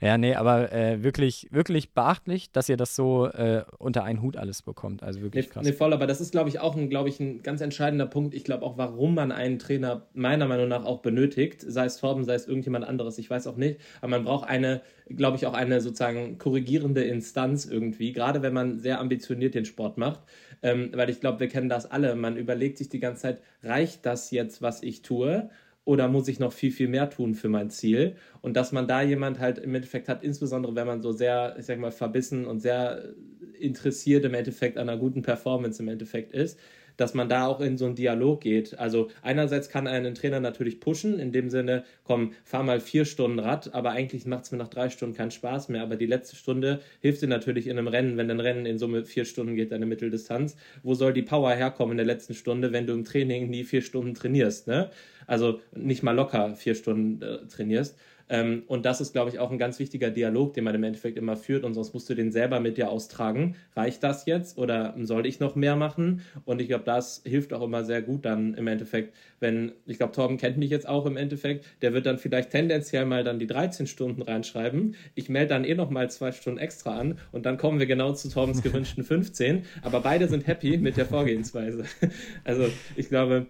Ja, 0.00 0.16
nee, 0.18 0.36
aber 0.36 0.72
äh, 0.72 1.02
wirklich, 1.02 1.48
wirklich 1.50 1.92
beachtlich, 1.92 2.52
dass 2.52 2.68
ihr 2.68 2.76
das 2.76 2.94
so 2.94 3.26
äh, 3.26 3.64
unter 3.78 4.04
einen 4.04 4.22
Hut 4.22 4.36
alles 4.36 4.62
bekommt. 4.62 5.02
Also 5.02 5.18
Nee, 5.18 5.24
wirklich 5.24 5.50
krass. 5.50 5.66
nee, 5.66 5.72
voll, 5.72 5.92
aber 5.92 6.06
das 6.06 6.20
ist, 6.20 6.30
glaube 6.30 6.48
ich, 6.48 6.60
auch 6.60 6.76
ein, 6.76 6.88
glaube 6.88 7.08
ich, 7.08 7.18
ein 7.18 7.42
ganz 7.42 7.60
entscheidender 7.60 8.06
Punkt. 8.06 8.34
Ich 8.34 8.44
glaube 8.44 8.64
auch, 8.64 8.78
warum 8.78 9.16
man 9.16 9.32
einen 9.32 9.58
Trainer 9.58 10.06
meiner 10.14 10.46
Meinung 10.46 10.68
nach 10.68 10.84
auch 10.84 11.00
benötigt, 11.00 11.64
sei 11.66 11.86
es 11.86 11.96
Torben, 11.96 12.22
sei 12.22 12.34
es 12.34 12.46
irgendjemand 12.46 12.84
anderes, 12.86 13.18
ich 13.18 13.28
weiß 13.28 13.48
auch 13.48 13.56
nicht, 13.56 13.80
aber 14.00 14.10
man 14.10 14.22
braucht 14.24 14.48
eine, 14.48 14.80
glaube 15.08 15.36
ich, 15.38 15.46
auch 15.46 15.54
eine 15.54 15.80
sozusagen 15.80 16.38
korrigierende 16.38 17.02
Instanz 17.02 17.64
irgendwie, 17.66 18.12
gerade 18.12 18.42
wenn 18.42 18.52
man 18.52 18.78
sehr 18.78 19.00
ambitioniert 19.00 19.56
den 19.56 19.64
Sport 19.64 19.98
macht, 19.98 20.20
ähm, 20.62 20.90
weil 20.94 21.10
ich 21.10 21.20
glaube, 21.20 21.40
wir 21.40 21.48
kennen 21.48 21.68
das 21.68 21.90
alle. 21.90 22.14
Man 22.16 22.36
überlegt 22.36 22.78
sich 22.78 22.88
die 22.88 23.00
ganze 23.00 23.22
Zeit, 23.22 23.42
reicht 23.62 24.06
das 24.06 24.30
jetzt, 24.30 24.62
was 24.62 24.82
ich 24.82 25.02
tue? 25.02 25.50
Oder 25.84 26.08
muss 26.08 26.28
ich 26.28 26.38
noch 26.38 26.52
viel, 26.52 26.70
viel 26.70 26.88
mehr 26.88 27.08
tun 27.08 27.34
für 27.34 27.48
mein 27.48 27.70
Ziel? 27.70 28.16
Und 28.42 28.56
dass 28.56 28.72
man 28.72 28.86
da 28.86 29.00
jemand 29.02 29.38
halt 29.38 29.58
im 29.58 29.74
Endeffekt 29.74 30.08
hat, 30.08 30.22
insbesondere 30.22 30.74
wenn 30.74 30.86
man 30.86 31.00
so 31.00 31.12
sehr, 31.12 31.56
ich 31.58 31.66
sag 31.66 31.78
mal, 31.78 31.90
verbissen 31.90 32.46
und 32.46 32.60
sehr 32.60 33.14
interessiert 33.58 34.24
im 34.24 34.34
Endeffekt 34.34 34.76
an 34.76 34.88
einer 34.88 34.98
guten 34.98 35.22
Performance 35.22 35.82
im 35.82 35.88
Endeffekt 35.88 36.32
ist, 36.32 36.58
dass 36.98 37.14
man 37.14 37.30
da 37.30 37.46
auch 37.46 37.60
in 37.62 37.78
so 37.78 37.86
einen 37.86 37.94
Dialog 37.94 38.42
geht. 38.42 38.78
Also 38.78 39.08
einerseits 39.22 39.70
kann 39.70 39.86
einen 39.86 40.14
Trainer 40.14 40.40
natürlich 40.40 40.80
pushen, 40.80 41.18
in 41.18 41.32
dem 41.32 41.48
Sinne, 41.48 41.84
komm, 42.04 42.32
fahr 42.44 42.64
mal 42.64 42.80
vier 42.80 43.06
Stunden 43.06 43.38
Rad, 43.38 43.72
aber 43.72 43.92
eigentlich 43.92 44.26
macht 44.26 44.44
es 44.44 44.52
mir 44.52 44.58
nach 44.58 44.68
drei 44.68 44.90
Stunden 44.90 45.16
keinen 45.16 45.30
Spaß 45.30 45.70
mehr. 45.70 45.82
Aber 45.82 45.96
die 45.96 46.06
letzte 46.06 46.36
Stunde 46.36 46.80
hilft 47.00 47.22
dir 47.22 47.28
natürlich 47.28 47.68
in 47.68 47.78
einem 47.78 47.88
Rennen, 47.88 48.16
wenn 48.18 48.30
ein 48.30 48.40
Rennen 48.40 48.66
in 48.66 48.78
Summe 48.78 49.04
vier 49.04 49.24
Stunden 49.24 49.54
geht, 49.54 49.72
eine 49.72 49.86
Mitteldistanz. 49.86 50.56
Wo 50.82 50.94
soll 50.94 51.12
die 51.12 51.22
Power 51.22 51.52
herkommen 51.52 51.92
in 51.92 51.98
der 51.98 52.06
letzten 52.06 52.34
Stunde, 52.34 52.72
wenn 52.72 52.86
du 52.86 52.92
im 52.92 53.04
Training 53.04 53.48
nie 53.48 53.64
vier 53.64 53.82
Stunden 53.82 54.14
trainierst? 54.14 54.66
Ne? 54.66 54.90
Also 55.26 55.60
nicht 55.74 56.02
mal 56.02 56.12
locker 56.12 56.56
vier 56.56 56.74
Stunden 56.74 57.22
äh, 57.22 57.46
trainierst. 57.46 57.96
Ähm, 58.28 58.62
und 58.66 58.84
das 58.84 59.00
ist, 59.00 59.12
glaube 59.12 59.30
ich, 59.30 59.38
auch 59.38 59.50
ein 59.50 59.58
ganz 59.58 59.78
wichtiger 59.78 60.10
Dialog, 60.10 60.54
den 60.54 60.64
man 60.64 60.74
im 60.74 60.84
Endeffekt 60.84 61.18
immer 61.18 61.36
führt. 61.36 61.64
Und 61.64 61.74
sonst 61.74 61.94
musst 61.94 62.08
du 62.10 62.14
den 62.14 62.30
selber 62.30 62.60
mit 62.60 62.76
dir 62.76 62.90
austragen. 62.90 63.56
Reicht 63.74 64.02
das 64.02 64.26
jetzt 64.26 64.58
oder 64.58 64.94
soll 65.02 65.26
ich 65.26 65.40
noch 65.40 65.54
mehr 65.54 65.76
machen? 65.76 66.22
Und 66.44 66.60
ich 66.60 66.68
glaube, 66.68 66.84
das 66.84 67.22
hilft 67.24 67.52
auch 67.52 67.62
immer 67.62 67.84
sehr 67.84 68.02
gut 68.02 68.24
dann 68.24 68.54
im 68.54 68.66
Endeffekt, 68.66 69.14
wenn, 69.40 69.72
ich 69.86 69.98
glaube, 69.98 70.12
Torben 70.12 70.36
kennt 70.36 70.58
mich 70.58 70.70
jetzt 70.70 70.88
auch 70.88 71.06
im 71.06 71.16
Endeffekt, 71.16 71.64
der 71.82 71.92
wird 71.94 72.06
dann 72.06 72.18
vielleicht 72.18 72.50
tendenziell 72.50 73.04
mal 73.04 73.24
dann 73.24 73.38
die 73.38 73.46
13 73.46 73.86
Stunden 73.86 74.22
reinschreiben. 74.22 74.94
Ich 75.14 75.28
melde 75.28 75.50
dann 75.50 75.64
eh 75.64 75.74
noch 75.74 75.90
mal 75.90 76.10
zwei 76.10 76.32
Stunden 76.32 76.58
extra 76.58 76.98
an 76.98 77.18
und 77.32 77.46
dann 77.46 77.56
kommen 77.56 77.78
wir 77.78 77.86
genau 77.86 78.12
zu 78.12 78.28
Torbens 78.28 78.62
gewünschten 78.62 79.04
15. 79.04 79.64
Aber 79.82 80.00
beide 80.00 80.28
sind 80.28 80.46
happy 80.46 80.78
mit 80.78 80.96
der 80.96 81.06
Vorgehensweise. 81.06 81.84
Also 82.44 82.68
ich 82.96 83.08
glaube, 83.08 83.46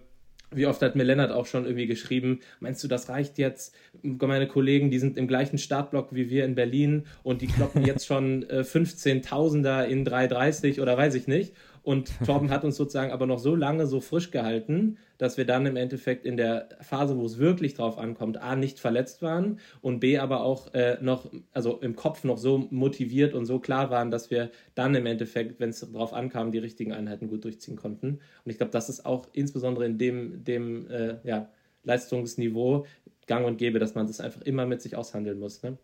wie 0.51 0.65
oft 0.65 0.81
hat 0.81 0.95
mir 0.95 1.03
Lennart 1.03 1.31
auch 1.31 1.45
schon 1.45 1.65
irgendwie 1.65 1.87
geschrieben, 1.87 2.39
meinst 2.59 2.83
du, 2.83 2.87
das 2.87 3.09
reicht 3.09 3.37
jetzt? 3.37 3.75
Meine 4.01 4.47
Kollegen, 4.47 4.89
die 4.89 4.99
sind 4.99 5.17
im 5.17 5.27
gleichen 5.27 5.57
Startblock 5.57 6.13
wie 6.13 6.29
wir 6.29 6.45
in 6.45 6.55
Berlin 6.55 7.05
und 7.23 7.41
die 7.41 7.47
kloppen 7.47 7.85
jetzt 7.85 8.05
schon 8.05 8.49
äh, 8.49 8.61
15.000er 8.61 9.83
in 9.85 10.05
3,30 10.05 10.81
oder 10.81 10.97
weiß 10.97 11.15
ich 11.15 11.27
nicht. 11.27 11.53
Und 11.83 12.11
Torben 12.25 12.49
hat 12.49 12.63
uns 12.63 12.77
sozusagen 12.77 13.11
aber 13.11 13.25
noch 13.25 13.39
so 13.39 13.55
lange 13.55 13.87
so 13.87 13.99
frisch 13.99 14.31
gehalten, 14.31 14.97
dass 15.17 15.37
wir 15.37 15.45
dann 15.45 15.65
im 15.65 15.75
Endeffekt 15.75 16.25
in 16.25 16.37
der 16.37 16.69
Phase, 16.81 17.17
wo 17.17 17.25
es 17.25 17.37
wirklich 17.37 17.73
drauf 17.73 17.97
ankommt, 17.97 18.41
A, 18.41 18.55
nicht 18.55 18.79
verletzt 18.79 19.21
waren 19.21 19.59
und 19.81 19.99
B, 19.99 20.17
aber 20.17 20.43
auch 20.43 20.73
äh, 20.73 20.97
noch, 21.01 21.29
also 21.51 21.77
im 21.81 21.95
Kopf 21.95 22.23
noch 22.23 22.37
so 22.37 22.67
motiviert 22.69 23.33
und 23.33 23.45
so 23.45 23.59
klar 23.59 23.89
waren, 23.89 24.11
dass 24.11 24.31
wir 24.31 24.51
dann 24.75 24.95
im 24.95 25.05
Endeffekt, 25.05 25.59
wenn 25.59 25.69
es 25.69 25.79
drauf 25.79 26.13
ankam, 26.13 26.51
die 26.51 26.59
richtigen 26.59 26.93
Einheiten 26.93 27.27
gut 27.27 27.43
durchziehen 27.43 27.75
konnten. 27.75 28.19
Und 28.45 28.51
ich 28.51 28.57
glaube, 28.57 28.71
das 28.71 28.89
ist 28.89 29.05
auch 29.05 29.27
insbesondere 29.33 29.85
in 29.85 29.97
dem, 29.97 30.43
dem 30.43 30.89
äh, 30.89 31.17
ja, 31.23 31.49
Leistungsniveau 31.83 32.85
gang 33.27 33.45
und 33.45 33.57
gäbe, 33.57 33.79
dass 33.79 33.95
man 33.95 34.07
das 34.07 34.19
einfach 34.19 34.41
immer 34.41 34.65
mit 34.65 34.81
sich 34.81 34.95
aushandeln 34.95 35.39
muss. 35.39 35.63
Ne? 35.63 35.77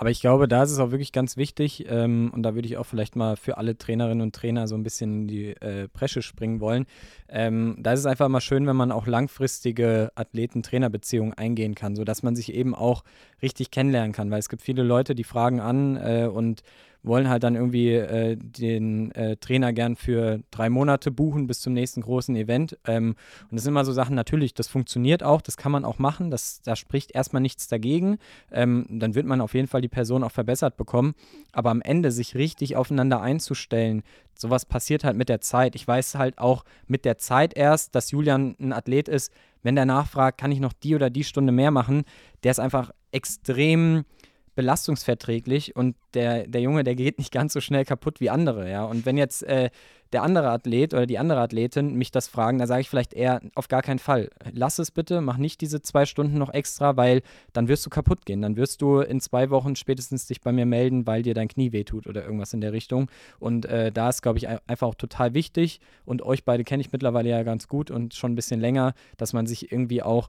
Aber 0.00 0.10
ich 0.10 0.22
glaube, 0.22 0.48
da 0.48 0.62
ist 0.62 0.70
es 0.70 0.78
auch 0.78 0.92
wirklich 0.92 1.12
ganz 1.12 1.36
wichtig, 1.36 1.84
ähm, 1.86 2.30
und 2.34 2.42
da 2.42 2.54
würde 2.54 2.66
ich 2.66 2.78
auch 2.78 2.86
vielleicht 2.86 3.16
mal 3.16 3.36
für 3.36 3.58
alle 3.58 3.76
Trainerinnen 3.76 4.22
und 4.22 4.34
Trainer 4.34 4.66
so 4.66 4.74
ein 4.74 4.82
bisschen 4.82 5.12
in 5.12 5.28
die 5.28 5.48
äh, 5.50 5.88
Bresche 5.92 6.22
springen 6.22 6.58
wollen. 6.58 6.86
Ähm, 7.28 7.76
da 7.78 7.92
ist 7.92 8.00
es 8.00 8.06
einfach 8.06 8.30
mal 8.30 8.40
schön, 8.40 8.66
wenn 8.66 8.76
man 8.76 8.92
auch 8.92 9.06
langfristige 9.06 10.10
Athleten-Trainer-Beziehungen 10.14 11.34
eingehen 11.34 11.74
kann, 11.74 11.96
sodass 11.96 12.22
man 12.22 12.34
sich 12.34 12.54
eben 12.54 12.74
auch 12.74 13.04
richtig 13.42 13.70
kennenlernen 13.70 14.12
kann, 14.12 14.30
weil 14.30 14.38
es 14.38 14.48
gibt 14.48 14.62
viele 14.62 14.84
Leute, 14.84 15.14
die 15.14 15.22
fragen 15.22 15.60
an 15.60 15.96
äh, 15.96 16.30
und 16.32 16.62
wollen 17.02 17.28
halt 17.28 17.42
dann 17.42 17.54
irgendwie 17.54 17.94
äh, 17.94 18.36
den 18.36 19.12
äh, 19.12 19.36
Trainer 19.36 19.72
gern 19.72 19.96
für 19.96 20.40
drei 20.50 20.68
Monate 20.68 21.10
buchen 21.10 21.46
bis 21.46 21.60
zum 21.60 21.72
nächsten 21.72 22.02
großen 22.02 22.34
Event. 22.36 22.78
Ähm, 22.86 23.14
und 23.50 23.56
das 23.56 23.62
sind 23.64 23.72
immer 23.72 23.84
so 23.84 23.92
Sachen, 23.92 24.14
natürlich, 24.14 24.54
das 24.54 24.68
funktioniert 24.68 25.22
auch, 25.22 25.40
das 25.40 25.56
kann 25.56 25.72
man 25.72 25.84
auch 25.84 25.98
machen, 25.98 26.30
das, 26.30 26.60
da 26.62 26.76
spricht 26.76 27.12
erstmal 27.12 27.42
nichts 27.42 27.68
dagegen. 27.68 28.18
Ähm, 28.50 28.86
dann 28.88 29.14
wird 29.14 29.26
man 29.26 29.40
auf 29.40 29.54
jeden 29.54 29.68
Fall 29.68 29.80
die 29.80 29.88
Person 29.88 30.24
auch 30.24 30.32
verbessert 30.32 30.76
bekommen. 30.76 31.14
Aber 31.52 31.70
am 31.70 31.82
Ende 31.82 32.10
sich 32.10 32.34
richtig 32.34 32.76
aufeinander 32.76 33.20
einzustellen, 33.20 34.02
sowas 34.34 34.64
passiert 34.64 35.04
halt 35.04 35.16
mit 35.16 35.28
der 35.28 35.40
Zeit. 35.40 35.74
Ich 35.74 35.86
weiß 35.86 36.14
halt 36.14 36.38
auch 36.38 36.64
mit 36.86 37.04
der 37.04 37.18
Zeit 37.18 37.56
erst, 37.56 37.94
dass 37.94 38.10
Julian 38.10 38.56
ein 38.60 38.72
Athlet 38.72 39.08
ist, 39.08 39.32
wenn 39.62 39.74
der 39.74 39.84
nachfragt, 39.84 40.38
kann 40.38 40.52
ich 40.52 40.60
noch 40.60 40.72
die 40.72 40.94
oder 40.94 41.10
die 41.10 41.24
Stunde 41.24 41.52
mehr 41.52 41.70
machen, 41.70 42.04
der 42.42 42.52
ist 42.52 42.60
einfach 42.60 42.92
extrem 43.12 44.04
belastungsverträglich 44.60 45.74
und 45.74 45.96
der, 46.14 46.46
der 46.46 46.60
Junge, 46.60 46.84
der 46.84 46.94
geht 46.94 47.18
nicht 47.18 47.32
ganz 47.32 47.52
so 47.52 47.60
schnell 47.60 47.84
kaputt 47.84 48.20
wie 48.20 48.30
andere, 48.30 48.70
ja. 48.70 48.84
Und 48.84 49.06
wenn 49.06 49.16
jetzt 49.16 49.42
äh, 49.42 49.70
der 50.12 50.22
andere 50.22 50.50
Athlet 50.50 50.92
oder 50.92 51.06
die 51.06 51.18
andere 51.18 51.40
Athletin 51.40 51.94
mich 51.94 52.10
das 52.10 52.28
fragen, 52.28 52.58
dann 52.58 52.68
sage 52.68 52.80
ich 52.80 52.90
vielleicht 52.90 53.14
eher 53.14 53.40
auf 53.54 53.68
gar 53.68 53.80
keinen 53.80 54.00
Fall. 54.00 54.28
Lass 54.52 54.78
es 54.78 54.90
bitte, 54.90 55.20
mach 55.20 55.36
nicht 55.38 55.60
diese 55.60 55.80
zwei 55.82 56.04
Stunden 56.04 56.36
noch 56.36 56.52
extra, 56.52 56.96
weil 56.96 57.22
dann 57.52 57.68
wirst 57.68 57.86
du 57.86 57.90
kaputt 57.90 58.26
gehen. 58.26 58.42
Dann 58.42 58.56
wirst 58.56 58.82
du 58.82 58.98
in 58.98 59.20
zwei 59.20 59.50
Wochen 59.50 59.76
spätestens 59.76 60.26
dich 60.26 60.40
bei 60.40 60.52
mir 60.52 60.66
melden, 60.66 61.06
weil 61.06 61.22
dir 61.22 61.34
dein 61.34 61.48
Knie 61.48 61.72
wehtut 61.72 62.06
oder 62.06 62.24
irgendwas 62.24 62.52
in 62.52 62.60
der 62.60 62.72
Richtung. 62.72 63.08
Und 63.38 63.66
äh, 63.66 63.92
da 63.92 64.08
ist, 64.08 64.20
glaube 64.22 64.38
ich, 64.38 64.48
ein- 64.48 64.58
einfach 64.66 64.88
auch 64.88 64.96
total 64.96 65.32
wichtig. 65.32 65.80
Und 66.04 66.22
euch 66.22 66.44
beide 66.44 66.64
kenne 66.64 66.80
ich 66.80 66.92
mittlerweile 66.92 67.30
ja 67.30 67.42
ganz 67.44 67.68
gut 67.68 67.90
und 67.90 68.14
schon 68.14 68.32
ein 68.32 68.36
bisschen 68.36 68.60
länger, 68.60 68.94
dass 69.16 69.32
man 69.32 69.46
sich 69.46 69.70
irgendwie 69.72 70.02
auch 70.02 70.28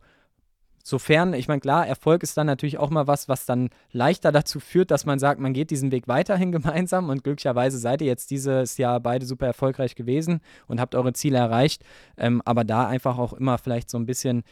Sofern, 0.84 1.34
ich 1.34 1.48
meine, 1.48 1.62
klar, 1.62 1.88
Erfolg 1.88 2.24
ist 2.24 2.38
dann 2.38 2.48
natürlich 2.48 2.78
auch 2.78 2.90
mal 2.90 3.08
was, 3.08 3.30
was 3.30 3.46
dann 3.46 3.70
leichter 3.92 4.32
dazu 4.32 4.60
führt, 4.60 4.92
dass 4.92 5.06
man 5.06 5.20
sagt, 5.20 5.40
man 5.40 5.54
geht 5.54 5.72
diesen 5.72 5.92
Weg 5.92 6.08
weiterhin 6.08 6.52
gemeinsam 6.52 7.10
und 7.10 7.24
glücklicherweise 7.24 7.78
seid 7.78 8.02
ihr 8.02 8.08
jetzt 8.08 8.32
dieses 8.32 8.78
Jahr 8.78 9.00
beide 9.00 9.26
super 9.26 9.46
erfolgreich 9.48 9.96
gewesen 9.96 10.42
und 10.68 10.80
habt 10.80 10.96
eure 10.96 11.14
Ziele 11.14 11.38
erreicht. 11.38 11.84
Ähm, 12.18 12.42
aber 12.46 12.64
da 12.64 12.88
einfach 12.88 13.18
auch 13.18 13.34
immer 13.34 13.58
vielleicht 13.58 13.90
so 13.90 13.98
ein 13.98 14.06
bisschen 14.06 14.44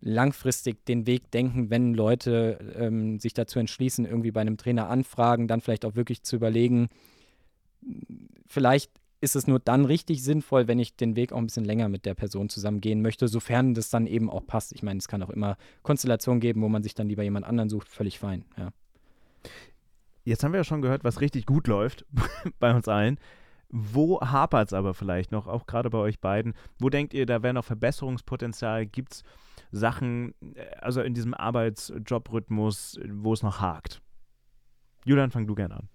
langfristig 0.00 0.84
den 0.84 1.06
Weg 1.06 1.30
denken, 1.30 1.70
wenn 1.70 1.94
Leute 1.94 2.58
ähm, 2.78 3.18
sich 3.18 3.34
dazu 3.34 3.58
entschließen, 3.58 4.04
irgendwie 4.04 4.30
bei 4.30 4.42
einem 4.42 4.56
Trainer 4.56 4.88
anfragen, 4.88 5.48
dann 5.48 5.60
vielleicht 5.60 5.84
auch 5.84 5.94
wirklich 5.94 6.22
zu 6.22 6.36
überlegen, 6.36 6.88
vielleicht 8.46 8.90
ist 9.20 9.36
es 9.36 9.46
nur 9.46 9.58
dann 9.58 9.84
richtig 9.84 10.22
sinnvoll, 10.22 10.68
wenn 10.68 10.78
ich 10.78 10.96
den 10.96 11.16
Weg 11.16 11.32
auch 11.32 11.38
ein 11.38 11.46
bisschen 11.46 11.64
länger 11.64 11.88
mit 11.88 12.04
der 12.04 12.14
Person 12.14 12.48
zusammen 12.48 12.80
gehen 12.80 13.02
möchte, 13.02 13.28
sofern 13.28 13.74
das 13.74 13.90
dann 13.90 14.06
eben 14.06 14.30
auch 14.30 14.46
passt. 14.46 14.72
Ich 14.72 14.82
meine, 14.82 14.98
es 14.98 15.08
kann 15.08 15.22
auch 15.22 15.30
immer 15.30 15.56
Konstellationen 15.82 16.40
geben, 16.40 16.62
wo 16.62 16.68
man 16.68 16.82
sich 16.82 16.94
dann 16.94 17.08
lieber 17.08 17.22
jemand 17.22 17.46
anderen 17.46 17.68
sucht, 17.68 17.88
völlig 17.88 18.18
fein, 18.18 18.44
ja. 18.56 18.72
Jetzt 20.24 20.42
haben 20.42 20.52
wir 20.52 20.58
ja 20.58 20.64
schon 20.64 20.82
gehört, 20.82 21.04
was 21.04 21.20
richtig 21.20 21.46
gut 21.46 21.68
läuft 21.68 22.04
bei 22.58 22.74
uns 22.74 22.88
allen. 22.88 23.18
Wo 23.68 24.20
hapert 24.20 24.68
es 24.68 24.72
aber 24.72 24.92
vielleicht 24.92 25.30
noch, 25.30 25.46
auch 25.46 25.66
gerade 25.66 25.88
bei 25.88 25.98
euch 25.98 26.20
beiden? 26.20 26.54
Wo 26.80 26.90
denkt 26.90 27.14
ihr, 27.14 27.26
da 27.26 27.42
wäre 27.44 27.54
noch 27.54 27.64
Verbesserungspotenzial? 27.64 28.86
Gibt 28.86 29.12
es 29.12 29.24
Sachen, 29.70 30.34
äh, 30.54 30.66
also 30.80 31.00
in 31.00 31.14
diesem 31.14 31.32
Arbeitsjobrhythmus, 31.32 32.98
wo 33.08 33.32
es 33.32 33.42
noch 33.42 33.60
hakt? 33.60 34.02
Julian, 35.04 35.30
fang 35.30 35.46
du 35.46 35.54
gerne 35.54 35.76
an. 35.76 35.88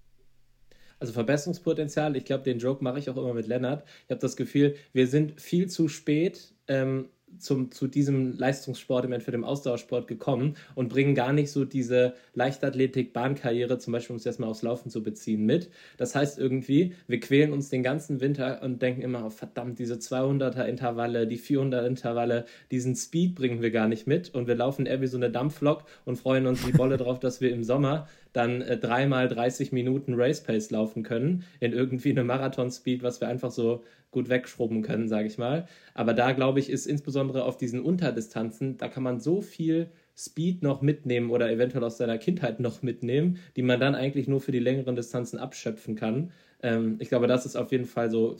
Also 1.01 1.13
Verbesserungspotenzial, 1.13 2.15
ich 2.15 2.25
glaube, 2.25 2.43
den 2.43 2.59
Joke 2.59 2.83
mache 2.83 2.99
ich 2.99 3.09
auch 3.09 3.17
immer 3.17 3.33
mit 3.33 3.47
Lennart. 3.47 3.83
Ich 4.05 4.11
habe 4.11 4.21
das 4.21 4.35
Gefühl, 4.35 4.75
wir 4.93 5.07
sind 5.07 5.41
viel 5.41 5.67
zu 5.67 5.87
spät, 5.87 6.53
ähm, 6.67 7.09
zum, 7.39 7.71
zu 7.71 7.87
diesem 7.87 8.37
Leistungssport, 8.37 9.05
im 9.05 9.11
Endeffekt 9.11 9.33
dem 9.33 9.43
Ausdauersport 9.43 10.07
gekommen 10.07 10.55
und 10.75 10.89
bringen 10.89 11.15
gar 11.15 11.33
nicht 11.33 11.51
so 11.51 11.65
diese 11.65 12.13
Leichtathletik-Bahnkarriere, 12.33 13.77
zum 13.77 13.93
Beispiel 13.93 14.13
um 14.13 14.17
es 14.17 14.23
jetzt 14.23 14.39
mal 14.39 14.47
aufs 14.47 14.61
Laufen 14.61 14.89
zu 14.89 15.03
beziehen, 15.03 15.45
mit. 15.45 15.69
Das 15.97 16.15
heißt 16.15 16.39
irgendwie, 16.39 16.93
wir 17.07 17.19
quälen 17.19 17.53
uns 17.53 17.69
den 17.69 17.83
ganzen 17.83 18.21
Winter 18.21 18.61
und 18.61 18.81
denken 18.81 19.01
immer, 19.01 19.25
oh, 19.25 19.29
verdammt, 19.29 19.79
diese 19.79 19.95
200er-Intervalle, 19.95 21.27
die 21.27 21.39
400er-Intervalle, 21.39 22.45
diesen 22.71 22.95
Speed 22.95 23.35
bringen 23.35 23.61
wir 23.61 23.71
gar 23.71 23.87
nicht 23.87 24.07
mit 24.07 24.33
und 24.33 24.47
wir 24.47 24.55
laufen 24.55 24.85
eher 24.85 25.01
wie 25.01 25.07
so 25.07 25.17
eine 25.17 25.31
Dampflok 25.31 25.83
und 26.05 26.17
freuen 26.17 26.47
uns 26.47 26.65
wie 26.67 26.71
Bolle 26.71 26.97
drauf, 26.97 27.19
dass 27.19 27.41
wir 27.41 27.51
im 27.51 27.63
Sommer 27.63 28.07
dann 28.33 28.61
äh, 28.61 28.77
dreimal 28.77 29.27
30 29.27 29.71
Minuten 29.71 30.13
Race 30.15 30.41
Pace 30.41 30.71
laufen 30.71 31.03
können 31.03 31.43
in 31.59 31.73
irgendwie 31.73 32.11
eine 32.11 32.23
Marathon 32.23 32.71
Speed, 32.71 33.03
was 33.03 33.19
wir 33.21 33.27
einfach 33.27 33.51
so 33.51 33.83
gut 34.11 34.29
wegschrubben 34.29 34.81
können, 34.81 35.07
sage 35.07 35.27
ich 35.27 35.37
mal. 35.37 35.67
Aber 35.93 36.13
da 36.13 36.33
glaube 36.33 36.59
ich, 36.59 36.69
ist 36.69 36.85
insbesondere 36.85 37.45
auf 37.45 37.57
diesen 37.57 37.81
Unterdistanzen, 37.81 38.77
da 38.77 38.87
kann 38.87 39.03
man 39.03 39.19
so 39.19 39.41
viel 39.41 39.89
Speed 40.15 40.61
noch 40.61 40.81
mitnehmen 40.81 41.31
oder 41.31 41.49
eventuell 41.49 41.83
aus 41.83 41.97
seiner 41.97 42.17
Kindheit 42.17 42.59
noch 42.59 42.83
mitnehmen, 42.83 43.39
die 43.55 43.63
man 43.63 43.79
dann 43.79 43.95
eigentlich 43.95 44.27
nur 44.27 44.41
für 44.41 44.51
die 44.51 44.59
längeren 44.59 44.95
Distanzen 44.95 45.39
abschöpfen 45.39 45.95
kann. 45.95 46.31
Ähm, 46.61 46.97
ich 46.99 47.09
glaube, 47.09 47.27
das 47.27 47.45
ist 47.45 47.55
auf 47.55 47.71
jeden 47.71 47.85
Fall 47.85 48.11
so 48.11 48.35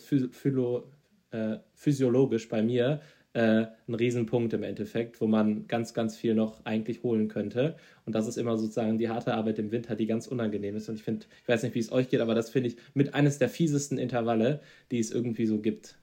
äh, 1.32 1.58
physiologisch 1.74 2.50
bei 2.50 2.62
mir 2.62 3.02
äh, 3.34 3.66
ein 3.88 3.96
Riesenpunkt 3.96 4.54
im 4.54 4.64
Endeffekt, 4.64 5.22
wo 5.22 5.28
man 5.28 5.68
ganz, 5.68 5.94
ganz 5.94 6.18
viel 6.18 6.36
noch 6.36 6.66
eigentlich 6.66 7.04
holen 7.04 7.28
könnte. 7.28 7.78
Und 8.06 8.14
das 8.14 8.28
ist 8.28 8.38
immer 8.38 8.58
sozusagen 8.58 8.98
die 8.98 9.10
harte 9.10 9.34
Arbeit 9.34 9.60
im 9.60 9.72
Winter, 9.72 9.96
die 9.96 10.06
ganz 10.06 10.28
unangenehm 10.28 10.76
ist. 10.76 10.90
Und 10.90 10.96
ich 10.96 11.04
finde, 11.04 11.26
ich 11.42 11.48
weiß 11.48 11.64
nicht, 11.64 11.76
wie 11.76 11.80
es 11.80 11.92
euch 11.92 12.10
geht, 12.10 12.22
aber 12.22 12.36
das 12.36 12.50
finde 12.50 12.70
ich 12.70 12.78
mit 12.94 13.14
eines 13.14 13.38
der 13.38 13.50
fiesesten 13.50 13.98
Intervalle, 13.98 14.60
die 14.92 15.00
es 15.00 15.12
irgendwie 15.12 15.46
so 15.46 15.60
gibt. 15.60 15.98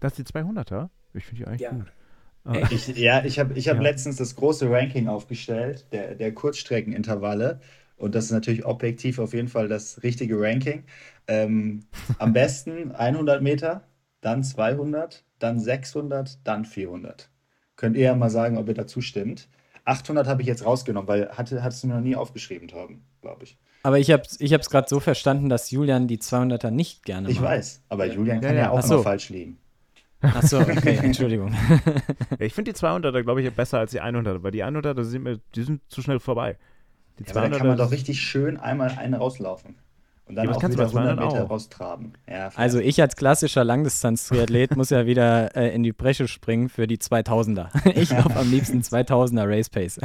Das 0.00 0.18
ist 0.18 0.28
die 0.28 0.32
200er? 0.32 0.90
Ich 1.14 1.24
finde 1.24 1.42
die 1.42 1.48
eigentlich 1.48 1.60
ja. 1.62 1.72
gut. 1.72 1.86
Ich, 2.70 2.88
ja, 2.96 3.24
ich 3.24 3.38
habe 3.38 3.58
ich 3.58 3.68
hab 3.68 3.76
ja. 3.76 3.82
letztens 3.82 4.16
das 4.16 4.34
große 4.36 4.70
Ranking 4.70 5.08
aufgestellt, 5.08 5.86
der, 5.92 6.14
der 6.14 6.32
Kurzstreckenintervalle. 6.32 7.60
Und 7.96 8.14
das 8.14 8.26
ist 8.26 8.30
natürlich 8.30 8.64
objektiv 8.64 9.18
auf 9.18 9.34
jeden 9.34 9.48
Fall 9.48 9.68
das 9.68 10.02
richtige 10.02 10.40
Ranking. 10.40 10.84
Ähm, 11.26 11.80
am 12.18 12.32
besten 12.32 12.92
100 12.92 13.42
Meter, 13.42 13.86
dann 14.20 14.42
200, 14.42 15.24
dann 15.38 15.58
600, 15.58 16.38
dann 16.44 16.64
400. 16.64 17.30
Könnt 17.76 17.96
ihr 17.96 18.04
ja 18.04 18.14
mal 18.14 18.30
sagen, 18.30 18.58
ob 18.58 18.68
ihr 18.68 18.74
dazu 18.74 19.00
stimmt. 19.00 19.48
800 19.84 20.26
habe 20.26 20.42
ich 20.42 20.48
jetzt 20.48 20.64
rausgenommen, 20.64 21.08
weil 21.08 21.30
hatte, 21.30 21.62
hattest 21.62 21.84
du 21.84 21.88
noch 21.88 22.00
nie 22.00 22.16
aufgeschrieben, 22.16 22.68
Torben, 22.68 23.04
glaube 23.22 23.44
ich. 23.44 23.58
Aber 23.82 23.98
ich 23.98 24.10
habe 24.10 24.22
es 24.22 24.40
ich 24.40 24.50
gerade 24.50 24.88
so 24.88 25.00
verstanden, 25.00 25.48
dass 25.48 25.70
Julian 25.70 26.08
die 26.08 26.18
200er 26.18 26.70
nicht 26.70 27.04
gerne 27.04 27.28
macht. 27.28 27.36
Ich 27.36 27.40
weiß, 27.40 27.84
aber 27.88 28.06
Julian 28.06 28.40
kann 28.40 28.54
ja, 28.54 28.62
ja 28.62 28.70
auch 28.70 28.82
so. 28.82 28.96
mal 28.96 29.02
falsch 29.02 29.30
liegen. 29.30 29.58
Achso, 30.20 30.58
okay, 30.60 30.98
Entschuldigung. 31.02 31.54
ich 32.38 32.52
finde 32.52 32.72
die 32.72 32.78
200er, 32.78 33.22
glaube 33.22 33.40
ich, 33.40 33.52
besser 33.52 33.78
als 33.78 33.92
die 33.92 34.02
100er, 34.02 34.42
weil 34.42 34.50
die 34.50 34.64
100er, 34.64 35.02
sind, 35.04 35.22
mir, 35.22 35.40
die 35.54 35.62
sind 35.62 35.80
zu 35.88 36.02
schnell 36.02 36.18
vorbei. 36.18 36.58
Die 37.18 37.24
ja, 37.24 37.30
200er, 37.30 37.38
aber 37.38 37.48
da 37.48 37.58
kann 37.58 37.66
man 37.68 37.78
doch 37.78 37.90
richtig 37.92 38.20
schön 38.20 38.56
einmal 38.58 38.90
eine 38.98 39.18
rauslaufen. 39.18 39.76
Und 40.28 40.34
dann 40.34 40.46
ja, 40.46 40.52
auch 40.52 40.62
wieder 40.62 40.84
100 40.84 41.16
Meter 41.18 41.44
auch. 41.44 41.50
raustraben. 41.50 42.12
Ja, 42.28 42.50
also 42.54 42.78
ich 42.78 43.00
als 43.00 43.16
klassischer 43.16 43.64
Langdistanz-Triathlet 43.64 44.76
muss 44.76 44.90
ja 44.90 45.06
wieder 45.06 45.56
äh, 45.56 45.74
in 45.74 45.82
die 45.82 45.92
Bresche 45.92 46.28
springen 46.28 46.68
für 46.68 46.86
die 46.86 46.98
2000er. 46.98 47.68
ich 47.96 48.10
laufe 48.10 48.36
am 48.36 48.50
liebsten 48.50 48.80
2000er 48.80 49.48
Race 49.48 49.70
Pace. 49.70 50.00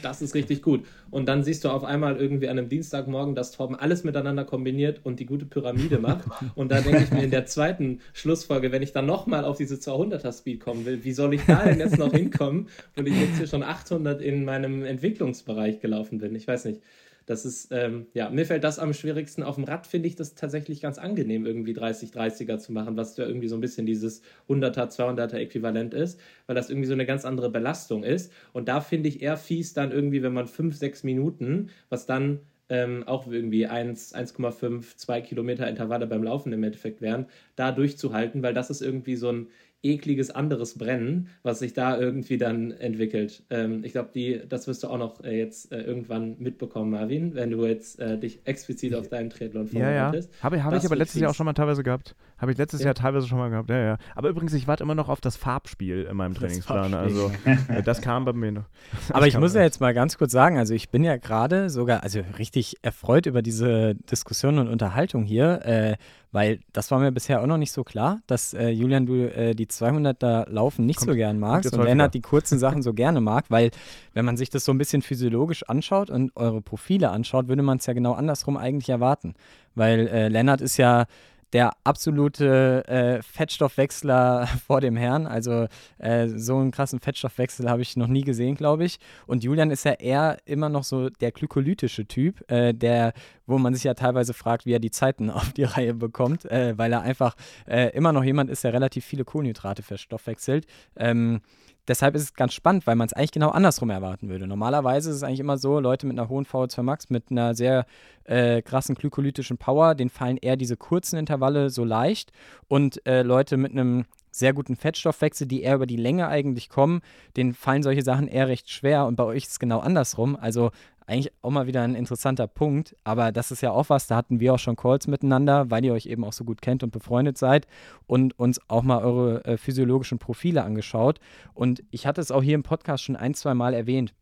Das 0.00 0.22
ist 0.22 0.34
richtig 0.34 0.62
gut. 0.62 0.84
Und 1.10 1.26
dann 1.26 1.44
siehst 1.44 1.64
du 1.64 1.68
auf 1.68 1.84
einmal 1.84 2.16
irgendwie 2.16 2.48
an 2.48 2.58
einem 2.58 2.68
Dienstagmorgen, 2.68 3.34
dass 3.34 3.52
Torben 3.52 3.76
alles 3.76 4.02
miteinander 4.02 4.44
kombiniert 4.44 5.00
und 5.04 5.20
die 5.20 5.26
gute 5.26 5.44
Pyramide 5.44 5.98
macht. 6.00 6.24
Und 6.54 6.72
da 6.72 6.80
denke 6.80 7.04
ich 7.04 7.10
mir 7.10 7.22
in 7.22 7.30
der 7.30 7.46
zweiten 7.46 8.00
Schlussfolge, 8.12 8.72
wenn 8.72 8.82
ich 8.82 8.92
dann 8.92 9.06
nochmal 9.06 9.44
auf 9.44 9.58
diese 9.58 9.76
200er 9.76 10.36
Speed 10.36 10.60
kommen 10.60 10.84
will, 10.86 11.04
wie 11.04 11.12
soll 11.12 11.34
ich 11.34 11.44
da 11.46 11.64
denn 11.64 11.78
jetzt 11.78 11.98
noch 11.98 12.12
hinkommen, 12.12 12.68
wenn 12.96 13.06
ich 13.06 13.20
jetzt 13.20 13.38
hier 13.38 13.46
schon 13.46 13.62
800 13.62 14.20
in 14.20 14.44
meinem 14.44 14.84
Entwicklungsbereich 14.84 15.80
gelaufen 15.80 16.18
bin? 16.18 16.34
Ich 16.34 16.48
weiß 16.48 16.64
nicht. 16.64 16.80
Das 17.26 17.44
ist, 17.44 17.68
ähm, 17.70 18.06
ja, 18.14 18.30
mir 18.30 18.46
fällt 18.46 18.64
das 18.64 18.78
am 18.78 18.92
schwierigsten. 18.94 19.42
Auf 19.42 19.54
dem 19.56 19.64
Rad 19.64 19.86
finde 19.86 20.08
ich 20.08 20.16
das 20.16 20.34
tatsächlich 20.34 20.80
ganz 20.80 20.98
angenehm, 20.98 21.46
irgendwie 21.46 21.72
30-30er 21.72 22.58
zu 22.58 22.72
machen, 22.72 22.96
was 22.96 23.16
ja 23.16 23.26
irgendwie 23.26 23.48
so 23.48 23.56
ein 23.56 23.60
bisschen 23.60 23.86
dieses 23.86 24.22
100er, 24.48 24.88
200er 24.88 25.36
Äquivalent 25.36 25.94
ist, 25.94 26.20
weil 26.46 26.56
das 26.56 26.70
irgendwie 26.70 26.88
so 26.88 26.94
eine 26.94 27.06
ganz 27.06 27.24
andere 27.24 27.50
Belastung 27.50 28.04
ist. 28.04 28.32
Und 28.52 28.68
da 28.68 28.80
finde 28.80 29.08
ich 29.08 29.22
eher 29.22 29.36
fies 29.36 29.72
dann 29.72 29.92
irgendwie, 29.92 30.22
wenn 30.22 30.32
man 30.32 30.46
5, 30.46 30.76
6 30.76 31.04
Minuten, 31.04 31.70
was 31.88 32.06
dann 32.06 32.40
ähm, 32.68 33.04
auch 33.06 33.26
irgendwie 33.26 33.68
1,5, 33.68 34.96
2 34.96 35.20
Kilometer 35.20 35.68
Intervalle 35.68 36.06
beim 36.06 36.22
Laufen 36.22 36.52
im 36.52 36.62
Endeffekt 36.62 37.02
wären, 37.02 37.26
da 37.54 37.70
durchzuhalten, 37.70 38.42
weil 38.42 38.54
das 38.54 38.70
ist 38.70 38.80
irgendwie 38.80 39.16
so 39.16 39.30
ein 39.30 39.48
ekliges 39.82 40.30
anderes 40.30 40.78
Brennen, 40.78 41.28
was 41.42 41.58
sich 41.58 41.72
da 41.72 41.98
irgendwie 41.98 42.38
dann 42.38 42.70
entwickelt. 42.70 43.42
Ähm, 43.50 43.82
ich 43.84 43.92
glaube, 43.92 44.10
das 44.48 44.66
wirst 44.66 44.84
du 44.84 44.88
auch 44.88 44.98
noch 44.98 45.24
äh, 45.24 45.36
jetzt 45.36 45.72
äh, 45.72 45.80
irgendwann 45.80 46.36
mitbekommen, 46.38 46.90
Marvin, 46.90 47.34
wenn 47.34 47.50
du 47.50 47.66
jetzt 47.66 47.98
äh, 47.98 48.18
dich 48.18 48.40
explizit 48.44 48.94
auf 48.94 49.08
deinen 49.08 49.30
Triathlon 49.30 49.66
vorbereitest. 49.66 50.30
Ja, 50.30 50.36
ja. 50.36 50.42
Habe 50.42 50.64
hab 50.64 50.74
ich 50.74 50.84
aber 50.84 50.96
letztes 50.96 51.20
Jahr 51.20 51.30
auch 51.30 51.34
schon 51.34 51.46
mal 51.46 51.52
teilweise 51.52 51.82
gehabt. 51.82 52.14
Habe 52.38 52.52
ich 52.52 52.58
letztes 52.58 52.80
ja. 52.80 52.86
Jahr 52.86 52.94
teilweise 52.94 53.26
schon 53.26 53.38
mal 53.38 53.50
gehabt, 53.50 53.70
ja, 53.70 53.78
ja. 53.78 53.98
Aber 54.14 54.28
übrigens, 54.28 54.52
ich 54.52 54.68
warte 54.68 54.84
immer 54.84 54.94
noch 54.94 55.08
auf 55.08 55.20
das 55.20 55.36
Farbspiel 55.36 56.04
in 56.10 56.16
meinem 56.16 56.34
Trainingsplan. 56.34 56.94
Also, 56.94 57.32
äh, 57.68 57.82
das 57.82 58.02
kam 58.02 58.24
bei 58.24 58.32
mir 58.32 58.52
noch. 58.52 58.64
aber 59.10 59.26
ich 59.26 59.38
muss 59.38 59.54
ja 59.54 59.62
jetzt 59.62 59.80
mal 59.80 59.94
ganz 59.94 60.16
kurz 60.16 60.32
sagen, 60.32 60.58
also 60.58 60.74
ich 60.74 60.90
bin 60.90 61.02
ja 61.02 61.16
gerade 61.16 61.70
sogar, 61.70 62.02
also 62.02 62.20
richtig 62.38 62.76
erfreut 62.82 63.26
über 63.26 63.42
diese 63.42 63.94
Diskussion 63.94 64.58
und 64.58 64.68
Unterhaltung 64.68 65.24
hier, 65.24 65.64
äh, 65.64 65.96
weil 66.32 66.60
das 66.72 66.90
war 66.90 66.98
mir 66.98 67.12
bisher 67.12 67.42
auch 67.42 67.46
noch 67.46 67.58
nicht 67.58 67.72
so 67.72 67.84
klar, 67.84 68.20
dass 68.26 68.54
äh, 68.54 68.70
Julian, 68.70 69.04
du 69.06 69.30
äh, 69.30 69.54
die 69.54 69.66
200er 69.66 70.48
Laufen 70.50 70.86
nicht 70.86 70.98
kommt, 70.98 71.10
so 71.10 71.14
gern 71.14 71.38
magst 71.38 71.72
und 71.72 71.84
Lennart 71.84 72.14
die 72.14 72.22
kurzen 72.22 72.58
Sachen 72.58 72.82
so 72.82 72.94
gerne 72.94 73.20
mag, 73.20 73.44
weil 73.50 73.70
wenn 74.14 74.24
man 74.24 74.38
sich 74.38 74.48
das 74.48 74.64
so 74.64 74.72
ein 74.72 74.78
bisschen 74.78 75.02
physiologisch 75.02 75.62
anschaut 75.68 76.10
und 76.10 76.32
eure 76.34 76.62
Profile 76.62 77.10
anschaut, 77.10 77.48
würde 77.48 77.62
man 77.62 77.78
es 77.78 77.86
ja 77.86 77.92
genau 77.92 78.14
andersrum 78.14 78.56
eigentlich 78.56 78.88
erwarten. 78.88 79.34
Weil 79.74 80.08
äh, 80.08 80.28
Lennart 80.28 80.62
ist 80.62 80.78
ja 80.78 81.06
der 81.52 81.72
absolute 81.84 82.86
äh, 82.88 83.22
Fettstoffwechsler 83.22 84.46
vor 84.66 84.80
dem 84.80 84.96
Herrn. 84.96 85.26
Also 85.26 85.66
äh, 85.98 86.28
so 86.28 86.56
einen 86.56 86.70
krassen 86.70 87.00
Fettstoffwechsel 87.00 87.68
habe 87.68 87.82
ich 87.82 87.96
noch 87.96 88.06
nie 88.06 88.22
gesehen, 88.22 88.54
glaube 88.54 88.84
ich. 88.84 88.98
Und 89.26 89.44
Julian 89.44 89.70
ist 89.70 89.84
ja 89.84 89.92
eher 89.92 90.38
immer 90.44 90.68
noch 90.68 90.84
so 90.84 91.10
der 91.10 91.32
glykolytische 91.32 92.06
Typ, 92.06 92.50
äh, 92.50 92.72
der, 92.72 93.12
wo 93.46 93.58
man 93.58 93.74
sich 93.74 93.84
ja 93.84 93.94
teilweise 93.94 94.34
fragt, 94.34 94.66
wie 94.66 94.72
er 94.72 94.80
die 94.80 94.90
Zeiten 94.90 95.30
auf 95.30 95.52
die 95.52 95.64
Reihe 95.64 95.94
bekommt, 95.94 96.44
äh, 96.46 96.76
weil 96.76 96.92
er 96.92 97.02
einfach 97.02 97.34
äh, 97.66 97.90
immer 97.96 98.12
noch 98.12 98.24
jemand 98.24 98.50
ist, 98.50 98.64
der 98.64 98.72
relativ 98.72 99.04
viele 99.04 99.24
Kohlenhydrate 99.24 99.82
verstoffwechselt. 99.82 100.66
Ähm, 100.96 101.40
deshalb 101.88 102.14
ist 102.14 102.22
es 102.22 102.34
ganz 102.34 102.54
spannend, 102.54 102.86
weil 102.86 102.96
man 102.96 103.06
es 103.06 103.12
eigentlich 103.12 103.32
genau 103.32 103.50
andersrum 103.50 103.90
erwarten 103.90 104.28
würde. 104.28 104.46
Normalerweise 104.46 105.10
ist 105.10 105.16
es 105.16 105.22
eigentlich 105.22 105.40
immer 105.40 105.58
so, 105.58 105.80
Leute 105.80 106.06
mit 106.06 106.18
einer 106.18 106.28
hohen 106.28 106.46
VO2 106.46 106.82
Max, 106.82 107.10
mit 107.10 107.30
einer 107.30 107.54
sehr 107.54 107.86
äh, 108.24 108.62
krassen 108.62 108.94
glykolytischen 108.94 109.58
Power, 109.58 109.94
denen 109.94 110.10
fallen 110.10 110.36
eher 110.36 110.56
diese 110.56 110.76
kurzen 110.76 111.18
Intervalle 111.18 111.70
so 111.70 111.84
leicht 111.84 112.32
und 112.68 113.04
äh, 113.06 113.22
Leute 113.22 113.56
mit 113.56 113.72
einem 113.72 114.04
sehr 114.30 114.54
guten 114.54 114.76
Fettstoffwechsel, 114.76 115.46
die 115.46 115.62
eher 115.62 115.74
über 115.74 115.86
die 115.86 115.96
Länge 115.96 116.28
eigentlich 116.28 116.70
kommen, 116.70 117.02
denen 117.36 117.52
fallen 117.52 117.82
solche 117.82 118.02
Sachen 118.02 118.28
eher 118.28 118.48
recht 118.48 118.70
schwer 118.70 119.06
und 119.06 119.16
bei 119.16 119.24
euch 119.24 119.44
ist 119.44 119.52
es 119.52 119.58
genau 119.58 119.80
andersrum. 119.80 120.36
Also 120.36 120.70
eigentlich 121.12 121.32
auch 121.42 121.50
mal 121.50 121.66
wieder 121.66 121.82
ein 121.82 121.94
interessanter 121.94 122.46
Punkt, 122.46 122.96
aber 123.04 123.32
das 123.32 123.50
ist 123.50 123.60
ja 123.60 123.70
auch 123.70 123.88
was, 123.88 124.06
da 124.06 124.16
hatten 124.16 124.40
wir 124.40 124.54
auch 124.54 124.58
schon 124.58 124.76
Calls 124.76 125.06
miteinander, 125.06 125.70
weil 125.70 125.84
ihr 125.84 125.92
euch 125.92 126.06
eben 126.06 126.24
auch 126.24 126.32
so 126.32 126.44
gut 126.44 126.62
kennt 126.62 126.82
und 126.82 126.90
befreundet 126.90 127.38
seid 127.38 127.66
und 128.06 128.38
uns 128.38 128.60
auch 128.68 128.82
mal 128.82 129.04
eure 129.04 129.44
äh, 129.44 129.56
physiologischen 129.56 130.18
Profile 130.18 130.64
angeschaut. 130.64 131.20
Und 131.54 131.82
ich 131.90 132.06
hatte 132.06 132.20
es 132.20 132.30
auch 132.30 132.42
hier 132.42 132.54
im 132.54 132.62
Podcast 132.62 133.04
schon 133.04 133.16
ein, 133.16 133.34
zwei 133.34 133.54
Mal 133.54 133.74
erwähnt, 133.74 134.14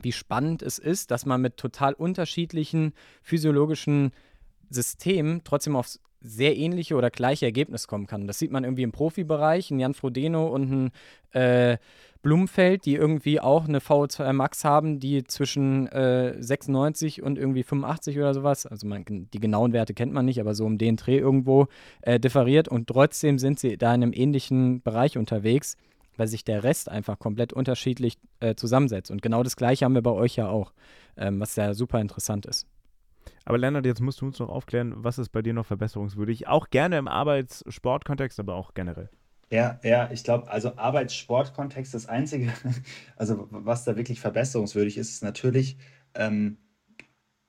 wie 0.00 0.12
spannend 0.12 0.62
es 0.62 0.78
ist, 0.78 1.10
dass 1.10 1.26
man 1.26 1.40
mit 1.40 1.56
total 1.56 1.94
unterschiedlichen 1.94 2.92
physiologischen 3.22 4.12
Systemen 4.70 5.42
trotzdem 5.44 5.76
aufs 5.76 6.00
sehr 6.20 6.56
ähnliche 6.56 6.96
oder 6.96 7.10
gleiche 7.10 7.46
Ergebnis 7.46 7.86
kommen 7.86 8.06
kann. 8.06 8.26
Das 8.26 8.38
sieht 8.38 8.50
man 8.50 8.64
irgendwie 8.64 8.82
im 8.82 8.92
Profibereich, 8.92 9.70
ein 9.70 9.78
Jan 9.78 9.94
Frodeno 9.94 10.48
und 10.48 10.90
ein 11.32 11.40
äh, 11.40 11.78
Blumenfeld, 12.22 12.84
die 12.84 12.94
irgendwie 12.94 13.40
auch 13.40 13.68
eine 13.68 13.80
VO2 13.80 14.32
Max 14.32 14.64
haben, 14.64 14.98
die 15.00 15.24
zwischen 15.24 15.86
äh, 15.88 16.34
96 16.38 17.22
und 17.22 17.38
irgendwie 17.38 17.62
85 17.62 18.18
oder 18.18 18.34
sowas, 18.34 18.66
also 18.66 18.86
man, 18.86 19.04
die 19.06 19.40
genauen 19.40 19.72
Werte 19.72 19.94
kennt 19.94 20.12
man 20.12 20.24
nicht, 20.24 20.40
aber 20.40 20.54
so 20.54 20.66
um 20.66 20.78
den 20.78 20.96
Dreh 20.96 21.18
irgendwo 21.18 21.68
äh, 22.02 22.18
differiert 22.18 22.68
und 22.68 22.88
trotzdem 22.88 23.38
sind 23.38 23.60
sie 23.60 23.76
da 23.76 23.94
in 23.94 24.02
einem 24.02 24.12
ähnlichen 24.12 24.82
Bereich 24.82 25.16
unterwegs, 25.16 25.76
weil 26.16 26.26
sich 26.26 26.44
der 26.44 26.64
Rest 26.64 26.88
einfach 26.88 27.18
komplett 27.18 27.52
unterschiedlich 27.52 28.18
äh, 28.40 28.54
zusammensetzt. 28.56 29.10
Und 29.10 29.22
genau 29.22 29.42
das 29.42 29.56
Gleiche 29.56 29.84
haben 29.84 29.94
wir 29.94 30.02
bei 30.02 30.10
euch 30.10 30.36
ja 30.36 30.48
auch, 30.48 30.72
ähm, 31.16 31.40
was 31.40 31.54
ja 31.56 31.74
super 31.74 32.00
interessant 32.00 32.44
ist. 32.46 32.66
Aber 33.44 33.58
Lennart, 33.58 33.86
jetzt 33.86 34.00
musst 34.00 34.20
du 34.20 34.26
uns 34.26 34.38
noch 34.38 34.48
aufklären, 34.48 34.94
was 34.96 35.18
ist 35.18 35.30
bei 35.30 35.42
dir 35.42 35.54
noch 35.54 35.66
verbesserungswürdig? 35.66 36.48
Auch 36.48 36.70
gerne 36.70 36.98
im 36.98 37.08
Arbeitssportkontext, 37.08 38.40
aber 38.40 38.54
auch 38.54 38.74
generell. 38.74 39.10
Ja, 39.50 39.80
ja, 39.82 40.10
ich 40.12 40.24
glaube, 40.24 40.50
also 40.50 40.76
Arbeitssportkontext, 40.76 41.94
das 41.94 42.06
Einzige, 42.06 42.52
also 43.16 43.46
was 43.50 43.84
da 43.84 43.96
wirklich 43.96 44.20
verbesserungswürdig 44.20 44.98
ist, 44.98 45.10
ist 45.10 45.22
natürlich, 45.22 45.78
ähm, 46.14 46.58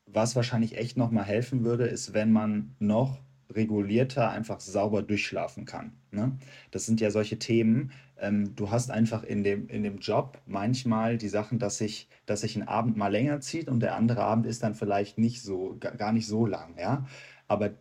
was 0.06 0.36
wahrscheinlich 0.36 0.78
echt 0.78 0.97
nochmal 0.97 1.26
helfen 1.26 1.64
würde, 1.64 1.86
ist, 1.86 2.14
wenn 2.14 2.32
man 2.32 2.76
noch 2.80 3.22
regulierter 3.52 4.30
einfach 4.30 4.60
sauber 4.60 5.02
durchschlafen 5.02 5.66
kann. 5.66 5.93
Ne? 6.12 6.38
Das 6.72 6.86
sind 6.86 7.02
ja 7.02 7.12
solche 7.12 7.39
Themen. 7.39 7.91
Ähm, 8.18 8.56
du 8.56 8.70
hast 8.70 8.91
einfach 8.91 9.24
in 9.24 9.43
dem, 9.43 9.68
in 9.70 9.84
dem 9.84 9.97
Job 9.97 10.41
manchmal 10.45 11.18
die 11.18 11.30
Sachen, 11.30 11.60
dass 11.60 11.80
sich, 11.80 12.10
dass 12.26 12.43
ein 12.43 12.68
Abend 12.68 12.95
mal 12.95 13.12
länger 13.12 13.41
zieht 13.41 13.68
und 13.68 13.82
der 13.82 13.95
andere 13.95 14.24
Abend 14.24 14.45
ist 14.45 14.64
dann 14.64 14.76
vielleicht 14.76 15.18
nicht 15.18 15.41
so, 15.41 15.78
gar 15.80 16.12
nicht 16.14 16.28
so 16.28 16.45
lang. 16.45 16.76
Ja? 16.78 17.08
Aber 17.47 17.72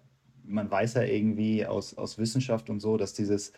man 0.44 0.70
weiß 0.70 0.94
ja 0.94 1.02
irgendwie 1.02 1.66
aus, 1.66 1.96
aus 1.96 2.18
Wissenschaft 2.18 2.70
und 2.70 2.80
so, 2.80 2.96
dass 2.96 3.12
dieses 3.12 3.52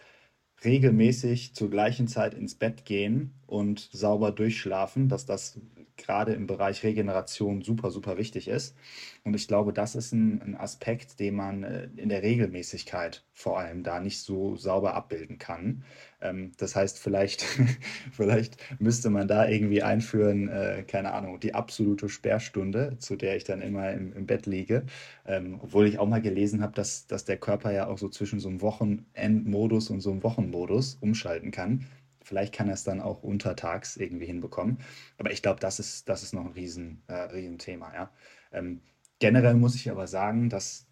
regelmäßig 0.64 1.54
zur 1.54 1.70
gleichen 1.70 2.08
Zeit 2.08 2.34
ins 2.34 2.54
Bett 2.54 2.84
gehen 2.84 3.32
und 3.46 3.88
sauber 3.92 4.32
durchschlafen, 4.32 5.08
dass 5.08 5.26
das 5.26 5.58
gerade 6.00 6.32
im 6.32 6.46
Bereich 6.46 6.82
Regeneration 6.82 7.62
super, 7.62 7.90
super 7.90 8.16
wichtig 8.16 8.48
ist. 8.48 8.76
Und 9.24 9.34
ich 9.34 9.48
glaube, 9.48 9.72
das 9.72 9.94
ist 9.94 10.12
ein, 10.12 10.40
ein, 10.42 10.56
Aspekt, 10.56 11.20
den 11.20 11.34
man 11.34 11.62
äh, 11.62 11.88
in 11.96 12.08
der 12.08 12.22
Regelmäßigkeit 12.22 13.24
vor 13.32 13.58
allem 13.58 13.82
da 13.82 14.00
nicht 14.00 14.20
so 14.20 14.56
sauber 14.56 14.94
abbilden 14.94 15.38
kann. 15.38 15.84
Ähm, 16.20 16.52
das 16.56 16.74
heißt, 16.74 16.98
vielleicht, 16.98 17.42
vielleicht 18.12 18.56
müsste 18.80 19.10
man 19.10 19.28
da 19.28 19.46
irgendwie 19.46 19.82
einführen, 19.82 20.48
äh, 20.48 20.84
keine 20.86 21.12
Ahnung, 21.12 21.38
die 21.40 21.54
absolute 21.54 22.08
Sperrstunde, 22.08 22.96
zu 22.98 23.16
der 23.16 23.36
ich 23.36 23.44
dann 23.44 23.60
immer 23.60 23.90
im, 23.92 24.12
im 24.12 24.26
Bett 24.26 24.46
liege. 24.46 24.84
Ähm, 25.26 25.58
obwohl 25.62 25.86
ich 25.86 25.98
auch 25.98 26.08
mal 26.08 26.22
gelesen 26.22 26.62
habe, 26.62 26.74
dass, 26.74 27.06
dass 27.06 27.24
der 27.24 27.36
Körper 27.36 27.72
ja 27.72 27.88
auch 27.88 27.98
so 27.98 28.08
zwischen 28.08 28.40
so 28.40 28.48
einem 28.48 28.60
Wochenendmodus 28.62 29.90
und 29.90 30.00
so 30.00 30.10
einem 30.10 30.22
Wochenmodus 30.22 30.98
umschalten 31.00 31.50
kann. 31.50 31.86
Vielleicht 32.30 32.54
kann 32.54 32.68
er 32.68 32.74
es 32.74 32.84
dann 32.84 33.00
auch 33.00 33.24
untertags 33.24 33.96
irgendwie 33.96 34.26
hinbekommen. 34.26 34.78
Aber 35.18 35.32
ich 35.32 35.42
glaube, 35.42 35.58
das 35.58 35.80
ist, 35.80 36.08
das 36.08 36.22
ist 36.22 36.32
noch 36.32 36.44
ein 36.44 36.52
riesen, 36.52 37.02
äh, 37.08 37.14
Riesenthema. 37.14 37.92
Ja. 37.92 38.12
Ähm, 38.52 38.82
generell 39.18 39.54
muss 39.54 39.74
ich 39.74 39.90
aber 39.90 40.06
sagen, 40.06 40.48
dass, 40.48 40.86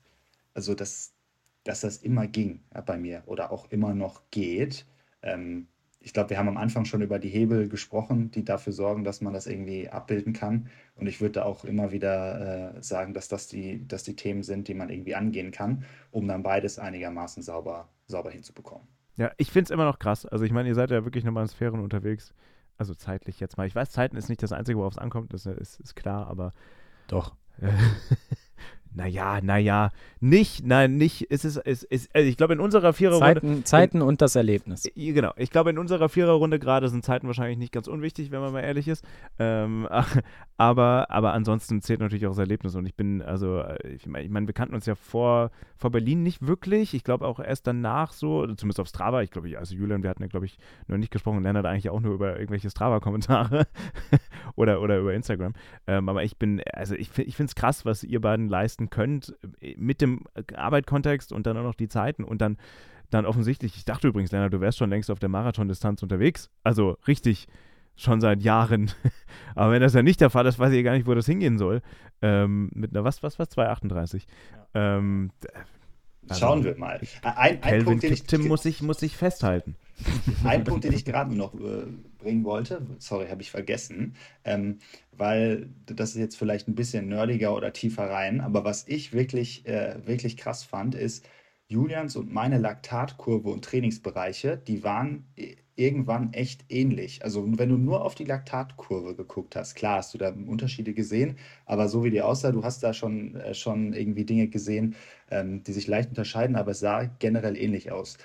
also 0.52 0.74
das, 0.74 1.14
dass 1.62 1.82
das 1.82 1.98
immer 1.98 2.26
ging 2.26 2.64
ja, 2.74 2.80
bei 2.80 2.98
mir 2.98 3.22
oder 3.26 3.52
auch 3.52 3.70
immer 3.70 3.94
noch 3.94 4.28
geht. 4.32 4.84
Ähm, 5.22 5.68
ich 6.00 6.12
glaube, 6.12 6.30
wir 6.30 6.38
haben 6.38 6.48
am 6.48 6.56
Anfang 6.56 6.84
schon 6.86 7.02
über 7.02 7.20
die 7.20 7.28
Hebel 7.28 7.68
gesprochen, 7.68 8.32
die 8.32 8.44
dafür 8.44 8.72
sorgen, 8.72 9.04
dass 9.04 9.20
man 9.20 9.32
das 9.32 9.46
irgendwie 9.46 9.88
abbilden 9.88 10.32
kann. 10.32 10.68
Und 10.96 11.06
ich 11.06 11.20
würde 11.20 11.44
auch 11.44 11.64
immer 11.64 11.92
wieder 11.92 12.74
äh, 12.78 12.82
sagen, 12.82 13.14
dass 13.14 13.28
das 13.28 13.46
die, 13.46 13.86
dass 13.86 14.02
die 14.02 14.16
Themen 14.16 14.42
sind, 14.42 14.66
die 14.66 14.74
man 14.74 14.90
irgendwie 14.90 15.14
angehen 15.14 15.52
kann, 15.52 15.84
um 16.10 16.26
dann 16.26 16.42
beides 16.42 16.80
einigermaßen 16.80 17.44
sauber, 17.44 17.88
sauber 18.08 18.32
hinzubekommen. 18.32 18.88
Ja, 19.18 19.32
ich 19.36 19.50
finde 19.50 19.64
es 19.64 19.70
immer 19.70 19.84
noch 19.84 19.98
krass. 19.98 20.24
Also 20.24 20.44
ich 20.44 20.52
meine, 20.52 20.68
ihr 20.68 20.74
seid 20.76 20.90
ja 20.90 21.04
wirklich 21.04 21.24
nochmal 21.24 21.42
in 21.42 21.48
Sphären 21.48 21.80
unterwegs. 21.80 22.32
Also 22.78 22.94
zeitlich 22.94 23.40
jetzt 23.40 23.58
mal. 23.58 23.66
Ich 23.66 23.74
weiß, 23.74 23.90
Zeiten 23.90 24.16
ist 24.16 24.28
nicht 24.28 24.42
das 24.42 24.52
Einzige, 24.52 24.78
worauf 24.78 24.92
es 24.92 24.98
ankommt, 24.98 25.34
das 25.34 25.44
ist, 25.44 25.80
ist 25.80 25.96
klar, 25.96 26.28
aber 26.28 26.54
doch. 27.08 27.34
naja, 28.94 29.40
naja, 29.42 29.90
nicht, 30.20 30.66
nein, 30.66 30.96
nicht, 30.96 31.26
es 31.30 31.44
ist, 31.44 31.56
es 31.58 31.82
ist, 31.82 32.14
also 32.14 32.28
ich 32.28 32.36
glaube 32.36 32.54
in 32.54 32.60
unserer 32.60 32.92
Viererrunde. 32.92 33.40
Zeiten, 33.40 33.64
Zeiten 33.64 34.02
und 34.02 34.20
das 34.20 34.34
Erlebnis. 34.34 34.84
Genau, 34.94 35.32
ich 35.36 35.50
glaube 35.50 35.70
in 35.70 35.78
unserer 35.78 36.08
Viererrunde 36.08 36.58
gerade 36.58 36.88
sind 36.88 37.04
Zeiten 37.04 37.26
wahrscheinlich 37.26 37.58
nicht 37.58 37.72
ganz 37.72 37.86
unwichtig, 37.86 38.30
wenn 38.30 38.40
man 38.40 38.52
mal 38.52 38.62
ehrlich 38.62 38.88
ist. 38.88 39.04
Ähm, 39.38 39.88
aber, 40.56 41.10
aber 41.10 41.32
ansonsten 41.32 41.80
zählt 41.82 42.00
natürlich 42.00 42.26
auch 42.26 42.30
das 42.30 42.38
Erlebnis 42.38 42.74
und 42.74 42.86
ich 42.86 42.94
bin, 42.94 43.22
also, 43.22 43.62
ich 43.84 44.06
meine, 44.06 44.24
ich 44.24 44.30
mein, 44.30 44.46
wir 44.46 44.54
kannten 44.54 44.74
uns 44.74 44.86
ja 44.86 44.94
vor, 44.94 45.50
vor 45.76 45.90
Berlin 45.90 46.22
nicht 46.22 46.46
wirklich. 46.46 46.94
Ich 46.94 47.04
glaube 47.04 47.26
auch 47.26 47.40
erst 47.40 47.66
danach 47.66 48.12
so, 48.12 48.46
zumindest 48.54 48.80
auf 48.80 48.88
Strava, 48.88 49.22
ich 49.22 49.30
glaube, 49.30 49.56
also 49.58 49.74
Julian, 49.74 50.02
wir 50.02 50.10
hatten 50.10 50.22
ja, 50.22 50.28
glaube 50.28 50.46
ich, 50.46 50.58
noch 50.88 50.96
nicht 50.96 51.12
gesprochen, 51.12 51.42
Lennart 51.42 51.66
eigentlich 51.66 51.90
auch 51.90 52.00
nur 52.00 52.14
über 52.14 52.34
irgendwelche 52.34 52.70
Strava-Kommentare 52.70 53.66
oder, 54.56 54.80
oder 54.80 54.98
über 54.98 55.14
Instagram. 55.14 55.52
Ähm, 55.86 56.08
aber 56.08 56.24
ich 56.24 56.36
bin, 56.36 56.62
also 56.72 56.94
ich, 56.94 57.16
ich 57.18 57.36
finde 57.36 57.50
es 57.50 57.54
krass, 57.54 57.84
was 57.84 58.02
ihr 58.02 58.20
beiden 58.20 58.48
leisten 58.78 58.90
könnt 58.90 59.36
äh, 59.60 59.74
mit 59.76 60.00
dem 60.00 60.24
Arbeitkontext 60.54 61.32
und 61.32 61.46
dann 61.46 61.56
auch 61.56 61.62
noch 61.62 61.74
die 61.74 61.88
Zeiten 61.88 62.24
und 62.24 62.40
dann, 62.40 62.56
dann 63.10 63.26
offensichtlich, 63.26 63.76
ich 63.76 63.84
dachte 63.84 64.08
übrigens, 64.08 64.32
Lennart, 64.32 64.52
du 64.52 64.60
wärst 64.60 64.78
schon 64.78 64.90
längst 64.90 65.10
auf 65.10 65.18
der 65.18 65.28
Marathondistanz 65.28 66.02
unterwegs. 66.02 66.50
Also 66.62 66.96
richtig 67.06 67.46
schon 67.96 68.20
seit 68.20 68.42
Jahren. 68.42 68.90
Aber 69.54 69.72
wenn 69.72 69.82
das 69.82 69.94
ja 69.94 70.02
nicht 70.02 70.20
der 70.20 70.30
Fall 70.30 70.46
ist, 70.46 70.58
weiß 70.58 70.72
ich 70.72 70.84
gar 70.84 70.92
nicht, 70.92 71.06
wo 71.06 71.14
das 71.14 71.26
hingehen 71.26 71.58
soll. 71.58 71.82
Ähm, 72.22 72.70
mit 72.74 72.94
einer, 72.94 73.04
was, 73.04 73.22
was, 73.22 73.38
was, 73.38 73.48
238. 73.50 74.26
Ja. 74.74 74.96
Ähm, 74.98 75.30
also, 76.28 76.40
Schauen 76.40 76.64
wir 76.64 76.76
mal. 76.76 77.00
Ein, 77.22 77.62
ein 77.62 77.84
Punkt, 77.84 78.02
den 78.02 78.12
ich, 78.12 78.24
Tim 78.24 78.46
muss 78.46 78.62
sich, 78.62 78.82
muss 78.82 79.00
sich 79.00 79.16
festhalten. 79.16 79.76
Ein 80.44 80.62
Punkt, 80.62 80.84
den 80.84 80.92
ich 80.92 81.04
gerade 81.04 81.34
noch 81.34 81.54
äh, 81.54 81.86
bringen 82.18 82.44
wollte, 82.44 82.86
sorry, 82.98 83.28
habe 83.28 83.42
ich 83.42 83.50
vergessen, 83.50 84.14
ähm, 84.44 84.78
weil 85.10 85.70
das 85.86 86.10
ist 86.10 86.18
jetzt 86.18 86.36
vielleicht 86.36 86.68
ein 86.68 86.76
bisschen 86.76 87.08
nerdiger 87.08 87.52
oder 87.52 87.72
tiefer 87.72 88.08
rein, 88.08 88.40
aber 88.40 88.64
was 88.64 88.86
ich 88.86 89.12
wirklich, 89.12 89.66
äh, 89.66 89.96
wirklich 90.06 90.36
krass 90.36 90.62
fand, 90.62 90.94
ist, 90.94 91.28
Julians 91.66 92.16
und 92.16 92.32
meine 92.32 92.58
Laktatkurve 92.58 93.50
und 93.50 93.64
Trainingsbereiche, 93.64 94.56
die 94.56 94.84
waren 94.84 95.26
irgendwann 95.78 96.32
echt 96.32 96.64
ähnlich. 96.68 97.22
Also 97.24 97.44
wenn 97.58 97.68
du 97.68 97.76
nur 97.78 98.04
auf 98.04 98.14
die 98.14 98.24
Laktatkurve 98.24 99.14
geguckt 99.14 99.56
hast, 99.56 99.74
klar 99.74 99.98
hast 99.98 100.12
du 100.14 100.18
da 100.18 100.30
Unterschiede 100.30 100.92
gesehen, 100.94 101.36
aber 101.66 101.88
so 101.88 102.04
wie 102.04 102.10
die 102.10 102.22
aussah, 102.22 102.52
du 102.52 102.64
hast 102.64 102.82
da 102.82 102.92
schon, 102.92 103.36
äh, 103.36 103.54
schon 103.54 103.92
irgendwie 103.92 104.24
Dinge 104.24 104.48
gesehen, 104.48 104.96
ähm, 105.30 105.62
die 105.62 105.72
sich 105.72 105.86
leicht 105.86 106.10
unterscheiden, 106.10 106.56
aber 106.56 106.72
es 106.72 106.80
sah 106.80 107.04
generell 107.18 107.56
ähnlich 107.56 107.92
aus. 107.92 108.18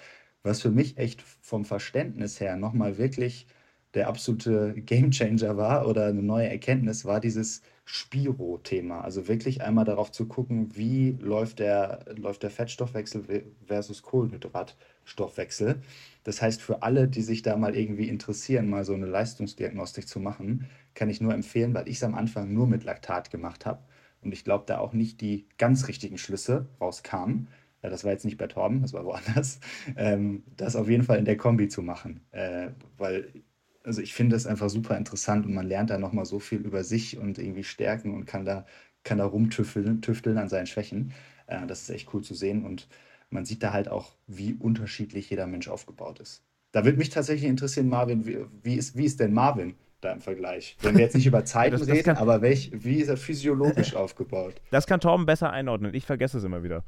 Was 0.43 0.61
für 0.61 0.71
mich 0.71 0.97
echt 0.97 1.21
vom 1.21 1.65
Verständnis 1.65 2.39
her 2.39 2.57
nochmal 2.57 2.97
wirklich 2.97 3.47
der 3.93 4.07
absolute 4.07 4.73
Gamechanger 4.85 5.57
war 5.57 5.87
oder 5.87 6.07
eine 6.07 6.23
neue 6.23 6.49
Erkenntnis 6.49 7.05
war 7.05 7.19
dieses 7.19 7.61
Spiro-Thema. 7.85 9.01
Also 9.01 9.27
wirklich 9.27 9.61
einmal 9.61 9.85
darauf 9.85 10.11
zu 10.11 10.27
gucken, 10.27 10.75
wie 10.75 11.11
läuft 11.19 11.59
der, 11.59 12.05
läuft 12.17 12.43
der 12.43 12.49
Fettstoffwechsel 12.49 13.45
versus 13.67 14.01
Kohlenhydratstoffwechsel. 14.01 15.81
Das 16.23 16.41
heißt, 16.41 16.61
für 16.61 16.83
alle, 16.83 17.07
die 17.07 17.21
sich 17.21 17.41
da 17.41 17.57
mal 17.57 17.75
irgendwie 17.75 18.07
interessieren, 18.07 18.69
mal 18.69 18.85
so 18.85 18.93
eine 18.93 19.05
Leistungsdiagnostik 19.05 20.07
zu 20.07 20.19
machen, 20.19 20.67
kann 20.93 21.09
ich 21.09 21.21
nur 21.21 21.33
empfehlen, 21.33 21.73
weil 21.73 21.87
ich 21.87 21.97
es 21.97 22.03
am 22.03 22.15
Anfang 22.15 22.53
nur 22.53 22.67
mit 22.67 22.83
Laktat 22.83 23.29
gemacht 23.31 23.65
habe 23.65 23.83
und 24.21 24.31
ich 24.33 24.43
glaube, 24.43 24.63
da 24.67 24.79
auch 24.79 24.93
nicht 24.93 25.21
die 25.21 25.47
ganz 25.57 25.87
richtigen 25.87 26.17
Schlüsse 26.17 26.67
rauskamen. 26.79 27.47
Das 27.81 28.05
war 28.05 28.11
jetzt 28.13 28.23
nicht 28.23 28.37
bei 28.37 28.47
Torben, 28.47 28.81
das 28.81 28.93
war 28.93 29.05
woanders. 29.05 29.59
Ähm, 29.97 30.43
das 30.55 30.75
auf 30.77 30.87
jeden 30.89 31.03
Fall 31.03 31.19
in 31.19 31.25
der 31.25 31.37
Kombi 31.37 31.67
zu 31.67 31.81
machen, 31.81 32.21
äh, 32.31 32.69
weil 32.97 33.43
also 33.83 34.01
ich 34.01 34.13
finde 34.13 34.35
das 34.35 34.47
einfach 34.47 34.69
super 34.69 34.97
interessant 34.97 35.45
und 35.45 35.53
man 35.53 35.67
lernt 35.67 35.89
da 35.89 35.97
nochmal 35.97 36.25
so 36.25 36.39
viel 36.39 36.59
über 36.59 36.83
sich 36.85 37.17
und 37.17 37.37
irgendwie 37.37 37.65
Stärken 37.65 38.13
und 38.13 38.25
kann 38.25 38.45
da, 38.45 38.65
kann 39.03 39.17
da 39.17 39.25
rumtüfteln 39.25 40.01
tüfteln 40.01 40.37
an 40.37 40.47
seinen 40.49 40.67
Schwächen. 40.67 41.13
Äh, 41.47 41.67
das 41.67 41.81
ist 41.83 41.89
echt 41.89 42.13
cool 42.13 42.23
zu 42.23 42.33
sehen 42.33 42.65
und 42.65 42.87
man 43.33 43.45
sieht 43.45 43.63
da 43.63 43.73
halt 43.73 43.89
auch, 43.89 44.11
wie 44.27 44.53
unterschiedlich 44.53 45.29
jeder 45.29 45.47
Mensch 45.47 45.67
aufgebaut 45.67 46.19
ist. 46.19 46.43
Da 46.71 46.85
würde 46.85 46.97
mich 46.97 47.09
tatsächlich 47.09 47.49
interessieren, 47.49 47.89
Marvin, 47.89 48.25
wie, 48.25 48.37
wie, 48.63 48.75
ist, 48.75 48.95
wie 48.95 49.05
ist 49.05 49.19
denn 49.19 49.33
Marvin 49.33 49.75
da 50.01 50.11
im 50.11 50.21
Vergleich? 50.21 50.77
Wenn 50.81 50.95
wir 50.95 51.03
jetzt 51.03 51.15
nicht 51.15 51.27
über 51.27 51.45
Zeiten 51.45 51.73
das, 51.73 51.81
das 51.81 51.89
reden, 51.89 52.05
kann, 52.05 52.17
aber 52.17 52.41
welch, 52.41 52.71
wie 52.73 52.95
ist 52.95 53.09
er 53.09 53.17
physiologisch 53.17 53.95
aufgebaut? 53.95 54.55
Das 54.71 54.87
kann 54.87 54.99
Torben 54.99 55.25
besser 55.25 55.51
einordnen. 55.51 55.93
Ich 55.93 56.05
vergesse 56.05 56.37
es 56.37 56.43
immer 56.43 56.63
wieder. 56.63 56.83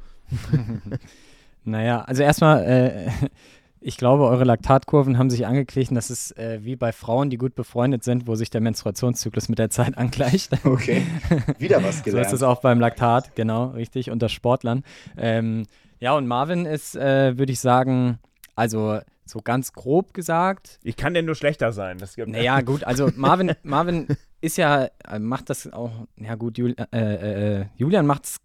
naja, 1.63 2.01
also 2.01 2.23
erstmal, 2.23 2.63
äh, 2.63 3.11
ich 3.79 3.97
glaube, 3.97 4.23
eure 4.23 4.43
Laktatkurven 4.43 5.19
haben 5.19 5.29
sich 5.29 5.45
angeglichen. 5.45 5.93
Das 5.93 6.09
ist 6.09 6.35
äh, 6.39 6.63
wie 6.63 6.75
bei 6.75 6.91
Frauen, 6.91 7.29
die 7.29 7.37
gut 7.37 7.53
befreundet 7.53 8.03
sind, 8.03 8.25
wo 8.25 8.33
sich 8.33 8.49
der 8.49 8.61
Menstruationszyklus 8.61 9.49
mit 9.49 9.59
der 9.59 9.69
Zeit 9.69 9.97
angleicht. 9.99 10.51
Okay, 10.65 11.03
wieder 11.59 11.83
was 11.83 12.01
gelernt. 12.01 12.29
so 12.29 12.35
ist 12.35 12.41
es 12.41 12.43
auch 12.43 12.61
beim 12.61 12.79
Laktat, 12.79 13.35
genau, 13.35 13.67
richtig, 13.67 14.09
unter 14.09 14.29
Sportlern. 14.29 14.83
Ähm, 15.15 15.67
ja, 16.05 16.13
und 16.13 16.27
Marvin 16.27 16.67
ist, 16.67 16.95
äh, 16.95 17.35
würde 17.35 17.51
ich 17.51 17.59
sagen, 17.59 18.19
also 18.55 18.99
so 19.25 19.39
ganz 19.39 19.73
grob 19.73 20.13
gesagt. 20.13 20.79
Ich 20.83 20.97
kann 20.97 21.15
denn 21.15 21.25
nur 21.25 21.33
schlechter 21.33 21.71
sein. 21.71 21.97
Das 21.97 22.15
naja, 22.15 22.61
gut, 22.61 22.83
also 22.83 23.09
Marvin, 23.15 23.53
Marvin 23.63 24.05
ist 24.39 24.57
ja, 24.57 24.87
äh, 25.09 25.17
macht 25.17 25.49
das 25.49 25.73
auch, 25.73 26.05
ja 26.17 26.35
gut, 26.35 26.59
Jul, 26.59 26.75
äh, 26.93 26.99
äh, 26.99 27.61
äh 27.61 27.65
Julian 27.75 28.05
macht 28.05 28.25
es 28.25 28.37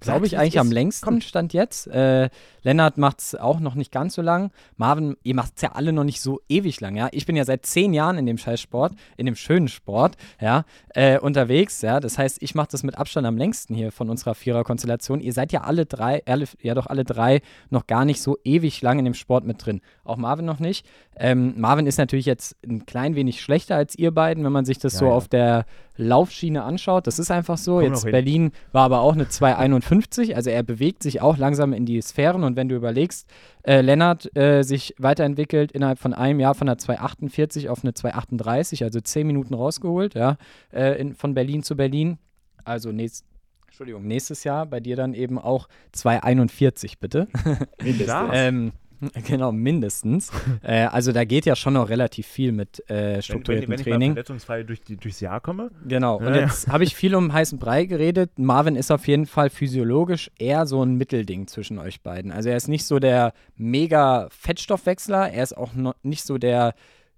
glaube 0.00 0.26
ich, 0.26 0.38
eigentlich 0.38 0.58
am 0.58 0.70
längsten 0.70 1.04
kommt. 1.04 1.24
Stand 1.24 1.52
jetzt. 1.52 1.86
Äh, 1.86 2.30
Lennart 2.62 2.98
macht 2.98 3.20
es 3.20 3.34
auch 3.34 3.60
noch 3.60 3.74
nicht 3.74 3.92
ganz 3.92 4.14
so 4.14 4.22
lang. 4.22 4.50
Marvin, 4.76 5.16
ihr 5.22 5.34
macht 5.34 5.52
es 5.56 5.62
ja 5.62 5.72
alle 5.72 5.92
noch 5.92 6.04
nicht 6.04 6.20
so 6.20 6.40
ewig 6.48 6.80
lang, 6.80 6.96
ja. 6.96 7.08
Ich 7.12 7.26
bin 7.26 7.36
ja 7.36 7.44
seit 7.44 7.66
zehn 7.66 7.92
Jahren 7.92 8.18
in 8.18 8.26
dem 8.26 8.38
Scheißsport, 8.38 8.92
in 9.16 9.26
dem 9.26 9.34
schönen 9.34 9.68
Sport, 9.68 10.16
ja, 10.40 10.64
äh, 10.90 11.18
unterwegs, 11.18 11.82
ja. 11.82 12.00
Das 12.00 12.18
heißt, 12.18 12.38
ich 12.40 12.54
mache 12.54 12.68
das 12.70 12.82
mit 12.82 12.96
Abstand 12.96 13.26
am 13.26 13.36
längsten 13.36 13.74
hier 13.74 13.92
von 13.92 14.10
unserer 14.10 14.34
Vierer-Konstellation. 14.34 15.20
Ihr 15.20 15.32
seid 15.32 15.52
ja 15.52 15.62
alle 15.62 15.86
drei, 15.86 16.22
alle, 16.26 16.46
ja 16.60 16.74
doch 16.74 16.86
alle 16.86 17.04
drei 17.04 17.42
noch 17.70 17.86
gar 17.86 18.04
nicht 18.04 18.22
so 18.22 18.38
ewig 18.44 18.80
lang 18.82 18.98
in 18.98 19.04
dem 19.04 19.14
Sport 19.14 19.44
mit 19.44 19.64
drin. 19.64 19.80
Auch 20.04 20.16
Marvin 20.16 20.44
noch 20.44 20.60
nicht. 20.60 20.86
Ähm, 21.16 21.54
Marvin 21.56 21.86
ist 21.86 21.98
natürlich 21.98 22.26
jetzt 22.26 22.56
ein 22.66 22.86
klein 22.86 23.14
wenig 23.14 23.40
schlechter 23.40 23.76
als 23.76 23.96
ihr 23.96 24.12
beiden, 24.12 24.44
wenn 24.44 24.52
man 24.52 24.64
sich 24.64 24.78
das 24.78 24.94
ja, 24.94 24.98
so 25.00 25.06
ja. 25.06 25.12
auf 25.12 25.28
der 25.28 25.66
Laufschiene 25.96 26.62
anschaut. 26.62 27.06
Das 27.06 27.18
ist 27.18 27.30
einfach 27.30 27.58
so. 27.58 27.76
Komm 27.76 27.84
Jetzt 27.84 28.04
Berlin 28.04 28.52
war 28.72 28.84
aber 28.84 29.00
auch 29.00 29.12
eine 29.12 29.28
251, 29.28 30.36
also 30.36 30.50
er 30.50 30.62
bewegt 30.62 31.02
sich 31.02 31.20
auch 31.20 31.36
langsam 31.36 31.72
in 31.72 31.86
die 31.86 32.00
Sphären 32.00 32.44
und 32.44 32.56
wenn 32.56 32.68
du 32.68 32.76
überlegst, 32.76 33.28
äh, 33.62 33.80
Lennart 33.80 34.34
äh, 34.36 34.62
sich 34.62 34.94
weiterentwickelt 34.98 35.72
innerhalb 35.72 35.98
von 35.98 36.14
einem 36.14 36.40
Jahr 36.40 36.54
von 36.54 36.68
einer 36.68 36.78
248 36.78 37.68
auf 37.68 37.84
eine 37.84 37.94
238, 37.94 38.84
also 38.84 39.00
10 39.00 39.26
Minuten 39.26 39.54
rausgeholt, 39.54 40.14
ja, 40.14 40.36
äh, 40.72 41.00
in, 41.00 41.14
von 41.14 41.34
Berlin 41.34 41.62
zu 41.62 41.76
Berlin. 41.76 42.18
Also 42.64 42.92
nächst, 42.92 43.24
Entschuldigung, 43.66 44.06
nächstes 44.06 44.44
Jahr 44.44 44.66
bei 44.66 44.80
dir 44.80 44.96
dann 44.96 45.14
eben 45.14 45.38
auch 45.38 45.68
2,41 45.94 46.94
bitte. 47.00 47.28
Ähm, 48.32 48.72
genau, 49.26 49.52
mindestens. 49.52 50.30
äh, 50.62 50.84
also 50.84 51.12
da 51.12 51.24
geht 51.24 51.46
ja 51.46 51.56
schon 51.56 51.74
noch 51.74 51.88
relativ 51.88 52.26
viel 52.26 52.52
mit 52.52 52.80
äh, 52.88 52.94
Wenn, 52.94 53.14
wenn, 53.14 53.22
strukturiertem 53.22 53.70
wenn 53.70 53.80
ich 53.80 53.86
mal 53.86 53.90
Training. 53.92 54.12
verletzungsfrei 54.12 54.62
durch 54.62 54.82
die, 54.82 54.96
durchs 54.96 55.20
Jahr 55.20 55.40
komme. 55.40 55.70
Genau, 55.86 56.18
und 56.18 56.26
Ja, 56.28 56.36
ja. 56.36 56.40
jetzt 56.42 56.68
habe 56.68 56.84
ich 56.84 56.94
viel 56.94 57.14
um 57.14 57.32
heißen 57.32 57.58
Brei 57.58 57.84
geredet. 57.84 58.38
Marvin 58.38 58.76
ist 58.76 58.90
auf 58.90 59.06
jeden 59.08 59.26
Fall 59.26 59.50
physiologisch 59.50 60.30
eher 60.38 60.66
so 60.66 60.82
ein 60.82 60.94
Mittelding 60.94 61.46
zwischen 61.46 61.78
euch 61.78 62.00
beiden. 62.02 62.30
Also 62.32 62.48
er 62.48 62.56
ist 62.56 62.68
nicht 62.68 62.84
so 62.84 62.98
der 62.98 63.32
mega 63.56 64.28
Fettstoffwechsler, 64.30 65.30
er 65.30 65.42
ist 65.42 65.56
auch 65.56 65.74
noch 65.74 65.94
nicht 66.02 66.24
so 66.24 66.38
der 66.38 66.74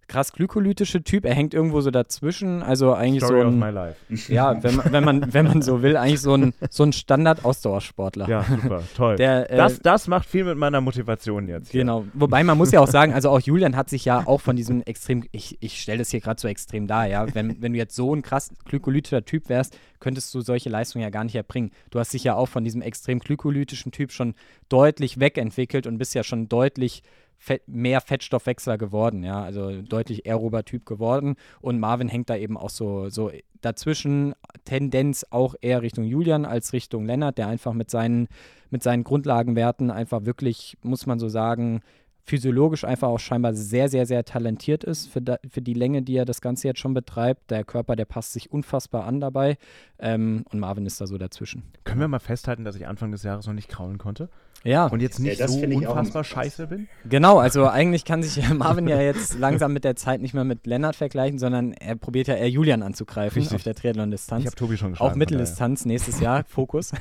krass 0.08 0.32
glykolytische 0.32 1.02
Typ, 1.02 1.24
er 1.24 1.34
hängt 1.34 1.54
irgendwo 1.54 1.80
so 1.80 1.90
dazwischen. 1.90 2.62
Also 2.62 2.94
eigentlich 2.94 3.24
Story 3.24 3.40
so 3.42 3.46
of 3.46 3.52
ein, 3.52 3.58
my 3.58 3.70
life. 3.70 4.32
ja, 4.32 4.62
wenn 4.62 4.76
man, 4.76 4.92
wenn 4.92 5.04
man, 5.04 5.34
wenn 5.34 5.46
man 5.46 5.62
so 5.62 5.82
will, 5.82 5.96
eigentlich 5.96 6.20
so 6.20 6.34
ein, 6.34 6.54
so 6.70 6.82
ein 6.82 6.92
Standard-Ausdauersportler. 6.92 8.28
Ja, 8.28 8.44
super, 8.44 8.82
toll. 8.96 9.16
Der, 9.16 9.50
äh, 9.50 9.56
das, 9.56 9.80
das 9.80 10.08
macht 10.08 10.28
viel 10.28 10.44
mit 10.44 10.56
meiner 10.56 10.80
Motivation 10.80 11.48
jetzt. 11.48 11.72
Genau. 11.72 12.04
Wobei 12.14 12.44
man 12.44 12.58
muss 12.58 12.70
ja 12.72 12.80
auch 12.80 12.88
sagen, 12.88 13.12
also 13.12 13.30
auch 13.30 13.40
Julian 13.40 13.76
hat 13.76 13.88
sich 13.88 14.04
ja 14.04 14.26
auch 14.26 14.40
von 14.40 14.56
diesem 14.56 14.82
extrem, 14.82 15.24
ich, 15.32 15.56
ich 15.60 15.80
stelle 15.80 15.98
das 15.98 16.10
hier 16.10 16.20
gerade 16.20 16.40
so 16.40 16.48
extrem 16.48 16.86
dar, 16.86 17.06
ja. 17.06 17.26
Wenn, 17.34 17.60
wenn 17.62 17.72
du 17.72 17.78
jetzt 17.78 17.96
so 17.96 18.14
ein 18.14 18.22
krass 18.22 18.50
glykolytischer 18.64 19.24
Typ 19.24 19.48
wärst, 19.48 19.78
könntest 20.00 20.34
du 20.34 20.42
solche 20.42 20.68
Leistungen 20.68 21.02
ja 21.02 21.10
gar 21.10 21.24
nicht 21.24 21.34
erbringen. 21.34 21.70
Du 21.90 21.98
hast 21.98 22.12
dich 22.12 22.24
ja 22.24 22.34
auch 22.34 22.48
von 22.48 22.62
diesem 22.62 22.82
extrem 22.82 23.20
glykolytischen 23.20 23.90
Typ 23.90 24.12
schon 24.12 24.34
deutlich 24.68 25.18
wegentwickelt 25.18 25.86
und 25.86 25.98
bist 25.98 26.14
ja 26.14 26.22
schon 26.22 26.48
deutlich 26.48 27.02
Fett, 27.38 27.62
mehr 27.66 28.00
Fettstoffwechsler 28.00 28.78
geworden, 28.78 29.22
ja, 29.22 29.42
also 29.42 29.82
deutlich 29.82 30.26
aerober 30.26 30.64
Typ 30.64 30.86
geworden. 30.86 31.36
Und 31.60 31.78
Marvin 31.78 32.08
hängt 32.08 32.30
da 32.30 32.36
eben 32.36 32.56
auch 32.56 32.70
so, 32.70 33.10
so 33.10 33.30
dazwischen, 33.60 34.34
Tendenz 34.64 35.26
auch 35.30 35.54
eher 35.60 35.82
Richtung 35.82 36.04
Julian 36.04 36.44
als 36.44 36.72
Richtung 36.72 37.06
Lennart, 37.06 37.38
der 37.38 37.48
einfach 37.48 37.72
mit 37.72 37.90
seinen, 37.90 38.28
mit 38.70 38.82
seinen 38.82 39.04
Grundlagenwerten 39.04 39.90
einfach 39.90 40.24
wirklich, 40.24 40.76
muss 40.82 41.06
man 41.06 41.18
so 41.18 41.28
sagen, 41.28 41.82
physiologisch 42.24 42.84
einfach 42.84 43.08
auch 43.08 43.18
scheinbar 43.18 43.54
sehr, 43.54 43.88
sehr, 43.88 44.06
sehr 44.06 44.24
talentiert 44.24 44.82
ist 44.84 45.08
für, 45.08 45.20
da, 45.20 45.36
für 45.48 45.60
die 45.60 45.74
Länge, 45.74 46.02
die 46.02 46.16
er 46.16 46.24
das 46.24 46.40
Ganze 46.40 46.68
jetzt 46.68 46.80
schon 46.80 46.94
betreibt. 46.94 47.50
Der 47.50 47.64
Körper, 47.64 47.96
der 47.96 48.06
passt 48.06 48.32
sich 48.32 48.50
unfassbar 48.50 49.04
an 49.04 49.20
dabei 49.20 49.56
ähm, 49.98 50.44
und 50.50 50.58
Marvin 50.58 50.86
ist 50.86 51.00
da 51.00 51.06
so 51.06 51.18
dazwischen. 51.18 51.62
Können 51.84 52.00
wir 52.00 52.08
mal 52.08 52.18
festhalten, 52.18 52.64
dass 52.64 52.76
ich 52.76 52.86
Anfang 52.86 53.12
des 53.12 53.22
Jahres 53.24 53.46
noch 53.46 53.52
nicht 53.54 53.68
kraulen 53.68 53.98
konnte? 53.98 54.28
Ja, 54.66 54.86
Und 54.86 55.02
jetzt 55.02 55.18
Ja, 55.18 55.24
nicht 55.26 55.40
das 55.42 55.52
so 55.52 55.62
ich 55.62 55.76
unfassbar 55.76 56.24
scheiße 56.24 56.68
bin? 56.68 56.88
genau. 57.06 57.38
Also 57.38 57.68
eigentlich 57.68 58.06
kann 58.06 58.22
sich 58.22 58.48
Marvin 58.54 58.88
ja 58.88 58.98
jetzt 58.98 59.38
langsam 59.38 59.74
mit 59.74 59.84
der 59.84 59.94
Zeit 59.94 60.22
nicht 60.22 60.32
mehr 60.32 60.44
mit 60.44 60.66
Lennart 60.66 60.96
vergleichen, 60.96 61.38
sondern 61.38 61.72
er 61.74 61.96
probiert 61.96 62.28
ja 62.28 62.34
eher 62.36 62.48
Julian 62.48 62.82
anzugreifen 62.82 63.40
Richtig. 63.42 63.56
auf 63.56 63.62
der 63.62 63.72
Ich 63.74 63.80
Triathlon-Distanz. 63.80 64.46
habe 64.46 64.56
Tobi 64.56 64.78
schon 64.78 64.92
geschlagen. 64.92 65.12
Auch 65.12 65.16
Mitteldistanz 65.16 65.84
nächstes 65.84 66.18
Jahr, 66.20 66.44
Fokus. 66.48 66.92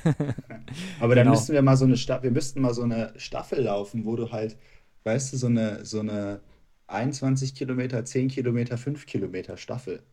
Aber 1.00 1.16
dann 1.16 1.24
Genau. 1.24 1.32
müssten 1.38 1.54
wir 1.54 1.62
mal 1.62 1.78
so 1.78 1.86
eine 1.86 1.96
Staffel, 1.96 2.24
wir 2.24 2.32
müssten 2.32 2.60
mal 2.62 2.74
so 2.74 2.82
eine 2.84 3.14
Staffel 3.16 3.62
laufen, 3.64 4.04
wo 4.04 4.18
du 4.18 4.32
halt, 4.34 4.58
weißt 5.04 5.34
du, 5.34 5.38
so 5.38 5.48
eine, 5.48 5.86
so 5.86 6.00
eine 6.00 6.42
21 6.88 7.56
Kilometer, 7.56 8.04
10 8.06 8.30
Kilometer, 8.30 8.78
5 8.78 9.06
Kilometer 9.06 9.58
Staffel. 9.58 10.04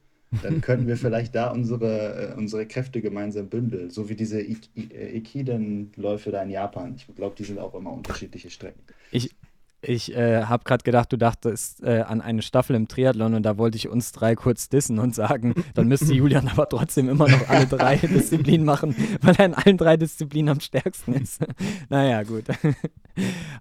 Dann 0.43 0.61
könnten 0.61 0.87
wir 0.87 0.97
vielleicht 0.97 1.35
da 1.35 1.51
unsere, 1.51 2.33
äh, 2.33 2.35
unsere 2.37 2.67
Kräfte 2.67 3.01
gemeinsam 3.01 3.49
bündeln, 3.49 3.91
so 3.91 4.09
wie 4.09 4.15
diese 4.15 4.41
äh, 4.41 5.17
Ikiden-Läufe 5.17 6.31
da 6.31 6.43
in 6.43 6.51
Japan. 6.51 6.95
Ich 6.97 7.07
glaube, 7.15 7.35
die 7.37 7.45
sind 7.45 7.59
auch 7.59 7.75
immer 7.75 7.93
unterschiedliche 7.93 8.51
Strecken. 8.51 8.83
Ich, 9.11 9.35
ich 9.83 10.15
äh, 10.15 10.45
habe 10.45 10.65
gerade 10.65 10.85
gedacht, 10.85 11.13
du 11.13 11.17
dachtest 11.17 11.83
äh, 11.83 12.01
an 12.01 12.21
eine 12.21 12.43
Staffel 12.43 12.77
im 12.77 12.89
Triathlon 12.89 13.35
und 13.35 13.43
da 13.43 13.57
wollte 13.57 13.77
ich 13.77 13.89
uns 13.89 14.13
drei 14.13 14.35
kurz 14.35 14.69
dissen 14.69 14.99
und 14.99 15.15
sagen, 15.15 15.55
dann 15.75 15.89
müsste 15.89 16.13
Julian 16.15 16.49
aber 16.49 16.69
trotzdem 16.69 17.09
immer 17.09 17.29
noch 17.29 17.49
alle 17.49 17.67
drei 17.67 17.97
Disziplinen 18.03 18.67
machen, 18.67 18.95
weil 19.23 19.35
er 19.37 19.47
in 19.47 19.55
allen 19.55 19.77
drei 19.77 19.97
Disziplinen 19.97 20.51
am 20.51 20.61
stärksten 20.61 21.15
ist. 21.15 21.45
naja, 21.89 22.23
gut. 22.23 22.45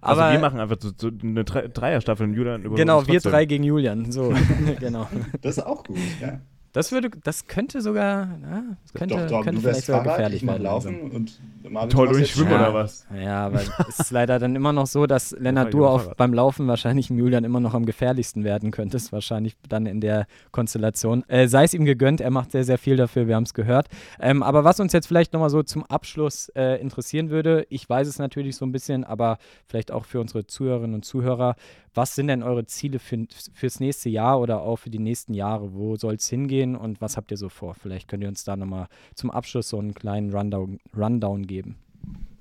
Also 0.00 0.22
aber 0.22 0.32
wir 0.32 0.38
machen 0.40 0.60
einfach 0.60 0.76
so, 0.80 0.90
so 0.96 1.10
eine 1.22 1.44
Dre 1.44 1.68
Dreierstaffel 1.68 2.26
und 2.26 2.34
Julian 2.34 2.62
über 2.62 2.76
genau, 2.76 3.06
wir 3.06 3.20
drei 3.20 3.46
gegen 3.46 3.64
Julian. 3.64 4.12
So, 4.12 4.34
genau. 4.78 5.08
Das 5.40 5.58
ist 5.58 5.64
auch 5.64 5.84
gut, 5.84 5.98
ja. 6.20 6.40
Das 6.72 6.92
würde, 6.92 7.10
das 7.24 7.48
könnte 7.48 7.80
sogar, 7.80 8.38
ja, 8.42 8.62
das 8.82 8.92
könnte, 8.92 9.16
doch, 9.16 9.26
doch, 9.26 9.44
könnte 9.44 9.60
du 9.60 9.66
wärst 9.66 9.84
vielleicht 9.84 9.86
sogar 9.86 10.04
Fahrrad, 10.04 10.16
gefährlich 10.18 10.46
werden. 10.46 10.62
Laufen 10.62 11.10
und 11.10 11.40
Marvin 11.68 11.90
Toll, 11.90 12.08
und 12.08 12.20
ich 12.20 12.30
schwimme 12.30 12.50
Schwimmen. 12.50 12.62
oder 12.62 12.74
was? 12.74 13.06
Ja, 13.12 13.46
aber 13.46 13.60
es 13.88 13.98
ist 13.98 14.10
leider 14.12 14.38
dann 14.38 14.54
immer 14.54 14.72
noch 14.72 14.86
so, 14.86 15.06
dass 15.06 15.32
Lennart, 15.32 15.74
du 15.74 15.82
Fahrrad. 15.82 16.16
beim 16.16 16.32
Laufen 16.32 16.68
wahrscheinlich 16.68 17.08
Julian 17.08 17.42
immer 17.42 17.58
noch 17.58 17.74
am 17.74 17.86
gefährlichsten 17.86 18.44
werden 18.44 18.70
könntest. 18.70 19.10
Wahrscheinlich 19.10 19.56
dann 19.68 19.86
in 19.86 20.00
der 20.00 20.26
Konstellation. 20.52 21.28
Äh, 21.28 21.48
sei 21.48 21.64
es 21.64 21.74
ihm 21.74 21.84
gegönnt, 21.84 22.20
er 22.20 22.30
macht 22.30 22.52
sehr, 22.52 22.64
sehr 22.64 22.78
viel 22.78 22.96
dafür, 22.96 23.26
wir 23.26 23.34
haben 23.34 23.44
es 23.44 23.54
gehört. 23.54 23.88
Ähm, 24.20 24.44
aber 24.44 24.62
was 24.62 24.78
uns 24.78 24.92
jetzt 24.92 25.06
vielleicht 25.06 25.32
nochmal 25.32 25.50
so 25.50 25.64
zum 25.64 25.84
Abschluss 25.86 26.50
äh, 26.54 26.80
interessieren 26.80 27.30
würde, 27.30 27.66
ich 27.68 27.88
weiß 27.88 28.06
es 28.06 28.20
natürlich 28.20 28.54
so 28.54 28.64
ein 28.64 28.70
bisschen, 28.70 29.02
aber 29.02 29.38
vielleicht 29.66 29.90
auch 29.90 30.04
für 30.04 30.20
unsere 30.20 30.46
Zuhörerinnen 30.46 30.94
und 30.94 31.04
Zuhörer, 31.04 31.56
was 31.94 32.14
sind 32.14 32.28
denn 32.28 32.44
eure 32.44 32.64
Ziele 32.66 33.00
für, 33.00 33.26
fürs 33.52 33.80
nächste 33.80 34.08
Jahr 34.08 34.40
oder 34.40 34.60
auch 34.62 34.76
für 34.76 34.90
die 34.90 35.00
nächsten 35.00 35.34
Jahre? 35.34 35.74
Wo 35.74 35.96
soll 35.96 36.14
es 36.14 36.28
hingehen 36.28 36.59
und 36.62 37.00
was 37.00 37.16
habt 37.16 37.30
ihr 37.30 37.36
so 37.36 37.48
vor? 37.48 37.74
Vielleicht 37.74 38.08
könnt 38.08 38.22
ihr 38.22 38.28
uns 38.28 38.44
da 38.44 38.56
nochmal 38.56 38.88
zum 39.14 39.30
Abschluss 39.30 39.68
so 39.68 39.78
einen 39.78 39.94
kleinen 39.94 40.32
Rundown, 40.34 40.78
Rundown 40.96 41.46
geben. 41.46 41.76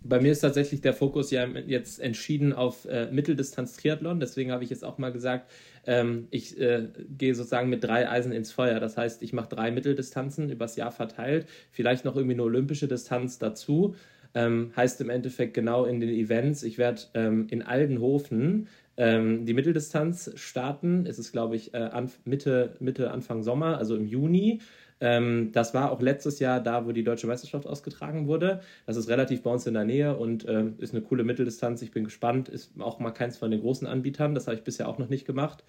Bei 0.02 0.20
mir 0.20 0.32
ist 0.32 0.40
tatsächlich 0.40 0.82
der 0.82 0.94
Fokus 0.94 1.30
ja 1.30 1.46
jetzt 1.46 2.00
entschieden 2.00 2.54
auf 2.54 2.86
äh, 2.86 3.12
Mitteldistanz-Triathlon. 3.12 4.20
Deswegen 4.20 4.52
habe 4.52 4.64
ich 4.64 4.70
jetzt 4.70 4.86
auch 4.86 4.98
mal 4.98 5.12
gesagt, 5.12 5.52
ähm, 5.86 6.28
ich 6.32 6.60
äh, 6.60 6.88
gehe 7.18 7.36
sozusagen 7.36 7.70
mit 7.70 7.84
drei 7.84 8.10
Eisen 8.10 8.32
ins 8.32 8.52
Feuer. 8.52 8.80
Das 8.80 8.96
heißt, 8.96 9.22
ich 9.22 9.34
mache 9.34 9.50
drei 9.50 9.72
Mitteldistanzen 9.72 10.50
übers 10.50 10.78
Jahr 10.78 10.92
verteilt, 10.92 11.48
vielleicht 11.72 12.06
noch 12.06 12.16
irgendwie 12.16 12.36
eine 12.36 12.44
olympische 12.44 12.88
Distanz 12.88 13.40
dazu. 13.40 13.96
Ähm, 14.36 14.72
heißt 14.76 15.02
im 15.02 15.10
Endeffekt 15.10 15.56
genau 15.56 15.86
in 15.86 16.00
den 16.00 16.10
Events, 16.10 16.62
ich 16.62 16.78
werde 16.78 17.02
ähm, 17.16 17.48
in 17.50 17.64
Aldenhofen 17.64 18.68
ähm, 19.00 19.46
die 19.46 19.54
Mitteldistanz 19.54 20.32
starten. 20.36 21.06
Es 21.06 21.18
ist, 21.18 21.32
glaube 21.32 21.56
ich, 21.56 21.74
äh, 21.74 21.90
Mitte, 22.26 22.76
Mitte, 22.80 23.12
Anfang 23.12 23.44
Sommer, 23.44 23.78
also 23.78 23.96
im 23.96 24.06
Juni. 24.06 24.60
Ähm, 25.00 25.52
das 25.54 25.74
war 25.74 25.92
auch 25.92 26.02
letztes 26.02 26.40
Jahr 26.40 26.60
da, 26.60 26.86
wo 26.86 26.92
die 26.92 27.06
deutsche 27.06 27.26
Meisterschaft 27.26 27.66
ausgetragen 27.66 28.28
wurde. 28.28 28.60
Das 28.86 28.98
ist 28.98 29.08
relativ 29.08 29.42
bei 29.42 29.52
uns 29.52 29.66
in 29.66 29.74
der 29.74 29.86
Nähe 29.86 30.18
und 30.18 30.46
ähm, 30.50 30.76
ist 30.80 30.94
eine 30.94 31.02
coole 31.02 31.24
Mitteldistanz. 31.24 31.82
Ich 31.82 31.92
bin 31.92 32.04
gespannt. 32.04 32.50
Ist 32.50 32.74
auch 32.80 33.00
mal 33.00 33.12
keins 33.12 33.38
von 33.38 33.50
den 33.50 33.62
großen 33.62 33.88
Anbietern. 33.88 34.36
Das 34.36 34.48
habe 34.48 34.58
ich 34.58 34.64
bisher 34.66 34.90
auch 34.90 34.98
noch 34.98 35.08
nicht 35.08 35.26
gemacht. 35.26 35.64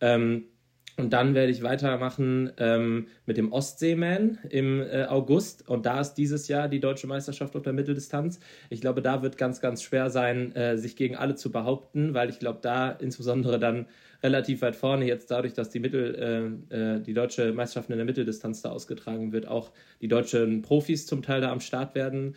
Ähm, 0.00 0.44
und 0.98 1.12
dann 1.12 1.34
werde 1.36 1.52
ich 1.52 1.62
weitermachen 1.62 2.50
ähm, 2.58 3.06
mit 3.24 3.36
dem 3.36 3.52
Ostseeman 3.52 4.38
im 4.50 4.82
äh, 4.82 5.04
August. 5.04 5.68
Und 5.68 5.86
da 5.86 6.00
ist 6.00 6.14
dieses 6.14 6.48
Jahr 6.48 6.68
die 6.68 6.80
deutsche 6.80 7.06
Meisterschaft 7.06 7.54
auf 7.54 7.62
der 7.62 7.72
Mitteldistanz. 7.72 8.40
Ich 8.68 8.80
glaube, 8.80 9.00
da 9.00 9.22
wird 9.22 9.38
ganz, 9.38 9.60
ganz 9.60 9.84
schwer 9.84 10.10
sein, 10.10 10.54
äh, 10.56 10.76
sich 10.76 10.96
gegen 10.96 11.14
alle 11.14 11.36
zu 11.36 11.52
behaupten, 11.52 12.14
weil 12.14 12.30
ich 12.30 12.40
glaube, 12.40 12.58
da 12.62 12.90
insbesondere 12.90 13.60
dann 13.60 13.86
relativ 14.24 14.60
weit 14.62 14.74
vorne 14.74 15.06
jetzt 15.06 15.30
dadurch, 15.30 15.54
dass 15.54 15.70
die 15.70 15.78
Mittel, 15.78 16.58
äh, 16.70 16.76
äh, 16.76 17.00
die 17.00 17.14
deutsche 17.14 17.52
Meisterschaft 17.52 17.90
in 17.90 17.96
der 17.96 18.04
Mitteldistanz 18.04 18.62
da 18.62 18.70
ausgetragen 18.70 19.30
wird, 19.30 19.46
auch 19.46 19.70
die 20.00 20.08
deutschen 20.08 20.62
Profis 20.62 21.06
zum 21.06 21.22
Teil 21.22 21.40
da 21.40 21.52
am 21.52 21.60
Start 21.60 21.94
werden 21.94 22.34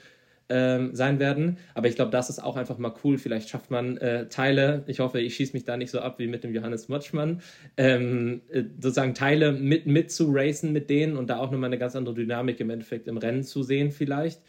ähm, 0.51 0.93
sein 0.93 1.19
werden. 1.19 1.57
Aber 1.73 1.87
ich 1.87 1.95
glaube, 1.95 2.11
das 2.11 2.29
ist 2.29 2.43
auch 2.43 2.57
einfach 2.57 2.77
mal 2.77 2.93
cool. 3.03 3.17
Vielleicht 3.17 3.47
schafft 3.49 3.71
man 3.71 3.97
äh, 3.97 4.27
Teile, 4.27 4.83
ich 4.87 4.99
hoffe, 4.99 5.21
ich 5.21 5.35
schieße 5.35 5.53
mich 5.53 5.63
da 5.63 5.77
nicht 5.77 5.91
so 5.91 6.01
ab 6.01 6.19
wie 6.19 6.27
mit 6.27 6.43
dem 6.43 6.53
Johannes 6.53 6.89
Motschmann, 6.89 7.41
ähm, 7.77 8.41
äh, 8.49 8.63
sozusagen 8.79 9.13
Teile 9.13 9.53
mit, 9.53 9.85
mit 9.85 10.11
zu 10.11 10.29
racen 10.29 10.73
mit 10.73 10.89
denen 10.89 11.15
und 11.15 11.29
da 11.29 11.37
auch 11.37 11.51
nochmal 11.51 11.69
eine 11.69 11.77
ganz 11.77 11.95
andere 11.95 12.13
Dynamik 12.13 12.59
im 12.59 12.69
Endeffekt 12.69 13.07
im 13.07 13.17
Rennen 13.17 13.43
zu 13.43 13.63
sehen 13.63 13.91
vielleicht. 13.91 14.41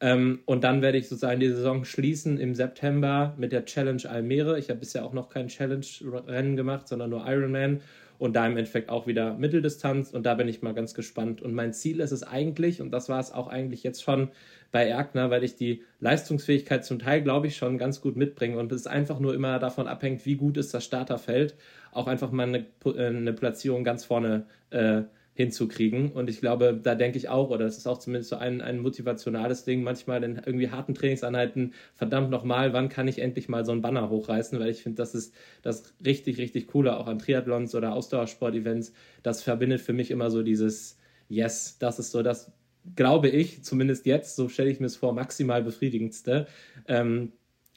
Ähm, 0.00 0.40
und 0.44 0.62
dann 0.62 0.80
werde 0.80 0.98
ich 0.98 1.08
sozusagen 1.08 1.40
die 1.40 1.48
Saison 1.48 1.84
schließen 1.84 2.38
im 2.38 2.54
September 2.54 3.34
mit 3.36 3.50
der 3.50 3.64
Challenge 3.64 4.08
Almere. 4.08 4.58
Ich 4.58 4.70
habe 4.70 4.78
bisher 4.78 5.04
auch 5.04 5.12
noch 5.12 5.28
kein 5.28 5.48
Challenge-Rennen 5.48 6.54
gemacht, 6.54 6.86
sondern 6.86 7.10
nur 7.10 7.26
Ironman. 7.26 7.80
Und 8.18 8.34
da 8.34 8.46
im 8.46 8.56
Endeffekt 8.56 8.90
auch 8.90 9.06
wieder 9.06 9.34
Mitteldistanz. 9.34 10.12
Und 10.12 10.26
da 10.26 10.34
bin 10.34 10.48
ich 10.48 10.60
mal 10.62 10.74
ganz 10.74 10.94
gespannt. 10.94 11.40
Und 11.40 11.54
mein 11.54 11.72
Ziel 11.72 12.00
ist 12.00 12.10
es 12.10 12.22
eigentlich, 12.22 12.80
und 12.80 12.90
das 12.90 13.08
war 13.08 13.20
es 13.20 13.32
auch 13.32 13.46
eigentlich 13.48 13.82
jetzt 13.82 14.02
schon 14.02 14.30
bei 14.72 14.86
Erkner, 14.86 15.30
weil 15.30 15.44
ich 15.44 15.56
die 15.56 15.82
Leistungsfähigkeit 16.00 16.84
zum 16.84 16.98
Teil, 16.98 17.22
glaube 17.22 17.46
ich, 17.46 17.56
schon 17.56 17.78
ganz 17.78 18.00
gut 18.00 18.16
mitbringe. 18.16 18.58
Und 18.58 18.72
es 18.72 18.86
einfach 18.86 19.20
nur 19.20 19.34
immer 19.34 19.58
davon 19.58 19.86
abhängt, 19.86 20.26
wie 20.26 20.36
gut 20.36 20.56
ist 20.56 20.74
das 20.74 20.84
Starterfeld. 20.84 21.54
Auch 21.92 22.06
einfach 22.06 22.32
mal 22.32 22.48
eine, 22.48 22.66
äh, 22.84 23.06
eine 23.06 23.32
Platzierung 23.32 23.84
ganz 23.84 24.04
vorne 24.04 24.46
äh, 24.70 25.02
hinzukriegen. 25.38 26.10
Und 26.10 26.28
ich 26.28 26.40
glaube, 26.40 26.80
da 26.82 26.96
denke 26.96 27.16
ich 27.16 27.28
auch, 27.28 27.50
oder 27.50 27.64
das 27.64 27.78
ist 27.78 27.86
auch 27.86 27.98
zumindest 27.98 28.30
so 28.30 28.36
ein, 28.36 28.60
ein 28.60 28.80
motivationales 28.80 29.64
Ding, 29.64 29.84
manchmal 29.84 30.24
in 30.24 30.34
irgendwie 30.34 30.68
harten 30.68 30.94
Trainingseinheiten, 30.94 31.74
verdammt 31.94 32.30
nochmal, 32.30 32.72
wann 32.72 32.88
kann 32.88 33.06
ich 33.06 33.20
endlich 33.20 33.48
mal 33.48 33.64
so 33.64 33.70
einen 33.70 33.80
Banner 33.80 34.10
hochreißen? 34.10 34.58
Weil 34.58 34.70
ich 34.70 34.82
finde, 34.82 34.96
das 34.96 35.14
ist 35.14 35.32
das 35.62 35.94
richtig, 36.04 36.38
richtig 36.38 36.66
coole, 36.66 36.98
auch 36.98 37.06
an 37.06 37.20
Triathlons 37.20 37.76
oder 37.76 37.92
Ausdauersport-Events. 37.92 38.92
Das 39.22 39.44
verbindet 39.44 39.80
für 39.80 39.92
mich 39.92 40.10
immer 40.10 40.28
so 40.28 40.42
dieses 40.42 40.98
Yes, 41.28 41.78
das 41.78 42.00
ist 42.00 42.10
so 42.10 42.24
das, 42.24 42.50
glaube 42.96 43.28
ich, 43.28 43.62
zumindest 43.62 44.06
jetzt, 44.06 44.34
so 44.34 44.48
stelle 44.48 44.70
ich 44.70 44.80
mir 44.80 44.86
es 44.86 44.96
vor, 44.96 45.12
maximal 45.12 45.62
befriedigendste. 45.62 46.48
Ähm, 46.88 47.32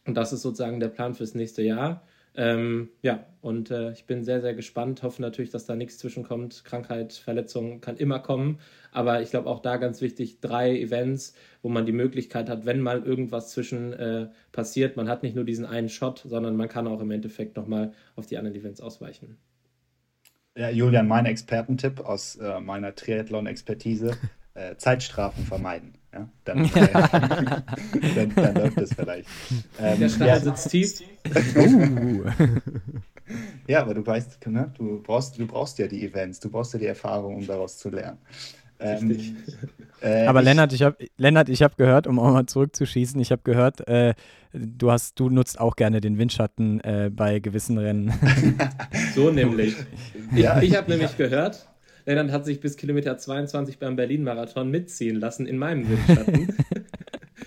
und 0.08 0.16
das 0.16 0.34
ist 0.34 0.42
sozusagen 0.42 0.80
der 0.80 0.88
Plan 0.88 1.14
fürs 1.14 1.36
nächste 1.36 1.62
Jahr. 1.62 2.08
Ähm, 2.36 2.90
ja, 3.02 3.26
und 3.42 3.72
äh, 3.72 3.92
ich 3.92 4.06
bin 4.06 4.24
sehr, 4.24 4.42
sehr 4.42 4.54
gespannt. 4.54 5.04
Hoffe 5.04 5.22
natürlich, 5.22 5.52
dass 5.52 5.66
da 5.66 5.76
nichts 5.76 5.98
zwischenkommt. 5.98 6.64
Krankheit, 6.64 7.14
Verletzung 7.14 7.82
kann 7.82 7.98
immer 7.98 8.20
kommen. 8.20 8.60
Aber 8.92 9.22
ich 9.22 9.32
glaube 9.32 9.50
auch 9.50 9.60
da 9.60 9.78
ganz 9.78 10.02
wichtig, 10.02 10.40
drei 10.40 10.78
Events, 10.80 11.34
wo 11.62 11.70
man 11.70 11.86
die 11.86 11.92
Möglichkeit 11.92 12.50
hat, 12.50 12.66
wenn 12.66 12.80
mal 12.80 13.04
irgendwas 13.04 13.52
zwischen 13.52 13.94
äh, 13.94 14.30
passiert, 14.52 14.96
man 14.96 15.10
hat 15.10 15.24
nicht 15.24 15.36
nur 15.36 15.44
diesen 15.44 15.66
einen 15.66 15.90
Shot, 15.90 16.24
sondern 16.26 16.56
man 16.56 16.70
kann 16.70 16.88
auch 16.88 17.02
im 17.02 17.12
Endeffekt 17.12 17.58
nochmal 17.58 17.94
auf 18.16 18.28
die 18.28 18.38
anderen 18.38 18.58
Events 18.58 18.80
ausweichen. 18.80 19.38
Ja, 20.56 20.70
Julian, 20.70 21.08
mein 21.08 21.26
Expertentipp 21.26 22.02
aus 22.02 22.36
äh, 22.36 22.60
meiner 22.60 22.94
Triathlon-Expertise: 22.94 24.18
äh, 24.54 24.76
Zeitstrafen 24.76 25.46
vermeiden. 25.46 26.01
Ja? 26.14 26.28
Dann, 26.46 26.66
äh, 26.66 26.70
dann, 28.16 28.36
dann 28.36 28.56
läuft 28.56 28.78
es 28.80 28.94
vielleicht. 28.94 29.28
Ähm, 29.80 30.00
Der 30.00 30.10
Stachel 30.10 30.28
ja, 30.28 30.40
sitzt 30.40 30.70
tief. 30.70 31.02
Uh. 31.56 32.24
ja, 33.68 33.82
aber 33.82 33.94
du 33.94 34.06
weißt, 34.06 34.46
ne, 34.48 34.72
du, 34.78 35.02
brauchst, 35.02 35.38
du 35.40 35.48
brauchst 35.48 35.80
ja 35.80 35.88
die 35.88 36.06
Events, 36.06 36.40
du 36.40 36.50
brauchst 36.50 36.74
ja 36.74 36.80
die 36.80 36.88
Erfahrung, 36.88 37.36
um 37.36 37.48
daraus 37.48 37.78
zu 37.78 37.90
lernen. 37.90 38.18
Ähm, 38.80 39.36
äh, 40.02 40.26
Aber 40.26 40.40
ich- 40.40 40.46
Lennart, 40.46 40.74
ich 40.74 40.82
habe 40.82 40.98
Lennart, 41.18 41.48
ich 41.50 41.62
habe 41.62 41.76
gehört, 41.78 42.08
um 42.08 42.20
auch 42.20 42.34
mal 42.34 42.46
zurückzuschießen, 42.46 43.22
ich 43.22 43.32
habe 43.32 43.44
gehört, 43.44 43.88
äh, 43.88 44.14
du 44.54 44.92
hast, 44.92 45.20
du 45.20 45.30
nutzt 45.30 45.60
auch 45.60 45.76
gerne 45.76 46.02
den 46.02 46.18
Windschatten 46.18 46.82
äh, 46.82 47.10
bei 47.14 47.40
gewissen 47.40 47.78
Rennen. 47.78 48.12
So 49.16 49.30
nämlich. 49.32 49.76
Ja, 50.36 50.62
ich 50.62 50.76
habe 50.76 50.90
nämlich 50.90 51.16
gehört, 51.16 51.70
Lennart 52.06 52.32
hat 52.32 52.46
sich 52.46 52.60
bis 52.60 52.78
Kilometer 52.78 53.18
22 53.18 53.80
beim 53.80 53.96
Berlin-Marathon 53.96 54.70
mitziehen 54.70 55.20
lassen 55.20 55.46
in 55.46 55.58
meinem 55.58 55.90
Windschatten. 55.90 56.56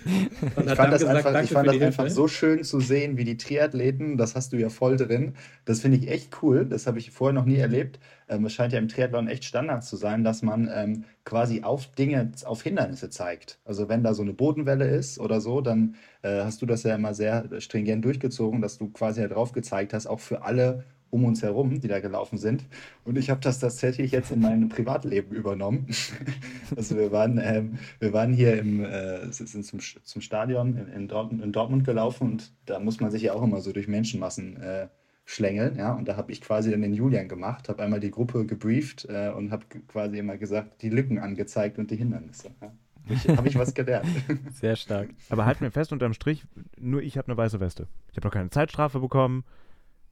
Ich 0.05 0.53
fand 0.53 0.93
das, 0.93 1.01
gesagt, 1.01 1.25
einfach, 1.25 1.43
ich 1.43 1.49
fand 1.49 1.67
das 1.67 1.81
einfach 1.81 2.03
Hilfe. 2.03 2.15
so 2.15 2.27
schön 2.27 2.63
zu 2.63 2.79
sehen, 2.79 3.17
wie 3.17 3.23
die 3.23 3.37
Triathleten, 3.37 4.17
das 4.17 4.35
hast 4.35 4.53
du 4.53 4.57
ja 4.57 4.69
voll 4.69 4.97
drin. 4.97 5.33
Das 5.65 5.81
finde 5.81 5.97
ich 5.97 6.09
echt 6.09 6.43
cool. 6.43 6.65
Das 6.65 6.85
habe 6.85 6.99
ich 6.99 7.11
vorher 7.11 7.33
noch 7.33 7.45
nie 7.45 7.57
erlebt. 7.57 7.99
Ähm, 8.29 8.45
es 8.45 8.53
scheint 8.53 8.73
ja 8.73 8.79
im 8.79 8.87
Triathlon 8.87 9.27
echt 9.27 9.45
Standard 9.45 9.83
zu 9.83 9.95
sein, 9.95 10.23
dass 10.23 10.41
man 10.41 10.69
ähm, 10.73 11.05
quasi 11.23 11.63
auf 11.63 11.87
Dinge, 11.93 12.31
auf 12.45 12.61
Hindernisse 12.61 13.09
zeigt. 13.09 13.59
Also 13.65 13.89
wenn 13.89 14.03
da 14.03 14.13
so 14.13 14.21
eine 14.21 14.33
Bodenwelle 14.33 14.87
ist 14.87 15.19
oder 15.19 15.41
so, 15.41 15.61
dann 15.61 15.95
äh, 16.21 16.43
hast 16.43 16.61
du 16.61 16.65
das 16.65 16.83
ja 16.83 16.95
immer 16.95 17.13
sehr 17.13 17.49
stringent 17.59 18.05
durchgezogen, 18.05 18.61
dass 18.61 18.77
du 18.77 18.89
quasi 18.89 19.21
ja 19.21 19.27
drauf 19.27 19.53
gezeigt 19.53 19.93
hast, 19.93 20.05
auch 20.05 20.19
für 20.19 20.43
alle 20.43 20.83
um 21.15 21.23
uns 21.23 21.41
herum, 21.41 21.79
die 21.79 21.87
da 21.87 21.99
gelaufen 21.99 22.37
sind. 22.37 22.65
Und 23.05 23.17
ich 23.17 23.29
habe 23.29 23.39
das 23.39 23.59
tatsächlich 23.59 24.11
jetzt 24.11 24.31
in 24.31 24.41
mein 24.41 24.69
Privatleben 24.69 25.35
übernommen. 25.35 25.87
Also 26.75 26.97
wir 26.97 27.11
waren, 27.11 27.39
ähm, 27.41 27.77
wir 27.99 28.11
waren 28.11 28.33
hier 28.33 28.57
im, 28.57 28.83
äh, 28.83 29.31
sind 29.31 29.63
zum, 29.63 29.79
zum 29.79 30.21
Stadion 30.21 30.75
in, 30.75 30.87
in, 30.87 31.07
Dortmund, 31.07 31.43
in 31.43 31.51
Dortmund 31.51 31.85
gelaufen 31.85 32.31
und 32.31 32.51
da 32.65 32.79
muss 32.79 32.99
man 32.99 33.11
sich 33.11 33.21
ja 33.21 33.33
auch 33.33 33.43
immer 33.43 33.61
so 33.61 33.71
durch 33.71 33.87
Menschenmassen 33.87 34.57
äh, 34.57 34.87
schlängeln, 35.25 35.77
ja. 35.77 35.93
Und 35.93 36.07
da 36.07 36.17
habe 36.17 36.31
ich 36.31 36.41
quasi 36.41 36.71
dann 36.71 36.81
den 36.81 36.93
Julian 36.93 37.27
gemacht, 37.27 37.69
habe 37.69 37.83
einmal 37.83 37.99
die 37.99 38.09
Gruppe 38.09 38.45
gebrieft 38.45 39.05
äh, 39.09 39.29
und 39.29 39.51
habe 39.51 39.65
quasi 39.87 40.17
immer 40.17 40.37
gesagt, 40.37 40.81
die 40.81 40.89
Lücken 40.89 41.19
angezeigt 41.19 41.77
und 41.77 41.91
die 41.91 41.97
Hindernisse. 41.97 42.49
Ja. 42.61 42.71
Habe 43.37 43.47
ich 43.47 43.57
was 43.57 43.73
gelernt. 43.73 44.07
Sehr 44.53 44.75
stark. 44.75 45.09
Aber 45.29 45.45
halt 45.45 45.61
mir 45.61 45.71
fest, 45.71 45.91
unterm 45.91 46.13
Strich, 46.13 46.45
nur 46.79 47.01
ich 47.01 47.17
habe 47.17 47.27
eine 47.27 47.37
weiße 47.37 47.59
Weste. 47.59 47.87
Ich 48.11 48.17
habe 48.17 48.27
noch 48.27 48.33
keine 48.33 48.49
Zeitstrafe 48.49 48.99
bekommen, 48.99 49.43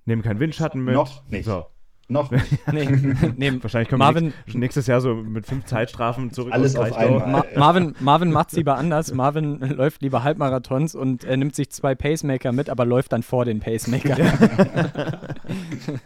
nehme 0.06 0.22
keinen 0.22 0.40
Windschatten 0.40 0.84
mit. 0.84 0.94
Noch 0.96 1.28
nicht. 1.30 1.46
So. 1.46 1.66
Noch 2.10 2.30
nicht. 2.72 2.72
Nee, 2.72 2.86
nee, 3.38 3.52
Wahrscheinlich 3.64 3.88
kommen 3.90 4.00
Marvin- 4.00 4.24
wir 4.26 4.30
nächstes, 4.32 4.56
nächstes 4.56 4.88
Jahr 4.88 5.00
so 5.00 5.16
mit 5.16 5.46
fünf 5.46 5.64
Zeitstrafen 5.66 6.32
zurück. 6.32 6.52
Alles 6.54 6.76
auf 6.76 6.92
einmal. 6.98 7.28
Ma 7.32 7.46
Marvin, 7.56 7.96
Marvin 8.02 8.32
macht 8.32 8.50
es 8.50 8.56
lieber 8.58 8.76
anders. 8.78 9.14
Marvin 9.14 9.60
läuft 9.60 10.02
lieber 10.02 10.22
Halbmarathons 10.24 10.96
und 10.96 11.24
er 11.24 11.38
nimmt 11.38 11.56
sich 11.56 11.70
zwei 11.72 11.96
Pacemaker 11.96 12.52
mit, 12.52 12.70
aber 12.70 12.86
läuft 12.86 13.14
dann 13.14 13.24
vor 13.24 13.46
den 13.46 13.60
Pacemaker. 13.62 14.18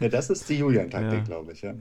Ja, 0.00 0.08
das 0.08 0.30
ist 0.30 0.48
die 0.48 0.56
Julian-Taktik, 0.58 1.18
Ja. 1.20 1.24
glaube 1.24 1.52
ich. 1.52 1.62
Ja. 1.62 1.74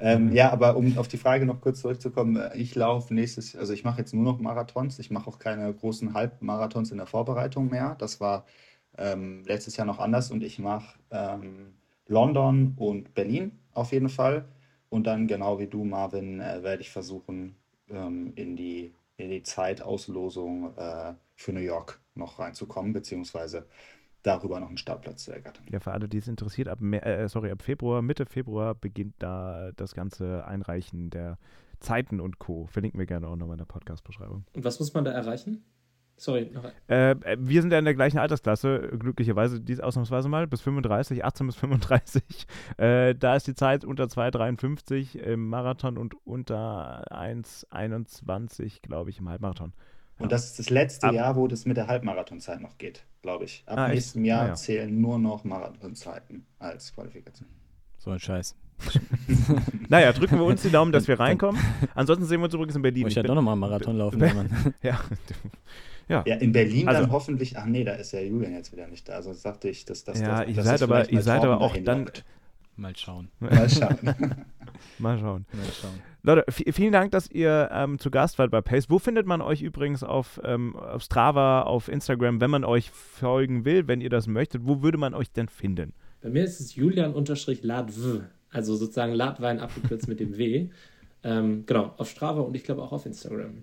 Ähm, 0.00 0.32
ja, 0.32 0.50
aber 0.52 0.76
um 0.76 0.96
auf 0.98 1.08
die 1.08 1.16
Frage 1.18 1.44
noch 1.46 1.60
kurz 1.60 1.80
zurückzukommen, 1.80 2.36
äh, 2.36 2.56
ich 2.56 2.74
laufe 2.74 3.12
nächstes, 3.14 3.54
also 3.56 3.72
ich 3.72 3.84
mache 3.84 3.98
jetzt 3.98 4.14
nur 4.14 4.24
noch 4.24 4.40
Marathons. 4.40 4.98
Ich 4.98 5.10
mache 5.10 5.28
auch 5.28 5.38
keine 5.38 5.72
großen 5.72 6.14
Halbmarathons 6.14 6.90
in 6.90 6.96
der 6.98 7.06
Vorbereitung 7.06 7.70
mehr. 7.70 7.94
Das 7.98 8.20
war 8.20 8.44
ähm, 8.98 9.42
letztes 9.46 9.76
Jahr 9.76 9.86
noch 9.86 9.98
anders 9.98 10.30
und 10.30 10.42
ich 10.42 10.58
mache 10.58 10.98
ähm, 11.10 11.74
London 12.06 12.74
und 12.76 13.14
Berlin 13.14 13.52
auf 13.72 13.92
jeden 13.92 14.08
Fall. 14.08 14.44
Und 14.88 15.06
dann, 15.06 15.26
genau 15.26 15.58
wie 15.58 15.66
du, 15.66 15.84
Marvin, 15.84 16.40
äh, 16.40 16.62
werde 16.62 16.82
ich 16.82 16.90
versuchen, 16.90 17.56
ähm, 17.88 18.32
in 18.36 18.56
die, 18.56 18.94
in 19.16 19.30
die 19.30 19.42
Zeitauslosung 19.42 20.76
äh, 20.76 21.14
für 21.34 21.52
New 21.52 21.60
York 21.60 22.00
noch 22.14 22.38
reinzukommen, 22.38 22.92
beziehungsweise 22.92 23.66
darüber 24.22 24.60
noch 24.60 24.68
einen 24.68 24.78
Startplatz 24.78 25.24
zu 25.24 25.32
ergattern. 25.32 25.66
Ja, 25.70 25.80
für 25.80 25.92
alle, 25.92 26.08
die 26.08 26.18
es 26.18 26.28
interessiert, 26.28 26.68
ab, 26.68 26.80
äh, 26.80 27.28
sorry, 27.28 27.50
ab 27.50 27.62
Februar, 27.62 28.02
Mitte 28.02 28.26
Februar 28.26 28.74
beginnt 28.74 29.14
da 29.18 29.72
das 29.76 29.94
ganze 29.94 30.46
Einreichen 30.46 31.10
der 31.10 31.38
Zeiten 31.80 32.20
und 32.20 32.38
Co. 32.38 32.66
Verlinken 32.66 32.98
wir 32.98 33.06
gerne 33.06 33.28
auch 33.28 33.36
nochmal 33.36 33.54
in 33.54 33.58
der 33.58 33.66
Podcast-Beschreibung. 33.66 34.44
Und 34.54 34.64
was 34.64 34.78
muss 34.78 34.94
man 34.94 35.04
da 35.04 35.12
erreichen? 35.12 35.64
Sorry, 36.16 36.48
noch 36.54 36.64
Äh, 36.88 37.10
äh, 37.10 37.36
wir 37.40 37.60
sind 37.60 37.72
ja 37.72 37.78
in 37.78 37.84
der 37.84 37.94
gleichen 37.94 38.18
Altersklasse, 38.18 38.92
glücklicherweise 38.98 39.60
dies 39.60 39.80
ausnahmsweise 39.80 40.28
mal, 40.28 40.46
bis 40.46 40.60
35, 40.60 41.24
18 41.24 41.46
bis 41.46 41.56
35. 41.56 42.22
Äh, 42.78 43.14
da 43.14 43.36
ist 43.36 43.46
die 43.46 43.54
Zeit 43.54 43.84
unter 43.84 44.04
2,53 44.04 45.18
im 45.18 45.48
Marathon 45.48 45.98
und 45.98 46.14
unter 46.24 47.04
1,21, 47.12 48.80
glaube 48.82 49.10
ich, 49.10 49.18
im 49.18 49.28
Halbmarathon. 49.28 49.72
Und 50.18 50.30
das 50.30 50.44
ist 50.46 50.58
das 50.60 50.70
letzte 50.70 51.08
Ab- 51.08 51.14
Jahr, 51.14 51.36
wo 51.36 51.48
das 51.48 51.64
mit 51.66 51.76
der 51.76 51.88
Halbmarathonzeit 51.88 52.60
noch 52.60 52.78
geht, 52.78 53.04
glaube 53.22 53.44
ich. 53.44 53.64
Ab 53.66 53.78
Ah, 53.78 53.88
nächstem 53.88 54.24
Jahr 54.24 54.42
Ah, 54.42 54.46
ja. 54.48 54.54
zählen 54.54 55.00
nur 55.00 55.18
noch 55.18 55.42
Marathonzeiten 55.44 56.46
als 56.60 56.94
Qualifikation. 56.94 57.48
So 57.98 58.10
ein 58.10 58.20
Scheiß. 58.20 58.54
Naja, 59.88 60.12
drücken 60.12 60.36
wir 60.38 60.44
uns 60.44 60.62
die 60.62 60.70
Daumen, 60.70 60.90
dass 60.92 61.06
wir 61.08 61.18
reinkommen. 61.20 61.60
Ansonsten 61.94 62.24
sehen 62.24 62.40
wir 62.40 62.44
uns 62.46 62.54
übrigens 62.54 62.74
in 62.76 62.82
Berlin. 62.82 63.02
Muss 63.02 63.10
ich 63.10 63.12
Ich 63.12 63.16
ja 63.16 63.22
bin- 63.22 63.28
doch 63.28 63.34
nochmal 63.34 63.52
einen 63.52 63.60
Marathon 63.60 63.96
laufen, 63.98 64.18
Mann. 64.34 64.74
ja. 64.82 64.98
Ja, 66.08 66.20
in 66.22 66.52
Berlin 66.52 66.88
Also- 66.88 67.02
dann 67.02 67.10
hoffentlich. 67.12 67.56
Ach 67.56 67.66
nee, 67.66 67.84
da 67.84 67.92
ist 67.94 68.12
ja 68.12 68.20
Julian 68.20 68.52
jetzt 68.52 68.72
wieder 68.72 68.86
nicht 68.88 69.08
da. 69.08 69.14
Also 69.14 69.32
sagte 69.32 69.68
ich, 69.68 69.84
dass 69.84 70.04
das. 70.04 70.20
Ja, 70.20 70.44
dass, 70.44 70.48
ihr 70.56 70.62
seid 70.62 70.74
das 70.74 70.82
aber- 70.82 71.10
ihr 71.10 71.22
seid 71.22 71.42
aber 71.44 71.60
auch 71.60 71.76
dann- 71.76 72.04
lockt. 72.04 72.24
Mal 72.76 72.96
schauen. 72.96 73.28
Mal 73.38 73.68
schauen. 73.70 73.96
Mal 74.98 75.18
schauen. 75.18 75.46
Mal 75.52 75.72
schauen. 75.80 76.00
Leute, 76.24 76.44
vielen 76.50 76.92
Dank, 76.92 77.12
dass 77.12 77.30
ihr 77.30 77.68
ähm, 77.72 77.98
zu 77.98 78.10
Gast 78.10 78.38
wart 78.38 78.50
bei 78.50 78.60
Pace. 78.60 78.90
Wo 78.90 78.98
findet 78.98 79.26
man 79.26 79.40
euch 79.40 79.62
übrigens 79.62 80.02
auf, 80.02 80.40
ähm, 80.42 80.74
auf 80.74 81.02
Strava, 81.02 81.62
auf 81.62 81.88
Instagram, 81.88 82.40
wenn 82.40 82.50
man 82.50 82.64
euch 82.64 82.90
folgen 82.90 83.64
will, 83.64 83.86
wenn 83.86 84.00
ihr 84.00 84.10
das 84.10 84.26
möchtet? 84.26 84.62
Wo 84.66 84.82
würde 84.82 84.98
man 84.98 85.14
euch 85.14 85.30
denn 85.30 85.48
finden? 85.48 85.92
Bei 86.22 86.30
mir 86.30 86.42
ist 86.44 86.58
es 86.60 86.74
Julian-Ladw, 86.74 88.22
also 88.50 88.74
sozusagen 88.76 89.12
Ladwein 89.12 89.60
abgekürzt 89.60 90.08
mit 90.08 90.20
dem 90.20 90.36
W. 90.36 90.68
Ähm, 91.26 91.64
genau, 91.64 91.94
auf 91.96 92.10
Strava 92.10 92.42
und 92.42 92.54
ich 92.54 92.64
glaube 92.64 92.82
auch 92.82 92.92
auf 92.92 93.06
Instagram. 93.06 93.62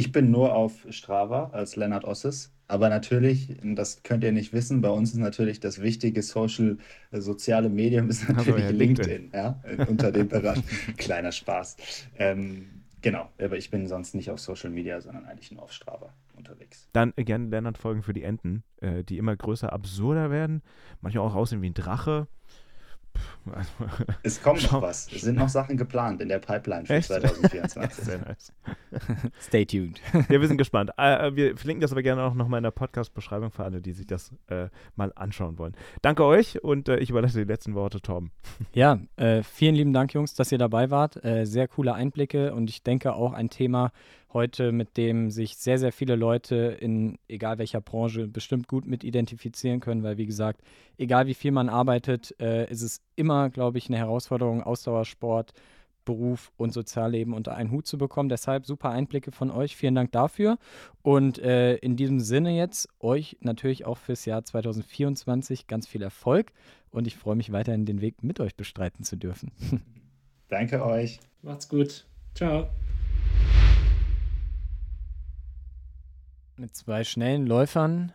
Ich 0.00 0.12
bin 0.12 0.30
nur 0.30 0.54
auf 0.54 0.86
Strava 0.88 1.50
als 1.52 1.76
Lennart 1.76 2.06
Osses. 2.06 2.54
Aber 2.68 2.88
natürlich, 2.88 3.54
das 3.62 4.02
könnt 4.02 4.24
ihr 4.24 4.32
nicht 4.32 4.54
wissen, 4.54 4.80
bei 4.80 4.88
uns 4.88 5.10
ist 5.10 5.18
natürlich 5.18 5.60
das 5.60 5.82
wichtige 5.82 6.22
Social, 6.22 6.78
äh, 7.10 7.20
soziale 7.20 7.68
Medium 7.68 8.08
ist 8.08 8.26
natürlich 8.26 8.64
ja, 8.64 8.70
LinkedIn, 8.70 9.30
ja, 9.34 9.62
äh, 9.62 9.84
unter 9.84 10.10
dem 10.10 10.28
Bereich. 10.28 10.62
Kleiner 10.96 11.32
Spaß. 11.32 11.76
Ähm, 12.16 12.70
genau, 13.02 13.28
aber 13.38 13.58
ich 13.58 13.70
bin 13.70 13.88
sonst 13.88 14.14
nicht 14.14 14.30
auf 14.30 14.40
Social 14.40 14.70
Media, 14.70 15.02
sondern 15.02 15.26
eigentlich 15.26 15.52
nur 15.52 15.64
auf 15.64 15.72
Strava 15.74 16.14
unterwegs. 16.34 16.88
Dann 16.94 17.12
äh, 17.16 17.24
gerne 17.24 17.50
Lennart 17.50 17.76
folgen 17.76 18.02
für 18.02 18.14
die 18.14 18.22
Enten, 18.22 18.64
die 18.80 19.18
immer 19.18 19.36
größer, 19.36 19.70
absurder 19.70 20.30
werden. 20.30 20.62
Manchmal 21.02 21.26
auch 21.26 21.34
aussehen 21.34 21.60
wie 21.60 21.68
ein 21.68 21.74
Drache. 21.74 22.26
Also, 23.52 23.70
Es 24.22 24.42
kommt 24.42 24.60
Schau. 24.60 24.76
noch 24.76 24.82
was. 24.82 25.10
Es 25.12 25.22
sind 25.22 25.36
noch 25.38 25.48
Sachen 25.48 25.76
geplant 25.76 26.20
in 26.20 26.28
der 26.28 26.38
Pipeline 26.38 26.86
für 26.86 26.94
Echt? 26.94 27.08
2024. 27.08 28.04
Sehr 28.04 28.18
nice. 28.18 28.52
Stay 29.40 29.64
tuned. 29.64 30.00
Ja, 30.28 30.40
wir 30.40 30.46
sind 30.48 30.58
gespannt. 30.58 30.90
Äh, 30.98 31.28
äh, 31.28 31.36
wir 31.36 31.56
verlinken 31.56 31.80
das 31.80 31.92
aber 31.92 32.02
gerne 32.02 32.22
auch 32.22 32.34
nochmal 32.34 32.58
in 32.58 32.64
der 32.64 32.70
Podcast-Beschreibung 32.70 33.50
für 33.50 33.64
alle, 33.64 33.80
die 33.80 33.92
sich 33.92 34.06
das 34.06 34.32
äh, 34.48 34.68
mal 34.96 35.12
anschauen 35.16 35.58
wollen. 35.58 35.74
Danke 36.02 36.24
euch 36.24 36.62
und 36.62 36.88
äh, 36.88 36.98
ich 36.98 37.10
überlasse 37.10 37.38
die 37.38 37.44
letzten 37.50 37.74
Worte 37.74 38.00
Torben. 38.00 38.30
Ja, 38.72 38.98
äh, 39.16 39.42
vielen 39.42 39.74
lieben 39.74 39.92
Dank, 39.92 40.14
Jungs, 40.14 40.34
dass 40.34 40.52
ihr 40.52 40.58
dabei 40.58 40.90
wart. 40.90 41.22
Äh, 41.24 41.44
sehr 41.44 41.66
coole 41.66 41.92
Einblicke 41.94 42.54
und 42.54 42.70
ich 42.70 42.82
denke 42.82 43.14
auch 43.14 43.32
ein 43.32 43.50
Thema 43.50 43.90
heute, 44.32 44.72
mit 44.72 44.96
dem 44.96 45.30
sich 45.30 45.56
sehr, 45.56 45.78
sehr 45.78 45.92
viele 45.92 46.16
Leute 46.16 46.56
in 46.56 47.18
egal 47.28 47.58
welcher 47.58 47.80
Branche 47.80 48.28
bestimmt 48.28 48.68
gut 48.68 48.86
mit 48.86 49.04
identifizieren 49.04 49.80
können, 49.80 50.02
weil 50.02 50.16
wie 50.18 50.26
gesagt, 50.26 50.62
egal 50.98 51.26
wie 51.26 51.34
viel 51.34 51.52
man 51.52 51.68
arbeitet, 51.68 52.34
äh, 52.40 52.70
ist 52.70 52.82
es 52.82 53.02
immer, 53.16 53.50
glaube 53.50 53.78
ich, 53.78 53.88
eine 53.88 53.98
Herausforderung, 53.98 54.62
Ausdauersport, 54.62 55.52
Beruf 56.04 56.50
und 56.56 56.72
Sozialleben 56.72 57.34
unter 57.34 57.54
einen 57.54 57.70
Hut 57.70 57.86
zu 57.86 57.98
bekommen. 57.98 58.28
Deshalb 58.28 58.66
super 58.66 58.90
Einblicke 58.90 59.32
von 59.32 59.50
euch. 59.50 59.76
Vielen 59.76 59.94
Dank 59.94 60.12
dafür. 60.12 60.58
Und 61.02 61.38
äh, 61.38 61.76
in 61.76 61.96
diesem 61.96 62.20
Sinne 62.20 62.56
jetzt 62.56 62.88
euch 63.00 63.36
natürlich 63.40 63.84
auch 63.86 63.98
fürs 63.98 64.24
Jahr 64.24 64.44
2024 64.44 65.66
ganz 65.66 65.86
viel 65.86 66.02
Erfolg 66.02 66.52
und 66.90 67.06
ich 67.06 67.16
freue 67.16 67.36
mich 67.36 67.52
weiterhin 67.52 67.86
den 67.86 68.00
Weg 68.00 68.22
mit 68.22 68.40
euch 68.40 68.56
bestreiten 68.56 69.04
zu 69.04 69.16
dürfen. 69.16 69.52
Danke 70.48 70.84
euch. 70.84 71.20
Macht's 71.42 71.68
gut. 71.68 72.06
Ciao. 72.34 72.68
Mit 76.60 76.76
zwei 76.76 77.04
schnellen 77.04 77.46
Läufern 77.46 78.12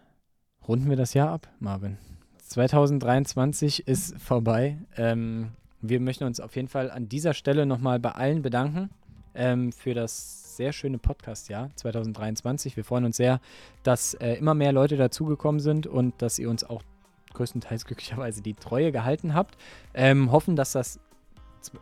runden 0.67 0.87
wir 0.87 0.95
das 0.95 1.15
Jahr 1.15 1.31
ab, 1.31 1.47
Marvin. 1.57 1.97
2023 2.43 3.87
ist 3.87 4.21
vorbei. 4.21 4.77
Ähm, 4.97 5.53
wir 5.81 5.99
möchten 5.99 6.25
uns 6.25 6.39
auf 6.39 6.55
jeden 6.55 6.67
Fall 6.67 6.91
an 6.91 7.09
dieser 7.09 7.33
Stelle 7.33 7.65
nochmal 7.65 7.99
bei 7.99 8.11
allen 8.11 8.43
bedanken 8.43 8.91
ähm, 9.33 9.71
für 9.71 9.95
das 9.95 10.57
sehr 10.57 10.73
schöne 10.73 10.99
Podcast-Jahr 10.99 11.71
2023. 11.75 12.77
Wir 12.77 12.83
freuen 12.83 13.05
uns 13.05 13.17
sehr, 13.17 13.41
dass 13.81 14.13
äh, 14.13 14.33
immer 14.33 14.53
mehr 14.53 14.73
Leute 14.73 14.95
dazugekommen 14.95 15.59
sind 15.59 15.87
und 15.87 16.21
dass 16.21 16.37
ihr 16.37 16.51
uns 16.51 16.63
auch 16.63 16.83
größtenteils 17.33 17.85
glücklicherweise 17.85 18.43
die 18.43 18.53
Treue 18.53 18.91
gehalten 18.91 19.33
habt. 19.33 19.57
Ähm, 19.95 20.31
hoffen, 20.31 20.55
dass 20.55 20.71
das 20.71 20.99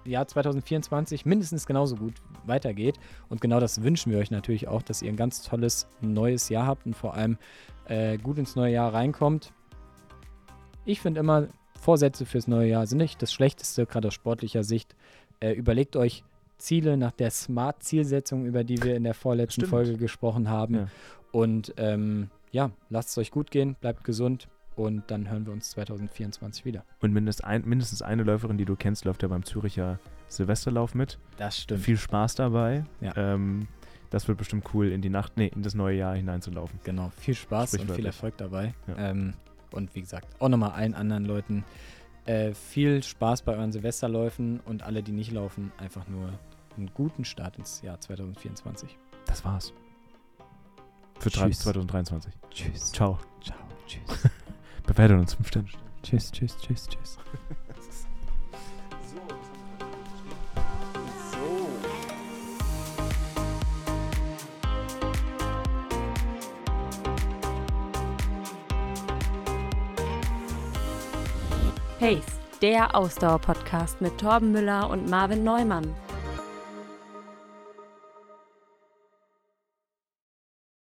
Jahr 0.06 0.28
2024 0.28 1.26
mindestens 1.26 1.66
genauso 1.66 1.96
gut 1.96 2.14
weitergeht. 2.46 3.00
Und 3.30 3.42
genau 3.42 3.60
das 3.60 3.84
wünschen 3.84 4.12
wir 4.12 4.20
euch 4.20 4.32
natürlich 4.32 4.68
auch, 4.68 4.82
dass 4.82 5.02
ihr 5.02 5.10
ein 5.10 5.18
ganz 5.18 5.42
tolles 5.42 5.88
neues 6.02 6.50
Jahr 6.50 6.68
habt 6.68 6.86
und 6.86 6.96
vor 6.96 7.14
allem 7.14 7.38
äh, 7.88 8.18
gut 8.18 8.38
ins 8.38 8.56
neue 8.56 8.74
Jahr 8.74 8.94
reinkommt. 8.94 9.54
Ich 10.86 11.00
finde 11.00 11.20
immer, 11.20 11.48
Vorsätze 11.80 12.26
fürs 12.26 12.48
neue 12.48 12.70
Jahr 12.70 12.88
sind 12.88 12.98
nicht 12.98 13.22
das 13.22 13.34
Schlechteste, 13.34 13.86
gerade 13.86 14.08
aus 14.08 14.14
sportlicher 14.14 14.64
Sicht. 14.64 14.96
Äh, 15.40 15.52
überlegt 15.52 15.96
euch 15.96 16.24
Ziele 16.58 16.96
nach 16.98 17.12
der 17.12 17.30
Smart-Zielsetzung, 17.30 18.46
über 18.46 18.64
die 18.64 18.82
wir 18.82 18.96
in 18.96 19.04
der 19.04 19.14
vorletzten 19.14 19.62
Stimmt. 19.62 19.70
Folge 19.70 19.98
gesprochen 19.98 20.50
haben. 20.50 20.76
Ja. 20.76 20.88
Und 21.32 21.74
ähm, 21.78 22.30
ja, 22.52 22.72
lasst 22.90 23.10
es 23.10 23.18
euch 23.18 23.32
gut 23.32 23.52
gehen, 23.52 23.76
bleibt 23.82 24.04
gesund 24.04 24.48
und 24.76 25.04
dann 25.12 25.30
hören 25.30 25.46
wir 25.46 25.54
uns 25.54 25.72
2024 25.72 26.66
wieder. 26.66 26.84
Und 27.02 27.14
mindest 27.14 27.44
ein, 27.44 27.64
mindestens 27.66 28.02
eine 28.02 28.24
Läuferin, 28.24 28.58
die 28.58 28.66
du 28.66 28.76
kennst, 28.76 29.06
läuft 29.06 29.22
ja 29.24 29.28
beim 29.28 29.44
Züricher 29.44 30.00
Silvesterlauf 30.28 30.96
mit. 30.96 31.20
Das 31.38 31.60
stimmt. 31.60 31.82
Viel 31.82 31.98
Spaß 31.98 32.36
dabei. 32.36 32.86
Ja. 33.02 33.16
Ähm, 33.16 33.68
das 34.10 34.28
wird 34.28 34.38
bestimmt 34.38 34.66
cool, 34.74 34.90
in 34.90 35.02
die 35.02 35.10
Nacht, 35.10 35.38
nee, 35.38 35.48
in 35.48 35.64
das 35.64 35.74
neue 35.74 35.98
Jahr 35.98 36.16
hineinzulaufen. 36.16 36.80
Genau, 36.84 37.12
viel 37.18 37.34
Spaß 37.34 37.76
und 37.76 37.92
viel. 37.92 38.06
Erfolg 38.06 38.38
dabei. 38.38 38.74
Ja. 38.88 39.10
Ähm, 39.10 39.34
und 39.72 39.96
wie 39.96 40.02
gesagt, 40.02 40.28
auch 40.40 40.50
nochmal 40.50 40.72
allen 40.72 40.94
anderen 40.94 41.26
Leuten 41.26 41.64
äh, 42.26 42.54
viel 42.54 43.04
Spaß 43.04 43.42
bei 43.42 43.56
euren 43.56 43.72
Silvesterläufen 43.72 44.60
und 44.62 44.84
alle, 44.84 45.04
die 45.04 45.12
nicht 45.12 45.32
laufen, 45.32 45.72
einfach 45.78 46.08
nur 46.08 46.30
einen 46.78 46.92
guten 46.94 47.26
Start 47.26 47.58
ins 47.58 47.82
Jahr 47.82 48.00
2024. 48.00 48.98
Das 49.26 49.44
war's. 49.44 49.74
Für 51.20 51.30
Tschüss. 51.30 51.60
2023. 51.60 52.34
Tschüss. 52.52 52.92
Ciao. 52.92 53.20
Ciao. 53.42 53.58
Tschüss. 53.88 54.30
Bewertet 54.86 55.18
uns 55.18 55.34
5 55.36 55.48
Sterne. 55.48 55.68
tschüss, 56.04 56.32
tschüss, 56.32 56.58
tschüss, 56.58 56.88
tschüss. 56.88 57.18
Pace, 72.04 72.40
der 72.62 72.94
Ausdauer-Podcast 72.94 74.02
mit 74.02 74.18
Torben 74.18 74.52
Müller 74.52 74.90
und 74.90 75.10
Marvin 75.10 75.46
Neumann. 75.46 75.96